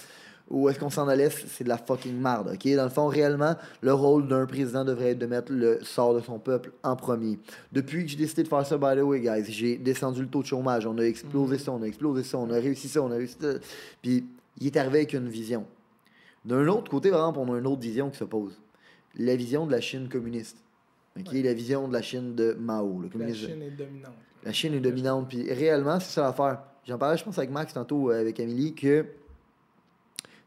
Où 0.50 0.66
est-ce 0.70 0.78
qu'on 0.78 0.88
s'en 0.88 1.08
allait, 1.08 1.28
c'est 1.28 1.64
de 1.64 1.68
la 1.68 1.76
fucking 1.76 2.18
merde, 2.18 2.52
ok? 2.54 2.74
Dans 2.74 2.84
le 2.84 2.88
fond, 2.88 3.06
réellement, 3.06 3.54
le 3.82 3.92
rôle 3.92 4.26
d'un 4.28 4.46
président 4.46 4.82
devrait 4.82 5.10
être 5.10 5.18
de 5.18 5.26
mettre 5.26 5.52
le 5.52 5.78
sort 5.82 6.14
de 6.14 6.20
son 6.20 6.38
peuple 6.38 6.72
en 6.82 6.96
premier. 6.96 7.38
Depuis 7.70 8.04
que 8.04 8.10
j'ai 8.10 8.16
décidé 8.16 8.44
de 8.44 8.48
faire 8.48 8.64
ça, 8.64 8.78
by 8.78 8.98
the 8.98 9.02
way, 9.02 9.20
guys, 9.20 9.44
j'ai 9.46 9.76
descendu 9.76 10.22
le 10.22 10.28
taux 10.28 10.40
de 10.40 10.46
chômage, 10.46 10.86
on 10.86 10.96
a 10.96 11.02
explosé 11.02 11.58
ça, 11.58 11.72
on 11.72 11.82
a 11.82 11.86
explosé 11.86 12.22
ça, 12.22 12.38
on 12.38 12.50
a 12.50 12.54
réussi 12.54 12.88
ça, 12.88 13.02
on 13.02 13.10
a 13.10 13.16
réussi 13.16 13.36
ça. 13.38 13.48
Puis 14.00 14.24
il 14.60 14.66
est 14.66 14.76
arrivé 14.76 14.98
avec 14.98 15.12
une 15.12 15.28
vision. 15.28 15.66
D'un 16.44 16.66
autre 16.68 16.90
côté, 16.90 17.10
par 17.10 17.20
exemple, 17.20 17.38
on 17.40 17.54
a 17.54 17.58
une 17.58 17.66
autre 17.66 17.82
vision 17.82 18.10
qui 18.10 18.18
s'oppose. 18.18 18.60
La 19.16 19.36
vision 19.36 19.66
de 19.66 19.72
la 19.72 19.80
Chine 19.80 20.08
communiste. 20.08 20.58
Ouais. 21.16 21.42
La 21.42 21.54
vision 21.54 21.88
de 21.88 21.92
la 21.92 22.02
Chine 22.02 22.34
de 22.34 22.56
Mao, 22.58 23.02
le 23.02 23.18
La. 23.18 23.34
Chine 23.34 23.62
est 23.62 23.70
dominante. 23.70 24.14
La 24.44 24.52
Chine 24.52 24.74
est 24.74 24.80
dominante. 24.80 25.28
Puis 25.28 25.52
réellement, 25.52 25.98
c'est 26.00 26.12
ça 26.12 26.22
l'affaire. 26.22 26.62
J'en 26.86 26.96
parlais, 26.96 27.18
je 27.18 27.24
pense, 27.24 27.36
avec 27.38 27.50
Max 27.50 27.74
tantôt, 27.74 28.10
euh, 28.10 28.20
avec 28.20 28.38
Amélie, 28.40 28.74
que 28.74 29.04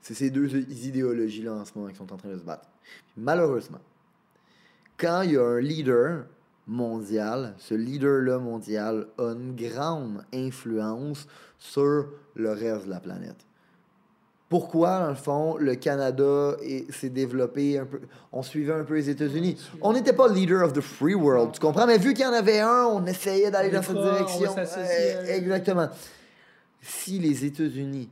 c'est 0.02 0.14
ces 0.14 0.32
deux 0.32 0.56
idéologies-là 0.56 1.54
en 1.54 1.66
ce 1.66 1.72
moment 1.76 1.90
qui 1.90 1.98
sont 1.98 2.12
en 2.12 2.18
train 2.18 2.30
de 2.30 2.38
se 2.38 2.44
battre. 2.44 2.68
Puis 3.14 3.22
malheureusement, 3.22 3.82
quand 4.98 5.22
il 5.22 5.34
y 5.34 5.38
a 5.38 5.44
un 5.44 5.60
leader 5.60 6.26
mondial, 6.68 7.54
ce 7.58 7.76
leader-là 7.76 8.40
mondial 8.40 9.08
a 9.18 9.34
une 9.34 9.56
grande 9.56 10.24
influence 10.34 11.28
sur 11.60 12.08
le 12.36 12.52
reste 12.52 12.86
de 12.86 12.90
la 12.90 13.00
planète. 13.00 13.46
Pourquoi, 14.52 15.00
dans 15.00 15.08
le 15.10 15.16
fond, 15.16 15.56
le 15.58 15.76
Canada 15.76 16.58
est- 16.62 16.92
s'est 16.92 17.08
développé 17.10 17.80
un 17.80 17.86
peu. 17.86 18.02
On 18.34 18.44
suivait 18.44 18.74
un 18.74 18.84
peu 18.84 18.96
les 18.96 19.10
États-Unis. 19.10 19.56
On 19.82 19.94
n'était 19.94 20.12
pas 20.12 20.28
leader 20.28 20.62
of 20.66 20.74
the 20.74 20.82
free 20.82 21.14
world, 21.16 21.54
tu 21.54 21.62
comprends? 21.62 21.88
Mais 21.88 21.98
vu 21.98 22.14
qu'il 22.14 22.26
y 22.26 22.28
en 22.28 22.34
avait 22.34 22.60
un, 22.60 22.84
on 22.92 23.06
essayait 23.06 23.50
d'aller 23.50 23.70
dans 23.70 23.82
cette 23.82 23.96
pas- 23.96 24.12
direction. 24.12 24.54
Euh, 24.58 25.24
à- 25.26 25.36
exactement. 25.38 25.88
Si 26.82 27.18
les 27.18 27.46
États-Unis, 27.46 28.10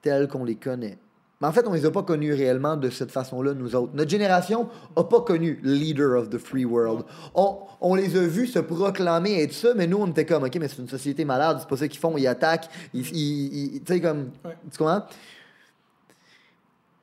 tels 0.00 0.26
qu'on 0.26 0.44
les 0.44 0.54
connaît, 0.54 0.96
mais 1.40 1.48
en 1.48 1.52
fait, 1.52 1.66
on 1.66 1.74
les 1.74 1.84
a 1.84 1.90
pas 1.90 2.02
connus 2.02 2.32
réellement 2.32 2.76
de 2.78 2.88
cette 2.88 3.10
façon-là, 3.10 3.52
nous 3.52 3.76
autres. 3.76 3.92
Notre 3.92 4.10
génération 4.10 4.68
n'a 4.96 5.04
pas 5.04 5.20
connu 5.20 5.60
leader 5.62 6.18
of 6.18 6.30
the 6.30 6.38
free 6.38 6.64
world. 6.64 7.04
On, 7.34 7.58
on 7.82 7.94
les 7.94 8.16
a 8.16 8.20
vus 8.22 8.46
se 8.46 8.58
proclamer 8.58 9.42
être 9.42 9.52
ça, 9.52 9.74
mais 9.76 9.86
nous, 9.86 9.98
on 9.98 10.06
était 10.06 10.24
comme, 10.24 10.44
OK, 10.44 10.56
mais 10.58 10.68
c'est 10.68 10.78
une 10.80 10.88
société 10.88 11.26
malade, 11.26 11.58
c'est 11.60 11.68
pas 11.68 11.76
ça 11.76 11.88
qu'ils 11.88 12.00
font, 12.00 12.16
ils 12.16 12.26
attaquent, 12.26 12.70
ils, 12.94 13.06
ils- 13.14 13.74
ils- 13.74 13.82
tu 13.82 13.92
sais, 13.92 14.00
comme, 14.00 14.30
Ouais. 14.44 14.56
tu 14.72 14.78
comprends? 14.78 15.02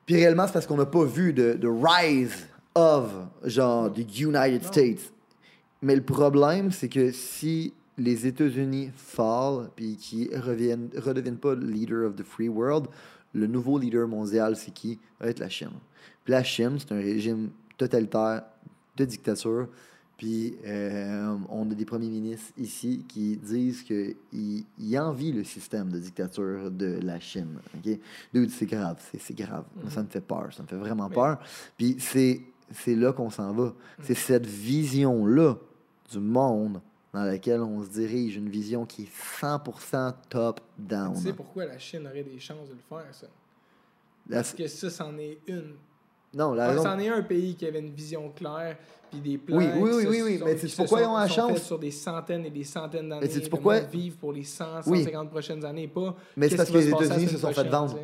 Puis 0.06 0.16
réellement, 0.16 0.46
c'est 0.46 0.52
parce 0.52 0.66
qu'on 0.66 0.76
n'a 0.76 0.86
pas 0.86 1.04
vu 1.04 1.32
de, 1.32 1.54
de 1.54 1.68
rise 1.68 2.46
of, 2.74 3.12
genre, 3.44 3.92
the 3.92 4.20
United 4.20 4.62
Non. 4.62 4.68
States. 4.68 5.12
Mais 5.80 5.96
le 5.96 6.02
problème, 6.02 6.70
c'est 6.70 6.88
que 6.88 7.10
si 7.12 7.72
les 7.98 8.26
États-Unis 8.26 8.90
fall, 8.96 9.68
puis 9.76 9.96
qu'ils 9.96 10.36
reviennent, 10.36 10.88
redeviennent 10.96 11.38
pas 11.38 11.54
leader 11.54 12.06
of 12.06 12.16
the 12.16 12.22
free 12.24 12.48
world, 12.48 12.86
le 13.34 13.46
nouveau 13.46 13.78
leader 13.78 14.06
mondial, 14.06 14.56
c'est 14.56 14.72
qui? 14.72 14.98
Ça 15.18 15.24
va 15.24 15.30
être 15.30 15.38
la 15.38 15.48
Chine. 15.48 15.70
Puis 16.24 16.32
la 16.32 16.42
Chine, 16.42 16.76
c'est 16.78 16.92
un 16.92 16.98
régime 16.98 17.50
totalitaire 17.76 18.42
de 18.96 19.04
dictature. 19.04 19.68
Puis 20.22 20.54
euh, 20.64 21.36
on 21.48 21.68
a 21.68 21.74
des 21.74 21.84
premiers 21.84 22.08
ministres 22.08 22.52
ici 22.56 23.04
qui 23.08 23.36
disent 23.36 23.82
qu'ils 23.82 24.14
ils 24.78 24.98
envient 25.00 25.32
le 25.32 25.42
système 25.42 25.90
de 25.90 25.98
dictature 25.98 26.70
de 26.70 27.00
la 27.02 27.18
Chine. 27.18 27.58
ok? 27.76 27.98
Dude, 28.32 28.50
c'est 28.50 28.66
grave, 28.66 29.02
c'est 29.10 29.18
c'est 29.20 29.34
grave. 29.34 29.64
Moi, 29.74 29.90
Ça 29.90 30.00
me 30.00 30.06
fait 30.08 30.20
peur, 30.20 30.52
ça 30.52 30.62
me 30.62 30.68
fait 30.68 30.76
vraiment 30.76 31.08
peur. 31.10 31.40
Puis 31.76 31.96
c'est 31.98 32.40
c'est 32.70 32.94
là 32.94 33.12
qu'on 33.12 33.30
s'en 33.30 33.52
va. 33.52 33.74
C'est 34.04 34.14
cette 34.14 34.46
vision-là 34.46 35.56
du 36.12 36.20
monde 36.20 36.80
dans 37.12 37.24
laquelle 37.24 37.60
on 37.60 37.82
se 37.82 37.88
dirige, 37.90 38.36
une 38.36 38.48
vision 38.48 38.86
qui 38.86 39.02
est 39.02 39.12
100% 39.40 40.14
top-down. 40.30 41.14
Tu 41.16 41.20
sais 41.22 41.32
pourquoi 41.32 41.66
la 41.66 41.78
Chine 41.80 42.06
aurait 42.06 42.22
des 42.22 42.38
chances 42.38 42.68
de 42.68 42.74
le 42.74 42.80
faire, 42.88 43.12
ça? 43.12 43.26
La- 44.28 44.36
Parce 44.36 44.54
que 44.54 44.68
ça, 44.68 44.88
c'en 44.88 45.18
est 45.18 45.40
une. 45.48 45.74
Non, 46.34 46.54
la 46.54 46.68
raison... 46.68 46.82
c'en 46.82 46.98
est 46.98 47.08
un 47.08 47.22
pays 47.22 47.54
qui 47.54 47.66
avait 47.66 47.80
une 47.80 47.92
vision 47.92 48.30
claire, 48.30 48.76
puis 49.10 49.20
des 49.20 49.38
plans. 49.38 49.58
Oui, 49.58 49.66
oui, 49.76 49.90
oui, 49.94 50.06
oui, 50.08 50.22
oui, 50.22 50.38
sont- 50.38 50.44
mais 50.46 50.56
se 50.56 50.76
pourquoi 50.76 50.98
sont- 51.00 51.04
ils 51.04 51.08
ont 51.08 51.16
la 51.18 51.28
chance? 51.28 51.62
sur 51.62 51.78
des 51.78 51.90
centaines 51.90 52.46
et 52.46 52.50
des 52.50 52.64
centaines 52.64 53.08
d'années. 53.08 53.28
le 53.28 53.48
pourquoi? 53.48 53.80
vivre 53.80 54.16
pour 54.16 54.32
les 54.32 54.44
100, 54.44 54.64
Oui. 54.86 54.98
150 55.04 55.30
prochaines 55.30 55.64
années, 55.64 55.88
pas. 55.88 56.16
Mais 56.36 56.48
c'est 56.48 56.56
parce 56.56 56.70
que 56.70 56.78
les 56.78 56.88
États-Unis 56.88 57.28
se 57.28 57.38
sont 57.38 57.52
fait 57.52 57.68
vendre. 57.68 57.98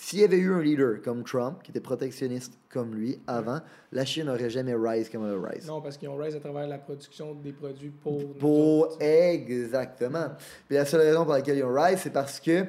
S'il 0.00 0.20
y 0.20 0.24
avait 0.24 0.36
eu 0.38 0.52
un 0.52 0.62
leader 0.62 1.02
comme 1.02 1.24
Trump, 1.24 1.60
qui 1.60 1.72
était 1.72 1.80
protectionniste 1.80 2.56
comme 2.70 2.94
lui 2.94 3.18
avant, 3.26 3.58
la 3.90 4.04
Chine 4.04 4.26
n'aurait 4.26 4.48
jamais 4.48 4.74
rise 4.76 5.08
comme 5.08 5.26
elle 5.26 5.44
a 5.44 5.48
rise. 5.48 5.66
Non, 5.66 5.80
parce 5.80 5.96
qu'ils 5.96 6.08
ont 6.08 6.16
rise 6.16 6.36
à 6.36 6.40
travers 6.40 6.68
la 6.68 6.78
production 6.78 7.34
des 7.34 7.50
produits 7.52 7.90
pour. 7.90 8.32
Pour 8.34 8.96
exactement. 9.00 10.28
Puis 10.68 10.76
la 10.76 10.84
seule 10.84 11.00
raison 11.00 11.24
pour 11.24 11.32
laquelle 11.32 11.58
ils 11.58 11.64
ont 11.64 11.74
rise, 11.74 11.98
c'est 11.98 12.12
parce 12.12 12.38
que 12.38 12.60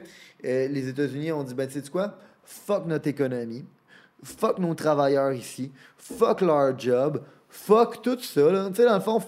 euh, 0.43 0.68
les 0.70 0.88
États-Unis 0.88 1.32
ont 1.32 1.43
dit 1.43 1.53
ben 1.53 1.68
tu 1.68 1.80
sais 1.80 1.89
quoi, 1.91 2.16
fuck 2.43 2.88
notre 2.88 3.07
économie, 3.07 3.64
fuck 4.24 4.59
nos 4.59 4.74
travailleurs 4.74 5.32
ici, 5.34 5.72
fuck 5.97 6.41
leur 6.41 6.78
job, 6.78 7.22
fuck 7.49 8.01
tout 8.01 8.20
ça. 8.20 8.51
là. 8.51 8.67
Tu 8.70 8.76
sais 8.76 8.86
dans 8.86 8.95
le 8.95 8.99
fond, 9.01 9.22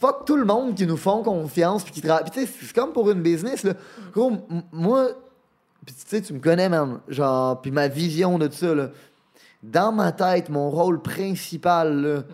fuck 0.00 0.24
tout 0.24 0.36
le 0.36 0.44
monde 0.44 0.74
qui 0.74 0.86
nous 0.86 0.96
font 0.96 1.22
confiance 1.22 1.84
puis 1.84 1.92
qui 1.92 2.00
travaillent. 2.02 2.24
Puis 2.30 2.40
tu 2.40 2.46
sais 2.46 2.52
c'est 2.66 2.72
comme 2.74 2.92
pour 2.92 3.10
une 3.10 3.22
business 3.22 3.64
là. 3.64 3.74
Gros, 4.12 4.32
moi, 4.72 5.08
tu 5.86 5.94
sais 5.96 6.20
tu 6.22 6.32
me 6.34 6.40
connais 6.40 6.68
man, 6.68 7.00
genre 7.08 7.60
puis 7.60 7.70
ma 7.70 7.88
vision 7.88 8.38
de 8.38 8.46
tout 8.46 8.54
ça 8.54 8.74
là. 8.74 8.90
Dans 9.62 9.90
ma 9.92 10.12
tête, 10.12 10.50
mon 10.50 10.70
rôle 10.70 11.02
principal 11.02 12.00
là, 12.02 12.16
Mhm. 12.18 12.24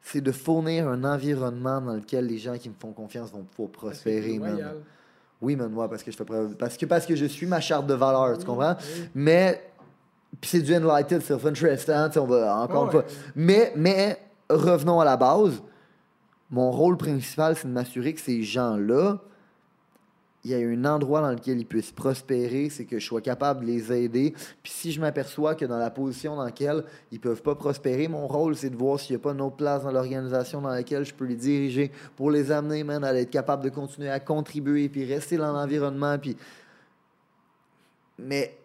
c'est 0.00 0.20
de 0.22 0.32
fournir 0.32 0.88
un 0.88 1.04
environnement 1.04 1.80
dans 1.80 1.94
lequel 1.94 2.26
les 2.26 2.38
gens 2.38 2.56
qui 2.56 2.68
me 2.70 2.74
font 2.78 2.92
confiance 2.92 3.30
vont 3.30 3.44
pouvoir 3.44 3.70
prospérer, 3.72 4.38
man. 4.38 4.56
Oui, 5.42 5.56
man, 5.56 5.70
moi, 5.70 5.88
parce 5.90 6.02
que 6.04 6.10
je 6.12 6.16
fais 6.16 6.24
preuve. 6.24 6.54
Parce 6.56 6.76
que, 6.76 6.86
parce 6.86 7.04
que 7.04 7.16
je 7.16 7.26
suis 7.26 7.46
ma 7.46 7.60
charte 7.60 7.86
de 7.88 7.94
valeur, 7.94 8.38
tu 8.38 8.44
comprends? 8.46 8.76
Mais. 9.14 9.60
Puis 10.40 10.50
c'est 10.50 10.62
du 10.62 10.74
enlightened 10.74 11.22
self-interest, 11.22 11.90
hein, 11.90 12.08
tu 12.08 12.14
sais, 12.14 12.20
on 12.20 12.26
va 12.26 12.56
encore 12.56 12.84
une 12.84 12.96
ouais. 12.96 13.02
fois. 13.02 13.04
Mais, 13.34 13.72
mais, 13.76 14.18
revenons 14.48 15.00
à 15.00 15.04
la 15.04 15.16
base. 15.16 15.62
Mon 16.50 16.70
rôle 16.70 16.96
principal, 16.96 17.56
c'est 17.56 17.68
de 17.68 17.72
m'assurer 17.72 18.12
que 18.12 18.20
ces 18.20 18.42
gens-là, 18.42 19.20
il 20.44 20.50
y 20.50 20.54
a 20.54 20.58
un 20.58 20.84
endroit 20.84 21.20
dans 21.20 21.30
lequel 21.30 21.60
ils 21.60 21.66
puissent 21.66 21.92
prospérer, 21.92 22.68
c'est 22.68 22.84
que 22.84 22.98
je 22.98 23.06
sois 23.06 23.20
capable 23.20 23.60
de 23.60 23.66
les 23.66 23.92
aider. 23.92 24.34
Puis 24.62 24.72
si 24.72 24.90
je 24.90 25.00
m'aperçois 25.00 25.54
que 25.54 25.64
dans 25.64 25.78
la 25.78 25.90
position 25.90 26.34
dans 26.34 26.44
laquelle 26.44 26.84
ils 27.12 27.20
peuvent 27.20 27.42
pas 27.42 27.54
prospérer, 27.54 28.08
mon 28.08 28.26
rôle, 28.26 28.56
c'est 28.56 28.70
de 28.70 28.76
voir 28.76 28.98
s'il 28.98 29.14
n'y 29.14 29.22
a 29.22 29.22
pas 29.22 29.32
une 29.32 29.40
autre 29.40 29.56
place 29.56 29.84
dans 29.84 29.92
l'organisation 29.92 30.60
dans 30.60 30.70
laquelle 30.70 31.04
je 31.04 31.14
peux 31.14 31.26
les 31.26 31.36
diriger 31.36 31.92
pour 32.16 32.30
les 32.30 32.50
amener, 32.50 32.82
man, 32.82 33.04
à 33.04 33.14
être 33.14 33.30
capable 33.30 33.62
de 33.62 33.68
continuer 33.68 34.10
à 34.10 34.18
contribuer, 34.18 34.88
puis 34.88 35.04
rester 35.04 35.36
dans 35.36 35.52
l'environnement. 35.52 36.18
Puis... 36.18 36.36
Mais 38.18 38.58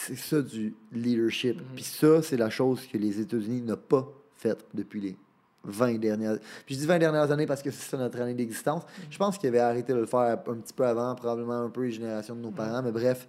c'est 0.00 0.16
ça 0.16 0.40
du 0.40 0.74
leadership. 0.92 1.56
Mhm. 1.56 1.66
Puis 1.74 1.84
ça, 1.84 2.22
c'est 2.22 2.36
la 2.36 2.50
chose 2.50 2.86
que 2.86 2.96
les 2.96 3.20
États-Unis 3.20 3.60
n'ont 3.62 3.76
pas 3.76 4.08
faite 4.34 4.64
depuis 4.72 5.00
les 5.00 5.16
20 5.62 5.98
dernières 5.98 6.38
Puis 6.64 6.74
je 6.74 6.80
dis 6.80 6.86
20 6.86 6.98
dernières 6.98 7.30
années 7.30 7.46
parce 7.46 7.62
que 7.62 7.70
c'est 7.70 7.90
ça 7.90 7.98
notre 7.98 8.18
année 8.18 8.32
d'existence. 8.32 8.82
Je 9.10 9.18
pense 9.18 9.36
qu'ils 9.36 9.50
avaient 9.50 9.58
arrêté 9.58 9.92
de 9.92 9.98
le 9.98 10.06
faire 10.06 10.38
un 10.46 10.56
petit 10.56 10.72
peu 10.72 10.86
avant, 10.86 11.14
probablement 11.14 11.64
un 11.64 11.68
peu 11.68 11.82
les 11.82 11.92
générations 11.92 12.34
de 12.34 12.40
nos 12.40 12.50
parents, 12.50 12.82
mais 12.82 12.92
bref. 12.92 13.28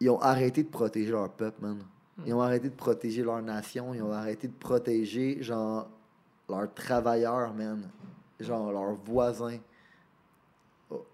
Ils 0.00 0.10
ont 0.10 0.20
arrêté 0.20 0.62
de 0.62 0.68
protéger 0.68 1.10
leur 1.10 1.28
peuple, 1.32 1.60
man. 1.60 1.78
Ils 2.24 2.32
ont 2.32 2.40
arrêté 2.40 2.68
de 2.68 2.74
protéger 2.74 3.24
leur 3.24 3.42
nation. 3.42 3.94
Ils 3.94 4.02
ont 4.02 4.12
arrêté 4.12 4.46
de 4.46 4.52
protéger, 4.52 5.42
genre, 5.42 5.88
leurs 6.48 6.72
travailleurs, 6.72 7.52
man. 7.52 7.90
Genre, 8.38 8.70
leurs 8.70 8.94
voisins. 8.94 9.58
Oh. 10.88 11.04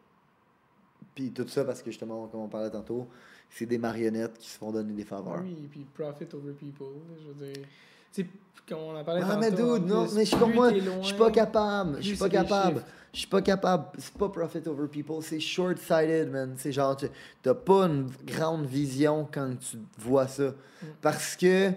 Puis 1.15 1.31
tout 1.31 1.49
ça 1.49 1.65
parce 1.65 1.81
que, 1.81 1.91
justement, 1.91 2.27
comme 2.27 2.41
on 2.41 2.49
parlait 2.49 2.71
tantôt, 2.71 3.09
c'est 3.57 3.67
des 3.67 3.79
marionnettes 3.79 4.37
qui 4.39 4.49
se 4.51 4.59
font 4.59 4.73
donner 4.73 4.93
des 4.93 5.05
faveurs. 5.05 5.41
Oui, 5.45 5.69
puis 5.71 5.87
profit 5.95 6.27
over 6.35 6.53
people. 6.53 6.87
Je 7.23 7.29
veux 7.29 7.53
dire. 7.53 7.65
Tu 8.13 8.23
sais, 8.23 8.29
comme 8.69 8.79
on 8.81 8.97
en 8.97 9.05
parlait 9.05 9.23
Ah, 9.25 9.37
mais 9.41 9.51
dude, 9.51 9.87
non, 9.87 10.07
mais 10.15 10.25
je 10.25 10.31
suis 10.31 10.37
comme 10.39 10.55
moi, 10.55 10.73
je 10.73 11.07
suis 11.07 11.17
pas 11.17 11.31
capable, 11.31 11.97
je 11.99 12.07
suis 12.09 12.17
pas 12.17 12.29
capable, 12.29 12.83
je 13.13 13.19
suis 13.19 13.29
pas 13.29 13.43
capable, 13.43 13.85
c'est 13.99 14.15
pas 14.15 14.29
profit 14.29 14.63
over 14.67 14.89
people, 14.89 15.17
c'est 15.23 15.41
short-sighted, 15.41 16.31
man, 16.31 16.55
c'est 16.57 16.73
genre, 16.73 16.97
tu 16.97 17.07
t'as 17.43 17.55
pas 17.55 17.85
une 17.87 18.09
grande 18.25 18.67
vision 18.67 19.29
quand 19.31 19.55
tu 19.59 19.79
vois 19.99 20.27
ça, 20.29 20.45
Mm. 20.83 20.87
parce 21.03 21.37
que 21.37 21.71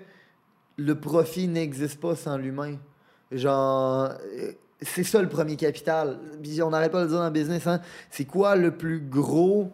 le 0.77 0.95
profit 0.99 1.47
n'existe 1.47 1.99
pas 1.99 2.15
sans 2.15 2.37
l'humain, 2.37 2.77
genre, 3.31 4.11
euh, 4.37 4.51
c'est 4.81 5.03
ça 5.03 5.21
le 5.21 5.29
premier 5.29 5.55
capital, 5.55 6.19
on 6.63 6.69
n'arrête 6.69 6.91
pas 6.91 6.99
de 6.99 7.03
le 7.05 7.09
dire 7.09 7.19
dans 7.19 7.25
le 7.25 7.31
business, 7.31 7.65
hein, 7.67 7.81
c'est 8.11 8.25
quoi 8.25 8.55
le 8.55 8.77
plus 8.77 8.99
gros 8.99 9.71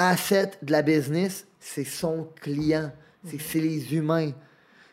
asset 0.00 0.52
de 0.62 0.72
la 0.72 0.82
business, 0.82 1.46
c'est 1.58 1.84
son 1.84 2.28
client, 2.40 2.90
c'est 3.24 3.40
c'est 3.40 3.60
les 3.60 3.94
humains. 3.94 4.32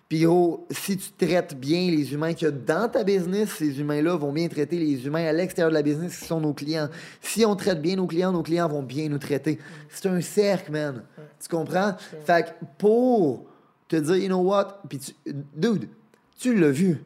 Puis 0.10 0.22
gros, 0.22 0.66
si 0.70 0.98
tu 0.98 1.12
traites 1.12 1.58
bien 1.58 1.92
les 1.92 2.14
humains 2.14 2.34
qu'il 2.34 2.48
y 2.48 2.50
a 2.50 2.52
dans 2.52 2.90
ta 2.90 3.04
business, 3.04 3.52
ces 3.58 3.80
humains-là 3.80 4.16
vont 4.16 4.32
bien 4.32 4.48
traiter 4.48 4.78
les 4.78 5.06
humains 5.06 5.26
à 5.26 5.34
l'extérieur 5.34 5.70
de 5.70 5.76
la 5.76 5.82
business 5.82 6.18
qui 6.18 6.26
sont 6.26 6.40
nos 6.40 6.54
clients. 6.54 6.90
Si 7.22 7.46
on 7.46 7.56
traite 7.56 7.82
bien 7.82 7.98
nos 7.98 8.08
clients, 8.08 8.32
nos 8.32 8.44
clients 8.44 8.70
vont 8.70 8.84
bien 8.84 9.10
nous 9.10 9.18
traiter. 9.18 9.60
C'est 9.90 10.08
un 10.08 10.22
cercle, 10.22 10.72
man. 10.72 11.04
Tu 11.42 11.50
comprends? 11.50 11.96
Fait 12.26 12.46
que 12.46 12.66
pour 12.78 13.46
te 13.88 13.98
dire, 13.98 14.16
you 14.16 14.28
know 14.28 14.42
what? 14.42 14.82
Puis 14.88 15.00
tu, 15.00 15.14
dude, 15.56 15.90
tu 16.38 16.56
l'as 16.56 16.72
vu. 16.72 17.04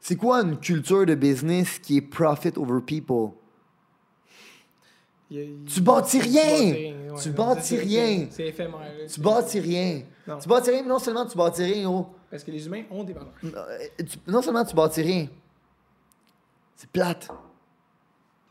C'est 0.00 0.16
quoi 0.16 0.42
une 0.42 0.58
culture 0.58 1.06
de 1.06 1.14
business 1.14 1.78
qui 1.78 1.98
est 1.98 2.02
profit 2.02 2.52
over 2.56 2.80
people? 2.86 3.32
Y 5.34 5.40
a- 5.40 5.70
Tu 5.74 5.80
bâtis 5.80 6.20
rien! 6.20 6.94
Tu 7.20 7.30
bâtis 7.30 7.76
rien! 7.78 8.26
C'est 8.30 8.46
éphémère. 8.48 8.80
Tu 9.12 9.20
bâtis 9.20 9.60
rien. 9.60 10.02
Tu 10.40 10.48
bâtis 10.48 10.70
rien, 10.70 10.82
mais 10.82 10.88
non 10.88 10.98
seulement 10.98 11.26
tu 11.26 11.36
bâtis 11.36 11.62
rien, 11.64 11.84
gros. 11.88 12.06
Parce 12.30 12.44
que 12.44 12.50
les 12.50 12.66
humains 12.66 12.82
ont 12.90 13.04
des 13.04 13.12
valeurs. 13.12 13.32
Euh, 13.44 13.78
tu- 13.98 14.18
non 14.26 14.42
seulement 14.42 14.64
tu 14.64 14.74
bâtis 14.74 15.02
rien, 15.02 15.28
c'est 16.76 16.90
plate. 16.90 17.28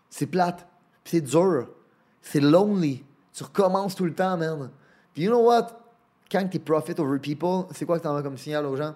C'est 0.10 0.28
plate. 0.28 0.66
Puis 1.04 1.12
c'est 1.18 1.22
dur. 1.22 1.68
C'est 2.22 2.40
lonely. 2.40 3.04
Tu 3.34 3.44
recommences 3.44 3.96
tout 3.96 4.06
le 4.06 4.14
temps, 4.14 4.38
man. 4.38 4.70
Puis 5.14 5.24
you 5.24 5.30
know 5.30 5.42
what? 5.44 5.68
Quand 6.32 6.48
t'es 6.50 6.60
profit 6.60 6.96
over 7.00 7.20
people, 7.20 7.66
c'est 7.72 7.86
quoi 7.86 7.98
que 8.00 8.04
t'envoies 8.04 8.24
comme 8.24 8.38
signal 8.38 8.66
aux 8.66 8.76
gens? 8.76 8.96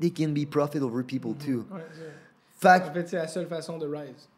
They 0.00 0.12
can 0.12 0.28
be 0.28 0.46
profit 0.48 0.78
over 0.80 1.02
people 1.02 1.34
too. 1.34 1.64
Ouais, 1.74 1.84
Fait 2.60 2.82
En 2.88 2.92
fait, 2.92 3.08
c'est 3.08 3.16
la 3.16 3.28
seule 3.28 3.46
façon 3.46 3.78
de 3.78 3.86
rise. 3.86 4.28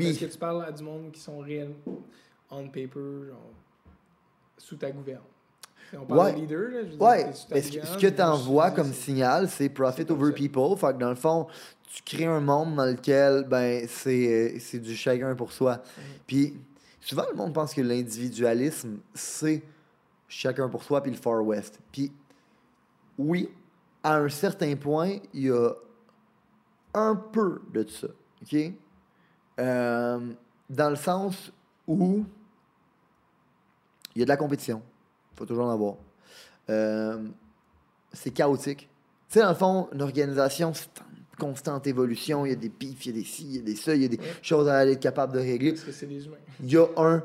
Est-ce 0.00 0.20
que 0.20 0.32
tu 0.32 0.38
parles 0.38 0.64
à 0.64 0.72
du 0.72 0.82
monde 0.82 1.10
qui 1.12 1.20
sont 1.20 1.38
réels 1.38 1.74
on 2.50 2.66
paper, 2.66 3.26
genre, 3.28 3.50
sous 4.58 4.76
ta 4.76 4.90
gouverne? 4.90 5.22
On 5.92 6.04
parle 6.04 6.20
Ouais. 6.20 6.32
de 6.34 6.38
leader, 6.40 6.70
là. 6.70 6.80
Je 6.84 6.90
veux 6.90 6.96
dire, 6.96 7.02
Ouais, 7.02 7.24
t'es 7.24 7.32
sous 7.34 7.48
ta 7.48 7.54
mais 7.54 7.62
ce 7.62 7.72
que, 7.72 7.86
ce 7.86 8.06
tu 8.14 8.22
envoies 8.22 8.70
comme 8.72 8.92
signal, 8.92 9.48
c'est 9.48 9.68
profit 9.68 10.06
over 10.08 10.32
people. 10.32 10.76
Fait 10.76 10.92
que 10.94 10.98
dans 10.98 11.10
le 11.10 11.16
fond, 11.16 11.46
tu 11.92 12.02
crées 12.02 12.26
un 12.26 12.40
monde 12.40 12.76
dans 12.76 12.84
lequel 12.86 13.44
ben, 13.48 13.86
c'est 13.88 14.58
c'est 14.60 14.78
du 14.78 14.94
chacun 14.94 15.34
pour 15.34 15.50
soi. 15.52 15.76
Mhm. 15.76 16.02
Puis 16.26 16.54
souvent, 17.00 17.24
le 17.30 17.36
monde 17.36 17.52
pense 17.52 17.74
que 17.74 17.80
l'individualisme, 17.80 18.98
c'est 19.14 19.62
chacun 20.28 20.68
pour 20.68 20.84
soi, 20.84 21.02
puis 21.02 21.10
le 21.10 21.16
Far 21.16 21.44
West. 21.44 21.80
Puis 21.90 22.12
oui, 23.18 23.50
à 24.02 24.16
un 24.16 24.28
certain 24.28 24.76
point, 24.76 25.18
il 25.34 25.46
y 25.46 25.50
a 25.50 25.72
un 26.94 27.16
peu 27.16 27.60
de 27.72 27.86
ça. 27.88 28.06
OK? 28.42 28.72
Euh, 29.60 30.18
dans 30.68 30.90
le 30.90 30.96
sens 30.96 31.52
où 31.86 32.24
il 34.14 34.20
y 34.20 34.22
a 34.22 34.24
de 34.24 34.28
la 34.28 34.36
compétition. 34.36 34.82
Il 35.32 35.38
faut 35.38 35.46
toujours 35.46 35.66
en 35.66 35.70
avoir. 35.70 35.94
Euh, 36.68 37.22
c'est 38.12 38.30
chaotique. 38.30 38.88
Tu 39.28 39.34
sais, 39.34 39.40
dans 39.42 39.50
le 39.50 39.54
fond, 39.54 39.88
une 39.92 40.02
organisation, 40.02 40.72
c'est 40.74 40.88
en 41.00 41.38
constante 41.38 41.86
évolution. 41.86 42.44
Il 42.46 42.50
y 42.50 42.52
a 42.52 42.56
des 42.56 42.68
pifs, 42.68 43.06
il 43.06 43.12
y 43.16 43.18
a 43.18 43.20
des 43.20 43.24
ci, 43.26 43.44
il 43.44 43.56
y 43.56 43.58
a 43.58 43.62
des 43.62 43.76
ça, 43.76 43.94
il 43.94 44.02
y 44.02 44.04
a 44.04 44.08
des 44.08 44.18
Ouais. 44.18 44.24
choses 44.42 44.68
à 44.68 44.84
être 44.86 45.00
capable 45.00 45.32
de 45.34 45.38
régler. 45.40 45.72
Parce 45.72 45.84
que 45.84 45.92
c'est 45.92 46.06
des 46.06 46.24
humains. 46.26 46.36
Il 46.62 46.70
y 46.72 46.76
a 46.76 46.86
un 46.96 47.22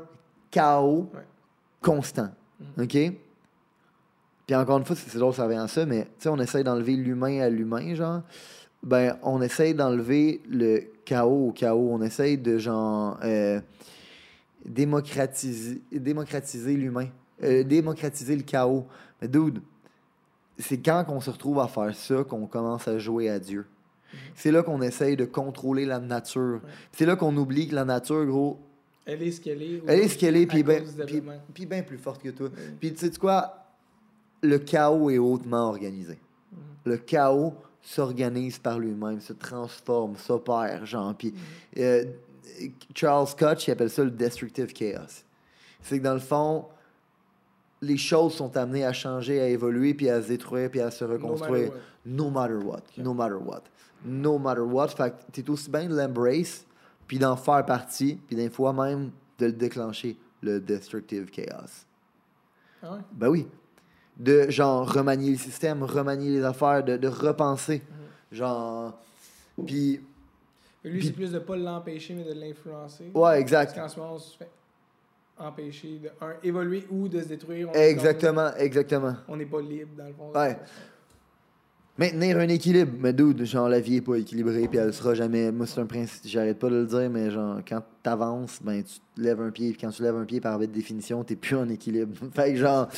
chaos 0.50 1.08
Ouais. 1.14 1.26
constant. 1.80 2.30
Mhm. 2.76 2.84
OK? 2.84 3.12
Puis 4.46 4.54
encore 4.54 4.78
une 4.78 4.84
fois, 4.84 4.94
c'est 4.96 5.10
c'est 5.10 5.18
drôle, 5.18 5.34
ça 5.34 5.44
revient 5.44 5.56
à 5.58 5.68
ça, 5.68 5.84
mais 5.86 6.04
tu 6.04 6.10
sais, 6.20 6.28
on 6.28 6.38
essaye 6.38 6.62
d'enlever 6.62 6.94
l'humain 6.94 7.40
à 7.40 7.48
l'humain, 7.48 7.94
genre. 7.94 8.22
Ben, 8.82 9.18
on 9.22 9.42
essaye 9.42 9.74
d'enlever 9.74 10.40
le 10.48 10.84
chaos 11.06 11.48
au 11.48 11.52
chaos. 11.52 11.88
On 11.90 12.02
essaye 12.02 12.36
de, 12.36 12.58
genre, 12.58 13.18
euh, 13.24 13.60
démocratiser, 14.66 15.80
démocratiser 15.90 16.74
l'humain. 16.74 17.08
Euh, 17.42 17.62
démocratiser 17.64 18.36
le 18.36 18.42
chaos. 18.42 18.86
Mais 19.22 19.28
dude, 19.28 19.62
c'est 20.58 20.78
quand 20.78 21.04
qu'on 21.04 21.20
se 21.20 21.30
retrouve 21.30 21.60
à 21.60 21.68
faire 21.68 21.94
ça 21.94 22.24
qu'on 22.24 22.46
commence 22.46 22.86
à 22.88 22.98
jouer 22.98 23.30
à 23.30 23.38
Dieu. 23.38 23.66
C'est 24.34 24.50
là 24.50 24.62
qu'on 24.62 24.80
essaye 24.82 25.16
de 25.16 25.24
contrôler 25.24 25.84
la 25.84 25.98
nature. 25.98 26.60
C'est 26.92 27.06
là 27.06 27.16
qu'on 27.16 27.36
oublie 27.36 27.68
que 27.68 27.74
la 27.74 27.84
nature, 27.84 28.24
gros, 28.24 28.58
Elle 29.04 29.22
est 29.22 29.30
ce 29.30 29.40
qu'elle 29.40 29.62
est. 29.62 29.82
elle 29.86 30.00
est 30.00 30.08
ce 30.08 30.16
qu'elle 30.16 30.36
est, 30.36 30.46
puis 30.46 30.62
ben, 30.62 30.82
bien 31.68 31.82
plus 31.82 31.98
forte 31.98 32.22
que 32.22 32.30
toi. 32.30 32.48
Mm. 32.48 32.76
Puis 32.80 32.94
tu 32.94 33.06
sais 33.06 33.18
quoi? 33.18 33.66
Le 34.42 34.58
chaos 34.58 35.10
est 35.10 35.18
hautement 35.18 35.68
organisé. 35.68 36.18
Mm. 36.52 36.56
Le 36.86 36.96
chaos 36.96 37.54
s'organise 37.86 38.58
par 38.58 38.80
lui-même, 38.80 39.20
se 39.20 39.32
transforme, 39.32 40.16
s'opère, 40.16 40.84
genre. 40.84 41.14
Puis 41.14 41.32
euh, 41.78 42.04
Charles 42.94 43.28
Scott, 43.28 43.64
il 43.66 43.70
appelle 43.70 43.90
ça 43.90 44.02
le 44.02 44.10
destructive 44.10 44.72
chaos. 44.72 45.22
C'est 45.82 45.98
que 45.98 46.04
dans 46.04 46.14
le 46.14 46.20
fond, 46.20 46.66
les 47.80 47.96
choses 47.96 48.34
sont 48.34 48.56
amenées 48.56 48.84
à 48.84 48.92
changer, 48.92 49.40
à 49.40 49.46
évoluer, 49.46 49.94
puis 49.94 50.10
à 50.10 50.20
se 50.20 50.28
détruire, 50.28 50.68
puis 50.68 50.80
à 50.80 50.90
se 50.90 51.04
reconstruire. 51.04 51.70
No 52.04 52.28
matter 52.28 52.54
what. 52.54 52.82
No 52.98 53.14
matter 53.14 53.36
what. 53.36 53.62
No 54.04 54.38
matter 54.38 54.62
what. 54.62 54.88
Fait 54.88 55.10
que 55.10 55.16
t'es 55.32 55.48
aussi 55.48 55.70
bien 55.70 55.88
de 55.88 55.94
l'embrace, 55.94 56.66
puis 57.06 57.20
d'en 57.20 57.36
faire 57.36 57.64
partie, 57.64 58.18
puis 58.26 58.34
des 58.34 58.50
fois 58.50 58.72
même 58.72 59.12
de 59.38 59.46
le 59.46 59.52
déclencher, 59.52 60.16
le 60.42 60.58
destructive 60.58 61.30
chaos. 61.30 61.84
Ah 62.82 62.94
ouais? 62.94 63.00
Ben 63.12 63.28
oui. 63.28 63.46
De 64.16 64.48
genre 64.50 64.90
remanier 64.90 65.32
le 65.32 65.36
système, 65.38 65.82
remanier 65.82 66.30
les 66.30 66.44
affaires, 66.44 66.82
de, 66.82 66.96
de 66.96 67.08
repenser. 67.08 67.82
Genre. 68.32 68.92
Puis. 69.66 70.00
Lui, 70.84 71.04
c'est 71.04 71.12
plus 71.12 71.32
de 71.32 71.38
pas 71.40 71.56
l'empêcher, 71.56 72.14
mais 72.14 72.22
de 72.24 72.38
l'influencer. 72.38 73.10
Ouais, 73.12 73.40
exact. 73.40 73.74
Parce 73.74 73.88
qu'en 73.88 73.94
ce 73.94 74.00
moment, 74.00 74.14
on 74.14 74.18
se 74.18 74.36
fait 74.36 74.48
empêcher 75.38 75.98
de 75.98 76.08
un, 76.24 76.34
évoluer 76.42 76.86
ou 76.90 77.08
de 77.08 77.20
se 77.20 77.28
détruire. 77.28 77.68
On- 77.70 77.72
Exactement, 77.72 78.54
exactement. 78.56 79.16
On 79.28 79.36
n'est 79.36 79.46
pas 79.46 79.60
libre, 79.60 79.90
dans 79.98 80.06
le 80.06 80.12
fond. 80.14 80.32
Ouais. 80.34 80.56
Maintenir 81.98 82.36
un 82.36 82.48
équilibre. 82.48 82.92
Mais 83.00 83.14
dude, 83.14 83.42
genre, 83.44 83.70
la 83.70 83.80
vie 83.80 83.96
est 83.96 84.00
pas 84.02 84.16
équilibrée, 84.16 84.68
puis 84.68 84.78
elle 84.78 84.92
sera 84.92 85.14
jamais. 85.14 85.50
Moi, 85.50 85.66
c'est 85.66 85.80
un 85.80 85.86
principe, 85.86 86.26
j'arrête 86.26 86.58
pas 86.58 86.68
de 86.68 86.76
le 86.76 86.84
dire, 86.84 87.08
mais 87.08 87.30
genre, 87.30 87.60
quand 87.66 87.82
t'avances, 88.02 88.58
ben, 88.62 88.82
tu 88.82 89.22
lèves 89.22 89.40
un 89.40 89.50
pied, 89.50 89.70
puis 89.70 89.80
quand 89.80 89.90
tu 89.90 90.02
lèves 90.02 90.16
un 90.16 90.26
pied 90.26 90.38
par 90.42 90.58
définition, 90.58 91.24
t'es 91.24 91.36
plus 91.36 91.56
en 91.56 91.68
équilibre. 91.70 92.14
fait 92.34 92.52
que, 92.52 92.58
genre, 92.58 92.88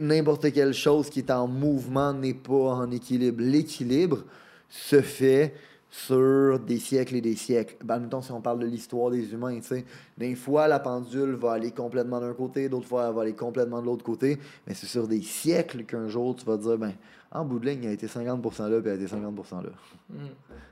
n'importe 0.00 0.50
quelle 0.52 0.72
chose 0.72 1.10
qui 1.10 1.18
est 1.18 1.30
en 1.30 1.46
mouvement 1.46 2.14
n'est 2.14 2.32
pas 2.32 2.74
en 2.74 2.90
équilibre. 2.90 3.42
L'équilibre 3.42 4.24
se 4.70 5.02
fait 5.02 5.52
sur 5.90 6.58
des 6.58 6.78
siècles 6.78 7.16
et 7.16 7.20
des 7.20 7.36
siècles. 7.36 7.76
Ben, 7.84 7.98
mettons, 7.98 8.22
si 8.22 8.32
on 8.32 8.40
parle 8.40 8.58
de 8.58 8.66
l'histoire 8.66 9.10
des 9.10 9.32
humains, 9.32 9.56
tu 9.56 9.66
sais, 9.66 9.84
des 10.16 10.34
fois, 10.34 10.66
la 10.66 10.80
pendule 10.80 11.34
va 11.34 11.52
aller 11.52 11.70
complètement 11.70 12.20
d'un 12.20 12.32
côté, 12.32 12.68
d'autres 12.68 12.88
fois, 12.88 13.06
elle 13.06 13.14
va 13.14 13.22
aller 13.22 13.34
complètement 13.34 13.80
de 13.80 13.86
l'autre 13.86 14.02
côté, 14.02 14.38
mais 14.66 14.74
c'est 14.74 14.86
sur 14.86 15.06
des 15.06 15.22
siècles 15.22 15.84
qu'un 15.84 16.08
jour, 16.08 16.34
tu 16.34 16.44
vas 16.46 16.56
dire, 16.56 16.78
ben, 16.78 16.94
en 17.34 17.44
bout 17.44 17.58
de 17.58 17.66
ligne, 17.68 17.82
il 17.84 17.88
a 17.88 17.92
été 17.92 18.06
50% 18.06 18.68
là, 18.70 18.80
puis 18.80 18.88
il 18.88 18.92
a 18.92 18.94
été 18.94 19.06
50% 19.06 19.62
là. 19.64 19.70
Mhm. 20.08 20.28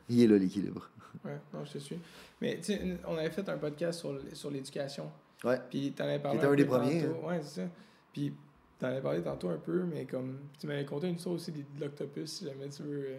Il 0.09 0.23
est 0.23 0.27
là, 0.27 0.39
l'équilibre. 0.39 0.89
Ouais, 1.25 1.39
non, 1.53 1.65
je 1.65 1.73
te 1.73 1.79
suis. 1.79 1.99
Mais 2.41 2.57
tu 2.57 2.73
sais, 2.73 2.97
on 3.07 3.17
avait 3.19 3.31
fait 3.31 3.47
un 3.49 3.59
podcast 3.59 4.01
sur, 4.01 4.19
sur 4.33 4.51
l'éducation. 4.51 5.11
Ouais. 5.45 5.61
Puis 5.69 5.93
t'en 5.93 6.05
avais 6.05 6.19
parlé. 6.19 6.39
T'étais 6.39 6.51
un 6.51 6.55
des 6.57 6.65
peu 6.65 6.71
premiers, 6.71 7.05
hein. 7.05 7.15
Ouais, 7.23 7.41
c'est 7.43 7.61
ça. 7.63 7.69
Puis 8.13 8.33
t'en 8.79 8.87
avais 8.89 9.01
parlé 9.01 9.23
tantôt 9.23 9.49
un 9.51 9.59
peu, 9.59 9.83
mais 9.85 10.05
comme. 10.07 10.39
Tu 10.59 10.67
m'avais 10.67 10.85
conté 10.85 11.09
une 11.09 11.17
histoire 11.17 11.35
aussi 11.35 11.53
des- 11.53 11.63
de 11.77 11.81
l'octopus, 11.81 12.31
si 12.31 12.45
jamais 12.47 12.69
tu 12.69 12.83
veux. 12.83 13.05
euh, 13.07 13.19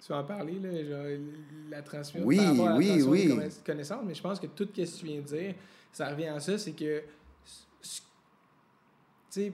tu 0.00 0.12
veux 0.12 0.18
en 0.18 0.24
parler, 0.24 0.58
là, 0.60 0.84
genre 0.84 1.06
la 1.70 1.82
transmission. 1.82 2.26
Oui, 2.26 2.36
par 2.36 2.72
à 2.74 2.76
oui, 2.76 3.02
oui. 3.02 3.26
des 3.28 3.34
mais 3.34 4.14
je 4.14 4.20
pense 4.22 4.38
que 4.38 4.46
tout 4.48 4.68
ce 4.74 4.82
que 4.82 4.98
tu 4.98 5.06
viens 5.06 5.20
de 5.20 5.26
dire, 5.26 5.54
ça 5.92 6.10
revient 6.10 6.26
à 6.28 6.40
ça, 6.40 6.58
c'est 6.58 6.72
que. 6.72 7.02
Tu 7.82 7.90
sais, 9.30 9.52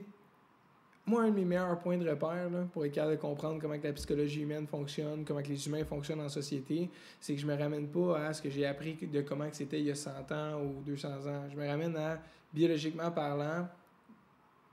moi, 1.05 1.23
un 1.23 1.29
de 1.31 1.35
mes 1.35 1.45
meilleurs 1.45 1.79
points 1.79 1.97
de 1.97 2.07
repère 2.07 2.49
là, 2.49 2.67
pour 2.71 2.85
être 2.85 2.91
capable 2.93 3.15
de 3.17 3.21
comprendre 3.21 3.59
comment 3.59 3.77
que 3.77 3.87
la 3.87 3.93
psychologie 3.93 4.41
humaine 4.41 4.67
fonctionne, 4.67 5.25
comment 5.25 5.41
que 5.41 5.47
les 5.47 5.67
humains 5.67 5.83
fonctionnent 5.83 6.21
en 6.21 6.29
société, 6.29 6.89
c'est 7.19 7.33
que 7.35 7.41
je 7.41 7.47
me 7.47 7.55
ramène 7.57 7.87
pas 7.87 8.19
à 8.27 8.33
ce 8.33 8.41
que 8.41 8.49
j'ai 8.49 8.65
appris 8.65 8.93
de 8.95 9.21
comment 9.21 9.49
que 9.49 9.55
c'était 9.55 9.79
il 9.79 9.85
y 9.87 9.91
a 9.91 9.95
100 9.95 10.31
ans 10.31 10.61
ou 10.61 10.81
200 10.85 11.07
ans. 11.27 11.43
Je 11.51 11.55
me 11.57 11.67
ramène 11.67 11.95
à, 11.97 12.19
biologiquement 12.53 13.09
parlant, 13.11 13.67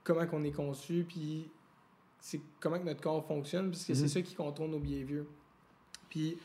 comment 0.03 0.25
qu'on 0.27 0.43
est 0.43 0.51
conçu, 0.51 1.03
puis 1.07 1.49
c'est 2.19 2.39
comment 2.59 2.77
que 2.79 2.85
notre 2.85 3.01
corps 3.01 3.25
fonctionne, 3.25 3.71
parce 3.71 3.83
que 3.85 3.93
c'est 3.93 4.03
Mhm. 4.03 4.07
ça 4.09 4.21
qui 4.21 4.35
contrôle 4.35 4.69
nos 4.69 4.79
behaviors. 4.79 5.25
Puis, 6.09 6.37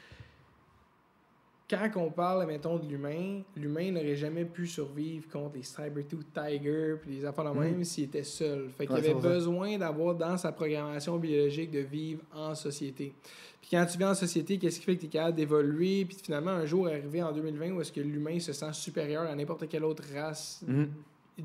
quand 1.92 2.00
on 2.00 2.10
parle, 2.10 2.46
mettons, 2.46 2.78
de 2.78 2.86
l'humain, 2.88 3.42
l'humain 3.56 3.90
n'aurait 3.90 4.16
jamais 4.16 4.44
pu 4.44 4.66
survivre 4.66 5.28
contre 5.28 5.56
les 5.56 5.62
Cybertooth 5.62 6.26
Tiger 6.32 6.94
puis 7.00 7.16
les 7.16 7.24
affaires 7.24 7.52
de 7.52 7.58
même 7.58 7.84
s'il 7.84 8.04
était 8.04 8.22
seul. 8.22 8.70
Fait 8.76 8.86
qu'il 8.86 8.96
Mhm. 8.96 9.02
Ouais, 9.02 9.08
avait 9.10 9.14
100%. 9.20 9.28
besoin 9.28 9.78
d'avoir 9.78 10.14
dans 10.14 10.36
sa 10.36 10.52
programmation 10.52 11.16
biologique 11.18 11.70
de 11.70 11.80
vivre 11.80 12.22
en 12.34 12.54
société. 12.54 13.12
Puis 13.60 13.70
quand 13.70 13.86
tu 13.86 13.96
vis 13.98 14.04
en 14.04 14.14
société, 14.14 14.58
qu'est-ce 14.58 14.78
qui 14.78 14.84
fait 14.84 14.94
que 14.96 15.00
tu 15.00 15.06
es 15.06 15.10
capable 15.10 15.36
d'évoluer 15.36 16.04
puis 16.04 16.16
finalement 16.22 16.50
un 16.50 16.66
jour 16.66 16.86
arriver 16.86 17.22
en 17.22 17.32
2020 17.32 17.72
où 17.72 17.80
est-ce 17.80 17.92
que 17.92 18.00
l'humain 18.00 18.38
se 18.38 18.52
sent 18.52 18.72
supérieur 18.72 19.22
à 19.22 19.34
n'importe 19.34 19.68
quelle 19.68 19.84
autre 19.84 20.02
race 20.14 20.62
Mhm. 20.66 20.88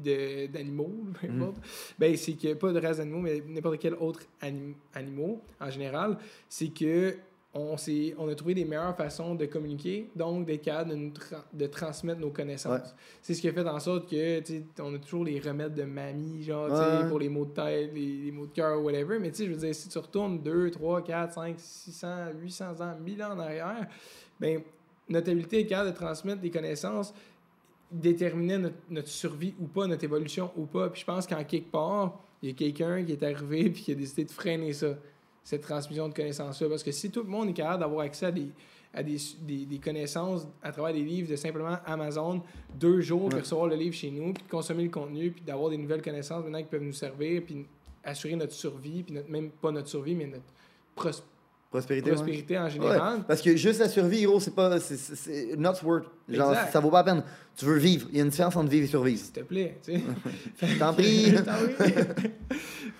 de- 0.04 0.46
d'animaux, 0.48 0.92
peu 1.22 1.28
Mhm. 1.28 1.42
importe, 1.42 1.58
ben, 1.98 2.16
c'est 2.18 2.34
que, 2.34 2.54
pas 2.54 2.72
de 2.74 2.80
race 2.80 2.98
d'animaux, 2.98 3.22
mais 3.22 3.42
n'importe 3.48 3.80
quel 3.80 3.94
autre 3.96 4.22
anim- 4.42 4.76
animaux 4.94 5.42
en 5.62 5.70
général, 5.72 6.18
c'est 6.50 6.68
que 6.68 7.16
on, 7.60 7.78
s'est- 7.78 8.16
on 8.18 8.28
a 8.30 8.36
trouvé 8.36 8.54
des 8.54 8.66
meilleures 8.66 8.96
façons 8.96 9.36
de 9.36 9.46
communiquer, 9.46 10.10
donc 10.16 10.46
d'être 10.46 10.62
capable 10.64 10.90
de, 10.92 11.18
tra- 11.18 11.44
de 11.54 11.66
transmettre 11.68 12.20
nos 12.20 12.30
connaissances. 12.30 12.80
Ouais. 12.82 12.88
C'est 13.22 13.34
ce 13.34 13.42
qui 13.42 13.48
a 13.48 13.54
fait 13.54 13.68
en 13.68 13.80
sorte 13.80 14.10
que, 14.10 14.42
on 14.82 14.96
a 14.96 14.98
toujours 15.00 15.24
les 15.26 15.40
remèdes 15.40 15.74
de 15.76 15.84
mamie, 15.84 16.44
genre, 16.44 16.70
Ouais, 17.04 17.08
pour 17.10 17.20
les 17.20 17.30
maux 17.30 17.46
de 17.46 17.52
tête, 17.52 17.92
les, 17.94 18.18
les 18.26 18.32
maux 18.32 18.46
de 18.48 18.52
cœur, 18.54 18.82
whatever, 18.84 19.20
mais 19.20 19.30
tu 19.32 19.38
sais, 19.38 19.46
je 19.46 19.52
veux 19.52 19.58
dire, 19.58 19.76
si 19.76 19.90
tu 19.90 19.98
retournes 19.98 20.40
2, 20.42 20.72
3, 20.72 21.04
4, 21.04 21.34
5, 21.34 21.56
600, 21.58 22.08
800 22.42 22.82
ans, 22.82 22.96
1000 23.04 23.24
ans 23.24 23.32
en 23.34 23.40
arrière, 23.40 23.88
ben, 24.40 24.62
notre 25.10 25.32
habilité 25.32 25.60
est 25.62 25.66
capable 25.66 25.92
de 25.92 25.96
transmettre 25.96 26.42
des 26.42 26.52
connaissances 26.52 27.14
déterminait 27.92 28.60
notre, 28.60 28.76
notre 28.90 29.08
survie 29.08 29.54
ou 29.60 29.66
pas, 29.66 29.88
notre 29.88 30.04
évolution 30.04 30.52
ou 30.56 30.66
pas. 30.66 30.90
Puis 30.90 31.02
je 31.02 31.06
pense 31.06 31.26
qu'en 31.26 31.44
quelque 31.44 31.72
part, 31.72 32.20
il 32.42 32.50
y 32.50 32.52
a 32.52 32.56
quelqu'un 32.56 33.04
qui 33.04 33.14
est 33.14 33.24
arrivé 33.24 33.70
puis 33.70 33.82
qui 33.82 33.92
a 33.92 33.96
décidé 33.96 34.26
de 34.26 34.32
freiner 34.32 34.74
ça, 34.74 34.96
cette 35.50 35.62
transmission 35.64 36.08
de 36.08 36.14
connaissances-là. 36.14 36.70
Parce 36.70 36.84
que 36.84 36.92
si 36.92 37.10
tout 37.10 37.24
le 37.24 37.28
monde 37.30 37.50
est 37.50 37.54
capable 37.54 37.80
d'avoir 37.80 38.02
accès 38.06 38.28
à 38.28 38.32
des, 38.32 38.50
à 38.94 39.02
des, 39.02 39.18
des, 39.42 39.66
des 39.66 39.80
connaissances 39.80 40.48
à 40.62 40.72
travers 40.72 40.94
des 40.94 41.02
livres 41.02 41.28
de 41.28 41.36
simplement 41.36 41.78
Amazon, 41.88 42.44
deux 42.76 43.02
jours, 43.02 43.30
puis 43.30 43.38
Ouais. 43.38 43.42
recevoir 43.42 43.66
le 43.68 43.76
livre 43.76 43.96
chez 43.96 44.12
nous, 44.12 44.32
puis 44.34 44.44
de 44.44 44.48
consommer 44.50 44.84
le 44.84 44.92
contenu, 44.92 45.32
puis 45.32 45.42
d'avoir 45.42 45.72
des 45.72 45.78
nouvelles 45.78 46.04
connaissances 46.04 46.44
maintenant 46.44 46.60
qui 46.60 46.70
peuvent 46.70 46.84
nous 46.84 46.94
servir, 46.94 47.42
puis 47.44 47.66
assurer 48.04 48.36
notre 48.36 48.54
survie, 48.54 49.02
puis 49.02 49.16
notre, 49.16 49.30
même 49.32 49.50
pas 49.50 49.72
notre 49.72 49.88
survie, 49.88 50.14
mais 50.14 50.28
notre 50.28 50.44
pros- 50.94 51.24
Prospérité. 51.70 52.12
ouais. 52.12 52.18
en 52.18 52.64
Ouais, 52.64 52.70
général. 52.72 53.20
parce 53.28 53.42
que 53.44 53.56
juste 53.56 53.80
la 53.80 53.88
survie, 53.90 54.24
gros, 54.24 54.40
c'est 54.40 54.56
pas. 54.56 54.80
C'est, 54.80 55.56
not 55.56 55.74
worth. 55.84 56.06
Genre, 56.28 56.50
Exact. 56.50 56.72
ça 56.72 56.80
vaut 56.80 56.90
pas 56.90 57.04
la 57.04 57.14
peine. 57.14 57.24
Tu 57.56 57.66
veux 57.66 57.78
vivre. 57.78 58.08
Il 58.12 58.18
y 58.18 58.22
a 58.22 58.24
une 58.24 58.30
différence 58.30 58.56
entre 58.56 58.70
vivre 58.70 58.86
et 58.86 58.88
survivre. 58.88 59.20
S'il 59.22 59.32
te 59.34 59.42
plaît, 59.42 59.78
tu 59.84 59.94
sais. 59.94 60.04
Je 60.68 60.80
t'en 60.80 60.94
prie. 60.94 61.34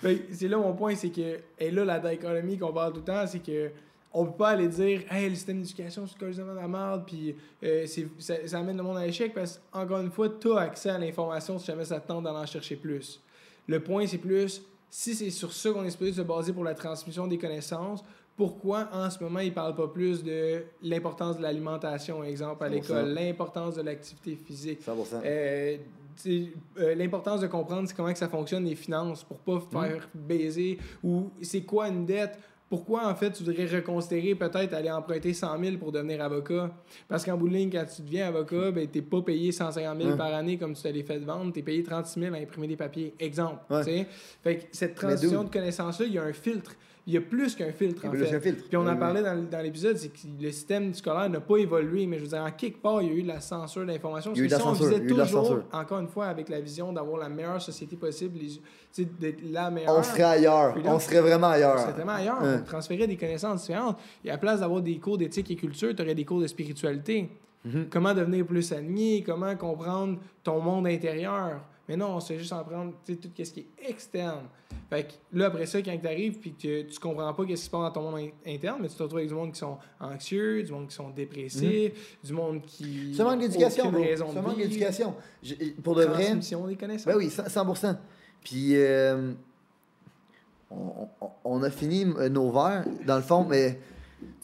C'est 0.32 0.48
là 0.48 0.56
mon 0.56 0.72
point, 0.74 0.94
c'est 0.94 1.10
que, 1.10 1.38
et 1.58 1.70
là, 1.70 1.84
la 1.84 1.98
dichotomie 1.98 2.58
qu'on 2.58 2.72
parle 2.72 2.92
tout 2.92 3.00
le 3.00 3.04
temps, 3.04 3.26
c'est 3.26 3.40
que 3.40 3.70
on 4.12 4.24
peut 4.26 4.38
pas 4.38 4.48
aller 4.50 4.66
dire, 4.68 5.02
hey, 5.10 5.28
le 5.28 5.34
système 5.36 5.60
d'éducation, 5.60 6.04
c'est 6.06 6.18
carrément 6.18 6.52
de 6.54 6.58
la 6.60 6.66
merde, 6.68 7.04
puis 7.06 7.36
euh, 7.62 7.84
c'est- 7.86 8.08
ça, 8.18 8.34
ça 8.46 8.58
amène 8.58 8.76
le 8.76 8.82
monde 8.82 8.96
à 8.98 9.06
l'échec, 9.06 9.32
parce 9.34 9.60
qu'encore 9.72 10.00
une 10.00 10.10
fois, 10.10 10.28
tu 10.40 10.50
as 10.52 10.58
accès 10.62 10.90
à 10.90 10.98
l'information 10.98 11.58
si 11.60 11.66
jamais 11.66 11.84
ça 11.84 12.00
te 12.00 12.08
tente 12.08 12.24
d'en 12.24 12.44
chercher 12.46 12.74
plus. 12.76 13.20
Le 13.68 13.78
point, 13.78 14.06
c'est 14.08 14.18
plus, 14.18 14.62
si 14.90 15.14
c'est 15.14 15.30
sur 15.30 15.52
ça 15.52 15.70
qu'on 15.70 15.84
est 15.84 15.90
supposé 15.90 16.12
se 16.12 16.22
baser 16.22 16.52
pour 16.52 16.64
la 16.64 16.74
transmission 16.74 17.28
des 17.28 17.38
connaissances, 17.38 18.02
pourquoi 18.44 18.88
en 18.94 19.10
ce 19.10 19.22
moment 19.22 19.40
ils 19.40 19.52
parlent 19.52 19.74
pas 19.74 19.86
plus 19.88 20.24
de 20.24 20.62
l'importance 20.82 21.36
de 21.36 21.42
l'alimentation, 21.42 22.24
exemple, 22.24 22.64
à 22.64 22.68
100%. 22.68 22.72
l'école, 22.72 23.08
l'importance 23.12 23.74
de 23.74 23.82
l'activité 23.82 24.34
physique, 24.34 24.80
100%. 24.80 25.20
euh, 25.26 25.76
euh, 26.26 26.94
l'importance 26.94 27.42
de 27.42 27.46
comprendre 27.48 27.86
comment 27.94 28.10
que 28.14 28.18
ça 28.18 28.28
fonctionne 28.30 28.64
les 28.64 28.76
finances 28.76 29.24
pour 29.24 29.38
pas 29.40 29.56
Hmm. 29.56 29.70
faire 29.82 30.08
baiser 30.14 30.78
ou 31.04 31.28
c'est 31.42 31.62
quoi 31.64 31.88
une 31.88 32.06
dette? 32.06 32.38
Pourquoi 32.70 33.06
en 33.10 33.14
fait 33.16 33.32
tu 33.32 33.42
voudrais 33.42 33.66
reconsidérer 33.66 34.34
peut-être 34.36 34.72
aller 34.72 34.90
emprunter 34.90 35.34
100 35.34 35.58
000 35.62 35.76
pour 35.76 35.92
devenir 35.92 36.22
avocat? 36.22 36.70
Parce 37.08 37.24
qu'en 37.24 37.36
bout 37.36 37.48
de 37.48 37.54
ligne 37.54 37.68
quand 37.70 37.84
tu 37.94 38.00
deviens 38.02 38.28
avocat 38.28 38.70
ben 38.70 38.86
t'es 38.86 39.02
pas 39.02 39.20
payé 39.20 39.52
150 39.52 39.98
000 39.98 40.10
Ouais. 40.12 40.16
par 40.16 40.32
année 40.32 40.56
comme 40.56 40.72
tu 40.74 40.88
l'es 40.90 41.02
fait 41.02 41.18
vendre 41.18 41.52
t'es 41.52 41.62
payé 41.62 41.82
36 41.82 42.20
000 42.20 42.34
à 42.34 42.38
imprimer 42.38 42.68
des 42.68 42.76
papiers 42.76 43.12
exemple 43.18 43.58
Ouais. 43.70 44.06
fait 44.42 44.56
que 44.58 44.62
cette 44.72 44.94
transition 44.94 45.44
de 45.44 45.50
connaissances 45.50 46.00
là 46.00 46.06
il 46.06 46.14
y 46.14 46.18
a 46.18 46.22
un 46.22 46.32
filtre 46.32 46.72
il 47.06 47.14
y 47.14 47.16
a 47.16 47.20
plus 47.20 47.54
qu'un 47.56 47.72
filtre 47.72 48.04
en 48.06 48.10
plus 48.10 48.24
fait 48.26 48.40
filtre. 48.40 48.64
puis 48.68 48.76
on 48.76 48.86
en 48.86 48.96
parlait 48.96 49.22
dans, 49.22 49.36
dans 49.50 49.62
l'épisode, 49.62 49.96
c'est 49.96 50.08
que 50.08 50.18
le 50.40 50.50
système 50.52 50.92
scolaire 50.94 51.28
n'a 51.30 51.40
pas 51.40 51.56
évolué, 51.56 52.06
mais 52.06 52.18
je 52.18 52.22
veux 52.24 52.28
dire, 52.28 52.42
en 52.42 52.50
quelque 52.50 52.80
part, 52.80 53.02
il 53.02 53.08
y 53.08 53.10
a 53.10 53.14
eu 53.14 53.22
de 53.22 53.28
la 53.28 53.40
censure 53.40 53.84
d'information. 53.86 54.32
Il 54.34 54.38
y 54.38 54.40
a 54.42 54.44
eu 54.44 54.46
de 54.48 54.52
la 54.52 54.58
Parce 54.58 54.78
que 54.78 54.84
si 54.84 54.84
on 54.84 54.88
visait 54.98 55.06
toujours, 55.06 55.62
encore 55.72 55.98
une 56.00 56.08
fois, 56.08 56.26
avec 56.26 56.48
la 56.48 56.60
vision 56.60 56.92
d'avoir 56.92 57.18
la 57.18 57.28
meilleure 57.28 57.60
société 57.60 57.96
possible, 57.96 58.38
les- 58.38 59.04
d'être 59.20 59.38
la 59.50 59.70
meilleure. 59.70 59.96
On 59.96 60.02
serait 60.02 60.22
ailleurs. 60.22 60.76
Là, 60.76 60.82
On 60.94 60.98
serait 60.98 61.20
vraiment 61.20 61.48
ailleurs. 61.48 61.78
C'est 61.78 61.94
tellement 61.94 62.12
ailleurs. 62.12 62.42
Ouais. 62.42 62.56
On 62.60 62.64
transférait 62.64 63.06
des 63.06 63.16
connaissances 63.16 63.62
différentes. 63.62 63.98
Et 64.24 64.28
à 64.30 64.32
la 64.34 64.38
place 64.38 64.60
d'avoir 64.60 64.80
des 64.82 64.98
cours 64.98 65.16
d'éthique 65.18 65.50
et 65.50 65.56
culture, 65.56 65.94
tu 65.94 66.02
aurais 66.02 66.14
des 66.14 66.24
cours 66.24 66.40
de 66.40 66.46
spiritualité. 66.46 67.28
Mhm. 67.64 67.86
Comment 67.90 68.14
devenir 68.14 68.46
plus 68.46 68.72
aligné, 68.72 69.22
comment 69.22 69.54
comprendre 69.56 70.18
ton 70.42 70.60
monde 70.60 70.86
intérieur? 70.86 71.60
Mais 71.88 71.96
non, 71.96 72.14
on 72.16 72.20
se 72.20 72.32
fait 72.32 72.38
juste 72.38 72.52
en 72.52 72.62
prendre 72.62 72.92
tout 73.04 73.16
ce 73.36 73.50
qui 73.52 73.60
est 73.60 73.88
externe. 73.90 74.44
Fait 74.88 75.04
que 75.04 75.12
là, 75.38 75.46
après 75.46 75.66
ça, 75.66 75.82
quand 75.82 75.96
tu 75.98 76.06
arrives 76.06 76.38
puis 76.38 76.52
que 76.54 76.82
tu 76.82 76.98
comprends 77.00 77.32
pas 77.34 77.42
ce 77.42 77.48
qui 77.48 77.56
se 77.56 77.70
passe 77.70 77.80
dans 77.80 77.90
ton 77.90 78.10
monde 78.10 78.20
in- 78.20 78.52
interne, 78.54 78.78
mais 78.82 78.88
tu 78.88 78.94
te 78.94 79.02
retrouves 79.02 79.18
avec 79.18 79.28
du 79.28 79.34
monde 79.34 79.52
qui 79.52 79.58
sont 79.58 79.76
anxieux, 80.00 80.62
du 80.62 80.70
monde 80.72 80.86
qui 80.88 80.94
sont 80.94 81.10
dépressifs, 81.10 82.18
du 82.22 82.32
monde 82.32 82.62
qui. 82.62 83.14
Ça 83.14 83.24
manque 83.24 83.40
d'éducation, 83.40 83.84
Ça 84.34 84.42
manque 84.42 84.56
d'éducation. 84.58 85.14
Pour 85.82 85.94
de 85.96 86.04
vrai. 86.04 86.24
Des 86.68 86.76
connaissances. 86.76 87.06
Ben 87.06 87.16
oui, 87.16 87.28
100%. 87.28 87.48
100%. 87.48 87.96
Puis, 88.44 88.76
euh, 88.76 89.32
on, 90.70 91.08
on- 91.44 91.62
a 91.62 91.70
fini 91.70 92.04
euh, 92.18 92.28
nos 92.28 92.50
verres, 92.50 92.84
dans 93.06 93.16
le 93.16 93.22
fond, 93.22 93.44
mais 93.48 93.78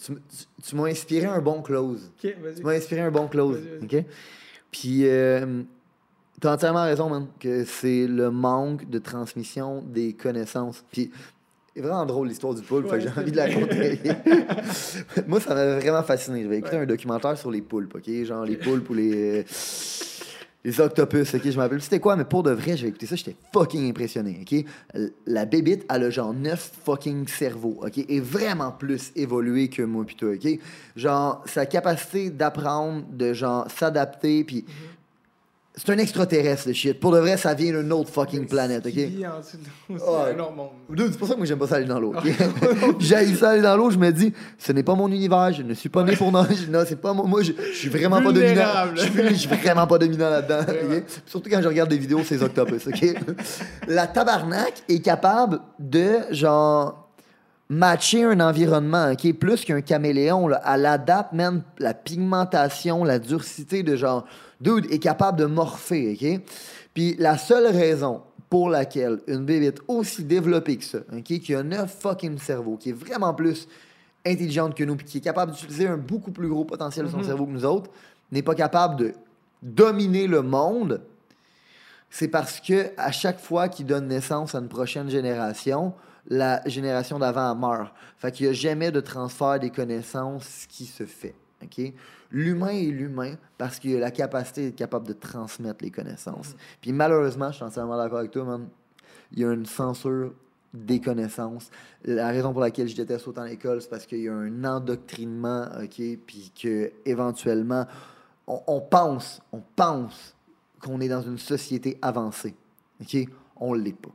tu, 0.04 0.12
m- 0.12 0.20
tu- 0.28 0.62
tu 0.68 0.76
m'as 0.76 0.86
inspiré 0.88 1.26
un 1.26 1.40
bon 1.40 1.62
close. 1.62 2.10
Tu 2.56 2.62
m'as 2.64 2.72
inspiré 2.74 3.00
un 3.02 3.10
bon 3.10 3.28
close. 3.28 3.58
OK? 3.82 4.04
Puis, 4.70 5.06
euh, 5.06 5.62
t'as 6.40 6.54
entièrement 6.54 6.84
raison, 6.84 7.08
man, 7.08 7.26
que 7.40 7.64
c'est 7.64 8.06
le 8.06 8.30
manque 8.30 8.88
de 8.88 8.98
transmission 8.98 9.82
des 9.86 10.12
connaissances. 10.14 10.84
Puis, 10.90 11.10
c'est 11.74 11.82
vraiment 11.82 12.06
drôle 12.06 12.28
l'histoire 12.28 12.54
du 12.54 12.62
poulpe, 12.62 12.86
fait 12.88 12.98
que 12.98 13.04
Ouais, 13.04 13.12
j'ai 13.14 13.20
envie 13.20 13.32
de 13.32 13.36
la 13.36 13.48
vrai. 13.48 13.60
conter. 13.60 14.00
Moi, 15.26 15.40
ça 15.40 15.54
m'avait 15.54 15.80
vraiment 15.80 16.02
fasciné. 16.02 16.42
J'avais 16.42 16.58
écouté 16.58 16.76
Ouais. 16.76 16.82
un 16.82 16.86
documentaire 16.86 17.36
sur 17.36 17.50
les 17.50 17.60
poulpes, 17.62 17.94
OK? 17.96 18.24
Genre 18.24 18.44
les 18.44 18.56
poulpes 18.56 18.88
ou 18.90 18.94
les. 18.94 19.40
euh, 19.40 19.42
Les 20.64 20.80
octopus, 20.80 21.32
ok, 21.32 21.42
je 21.44 21.68
plus 21.68 21.80
c'était 21.80 22.00
quoi, 22.00 22.16
mais 22.16 22.24
pour 22.24 22.42
de 22.42 22.50
vrai, 22.50 22.76
j'ai 22.76 22.88
écouté 22.88 23.06
ça, 23.06 23.14
j'étais 23.14 23.36
fucking 23.52 23.88
impressionné, 23.88 24.40
ok? 24.42 24.64
La 25.24 25.44
bébite, 25.44 25.84
elle 25.88 26.02
a 26.02 26.10
genre 26.10 26.34
9 26.34 26.72
fucking 26.84 27.28
cerveaux, 27.28 27.78
ok? 27.82 27.98
Et 28.08 28.18
vraiment 28.18 28.72
plus 28.72 29.12
évolué 29.14 29.68
que 29.68 29.82
moi 29.82 30.04
pis 30.04 30.16
toi, 30.16 30.30
ok? 30.32 30.58
Genre, 30.96 31.40
sa 31.46 31.66
capacité 31.66 32.30
d'apprendre, 32.30 33.04
de 33.12 33.32
genre 33.32 33.70
s'adapter, 33.70 34.42
puis 34.42 34.64
c'est 35.78 35.92
un 35.92 35.98
extraterrestre, 35.98 36.68
le 36.68 36.72
shit. 36.72 36.98
Pour 36.98 37.12
de 37.12 37.18
vrai, 37.18 37.36
ça 37.36 37.52
vient 37.52 37.78
d'une 37.78 37.92
autre 37.92 38.10
fucking 38.10 38.46
planète, 38.46 38.86
ok? 38.86 38.94
c'est 38.94 39.58
un 39.90 40.50
monde. 40.50 40.70
C'est 40.96 41.18
pour 41.18 41.28
ça 41.28 41.34
que 41.34 41.38
moi 41.38 41.46
j'aime 41.46 41.58
pas 41.58 41.66
ça 41.66 41.76
aller 41.76 41.84
dans 41.84 42.00
l'eau. 42.00 42.14
ok? 42.16 42.24
J'ai 42.98 43.34
ça 43.34 43.50
aller 43.50 43.60
dans 43.60 43.76
l'eau, 43.76 43.90
je 43.90 43.98
me 43.98 44.10
dis, 44.10 44.32
ce 44.58 44.72
n'est 44.72 44.82
pas 44.82 44.94
mon 44.94 45.08
univers, 45.08 45.52
je 45.52 45.62
ne 45.62 45.74
suis 45.74 45.90
pas 45.90 46.02
né 46.02 46.16
pour 46.16 46.32
nager. 46.32 46.66
Non, 46.70 46.80
c'est 46.86 47.00
pas 47.00 47.12
moi. 47.12 47.26
Moi, 47.26 47.42
je, 47.42 47.52
je 47.72 47.76
suis 47.76 47.90
vraiment 47.90 48.22
pas 48.22 48.32
dominant. 48.32 48.64
Je 48.94 49.00
suis, 49.02 49.28
je 49.28 49.34
suis 49.34 49.48
vraiment 49.48 49.86
pas 49.86 49.98
dominant 49.98 50.30
là-dedans. 50.30 50.60
ok? 50.60 50.66
Vraiment. 50.66 51.02
Surtout 51.26 51.50
quand 51.50 51.60
je 51.60 51.68
regarde 51.68 51.90
des 51.90 51.98
vidéos, 51.98 52.22
ces 52.24 52.42
octopus. 52.42 52.86
ok? 52.86 53.14
La 53.86 54.06
tabarnak 54.06 54.82
est 54.88 55.00
capable 55.00 55.60
de, 55.78 56.20
genre, 56.30 57.05
matcher 57.68 58.24
un 58.24 58.40
environnement, 58.40 59.10
ok? 59.12 59.32
Plus 59.34 59.64
qu'un 59.64 59.80
caméléon, 59.80 60.48
là. 60.48 60.62
Elle 60.66 60.86
adapte 60.86 61.32
même 61.32 61.62
la 61.78 61.94
pigmentation, 61.94 63.04
la 63.04 63.18
durcité 63.18 63.82
de 63.82 63.96
genre. 63.96 64.24
Dude 64.60 64.86
est 64.92 64.98
capable 64.98 65.38
de 65.38 65.46
morpher, 65.46 66.12
ok? 66.20 66.40
Puis 66.94 67.16
la 67.18 67.36
seule 67.36 67.66
raison 67.66 68.22
pour 68.48 68.68
laquelle 68.70 69.18
une 69.26 69.44
bébête 69.44 69.80
aussi 69.88 70.22
développée 70.24 70.76
que 70.76 70.84
ça, 70.84 70.98
ok? 71.12 71.24
Qui 71.24 71.54
a 71.54 71.62
neuf 71.62 71.96
fucking 72.00 72.38
cerveaux, 72.38 72.76
qui 72.76 72.90
est 72.90 72.92
vraiment 72.92 73.34
plus 73.34 73.66
intelligente 74.24 74.74
que 74.74 74.84
nous, 74.84 74.96
puis 74.96 75.06
qui 75.06 75.18
est 75.18 75.22
capable 75.22 75.52
d'utiliser 75.52 75.88
un 75.88 75.96
beaucoup 75.96 76.30
plus 76.32 76.48
gros 76.48 76.64
potentiel 76.64 77.06
de 77.06 77.10
son 77.10 77.18
Mhm. 77.18 77.24
cerveau 77.24 77.46
que 77.46 77.50
nous 77.52 77.64
autres, 77.64 77.90
n'est 78.32 78.42
pas 78.42 78.54
capable 78.54 78.96
de 78.96 79.12
dominer 79.62 80.26
le 80.26 80.42
monde, 80.42 81.00
c'est 82.10 82.28
parce 82.28 82.60
que 82.60 82.90
à 82.96 83.10
chaque 83.12 83.40
fois 83.40 83.68
qu'il 83.68 83.86
donne 83.86 84.08
naissance 84.08 84.54
à 84.54 84.58
une 84.58 84.68
prochaine 84.68 85.10
génération, 85.10 85.92
la 86.28 86.66
génération 86.66 87.18
d'avant 87.18 87.54
meurt. 87.54 87.92
Fait 88.18 88.32
qu'il 88.32 88.46
n'y 88.46 88.50
a 88.50 88.54
jamais 88.54 88.90
de 88.90 89.00
transfert 89.00 89.58
des 89.58 89.70
connaissances 89.70 90.66
qui 90.68 90.86
se 90.86 91.04
fait. 91.04 91.34
L'humain 92.30 92.68
est 92.68 92.90
l'humain 92.90 93.34
parce 93.56 93.78
qu'il 93.78 93.96
a 93.96 94.00
la 94.00 94.10
capacité 94.10 94.66
d'être 94.66 94.76
capable 94.76 95.06
de 95.06 95.12
transmettre 95.12 95.82
les 95.82 95.90
connaissances. 95.90 96.54
Puis 96.80 96.92
malheureusement, 96.92 97.50
je 97.50 97.56
suis 97.56 97.64
entièrement 97.64 97.96
d'accord 97.96 98.18
avec 98.18 98.30
toi, 98.30 98.44
man. 98.44 98.68
Il 99.32 99.40
y 99.40 99.44
a 99.44 99.52
une 99.52 99.66
censure 99.66 100.32
des 100.72 101.00
connaissances. 101.00 101.70
La 102.04 102.28
raison 102.28 102.52
pour 102.52 102.60
laquelle 102.60 102.88
je 102.88 102.96
déteste 102.96 103.26
autant 103.26 103.44
l'école, 103.44 103.80
c'est 103.80 103.88
parce 103.88 104.06
qu'il 104.06 104.20
y 104.20 104.28
a 104.28 104.34
un 104.34 104.64
endoctrinement, 104.64 105.66
OK, 105.82 106.02
puis 106.26 106.52
que 106.60 106.92
éventuellement, 107.04 107.86
on, 108.46 108.60
on 108.66 108.80
pense, 108.80 109.40
on 109.52 109.62
pense 109.74 110.34
qu'on 110.80 111.00
est 111.00 111.08
dans 111.08 111.22
une 111.22 111.38
société 111.38 111.98
avancée, 112.02 112.54
OK? 113.00 113.16
On 113.56 113.72
l'est 113.72 113.96
pas. 113.96 114.10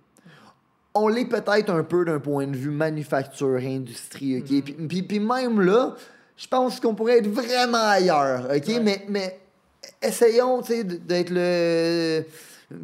On 0.94 1.08
l'est 1.08 1.26
peut-être 1.26 1.70
un 1.70 1.84
peu 1.84 2.04
d'un 2.06 2.20
point 2.20 2.48
de 2.48 2.56
vue 2.58 2.70
manufacture, 2.72 3.58
industrie, 3.58 4.40
OK? 4.40 4.64
Puis, 4.64 4.74
puis- 4.74 5.04
puis 5.04 5.20
même 5.20 5.62
là, 5.62 5.96
je 6.36 6.48
pense 6.48 6.80
qu'on 6.80 6.96
pourrait 6.96 7.20
être 7.20 7.28
vraiment 7.30 7.88
ailleurs, 7.88 8.46
OK? 8.54 8.68
Ouais. 8.68 8.80
Mais, 8.82 9.06
mais 9.08 9.40
essayons, 10.02 10.62
tu 10.62 10.74
sais, 10.74 10.84
d'être 10.84 11.30
le... 11.30 12.24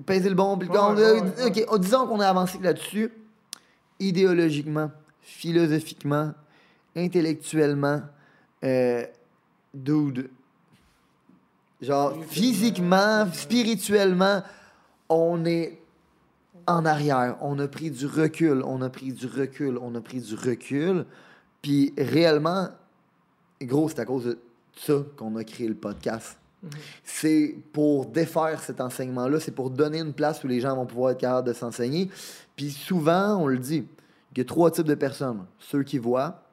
peser 0.06 0.30
le 0.30 0.36
bon, 0.36 0.58
puis 0.58 0.70
le 0.70 0.74
Ouais, 0.74 1.22
ouais, 1.52 1.66
oh, 1.70 1.78
disons 1.78 2.08
qu'on 2.08 2.20
a 2.22 2.28
avancé 2.28 2.58
là-dessus, 2.62 3.12
idéologiquement, 4.00 4.90
philosophiquement, 5.22 6.34
intellectuellement, 6.96 8.02
euh, 8.64 9.06
dude, 9.74 10.30
genre 11.82 12.18
physiquement, 12.30 13.28
spirituellement, 13.34 14.42
on 15.10 15.46
est 15.46 15.80
en 16.68 16.86
arrière. 16.86 17.38
On 17.42 17.58
a 17.60 17.68
pris 17.68 17.90
du 17.90 18.06
recul, 18.06 18.62
on 18.66 18.82
a 18.82 18.90
pris 18.90 19.14
du 19.14 19.26
recul, 19.26 19.78
on 19.82 19.96
a 19.96 20.02
pris 20.02 20.22
du 20.22 20.36
recul. 20.36 21.06
Puis 21.62 21.94
réellement, 21.98 22.70
gros, 23.62 23.90
c'est 23.90 24.00
à 24.00 24.06
cause 24.06 24.26
de 24.26 24.40
ça 24.76 24.94
qu'on 25.16 25.36
a 25.38 25.44
créé 25.44 25.68
le 25.68 25.76
podcast. 25.76 26.38
C'est 27.04 27.56
pour 27.72 28.08
défaire 28.08 28.62
cet 28.62 28.82
enseignement-là, 28.82 29.40
c'est 29.40 29.52
pour 29.52 29.70
donner 29.70 30.00
une 30.00 30.14
place 30.14 30.44
où 30.44 30.48
les 30.48 30.60
gens 30.60 30.76
vont 30.76 30.86
pouvoir 30.86 31.12
être 31.12 31.20
capables 31.20 31.48
de 31.48 31.54
s'enseigner. 31.54 32.10
Puis 32.56 32.72
souvent, 32.72 33.38
on 33.38 33.48
le 33.48 33.58
dit, 33.58 33.88
il 34.36 34.38
y 34.38 34.42
a 34.42 34.46
trois 34.46 34.72
types 34.72 34.88
de 34.88 34.96
personnes. 34.96 35.46
Ceux 35.60 35.84
qui 35.84 35.98
voient, 35.98 36.44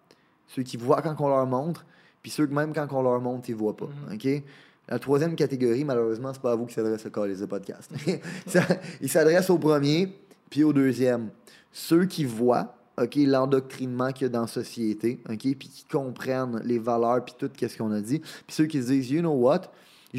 ceux 0.46 0.62
qui 0.62 0.76
voient 0.76 1.02
quand 1.02 1.20
on 1.20 1.28
leur 1.28 1.46
montre, 1.46 1.84
puis 2.22 2.30
ceux 2.30 2.46
que 2.46 2.54
même 2.54 2.72
quand 2.72 2.90
on 2.92 3.02
leur 3.02 3.20
montre, 3.20 3.48
ils 3.48 3.54
voient 3.54 3.76
pas. 3.76 3.88
OK? 4.12 4.42
La 4.88 4.98
troisième 4.98 5.34
catégorie, 5.34 5.84
malheureusement, 5.84 6.32
c'est 6.32 6.42
pas 6.42 6.52
à 6.52 6.54
vous 6.56 6.66
qui 6.66 6.74
s'adresse 6.74 7.04
le 7.04 7.10
call 7.10 7.36
de 7.36 7.46
podcast. 7.46 7.90
Ça- 8.46 8.66
il 9.00 9.08
s'adresse 9.08 9.48
au 9.50 9.58
premier, 9.58 10.14
puis 10.50 10.62
au 10.62 10.72
deuxième. 10.72 11.30
Ceux 11.72 12.04
qui 12.04 12.24
voient, 12.24 12.76
OK, 13.00 13.14
l'endoctrinement 13.16 14.12
qu'il 14.12 14.26
y 14.26 14.26
a 14.26 14.28
dans 14.28 14.42
la 14.42 14.46
société, 14.46 15.20
OK, 15.28 15.38
puis 15.38 15.56
qui 15.56 15.84
comprennent 15.90 16.60
les 16.64 16.78
valeurs, 16.78 17.24
puis 17.24 17.34
tout 17.38 17.50
ce 17.58 17.78
qu'on 17.78 17.92
a 17.92 18.00
dit. 18.00 18.18
Puis 18.20 18.54
ceux 18.54 18.66
qui 18.66 18.82
se 18.82 18.88
disent, 18.88 19.10
you 19.10 19.20
know 19.20 19.32
what, 19.32 19.62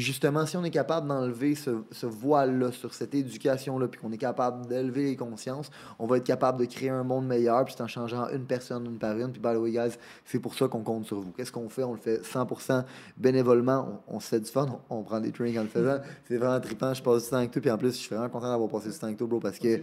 justement, 0.00 0.44
si 0.46 0.56
on 0.56 0.64
est 0.64 0.70
capable 0.70 1.08
d'enlever 1.08 1.54
ce, 1.54 1.70
ce 1.90 2.06
voile-là 2.06 2.70
sur 2.72 2.92
cette 2.94 3.14
éducation-là, 3.14 3.88
puis 3.88 4.00
qu'on 4.00 4.12
est 4.12 4.18
capable 4.18 4.66
d'élever 4.66 5.04
les 5.04 5.16
consciences, 5.16 5.70
on 5.98 6.06
va 6.06 6.18
être 6.18 6.24
capable 6.24 6.58
de 6.60 6.64
créer 6.66 6.90
un 6.90 7.02
monde 7.02 7.26
meilleur, 7.26 7.64
puis 7.64 7.74
c'est 7.76 7.82
en 7.82 7.88
changeant 7.88 8.28
une 8.28 8.44
personne 8.44 8.84
une 8.86 8.98
par 8.98 9.16
une. 9.18 9.32
Puis, 9.32 9.40
by 9.40 9.54
the 9.54 9.58
way, 9.58 9.70
guys, 9.72 9.96
c'est 10.24 10.38
pour 10.38 10.54
ça 10.54 10.68
qu'on 10.68 10.82
compte 10.82 11.06
sur 11.06 11.20
vous. 11.20 11.32
Qu'est-ce 11.32 11.50
qu'on 11.52 11.68
fait? 11.68 11.82
On 11.84 11.92
le 11.92 11.98
fait 11.98 12.20
100% 12.22 12.84
bénévolement. 13.16 14.00
On, 14.08 14.16
on 14.16 14.20
se 14.20 14.28
fait 14.28 14.40
du 14.40 14.50
fun. 14.50 14.66
On, 14.90 14.98
on 14.98 15.02
prend 15.02 15.20
des 15.20 15.30
drinks 15.30 15.56
en 15.56 15.62
le 15.62 15.68
faisant. 15.68 15.98
C'est 16.28 16.36
vraiment 16.36 16.60
trippant. 16.60 16.92
Je 16.92 17.02
passe 17.02 17.24
du 17.24 17.30
temps 17.30 17.36
avec 17.36 17.50
toi. 17.52 17.62
Puis 17.62 17.70
en 17.70 17.78
plus, 17.78 17.88
je 17.92 17.98
suis 17.98 18.14
vraiment 18.14 18.28
content 18.28 18.48
d'avoir 18.50 18.68
passé 18.68 18.90
du 18.90 18.98
temps 18.98 19.06
avec 19.06 19.18
toi, 19.18 19.26
bro, 19.26 19.40
parce 19.40 19.58
que 19.58 19.80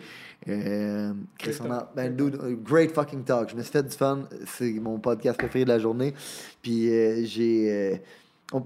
euh, 0.48 1.14
Chris, 1.40 1.56
on 1.64 1.72
a- 1.72 1.92
ben, 1.96 2.16
dude, 2.16 2.38
great 2.64 2.92
fucking 2.92 3.24
talk. 3.24 3.50
Je 3.50 3.56
me 3.56 3.62
suis 3.64 3.72
fait 3.72 3.84
du 3.84 3.96
fun. 3.96 4.24
C'est 4.46 4.72
mon 4.74 5.00
podcast 5.00 5.38
préféré 5.40 5.64
de 5.66 5.70
la 5.70 5.80
journée. 5.80 6.14
Puis 6.62 6.90
euh, 6.90 7.22
j'ai. 7.26 7.72
euh, 7.72 7.96
on- 8.52 8.66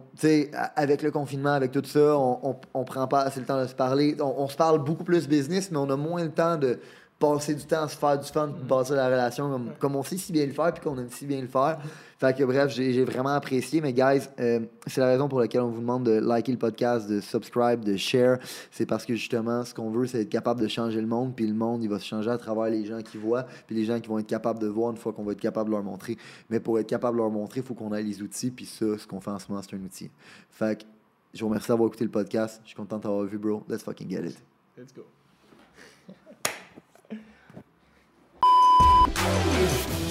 avec 0.76 1.02
le 1.02 1.12
confinement, 1.12 1.54
avec 1.54 1.72
tout 1.72 1.84
ça, 1.86 2.18
on, 2.18 2.40
on, 2.44 2.56
on 2.74 2.84
prend 2.84 3.08
pas 3.08 3.22
assez 3.22 3.40
le 3.40 3.46
temps 3.46 3.62
de 3.62 3.68
se 3.68 3.76
parler. 3.76 4.18
On 4.20 4.48
se 4.48 4.56
parle 4.56 4.84
beaucoup 4.84 5.04
plus 5.04 5.28
business, 5.28 5.72
mais 5.72 5.78
on 5.78 5.90
a 5.90 5.96
moins 5.96 6.24
le 6.24 6.32
temps 6.32 6.58
de 6.58 6.80
passer 7.20 7.56
du 7.56 7.66
temps 7.66 7.84
à 7.84 7.88
se 7.88 7.98
faire 7.98 8.20
du 8.20 8.28
fun, 8.28 8.48
de 8.48 8.64
bâtir 8.64 8.96
la 8.96 9.08
relation 9.08 9.50
comme, 9.50 9.70
comme 9.80 9.96
on 9.96 10.04
sait 10.04 10.18
si 10.18 10.32
bien 10.32 10.46
le 10.46 10.54
faire, 10.54 10.72
puis 10.74 10.84
qu'on 10.84 10.98
aime 10.98 11.10
si 11.10 11.26
bien 11.26 11.42
le 11.42 11.48
faire. 11.48 11.80
Fait 12.20 12.36
que 12.36 12.44
bref, 12.44 12.72
j'ai 12.74 12.94
j'ai 12.94 13.04
vraiment 13.04 13.34
apprécié. 13.34 13.82
Mais 13.82 13.94
guys, 13.94 14.28
euh, 14.40 14.62
c'est 14.88 15.02
la 15.02 15.08
raison 15.08 15.28
pour 15.28 15.40
laquelle 15.40 15.62
on 15.62 15.70
vous 15.70 15.82
demande 15.82 16.04
de 16.04 16.12
liker 16.12 16.52
le 16.52 16.58
podcast, 16.58 17.08
de 17.08 17.20
subscribe, 17.20 17.84
de 17.84 17.96
share. 17.96 18.40
C'est 18.72 18.86
parce 18.86 19.06
que 19.06 19.16
justement, 19.16 19.64
ce 19.64 19.74
qu'on 19.74 19.90
veut, 19.90 20.08
c'est 20.08 20.22
être 20.22 20.30
capable 20.30 20.62
de 20.62 20.68
changer 20.68 21.00
le 21.02 21.08
monde. 21.08 21.36
Puis 21.36 21.48
le 21.48 21.54
monde, 21.54 21.84
il 21.84 21.90
va 21.90 22.00
se 22.00 22.06
changer 22.06 22.30
à 22.30 22.38
travers 22.38 22.66
les 22.66 22.86
gens 22.86 23.02
qui 23.02 23.18
voient, 23.18 23.46
puis 23.66 23.76
les 23.76 23.86
gens 23.86 24.00
qui 24.00 24.10
vont 24.10 24.20
être 24.20 24.28
capables 24.28 24.60
de 24.60 24.68
voir 24.68 24.92
une 24.92 24.98
fois 24.98 25.14
qu'on 25.14 25.24
va 25.24 25.34
être 25.34 25.42
capable 25.42 25.70
de 25.70 25.76
leur 25.76 25.84
montrer. 25.84 26.18
Mais 26.50 26.60
pour 26.60 26.80
être 26.80 26.88
capable 26.88 27.18
de 27.18 27.22
leur 27.22 27.32
montrer, 27.32 27.62
il 27.62 27.66
faut 27.66 27.76
qu'on 27.76 27.94
ait 27.94 28.04
les 28.04 28.22
outils. 28.22 28.52
Puis 28.52 28.66
ça, 28.66 28.98
ce 28.98 29.08
qu'on 29.08 29.20
fait 29.20 29.32
en 29.32 29.40
ce 29.40 29.50
moment, 29.50 29.62
c'est 29.62 29.76
un 29.76 29.82
outil. 29.82 30.10
Fait 30.50 30.80
que 30.80 30.86
je 31.34 31.42
vous 31.42 31.50
remercie 31.50 31.68
d'avoir 31.68 31.88
écouté 31.88 32.04
le 32.04 32.12
podcast. 32.12 32.62
Je 32.64 32.70
suis 32.70 32.76
content 32.76 32.98
d'avoir 32.98 33.24
vu, 33.26 33.38
bro. 33.38 33.64
Let's 33.70 33.84
fucking 33.84 34.10
get 34.10 34.26
it. 34.26 34.38
Let's 34.78 34.94
go. 34.94 35.04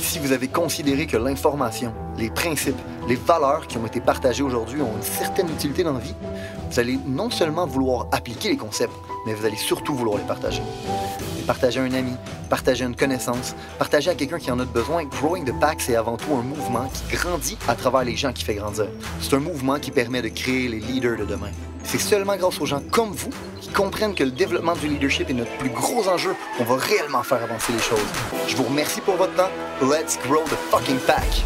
Si 0.01 0.19
vous 0.19 0.33
avez 0.33 0.49
considéré 0.49 1.07
que 1.07 1.17
l'information, 1.17 1.93
les 2.17 2.31
principes, 2.31 2.77
les 3.09 3.17
valeurs 3.17 3.67
qui 3.67 3.79
ont 3.79 3.87
été 3.87 4.01
partagées 4.01 4.43
aujourd'hui 4.43 4.83
ont 4.83 4.97
une 4.97 5.03
certaine 5.03 5.49
utilité 5.49 5.85
dans 5.85 5.93
la 5.93 6.01
vie, 6.01 6.15
vous 6.71 6.81
allez 6.81 6.99
non 7.07 7.31
seulement 7.31 7.67
vouloir 7.67 8.07
appliquer 8.13 8.49
les 8.49 8.57
concepts, 8.57 8.95
mais 9.27 9.35
vous 9.35 9.47
allez 9.47 9.57
surtout 9.57 9.95
vouloir 9.95 10.19
les 10.19 10.25
partager. 10.25 10.63
Partager 11.47 11.79
à 11.79 11.85
un 11.85 11.93
ami, 11.93 12.13
partager 12.51 12.85
à 12.85 12.89
une 12.89 12.97
connaissance, 12.97 13.55
partager 13.79 14.11
à 14.11 14.15
quelqu'un 14.17 14.39
qui 14.39 14.51
en 14.51 14.59
a 14.59 14.65
besoin. 14.65 15.05
Growing 15.05 15.45
the 15.45 15.59
Pack, 15.61 15.81
c'est 15.81 15.95
avant 15.95 16.17
tout 16.17 16.35
un 16.35 16.43
mouvement 16.43 16.89
qui 16.89 17.17
grandit 17.17 17.57
à 17.69 17.77
travers 17.77 18.03
les 18.03 18.17
gens 18.17 18.33
qui 18.33 18.43
fait 18.43 18.57
grandir. 18.57 18.89
C'est 19.21 19.35
un 19.35 19.41
mouvement 19.41 19.79
qui 19.79 19.93
permet 19.93 20.23
de 20.23 20.29
créer 20.29 20.69
les 20.69 20.81
leaders 20.81 21.19
de 21.19 21.25
demain. 21.25 21.51
C'est 21.85 22.01
seulement 22.01 22.37
grâce 22.37 22.61
aux 22.61 22.67
gens 22.67 22.83
comme 22.91 23.13
vous 23.13 23.31
qui 23.61 23.69
comprennent 23.69 24.17
que 24.17 24.25
le 24.25 24.33
développement 24.33 24.75
du 24.75 24.89
leadership 24.89 25.31
est 25.31 25.35
notre 25.35 25.57
plus 25.59 25.71
gros 25.71 26.09
enjeu 26.09 26.35
qu'on 26.59 26.65
va 26.65 26.77
réellement 26.77 27.23
faire 27.23 27.43
avancer 27.45 27.73
les 27.73 27.79
choses. 27.79 27.99
Je 28.49 28.57
vous 28.57 28.65
remercie 28.65 29.01
pour 29.01 29.15
votre 29.15 29.35
temps. 29.35 29.51
Let's 29.81 30.19
grow 30.27 30.43
the 30.43 30.57
fucking 30.71 30.99
pack. 31.07 31.45